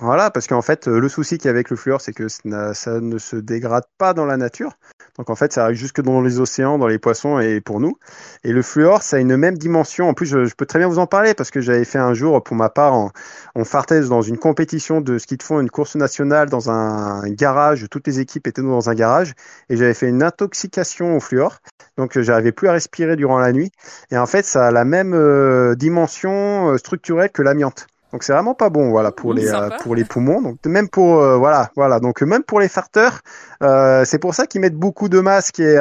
Voilà, 0.00 0.30
parce 0.30 0.46
qu'en 0.46 0.60
fait, 0.60 0.88
le 0.88 1.08
souci 1.08 1.38
qu'il 1.38 1.46
y 1.46 1.48
a 1.48 1.52
avec 1.52 1.70
le 1.70 1.76
fluor, 1.76 2.02
c'est 2.02 2.12
que 2.12 2.28
ça 2.28 3.00
ne 3.00 3.18
se 3.18 3.36
dégrade 3.36 3.84
pas 3.96 4.12
dans 4.12 4.26
la 4.26 4.36
nature. 4.36 4.76
Donc 5.16 5.30
en 5.30 5.34
fait, 5.34 5.54
ça 5.54 5.64
arrive 5.64 5.76
jusque 5.76 6.02
dans 6.02 6.20
les 6.20 6.38
océans, 6.38 6.76
dans 6.76 6.86
les 6.86 6.98
poissons 6.98 7.40
et 7.40 7.62
pour 7.62 7.80
nous. 7.80 7.96
Et 8.44 8.52
le 8.52 8.60
fluor, 8.60 9.02
ça 9.02 9.16
a 9.16 9.20
une 9.20 9.36
même 9.36 9.56
dimension. 9.56 10.08
En 10.08 10.14
plus, 10.14 10.26
je, 10.26 10.54
peux 10.54 10.66
très 10.66 10.78
bien 10.78 10.88
vous 10.88 10.98
en 10.98 11.06
parler 11.06 11.32
parce 11.32 11.50
que 11.50 11.62
j'avais 11.62 11.84
fait 11.84 11.98
un 11.98 12.12
jour, 12.12 12.42
pour 12.44 12.56
ma 12.56 12.68
part, 12.68 12.92
en, 12.92 13.10
en 13.54 13.64
fartaise 13.64 14.10
dans 14.10 14.20
une 14.20 14.36
compétition 14.36 15.00
de 15.00 15.16
ski 15.16 15.38
de 15.38 15.42
fond, 15.42 15.60
une 15.60 15.70
course 15.70 15.96
nationale 15.96 16.50
dans 16.50 16.70
un 16.70 17.26
garage. 17.30 17.86
Toutes 17.90 18.06
les 18.06 18.20
équipes 18.20 18.46
étaient 18.46 18.62
dans 18.62 18.90
un 18.90 18.94
garage 18.94 19.32
et 19.70 19.78
j'avais 19.78 19.94
fait 19.94 20.08
une 20.08 20.22
intoxication 20.22 21.16
au 21.16 21.20
fluor. 21.20 21.58
Donc 21.96 22.18
j'arrivais 22.20 22.52
plus 22.52 22.68
à 22.68 22.72
respirer 22.72 23.16
durant 23.16 23.38
la 23.38 23.52
nuit. 23.52 23.72
Et 24.10 24.18
en 24.18 24.26
fait, 24.26 24.44
ça 24.44 24.66
a 24.66 24.70
la 24.70 24.84
même 24.84 25.14
euh, 25.14 25.74
dimension 25.74 26.72
euh, 26.72 26.76
structurelle 26.76 27.30
que 27.30 27.40
l'amiante. 27.40 27.86
Donc 28.12 28.22
c'est 28.22 28.32
vraiment 28.32 28.54
pas 28.54 28.70
bon, 28.70 28.90
voilà, 28.90 29.10
pour 29.10 29.34
les 29.34 29.48
euh, 29.48 29.68
pour 29.82 29.94
les 29.94 30.04
poumons. 30.04 30.40
Donc 30.40 30.64
même 30.64 30.88
pour 30.88 31.18
euh, 31.18 31.36
voilà, 31.36 31.70
voilà. 31.74 31.98
Donc 31.98 32.22
même 32.22 32.44
pour 32.44 32.60
les 32.60 32.68
farteurs, 32.68 33.20
euh, 33.62 34.04
c'est 34.04 34.18
pour 34.18 34.34
ça 34.34 34.46
qu'ils 34.46 34.60
mettent 34.60 34.76
beaucoup 34.76 35.08
de 35.08 35.20
masques 35.20 35.60
et 35.60 35.76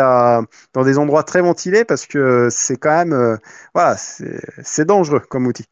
dans 0.74 0.84
des 0.84 0.98
endroits 0.98 1.24
très 1.24 1.42
ventilés 1.42 1.86
parce 1.86 2.06
que 2.06 2.50
c'est 2.52 2.78
quand 2.78 3.06
même 3.06 3.38
voilà, 3.74 3.96
c'est 3.98 4.86
dangereux 4.86 5.22
comme 5.30 5.46
outil. 5.46 5.66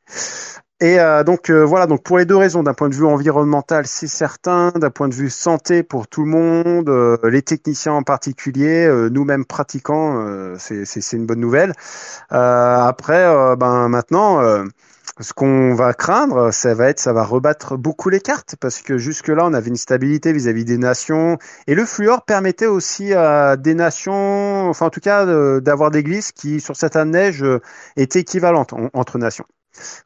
Et 0.80 0.98
donc 1.26 1.50
voilà, 1.50 1.88
donc 1.88 2.04
pour 2.04 2.18
les 2.18 2.26
deux 2.26 2.36
raisons, 2.36 2.62
d'un 2.62 2.74
point 2.74 2.90
de 2.90 2.96
vue 2.96 3.06
environnemental, 3.06 3.88
c'est 3.88 4.08
certain, 4.08 4.72
d'un 4.72 4.90
point 4.90 5.08
de 5.08 5.14
vue 5.14 5.30
santé 5.30 5.82
pour 5.82 6.08
tout 6.08 6.26
le 6.26 6.30
monde, 6.30 7.20
les 7.24 7.42
techniciens 7.42 7.94
en 7.94 8.04
particulier, 8.04 8.90
nous-mêmes 9.12 9.46
pratiquants, 9.46 10.56
c'est 10.58 11.14
une 11.14 11.26
bonne 11.26 11.40
nouvelle. 11.40 11.74
après, 12.30 13.56
ben 13.56 13.88
maintenant 13.88 14.64
ce 15.20 15.34
qu'on 15.34 15.76
va 15.76 15.94
craindre, 15.94 16.52
ça 16.52 16.74
va 16.74 16.90
être, 16.90 17.00
ça 17.00 17.14
va 17.14 17.24
rebattre 17.24 17.78
beaucoup 17.78 18.10
les 18.10 18.20
cartes 18.20 18.56
parce 18.60 18.82
que 18.82 18.98
jusque-là, 18.98 19.46
on 19.46 19.54
avait 19.54 19.70
une 19.70 19.76
stabilité 19.76 20.34
vis-à-vis 20.34 20.66
des 20.66 20.78
nations 20.78 21.38
et 21.68 21.76
le 21.76 21.86
fluor 21.86 22.26
permettait 22.26 22.66
aussi 22.66 23.14
à 23.14 23.56
des 23.56 23.76
nations, 23.76 24.70
enfin 24.70 24.88
en 24.88 24.90
tout 24.90 25.02
cas, 25.02 25.26
d'avoir 25.60 25.92
des 25.92 26.04
glisses 26.04 26.32
qui, 26.32 26.60
sur 26.60 26.76
certaines 26.76 27.12
neiges, 27.12 27.46
étaient 27.96 28.20
équivalentes 28.20 28.74
entre 28.94 29.18
nations. 29.18 29.46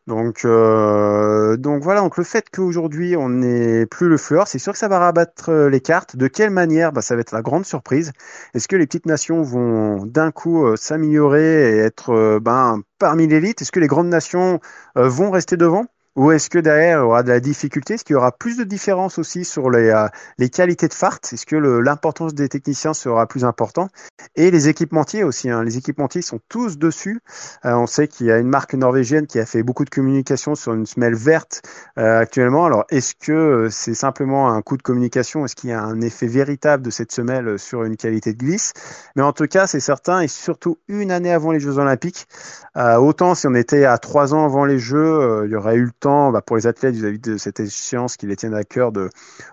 Donc, 0.08 0.46
euh, 0.46 1.58
donc 1.58 1.84
voilà. 1.84 2.08
Le 2.18 2.24
fait 2.24 2.50
qu'aujourd'hui 2.50 3.16
on 3.16 3.30
n'ait 3.30 3.86
plus 3.86 4.08
le 4.10 4.18
fluor, 4.18 4.48
c'est 4.48 4.60
sûr 4.60 4.74
que 4.74 4.80
ça 4.80 4.88
va 4.88 5.00
rabattre 5.00 5.50
euh, 5.50 5.70
les 5.70 5.82
cartes. 5.82 6.16
De 6.16 6.28
quelle 6.28 6.50
manière? 6.50 6.92
Bah, 6.92 7.02
ça 7.02 7.16
va 7.16 7.22
être 7.22 7.32
la 7.32 7.42
grande 7.42 7.66
surprise. 7.66 8.12
Est-ce 8.54 8.68
que 8.68 8.76
les 8.76 8.86
petites 8.88 9.06
nations 9.06 9.42
vont 9.44 10.06
d'un 10.06 10.32
coup 10.32 10.66
euh, 10.66 10.76
s'améliorer 10.76 11.78
et 11.78 11.80
être 11.80 12.40
ben, 12.40 12.82
parmi 13.00 13.28
l'élite? 13.28 13.62
Est-ce 13.62 13.72
que 13.72 13.80
les 13.80 13.88
grandes 13.88 14.10
nations 14.10 14.60
vont 14.96 15.32
rester 15.32 15.58
devant? 15.58 15.86
Ou 16.18 16.32
est-ce 16.32 16.50
que 16.50 16.58
derrière, 16.58 16.98
il 16.98 17.02
y 17.02 17.06
aura 17.06 17.22
de 17.22 17.30
la 17.30 17.40
difficulté? 17.40 17.94
Est-ce 17.94 18.04
qu'il 18.04 18.16
y 18.16 18.18
aura 18.18 18.32
plus 18.32 18.58
de 18.58 18.64
différence 18.64 19.20
aussi 19.20 19.46
sur 19.46 19.70
les, 19.70 19.90
euh, 19.90 20.08
les 20.40 20.50
qualités 20.50 20.88
de 20.88 20.94
fart? 20.96 21.20
Est-ce 21.32 21.46
que 21.46 21.56
l'importance 21.56 22.34
des 22.34 22.50
techniciens 22.50 22.96
sera 22.96 23.28
plus 23.28 23.46
importante? 23.46 23.92
Et 24.36 24.50
les 24.50 24.68
équipementiers 24.68 25.24
aussi. 25.24 25.52
Hein. 25.52 25.64
Les 25.64 25.78
équipementiers 25.78 26.24
sont 26.24 26.40
tous 26.50 26.80
dessus. 26.80 27.22
Euh, 27.66 27.76
on 27.76 27.86
sait 27.86 28.08
qu'il 28.08 28.26
y 28.26 28.32
a 28.32 28.40
une 28.40 28.48
marque 28.48 28.74
norvégienne 28.74 29.28
qui 29.28 29.38
a 29.38 29.46
fait 29.46 29.62
beaucoup 29.62 29.86
de 29.86 29.92
communication 29.92 30.56
sur 30.56 30.74
une 30.74 30.88
semelle 30.88 31.14
verte 31.14 31.62
euh, 32.00 32.20
actuellement. 32.20 32.66
Alors, 32.66 32.86
est-ce 32.90 33.14
que 33.14 33.68
c'est 33.70 33.94
simplement 33.94 34.50
un 34.50 34.64
coup 34.64 34.76
de 34.76 34.82
communication? 34.82 35.46
Est-ce 35.46 35.56
qu'il 35.56 35.70
y 35.70 35.74
a 35.74 35.84
un 35.84 36.02
effet 36.02 36.26
véritable 36.26 36.82
de 36.82 36.90
cette 36.90 37.12
semelle 37.12 37.60
sur 37.60 37.84
une 37.84 37.96
qualité 37.96 38.34
de 38.34 38.40
glisse? 38.40 38.74
Mais 39.16 39.22
en 39.22 39.34
tout 39.34 39.46
cas, 39.46 39.68
c'est 39.68 39.80
certain, 39.80 40.22
et 40.22 40.28
surtout 40.28 40.80
une 40.88 41.12
année 41.12 41.32
avant 41.32 41.52
les 41.52 41.60
Jeux 41.60 41.78
Olympiques. 41.78 42.28
autant 42.76 43.36
si 43.36 43.46
on 43.46 43.54
était 43.54 43.86
à 43.86 44.00
trois 44.00 44.34
ans 44.34 44.46
avant 44.46 44.66
les 44.66 44.80
Jeux, 44.80 45.44
il 45.46 45.52
y 45.52 45.56
aurait 45.56 45.76
eu 45.76 45.86
le 45.86 45.92
temps 45.92 46.07
bah, 46.08 46.42
pour 46.42 46.56
les 46.56 46.68
athlètes 46.68 46.96
vis-à-vis 46.96 47.20
de 47.20 47.38
cette 47.38 47.60
échéance 47.60 48.18
qui 48.18 48.28
les 48.28 48.36
tiennent 48.36 48.54
à 48.54 48.64
cœur, 48.64 48.92
de, 48.92 49.10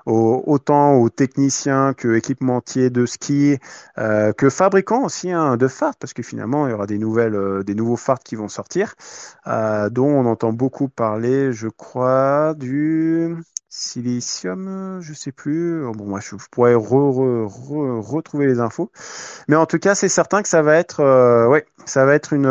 autant 0.07 0.95
aux 0.95 1.09
techniciens 1.09 1.95
que 1.95 2.15
équipementiers 2.15 2.91
de 2.91 3.07
ski, 3.07 3.59
euh, 3.99 4.33
que 4.33 4.51
fabricants 4.51 5.05
aussi 5.05 5.31
hein, 5.31 5.57
de 5.57 5.69
farts, 5.69 5.97
parce 5.97 6.13
que 6.13 6.23
finalement 6.23 6.67
il 6.67 6.71
y 6.71 6.73
aura 6.73 6.87
des 6.87 6.99
nouvelles, 6.99 7.35
euh, 7.35 7.63
des 7.63 7.75
nouveaux 7.75 7.97
farts 7.97 8.21
qui 8.21 8.37
vont 8.37 8.49
sortir, 8.49 8.95
euh, 9.47 9.91
dont 9.91 10.07
on 10.09 10.27
entend 10.27 10.53
beaucoup 10.53 10.89
parler, 10.89 11.53
je 11.53 11.69
crois, 11.69 12.55
du 12.55 13.37
silicium, 13.69 15.01
je 15.01 15.13
sais 15.13 15.33
plus. 15.33 15.83
Bon, 15.95 16.05
moi, 16.05 16.21
je, 16.21 16.37
pourrais 16.53 16.75
retrouver 16.75 18.47
les 18.47 18.61
infos. 18.61 18.93
Mais 19.49 19.57
en 19.57 19.67
tout 19.67 19.81
cas, 19.81 19.97
c'est 19.97 20.09
certain 20.09 20.43
que 20.43 20.49
ça 20.49 20.63
va 20.63 20.77
être, 20.77 21.03
ouais, 21.49 21.67
ça 21.85 22.05
va 22.07 22.15
être 22.15 22.33
une, 22.33 22.47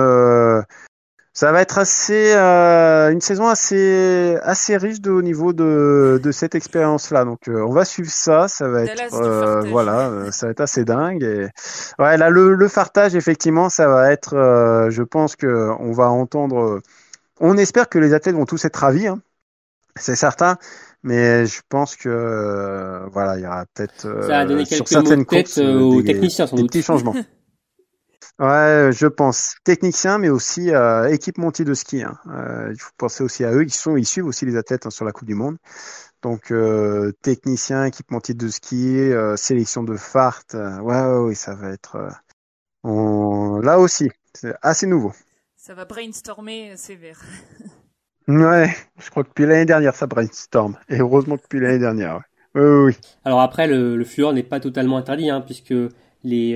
ça 1.36 1.52
va 1.52 1.62
être 1.62 1.80
assez 1.80 2.34
euh, 2.36 3.12
une 3.12 3.20
saison 3.20 3.48
assez 3.48 4.38
assez 4.44 4.78
riche 4.78 5.02
de, 5.02 5.10
au 5.10 5.24
niveau 5.24 5.52
de, 5.52 6.20
de 6.22 6.32
cette 6.32 6.54
expérience 6.54 7.10
là. 7.10 7.26
Donc 7.26 7.48
euh, 7.48 7.66
on 7.68 7.74
va 7.74 7.86
suivre 7.86 8.12
ça, 8.12 8.48
ça 8.48 8.68
va 8.68 8.84
être 8.84 9.14
euh, 9.16 9.62
voilà, 9.62 10.10
euh, 10.10 10.32
ça 10.32 10.46
va 10.46 10.52
être 10.52 10.62
assez 10.62 10.86
dingue. 10.86 11.24
Et 11.24 11.48
ouais 11.98 12.18
là 12.18 12.30
le, 12.30 12.54
le 12.54 12.68
fartage 12.68 13.16
effectivement 13.16 13.70
ça 13.70 13.88
va 13.88 14.12
être, 14.12 14.36
je 14.90 15.02
pense 15.02 15.36
que 15.36 15.72
on 15.80 15.92
va 15.92 16.10
entendre. 16.10 16.82
On 17.40 17.58
espère 17.58 17.90
que 17.90 17.98
les 17.98 18.14
athlètes 18.14 18.36
vont 18.36 18.46
tous 18.46 18.64
être 18.64 18.78
ravis, 18.78 19.08
hein. 19.08 19.20
c'est 19.96 20.16
certain. 20.16 20.58
Mais 21.06 21.46
je 21.48 21.62
pense 21.68 21.96
que 21.98 23.10
voilà, 23.12 23.38
il 23.38 23.44
y 23.44 23.48
aura 23.48 23.66
peut-être 23.74 24.08
sur 24.66 24.88
certaines 24.88 25.26
courses 25.26 25.58
aux 25.58 26.04
techniciens 26.04 26.46
sans 26.46 26.56
des 26.56 26.64
petits 26.64 26.84
changements. 26.84 27.16
Ouais, 28.44 28.90
je 28.92 29.08
pense 29.08 29.56
technicien, 29.64 30.18
mais 30.18 30.28
aussi 30.28 30.70
euh, 30.72 31.08
équipementier 31.08 31.64
de 31.64 31.74
ski. 31.74 32.04
Hein. 32.04 32.18
Euh, 32.28 32.74
il 32.74 32.78
faut 32.78 32.92
penser 32.98 33.24
aussi 33.24 33.46
à 33.46 33.54
eux. 33.54 33.64
Ils 33.64 33.72
sont, 33.74 33.96
ils 33.96 34.06
suivent 34.06 34.26
aussi 34.26 34.46
les 34.46 34.58
athlètes 34.58 34.86
hein, 34.86 34.90
sur 34.90 35.06
la 35.06 35.14
Coupe 35.14 35.30
du 35.30 35.34
Monde. 35.34 35.56
Donc 36.22 36.52
euh, 36.52 37.14
technicien, 37.22 37.86
équipementier 37.86 38.34
de 38.34 38.50
ski, 38.50 38.98
euh, 38.98 39.38
sélection 39.38 39.84
de 39.84 39.96
fart. 39.96 40.44
Euh, 40.56 40.78
ouais, 40.80 41.26
ouais, 41.26 41.36
ça 41.36 41.56
va 41.56 41.70
être 41.70 42.10
on... 42.84 43.60
là 43.62 43.80
aussi, 43.80 44.10
c'est 44.34 44.54
assez 44.62 44.88
nouveau. 44.88 45.14
Ça 45.56 45.74
va 45.74 45.86
brainstormer 45.86 46.76
sévère. 46.76 47.22
ouais, 48.28 48.76
je 49.00 49.10
crois 49.10 49.24
que 49.24 49.30
depuis 49.30 49.46
l'année 49.46 49.66
dernière, 49.66 49.96
ça 49.96 50.06
brainstorm. 50.06 50.78
Et 50.90 50.98
heureusement 50.98 51.38
que 51.38 51.44
depuis 51.44 51.62
l'année 51.62 51.80
dernière. 51.80 52.16
Ouais. 52.16 52.22
Oui, 52.56 52.62
oui, 52.88 52.98
Alors 53.24 53.40
après, 53.40 53.68
le, 53.68 53.96
le 53.96 54.04
fluor 54.04 54.34
n'est 54.34 54.44
pas 54.44 54.60
totalement 54.60 54.98
interdit, 54.98 55.30
hein, 55.30 55.40
puisque 55.40 55.74
les 56.24 56.56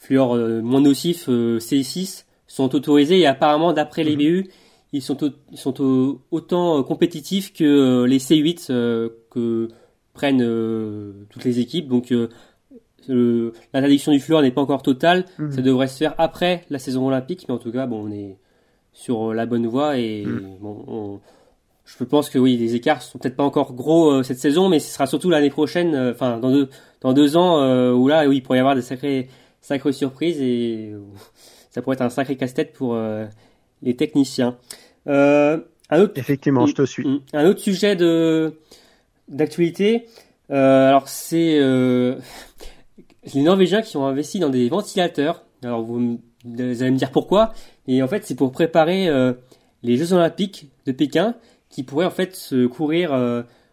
fluor 0.00 0.34
euh, 0.34 0.60
moins 0.62 0.80
nocifs 0.80 1.26
euh, 1.28 1.58
C6 1.58 2.24
sont 2.48 2.74
autorisés 2.74 3.20
et 3.20 3.26
apparemment 3.26 3.72
d'après 3.72 4.02
les 4.02 4.16
mhm. 4.16 4.42
BU 4.42 4.50
ils 4.92 5.02
sont, 5.02 5.16
ils 5.52 5.58
sont 5.58 6.18
autant 6.32 6.78
euh, 6.78 6.82
compétitifs 6.82 7.52
que 7.52 8.04
les 8.04 8.18
C8 8.18 8.66
que 9.30 9.68
prennent 10.14 10.44
toutes 11.30 11.44
les 11.44 11.60
équipes. 11.60 11.86
Donc 11.86 12.12
l'interdiction 13.08 14.10
du 14.10 14.18
fluor 14.18 14.42
n'est 14.42 14.50
pas 14.50 14.62
encore 14.62 14.82
totale. 14.82 15.26
Mhm. 15.38 15.52
Ça 15.52 15.62
devrait 15.62 15.86
se 15.86 15.96
faire 15.96 16.14
après 16.18 16.64
la 16.70 16.80
saison 16.80 17.06
olympique, 17.06 17.44
mais 17.46 17.54
en 17.54 17.58
tout 17.58 17.70
cas, 17.70 17.86
bon, 17.86 18.08
on 18.08 18.10
est 18.10 18.36
sur 18.92 19.32
la 19.32 19.46
bonne 19.46 19.68
voie 19.68 19.96
et 19.96 20.24
mhm. 20.26 20.56
bon, 20.60 21.20
je 21.84 22.02
pense 22.02 22.28
que 22.28 22.38
oui, 22.40 22.56
les 22.56 22.74
écarts 22.74 23.02
sont 23.02 23.18
peut-être 23.18 23.36
pas 23.36 23.44
encore 23.44 23.74
gros 23.74 24.24
cette 24.24 24.40
saison, 24.40 24.68
mais 24.68 24.80
ce 24.80 24.92
sera 24.92 25.06
surtout 25.06 25.30
l'année 25.30 25.50
prochaine, 25.50 25.94
enfin 26.10 26.38
dans 26.38 26.50
deux 26.50 26.68
dans 27.00 27.12
deux 27.12 27.36
ans 27.36 27.92
où 27.94 28.08
là, 28.08 28.26
oui, 28.26 28.38
il 28.38 28.42
pourrait 28.42 28.58
y 28.58 28.60
avoir 28.60 28.74
des 28.74 28.82
sacrés 28.82 29.28
sacrée 29.60 29.92
surprise 29.92 30.40
et 30.40 30.94
ça 31.70 31.82
pourrait 31.82 31.94
être 31.94 32.02
un 32.02 32.10
sacré 32.10 32.36
casse-tête 32.36 32.72
pour 32.72 32.94
euh, 32.94 33.26
les 33.82 33.96
techniciens. 33.96 34.56
Euh, 35.06 35.58
un 35.90 36.00
autre, 36.00 36.14
Effectivement, 36.16 36.66
je 36.66 36.74
te 36.74 36.86
suis. 36.86 37.06
Mm, 37.06 37.20
un 37.32 37.46
autre 37.46 37.60
sujet 37.60 37.96
de 37.96 38.54
d'actualité, 39.28 40.06
euh, 40.50 40.88
alors 40.88 41.08
c'est 41.08 41.58
euh, 41.58 42.16
les 43.34 43.42
Norvégiens 43.42 43.82
qui 43.82 43.96
ont 43.96 44.06
investi 44.06 44.38
dans 44.38 44.48
des 44.48 44.68
ventilateurs. 44.68 45.44
Alors 45.62 45.82
vous, 45.82 46.20
vous 46.44 46.60
allez 46.60 46.90
me 46.90 46.96
dire 46.96 47.10
pourquoi 47.10 47.52
Et 47.86 48.02
en 48.02 48.08
fait, 48.08 48.24
c'est 48.24 48.34
pour 48.34 48.50
préparer 48.50 49.08
euh, 49.08 49.32
les 49.82 49.96
Jeux 49.96 50.12
Olympiques 50.12 50.70
de 50.86 50.92
Pékin, 50.92 51.34
qui 51.68 51.82
pourraient 51.82 52.06
en 52.06 52.10
fait 52.10 52.34
se 52.34 52.66
courir 52.66 53.10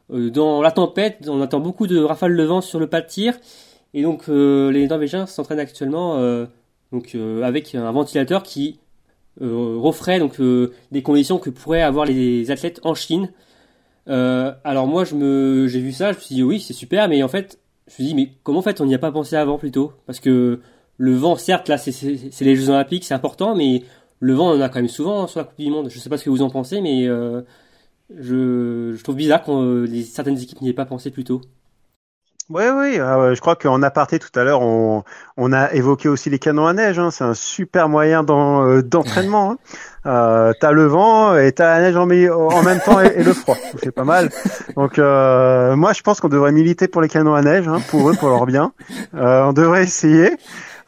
dans 0.09 0.61
la 0.61 0.71
tempête. 0.71 1.27
On 1.27 1.41
attend 1.41 1.59
beaucoup 1.59 1.87
de 1.87 1.99
rafales 1.99 2.37
de 2.37 2.43
vent 2.43 2.61
sur 2.61 2.79
le 2.79 2.87
pas 2.87 3.01
de 3.01 3.07
tir 3.07 3.33
et 3.93 4.01
donc 4.01 4.29
euh, 4.29 4.71
les 4.71 4.87
Norvégiens 4.87 5.25
s'entraînent 5.25 5.59
actuellement 5.59 6.17
euh, 6.17 6.45
donc 6.91 7.15
euh, 7.15 7.43
avec 7.43 7.75
un 7.75 7.91
ventilateur 7.91 8.43
qui 8.43 8.79
referait 9.39 10.17
donc 10.17 10.41
des 10.91 11.03
conditions 11.03 11.37
que 11.37 11.51
pourraient 11.51 11.83
avoir 11.83 12.05
les 12.05 12.49
athlètes 12.49 12.79
en 12.83 12.95
Chine. 12.95 13.31
alors 14.07 14.87
moi 14.87 15.03
je 15.03 15.13
me 15.13 15.67
j'ai 15.67 15.79
vu 15.79 15.91
ça, 15.91 16.11
je 16.11 16.17
me 16.17 16.21
suis 16.21 16.35
dit 16.35 16.43
oui 16.43 16.59
c'est 16.59 16.73
super, 16.73 17.07
mais 17.07 17.21
en 17.21 17.27
fait 17.27 17.59
je 17.85 17.91
me 17.91 17.93
suis 17.93 18.03
dit 18.03 18.15
mais 18.15 18.31
comment 18.41 18.59
en 18.59 18.63
fait 18.63 18.81
on 18.81 18.87
n'y 18.87 18.95
a 18.95 18.99
pas 18.99 19.11
pensé 19.11 19.35
avant 19.35 19.59
plutôt? 19.59 19.93
Parce 20.07 20.19
que 20.19 20.59
le 20.97 21.15
vent 21.15 21.35
certes 21.35 21.67
là 21.69 21.77
c'est 21.77 22.41
les 22.41 22.55
Jeux 22.55 22.69
Olympiques 22.69 23.03
c'est 23.03 23.13
important, 23.13 23.53
mais 23.55 23.83
le 24.21 24.33
vent 24.33 24.49
on 24.49 24.57
en 24.57 24.61
a 24.61 24.69
quand 24.69 24.79
même 24.79 24.87
souvent 24.87 25.27
sur 25.27 25.39
la 25.39 25.43
Coupe 25.43 25.59
du 25.59 25.69
Monde. 25.69 25.89
Je 25.91 25.99
sais 25.99 26.09
pas 26.09 26.17
ce 26.17 26.23
que 26.23 26.31
vous 26.31 26.41
en 26.41 26.49
pensez, 26.49 26.81
mais 26.81 27.05
je, 27.05 28.93
je 28.97 29.03
trouve 29.03 29.17
bizarre 29.17 29.43
que 29.43 29.85
certaines 30.03 30.41
équipes 30.41 30.61
n'y 30.61 30.69
aient 30.69 30.73
pas 30.73 30.85
pensé 30.85 31.11
plus 31.11 31.25
tôt. 31.25 31.41
Oui, 32.49 32.63
oui, 32.73 32.95
je 32.95 33.39
crois 33.41 33.57
qu'en 33.57 33.83
aparté 33.83 34.19
tout 34.19 34.39
à 34.39 34.43
l'heure, 34.45 34.61
on, 34.61 35.03
on 35.35 35.51
a 35.51 35.73
évoqué 35.73 36.07
aussi 36.07 36.29
les 36.29 36.39
canons 36.39 36.65
à 36.65 36.71
neige. 36.71 36.97
Hein. 36.97 37.11
C'est 37.11 37.25
un 37.25 37.33
super 37.33 37.89
moyen 37.89 38.23
d'entraînement. 38.23 39.51
Hein. 39.51 39.57
Euh, 40.07 40.53
t'as 40.61 40.71
le 40.71 40.85
vent 40.85 41.35
et 41.35 41.51
t'as 41.51 41.77
la 41.77 41.81
neige 41.81 41.97
en, 41.97 42.03
en 42.03 42.63
même 42.63 42.79
temps 42.79 43.01
et, 43.01 43.21
le 43.21 43.33
froid. 43.33 43.57
C'est 43.83 43.91
pas 43.91 44.05
mal. 44.05 44.29
Donc 44.75 44.97
euh, 44.97 45.75
moi, 45.75 45.91
je 45.91 46.01
pense 46.01 46.21
qu'on 46.21 46.29
devrait 46.29 46.53
militer 46.53 46.87
pour 46.87 47.01
les 47.01 47.09
canons 47.09 47.35
à 47.35 47.41
neige, 47.41 47.67
hein, 47.67 47.81
pour 47.89 48.09
eux, 48.09 48.13
pour 48.13 48.29
leur 48.29 48.45
bien. 48.45 48.71
Euh, 49.15 49.43
on 49.43 49.53
devrait 49.53 49.83
essayer. 49.83 50.31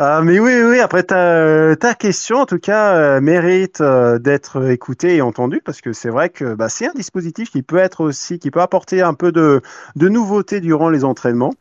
Euh, 0.02 0.22
mais 0.22 0.40
oui, 0.40 0.54
oui, 0.64 0.80
après 0.80 1.04
ta, 1.04 1.76
ta 1.76 1.94
question, 1.94 2.38
en 2.38 2.46
tout 2.46 2.58
cas, 2.58 2.96
euh, 2.96 3.22
mérite 3.22 3.82
euh, 3.82 4.18
d'être 4.18 4.70
écoutée 4.70 5.18
et 5.18 5.22
entendue 5.22 5.62
parce 5.64 5.82
que 5.82 5.92
c'est 5.92 6.10
vrai 6.10 6.30
que 6.30 6.54
bah, 6.54 6.70
c'est 6.70 6.88
un 6.88 6.94
dispositif 6.94 7.52
qui 7.52 7.64
peut 7.64 7.80
être 7.80 8.00
aussi, 8.02 8.40
qui 8.40 8.50
peut 8.50 8.62
apporter 8.62 9.02
un 9.02 9.14
peu 9.14 9.34
de, 9.34 9.62
de 9.98 10.08
nouveauté 10.08 10.62
durant 10.62 10.90
les 10.90 11.04
entraînements. 11.04 11.54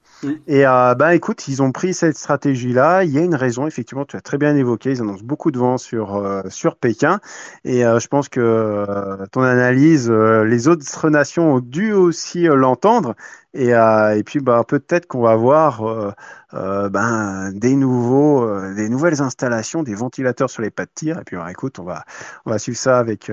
Et 0.47 0.67
euh, 0.67 0.95
ben 0.95 1.11
écoute, 1.11 1.47
ils 1.47 1.63
ont 1.63 1.71
pris 1.71 1.95
cette 1.95 2.17
stratégie-là. 2.17 3.05
Il 3.05 3.11
y 3.11 3.19
a 3.19 3.23
une 3.23 3.35
raison, 3.35 3.67
effectivement, 3.67 4.05
tu 4.05 4.17
as 4.17 4.21
très 4.21 4.37
bien 4.37 4.57
évoqué. 4.57 4.91
Ils 4.91 5.01
annoncent 5.01 5.25
beaucoup 5.25 5.51
de 5.51 5.59
vent 5.59 5.79
sur 5.79 6.17
euh, 6.17 6.43
sur 6.49 6.77
Pékin, 6.77 7.21
et 7.65 7.85
euh, 7.85 8.01
je 8.01 8.09
pense 8.09 8.29
que 8.29 8.41
euh, 8.41 9.27
ton 9.31 9.43
analyse, 9.43 10.11
les 10.11 10.69
autres 10.69 11.11
nations 11.11 11.55
ont 11.55 11.61
dû 11.61 11.93
aussi 11.93 12.45
l'entendre. 12.45 13.15
Et, 13.55 13.73
puis 14.25 14.41
bah 14.41 14.63
peut-être 14.67 15.07
qu'on 15.07 15.23
va 15.23 15.35
voir 15.35 16.15
ben 16.53 17.51
des 17.53 17.75
nouveaux, 17.75 18.47
des 18.75 18.89
nouvelles 18.89 19.23
installations, 19.23 19.83
des 19.83 19.95
ventilateurs 19.95 20.51
sur 20.51 20.63
les 20.63 20.71
pas 20.71 20.85
de 20.85 20.91
tir. 20.95 21.19
Et 21.19 21.25
puis 21.25 21.37
bah, 21.37 21.51
écoute, 21.51 21.79
on 21.79 21.85
va 21.85 22.05
on 22.45 22.51
va 22.51 22.59
suivre 22.59 22.79
ça 22.79 22.99
avec 22.99 23.33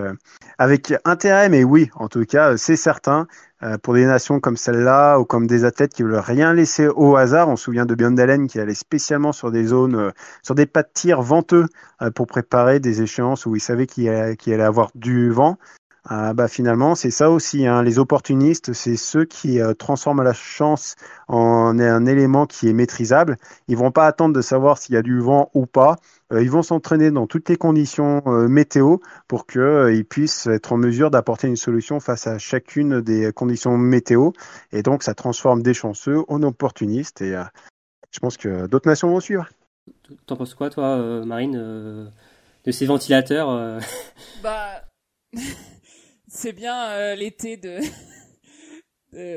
avec 0.57 0.93
intérêt. 1.03 1.49
Mais 1.49 1.63
oui, 1.63 1.89
en 1.95 2.07
tout 2.07 2.25
cas, 2.25 2.57
c'est 2.57 2.77
certain. 2.77 3.27
Euh, 3.63 3.77
pour 3.77 3.93
des 3.93 4.05
nations 4.05 4.41
comme 4.41 4.57
celle-là 4.57 5.17
ou 5.17 5.23
comme 5.23 5.47
des 5.47 5.63
athlètes 5.63 5.93
qui 5.93 6.03
veulent 6.03 6.17
rien 6.17 6.53
laisser 6.53 6.87
au 6.87 7.15
hasard. 7.15 7.47
On 7.47 7.55
se 7.55 7.63
souvient 7.63 7.85
de 7.85 7.95
Björn 7.95 8.47
qui 8.47 8.59
allait 8.59 8.73
spécialement 8.73 9.31
sur 9.31 9.49
des 9.49 9.65
zones, 9.65 9.95
euh, 9.95 10.11
sur 10.43 10.55
des 10.55 10.65
pas 10.65 10.83
de 10.83 10.89
tir 10.93 11.21
venteux 11.21 11.65
euh, 12.01 12.11
pour 12.11 12.27
préparer 12.27 12.81
des 12.81 13.01
échéances 13.01 13.45
où 13.45 13.55
il 13.55 13.61
savait 13.61 13.87
qu'il 13.87 14.09
allait, 14.09 14.37
allait, 14.47 14.61
avoir 14.61 14.91
du 14.93 15.29
vent. 15.29 15.57
Bah 16.09 16.47
finalement, 16.47 16.95
c'est 16.95 17.11
ça 17.11 17.31
aussi. 17.31 17.65
Hein. 17.65 17.81
Les 17.81 17.97
opportunistes, 17.99 18.73
c'est 18.73 18.95
ceux 18.95 19.25
qui 19.25 19.59
transforment 19.79 20.23
la 20.23 20.33
chance 20.33 20.95
en 21.27 21.79
un 21.79 22.05
élément 22.05 22.45
qui 22.45 22.69
est 22.69 22.73
maîtrisable. 22.73 23.37
Ils 23.67 23.77
vont 23.77 23.91
pas 23.91 24.05
attendre 24.05 24.35
de 24.35 24.41
savoir 24.41 24.77
s'il 24.77 24.95
y 24.95 24.97
a 24.97 25.01
du 25.01 25.19
vent 25.19 25.49
ou 25.53 25.65
pas. 25.65 25.97
Euh, 26.33 26.41
ils 26.41 26.49
vont 26.49 26.63
s'entraîner 26.63 27.11
dans 27.11 27.27
toutes 27.27 27.49
les 27.49 27.55
conditions 27.55 28.23
euh, 28.25 28.47
météo 28.47 28.97
pour 29.27 29.45
qu'ils 29.45 29.61
euh, 29.61 30.03
puissent 30.03 30.47
être 30.47 30.73
en 30.73 30.77
mesure 30.77 31.11
d'apporter 31.11 31.47
une 31.47 31.55
solution 31.55 31.99
face 31.99 32.25
à 32.25 32.39
chacune 32.39 33.01
des 33.01 33.31
conditions 33.33 33.77
météo. 33.77 34.31
Et 34.71 34.81
donc, 34.81 35.03
ça 35.03 35.13
transforme 35.13 35.61
des 35.61 35.73
chanceux 35.73 36.23
en 36.27 36.41
opportunistes. 36.41 37.21
Et 37.21 37.35
je 38.11 38.19
pense 38.19 38.37
que 38.37 38.65
d'autres 38.67 38.89
nations 38.89 39.09
vont 39.09 39.19
suivre. 39.19 39.47
T'en 40.25 40.35
penses 40.35 40.55
quoi, 40.55 40.69
toi, 40.69 41.23
Marine, 41.25 42.11
de 42.65 42.71
ces 42.71 42.85
ventilateurs 42.85 43.79
Bah, 44.41 44.83
c'est 46.35 46.53
bien 46.53 47.15
l'été 47.15 47.57
de... 47.57 47.79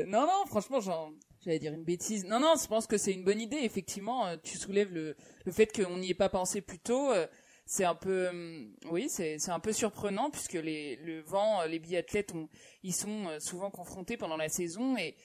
Non, 0.05 0.21
non, 0.21 0.45
franchement, 0.47 0.79
j'en 0.79 1.13
j'allais 1.41 1.59
dire 1.59 1.73
une 1.73 1.83
bêtise. 1.83 2.25
Non, 2.25 2.39
non, 2.39 2.53
je 2.61 2.67
pense 2.67 2.87
que 2.87 2.97
c'est 2.97 3.13
une 3.13 3.23
bonne 3.23 3.41
idée. 3.41 3.59
Effectivement, 3.61 4.27
euh, 4.27 4.35
tu 4.41 4.57
soulèves 4.57 4.93
le, 4.93 5.15
le 5.45 5.51
fait 5.51 5.67
qu'on 5.67 5.97
n'y 5.97 6.11
ait 6.11 6.15
pas 6.15 6.29
pensé 6.29 6.61
plus 6.61 6.79
tôt. 6.79 7.11
Euh, 7.11 7.27
c'est 7.65 7.85
un 7.85 7.95
peu, 7.95 8.29
euh, 8.33 8.65
oui, 8.91 9.09
c'est, 9.09 9.37
un 9.49 9.59
peu 9.59 9.73
surprenant 9.73 10.31
puisque 10.31 10.53
les, 10.53 10.95
le 10.97 11.21
vent, 11.21 11.63
les 11.65 11.77
biathlètes, 11.77 12.33
ont, 12.33 12.49
ils 12.81 12.95
sont 12.95 13.27
souvent 13.39 13.69
confrontés 13.69 14.17
pendant 14.17 14.37
la 14.37 14.49
saison 14.49 14.97
et, 14.97 15.15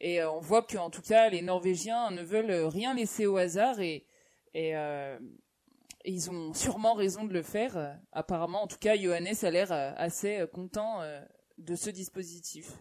et 0.00 0.22
on 0.24 0.40
voit 0.40 0.62
qu'en 0.62 0.90
tout 0.90 1.02
cas, 1.02 1.28
les 1.28 1.42
Norvégiens 1.42 2.10
ne 2.10 2.22
veulent 2.22 2.66
rien 2.66 2.94
laisser 2.94 3.26
au 3.26 3.36
hasard 3.36 3.80
et, 3.80 4.04
et, 4.52 4.74
ils 6.04 6.30
ont 6.30 6.52
sûrement 6.54 6.94
raison 6.94 7.24
de 7.24 7.32
le 7.32 7.42
faire. 7.42 7.98
Apparemment, 8.12 8.62
en 8.62 8.66
tout 8.66 8.78
cas, 8.80 8.96
Johannes 8.96 9.34
a 9.42 9.50
l'air 9.50 9.72
assez 9.96 10.44
content 10.52 11.00
de 11.58 11.74
ce 11.74 11.90
dispositif. 11.90 12.72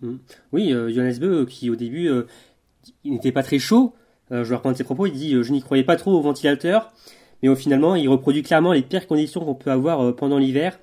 Mm. 0.00 0.16
Oui, 0.52 0.72
euh, 0.72 0.90
Johannes 0.90 1.18
Beu, 1.18 1.46
qui 1.46 1.70
au 1.70 1.76
début, 1.76 2.08
euh, 2.08 2.26
il 3.04 3.12
n'était 3.12 3.32
pas 3.32 3.42
très 3.42 3.58
chaud. 3.58 3.94
Euh, 4.30 4.44
je 4.44 4.50
vais 4.50 4.56
reprendre 4.56 4.76
ses 4.76 4.84
propos. 4.84 5.06
Il 5.06 5.12
dit 5.12 5.34
Je 5.42 5.52
n'y 5.52 5.60
croyais 5.60 5.84
pas 5.84 5.96
trop 5.96 6.12
au 6.12 6.20
ventilateur. 6.20 6.92
Mais 7.42 7.48
au 7.48 7.56
finalement, 7.56 7.94
il 7.94 8.08
reproduit 8.08 8.42
clairement 8.42 8.72
les 8.72 8.82
pires 8.82 9.06
conditions 9.06 9.44
qu'on 9.44 9.54
peut 9.54 9.70
avoir 9.70 10.14
pendant 10.16 10.38
l'hiver. 10.38 10.78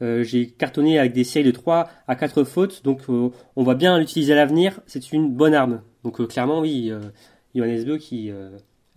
J'ai 0.00 0.46
cartonné 0.46 1.00
avec 1.00 1.12
des 1.12 1.24
séries 1.24 1.46
de 1.46 1.50
3 1.50 1.88
à 2.06 2.14
4 2.14 2.44
fautes. 2.44 2.84
Donc 2.84 3.00
on 3.08 3.64
va 3.64 3.74
bien 3.74 3.98
l'utiliser 3.98 4.34
à 4.34 4.36
l'avenir. 4.36 4.80
C'est 4.86 5.12
une 5.12 5.34
bonne 5.34 5.52
arme. 5.52 5.82
Donc 6.04 6.24
clairement, 6.28 6.60
oui, 6.60 6.92
Johannes 7.56 7.84
Beu 7.84 7.98
qui 7.98 8.30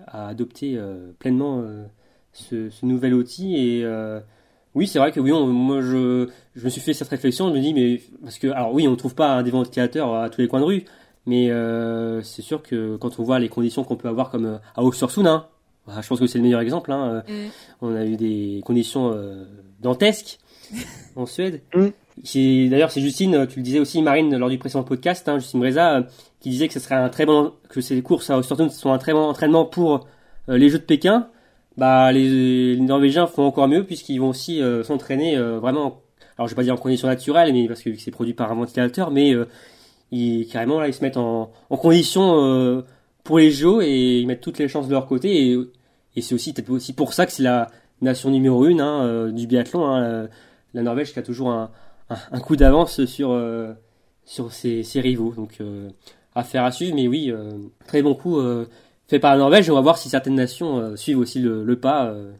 a 0.06 0.28
adopté 0.28 0.80
pleinement 1.18 1.64
ce, 2.40 2.70
ce, 2.70 2.86
nouvel 2.86 3.14
outil. 3.14 3.56
Et 3.56 3.86
oui, 4.76 4.88
c'est 4.88 5.00
vrai 5.00 5.12
que 5.12 5.20
oui, 5.20 5.32
moi 5.32 5.82
je, 5.82 6.30
je 6.56 6.64
me 6.64 6.70
suis 6.70 6.82
fait 6.82 6.94
cette 6.94 7.08
réflexion, 7.08 7.50
je 7.50 7.54
me 7.54 7.60
dis 7.60 7.74
mais 7.74 8.02
parce 8.24 8.38
que 8.38 8.48
alors 8.48 8.74
oui, 8.74 8.88
on 8.88 8.92
ne 8.92 8.96
trouve 8.96 9.16
pas 9.16 9.42
des 9.44 9.52
ventilateurs 9.52 10.14
à 10.16 10.30
tous 10.30 10.42
les 10.42 10.48
coins 10.48 10.60
de 10.60 10.66
rue, 10.66 10.86
mais 11.26 11.50
euh, 11.50 12.22
c'est 12.22 12.42
sûr 12.42 12.62
que 12.62 12.96
quand 12.98 13.20
on 13.20 13.24
voit 13.24 13.40
les 13.40 13.50
conditions 13.50 13.84
qu'on 13.84 13.96
peut 13.96 14.08
avoir 14.08 14.30
comme 14.30 14.46
euh, 14.46 14.58
à 14.76 14.84
Oxford 14.84 15.12
hein, 15.26 15.48
bah, 15.88 15.94
je 16.02 16.08
pense 16.08 16.20
que 16.20 16.28
c'est 16.28 16.38
le 16.38 16.44
meilleur 16.44 16.62
exemple. 16.62 16.92
Hein, 16.92 17.24
euh, 17.28 17.46
mm. 17.48 17.50
On 17.82 17.96
a 17.96 18.06
eu 18.06 18.16
des 18.16 18.62
conditions 18.64 19.16
dantesques 19.80 20.40
en 21.16 21.26
Suède. 21.26 21.62
Mm. 21.74 22.70
D'ailleurs, 22.70 22.92
c'est 22.92 23.02
Justine, 23.02 23.48
tu 23.48 23.60
le 23.60 23.64
disais 23.64 23.80
aussi, 23.80 24.02
Marine, 24.02 24.36
lors 24.38 24.50
du 24.50 24.58
précédent 24.58 24.84
podcast, 24.84 25.28
hein, 25.30 25.40
Justine 25.40 25.60
Breza, 25.60 26.06
qui 26.42 26.50
disait 26.50 26.68
que 26.68 26.74
ce 26.74 26.80
serait 26.80 26.96
un 26.96 27.10
très 27.10 27.26
bon, 27.26 27.54
que 27.70 27.80
ces 27.80 28.02
courses 28.02 28.30
à 28.30 28.38
Oxford 28.38 28.70
sont 28.72 28.92
un 28.92 28.98
très 28.98 29.14
bon 29.14 29.24
entraînement 29.24 29.66
pour 29.66 30.08
les 30.48 30.70
Jeux 30.70 30.80
de 30.80 30.84
Pékin 30.84 31.30
bah 31.80 32.12
les, 32.12 32.78
Norvégiens 32.78 33.26
font 33.26 33.44
encore 33.44 33.68
mieux 33.68 33.86
puisqu'ils 33.86 34.20
vont 34.20 34.30
aussi 34.30 34.62
euh, 34.62 34.84
s'entraîner 34.84 35.38
euh, 35.38 35.60
vraiment. 35.60 36.02
Alors 36.38 36.48
je 36.48 36.54
vais 36.54 36.58
pas 36.58 36.64
dire 36.64 36.74
en 36.74 36.78
conditions 36.78 37.08
naturelles, 37.08 37.54
mais 37.54 37.68
parce 37.68 37.82
que 37.82 37.96
c'est 37.96 38.12
produit 38.12 38.34
par 38.34 38.52
un 38.52 38.56
ventilateur, 38.56 39.12
mais 39.12 39.34
euh, 39.34 39.48
ils 40.12 40.48
carrément 40.48 40.80
là 40.80 40.88
ils 40.88 40.94
se 40.94 41.02
mettent 41.02 41.18
en, 41.18 41.52
en 41.70 41.78
condition 41.78 42.84
pour 43.24 43.40
les 43.40 43.52
Jeux 43.52 43.82
et 43.84 44.20
ils 44.20 44.28
mettent 44.28 44.42
toutes 44.42 44.58
les 44.58 44.68
chances 44.68 44.88
de 44.88 44.94
leur 44.94 45.06
côté 45.08 45.52
et, 46.16 46.22
c'est 46.22 46.36
aussi 46.36 46.52
peut-être 46.52 46.70
aussi 46.70 46.92
pour 46.92 47.14
ça 47.14 47.26
que 47.26 47.32
c'est 47.32 47.44
la 47.44 47.70
nation 48.02 48.30
numéro 48.30 48.66
une 48.66 48.82
hein, 48.82 49.30
du 49.32 49.48
biathlon. 49.48 49.86
Hein, 49.86 50.28
la, 50.74 50.82
Norvège 50.82 51.14
qui 51.14 51.20
a 51.20 51.22
toujours 51.22 51.52
un, 51.52 52.40
coup 52.42 52.58
d'avance 52.58 53.06
sur 53.06 53.40
sur 54.26 54.52
ses, 54.52 54.84
rivaux. 54.96 55.34
Donc 55.34 55.60
affaire 56.36 56.66
à 56.66 56.72
suivre, 56.72 56.96
mais 56.96 57.08
oui, 57.08 57.32
très 57.88 58.02
bon 58.02 58.16
coup 58.16 58.42
fait 59.10 59.20
par 59.20 59.32
la 59.32 59.38
Norvège. 59.38 59.70
On 59.70 59.76
va 59.76 59.82
voir 59.82 59.98
si 59.98 60.10
certaines 60.10 60.36
nations 60.36 60.80
euh, 60.80 60.96
suivent 60.96 61.20
aussi 61.20 61.40
le, 61.40 61.76
pas 61.76 62.06
euh, 62.06 62.32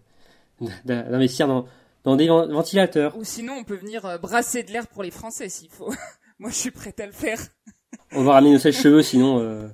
d'investir 0.86 1.48
dans, 1.48 1.66
dans 2.04 2.16
des 2.16 2.28
ventilateurs. 2.28 3.18
Ou 3.18 3.24
sinon, 3.24 3.54
on 3.60 3.64
peut 3.64 3.76
venir 3.76 4.06
euh, 4.06 4.18
brasser 4.18 4.64
de 4.64 4.72
l'air 4.72 4.88
pour 4.88 5.04
les 5.04 5.12
Français 5.12 5.50
s'il 5.50 5.70
faut. 5.70 5.92
Moi, 6.40 6.52
je 6.52 6.56
suis 6.56 6.72
prête 6.72 7.00
à 7.00 7.06
le 7.06 7.12
faire. 7.12 7.40
on 8.14 8.24
va 8.24 8.34
ramener 8.34 8.54
nos 8.54 8.60
sèches-cheveux, 8.60 9.02
sinon 9.02 9.70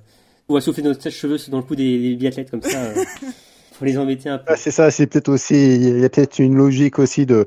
on 0.48 0.54
va 0.54 0.60
souffler 0.60 0.82
nos 0.82 0.94
sèches-cheveux 0.94 1.38
dans 1.48 1.58
le 1.58 1.62
cou 1.62 1.76
des, 1.76 2.14
biathlètes 2.14 2.50
comme 2.50 2.62
ça. 2.62 2.92
faut 3.72 3.84
les 3.84 3.98
embêter 3.98 4.28
un 4.28 4.38
peu. 4.38 4.54
c'est 4.56 4.70
ça, 4.70 4.90
c'est 4.90 5.06
peut-être 5.06 5.28
aussi, 5.28 5.76
il 5.76 6.00
y 6.00 6.04
a 6.04 6.08
peut-être 6.08 6.38
une 6.38 6.56
logique 6.56 6.98
aussi 6.98 7.26
de 7.26 7.46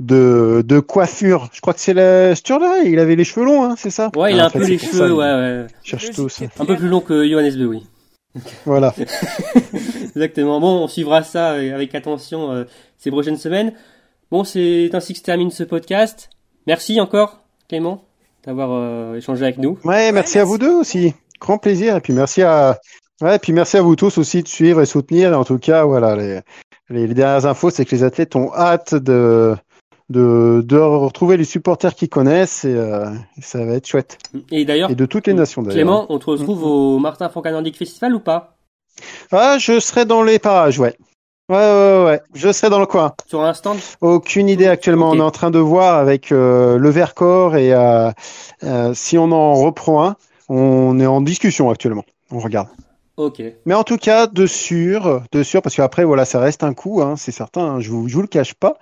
de, 0.00 0.64
de 0.66 0.80
coiffure. 0.80 1.48
Je 1.52 1.60
crois 1.60 1.74
que 1.74 1.80
c'est 1.80 1.94
la 1.94 2.34
Sturla, 2.34 2.82
il 2.84 2.98
avait 2.98 3.16
les 3.16 3.24
cheveux 3.24 3.44
longs, 3.44 3.64
hein, 3.64 3.74
c'est 3.76 3.90
ça? 3.90 4.10
Ouais, 4.16 4.32
il 4.32 4.40
a 4.40 4.46
un 4.46 4.50
peu 4.50 4.66
les 4.66 4.78
cheveux, 4.78 5.12
ouais, 5.12 5.24
ouais. 5.24 5.66
Cherche 5.82 6.10
tous. 6.10 6.40
Un 6.58 6.64
peu 6.64 6.76
plus 6.76 6.88
long 6.88 7.00
que 7.00 7.28
Johannes 7.28 7.54
Bleu, 7.54 7.66
oui. 7.66 7.86
Voilà. 8.64 8.94
Exactement. 9.74 10.60
Bon, 10.60 10.84
on 10.84 10.88
suivra 10.88 11.22
ça 11.22 11.50
avec 11.50 11.94
attention 11.94 12.52
euh, 12.52 12.64
ces 12.98 13.10
prochaines 13.10 13.36
semaines. 13.36 13.72
Bon, 14.30 14.44
c'est 14.44 14.90
ainsi 14.92 15.12
que 15.12 15.18
se 15.18 15.24
termine 15.24 15.50
ce 15.50 15.64
podcast. 15.64 16.30
Merci 16.66 17.00
encore, 17.00 17.40
Clément, 17.68 18.04
d'avoir 18.44 18.70
euh, 18.72 19.16
échangé 19.16 19.44
avec 19.44 19.58
nous. 19.58 19.78
Ouais, 19.84 20.12
merci, 20.12 20.38
à 20.38 20.44
vous 20.44 20.58
deux 20.58 20.74
aussi. 20.74 21.14
Grand 21.40 21.58
plaisir. 21.58 21.96
Et 21.96 22.00
puis 22.00 22.12
merci 22.12 22.42
à, 22.42 22.78
ouais, 23.22 23.36
et 23.36 23.38
puis 23.38 23.52
merci 23.52 23.76
à 23.76 23.82
vous 23.82 23.96
tous 23.96 24.18
aussi 24.18 24.42
de 24.42 24.48
suivre 24.48 24.80
et 24.80 24.86
soutenir. 24.86 25.36
en 25.38 25.44
tout 25.44 25.58
cas, 25.58 25.84
voilà, 25.84 26.14
les, 26.14 26.40
les 26.90 27.14
dernières 27.14 27.46
infos, 27.46 27.70
c'est 27.70 27.84
que 27.84 27.94
les 27.94 28.04
athlètes 28.04 28.36
ont 28.36 28.52
hâte 28.54 28.94
de, 28.94 29.56
de, 30.10 30.62
de 30.66 30.76
retrouver 30.76 31.38
les 31.38 31.44
supporters 31.44 31.94
qu'ils 31.94 32.10
connaissent 32.10 32.64
et 32.64 32.74
euh, 32.74 33.06
ça 33.40 33.64
va 33.64 33.72
être 33.74 33.86
chouette. 33.86 34.18
Et 34.50 34.64
d'ailleurs, 34.64 34.90
et 34.90 34.94
de 34.94 35.06
toutes 35.06 35.26
les 35.26 35.34
nations 35.34 35.62
d'ailleurs. 35.62 35.76
Clément, 35.76 36.06
on 36.10 36.18
te 36.18 36.26
retrouve 36.26 36.64
au 36.64 36.98
Martin 36.98 37.28
Fourcade 37.30 37.54
Nordic 37.54 37.76
Festival 37.78 38.14
ou 38.14 38.20
pas? 38.20 38.56
Ah, 39.32 39.56
je 39.58 39.80
serai 39.80 40.04
dans 40.04 40.22
les 40.22 40.38
parages, 40.38 40.78
ouais. 40.78 40.94
Ouais, 41.48 41.56
ouais, 41.56 42.04
ouais, 42.04 42.20
je 42.34 42.52
serai 42.52 42.70
dans 42.70 42.78
le 42.78 42.86
coin. 42.86 43.14
Sur 43.26 43.42
un 43.42 43.54
stand? 43.54 43.78
Aucune 44.00 44.48
idée 44.48 44.68
actuellement. 44.68 45.10
On 45.10 45.16
est 45.16 45.22
en 45.22 45.32
train 45.32 45.50
de 45.50 45.58
voir 45.58 45.98
avec 45.98 46.30
euh, 46.30 46.76
le 46.78 46.90
Vercors 46.90 47.56
et 47.56 47.72
euh, 47.72 48.12
si 48.94 49.18
on 49.18 49.32
en 49.32 49.54
reprend 49.54 50.06
un, 50.06 50.16
on 50.48 51.00
est 51.00 51.06
en 51.06 51.20
discussion 51.20 51.70
actuellement. 51.70 52.04
On 52.30 52.38
regarde. 52.38 52.68
Ok. 53.22 53.42
Mais 53.66 53.74
en 53.74 53.84
tout 53.84 53.98
cas, 53.98 54.26
de 54.26 54.46
sûr, 54.46 55.22
de 55.30 55.42
sûr, 55.42 55.60
parce 55.60 55.76
qu'après, 55.76 56.04
voilà, 56.04 56.24
ça 56.24 56.40
reste 56.40 56.64
un 56.64 56.72
coup, 56.72 57.02
hein, 57.02 57.16
c'est 57.16 57.32
certain, 57.32 57.62
hein, 57.62 57.80
je 57.80 57.90
vous, 57.90 58.08
je 58.08 58.14
vous 58.14 58.22
le 58.22 58.28
cache 58.28 58.54
pas. 58.54 58.78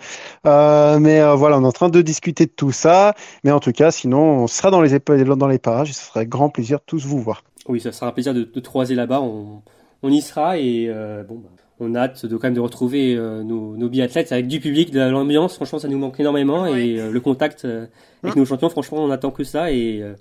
Euh, 0.46 0.98
mais 1.00 1.20
euh, 1.20 1.34
voilà, 1.34 1.58
on 1.58 1.64
est 1.64 1.66
en 1.66 1.72
train 1.72 1.88
de 1.88 2.00
discuter 2.02 2.46
de 2.46 2.52
tout 2.54 2.70
ça. 2.70 3.14
Mais 3.42 3.50
en 3.50 3.58
tout 3.58 3.72
cas, 3.72 3.90
sinon, 3.90 4.20
on 4.20 4.46
sera 4.46 4.70
dans 4.70 4.80
les, 4.80 4.94
épa- 4.94 5.22
dans 5.36 5.48
les 5.48 5.58
parages 5.58 5.90
et 5.90 5.92
ce 5.92 6.04
sera 6.04 6.20
avec 6.20 6.28
grand 6.28 6.50
plaisir 6.50 6.78
de 6.78 6.84
tous 6.86 7.04
vous 7.04 7.20
voir. 7.20 7.42
Oui, 7.68 7.80
ça 7.80 7.90
sera 7.90 8.06
un 8.06 8.12
plaisir 8.12 8.32
de, 8.32 8.40
de 8.40 8.60
te 8.60 8.60
croiser 8.68 8.94
là-bas. 8.94 9.20
On, 9.20 9.62
on 10.04 10.10
y 10.10 10.20
sera 10.20 10.56
et 10.58 10.86
euh, 10.88 11.24
bon, 11.24 11.36
bah, 11.42 11.48
on 11.80 11.94
a 11.96 12.02
hâte 12.02 12.24
de 12.24 12.36
quand 12.36 12.46
même 12.46 12.54
de 12.54 12.60
retrouver 12.60 13.16
euh, 13.16 13.42
nos, 13.42 13.76
nos 13.76 13.88
biathlètes 13.88 14.30
avec 14.32 14.46
du 14.46 14.60
public, 14.60 14.90
de 14.92 15.00
l'ambiance. 15.00 15.56
Franchement, 15.56 15.78
ça 15.80 15.88
nous 15.88 15.98
manque 15.98 16.18
énormément 16.20 16.62
Ouais. 16.62 16.86
et 16.88 17.00
euh, 17.00 17.10
le 17.10 17.20
contact 17.20 17.64
euh, 17.64 17.86
avec 18.22 18.36
Hein 18.36 18.40
nos 18.40 18.44
champions. 18.44 18.68
Franchement, 18.68 18.98
on 18.98 19.10
attend 19.10 19.30
que 19.32 19.42
ça 19.44 19.72
et 19.72 20.00
euh, 20.02 20.14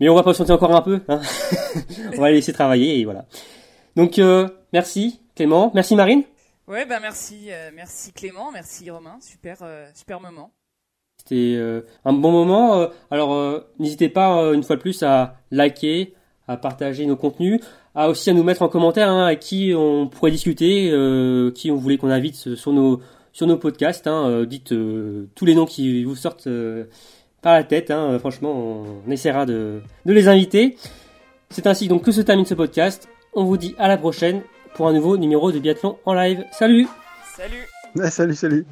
mais 0.00 0.08
on 0.08 0.14
va 0.14 0.22
patienter 0.22 0.52
encore 0.52 0.74
un 0.74 0.82
peu. 0.82 1.00
Hein 1.08 1.20
on 2.16 2.20
va 2.20 2.28
les 2.28 2.36
laisser 2.36 2.52
travailler 2.52 3.00
et 3.00 3.04
voilà. 3.04 3.26
Donc 3.96 4.18
euh, 4.18 4.48
merci 4.72 5.20
Clément, 5.34 5.70
merci 5.74 5.96
Marine. 5.96 6.22
Ouais, 6.66 6.84
bah 6.84 6.98
merci, 7.00 7.46
euh, 7.48 7.70
merci 7.74 8.12
Clément, 8.12 8.52
merci 8.52 8.90
Romain, 8.90 9.16
super, 9.20 9.58
euh, 9.62 9.86
super 9.94 10.20
moment. 10.20 10.50
C'était 11.16 11.54
euh, 11.56 11.82
un 12.04 12.12
bon 12.12 12.30
moment. 12.30 12.78
Euh, 12.78 12.88
Alors 13.10 13.34
euh, 13.34 13.60
n'hésitez 13.78 14.08
pas 14.08 14.42
euh, 14.42 14.52
une 14.52 14.62
fois 14.62 14.76
de 14.76 14.80
plus 14.80 15.02
à 15.02 15.36
liker, 15.50 16.14
à 16.46 16.56
partager 16.56 17.06
nos 17.06 17.16
contenus, 17.16 17.60
à 17.94 18.08
aussi 18.08 18.30
à 18.30 18.34
nous 18.34 18.44
mettre 18.44 18.62
en 18.62 18.68
commentaire 18.68 19.08
hein, 19.08 19.26
à 19.26 19.34
qui 19.34 19.72
on 19.76 20.08
pourrait 20.08 20.30
discuter, 20.30 20.90
euh, 20.92 21.50
qui 21.50 21.70
on 21.70 21.76
voulait 21.76 21.96
qu'on 21.96 22.10
invite 22.10 22.54
sur 22.54 22.72
nos 22.72 23.00
sur 23.32 23.46
nos 23.46 23.56
podcasts. 23.56 24.06
Hein, 24.06 24.44
dites 24.44 24.72
euh, 24.72 25.28
tous 25.34 25.44
les 25.44 25.54
noms 25.54 25.66
qui 25.66 26.04
vous 26.04 26.16
sortent 26.16 26.46
euh, 26.46 26.84
par 27.42 27.54
la 27.54 27.64
tête. 27.64 27.90
Hein. 27.90 28.12
Euh, 28.12 28.18
Franchement, 28.18 28.84
on 29.06 29.10
essaiera 29.10 29.46
de, 29.46 29.80
de 30.06 30.12
les 30.12 30.28
inviter. 30.28 30.76
C'est 31.50 31.66
ainsi 31.66 31.88
donc 31.88 32.02
que 32.04 32.12
se 32.12 32.20
termine 32.20 32.44
ce 32.46 32.54
podcast. 32.54 33.08
On 33.34 33.44
vous 33.44 33.56
dit 33.56 33.74
à 33.78 33.88
la 33.88 33.96
prochaine 33.96 34.42
pour 34.74 34.88
un 34.88 34.92
nouveau 34.92 35.16
numéro 35.16 35.50
de 35.52 35.58
biathlon 35.58 35.98
en 36.04 36.14
live. 36.14 36.44
Salut 36.52 36.86
Salut 37.36 37.66
Ouais, 37.96 38.10
salut, 38.10 38.34
salut. 38.34 38.66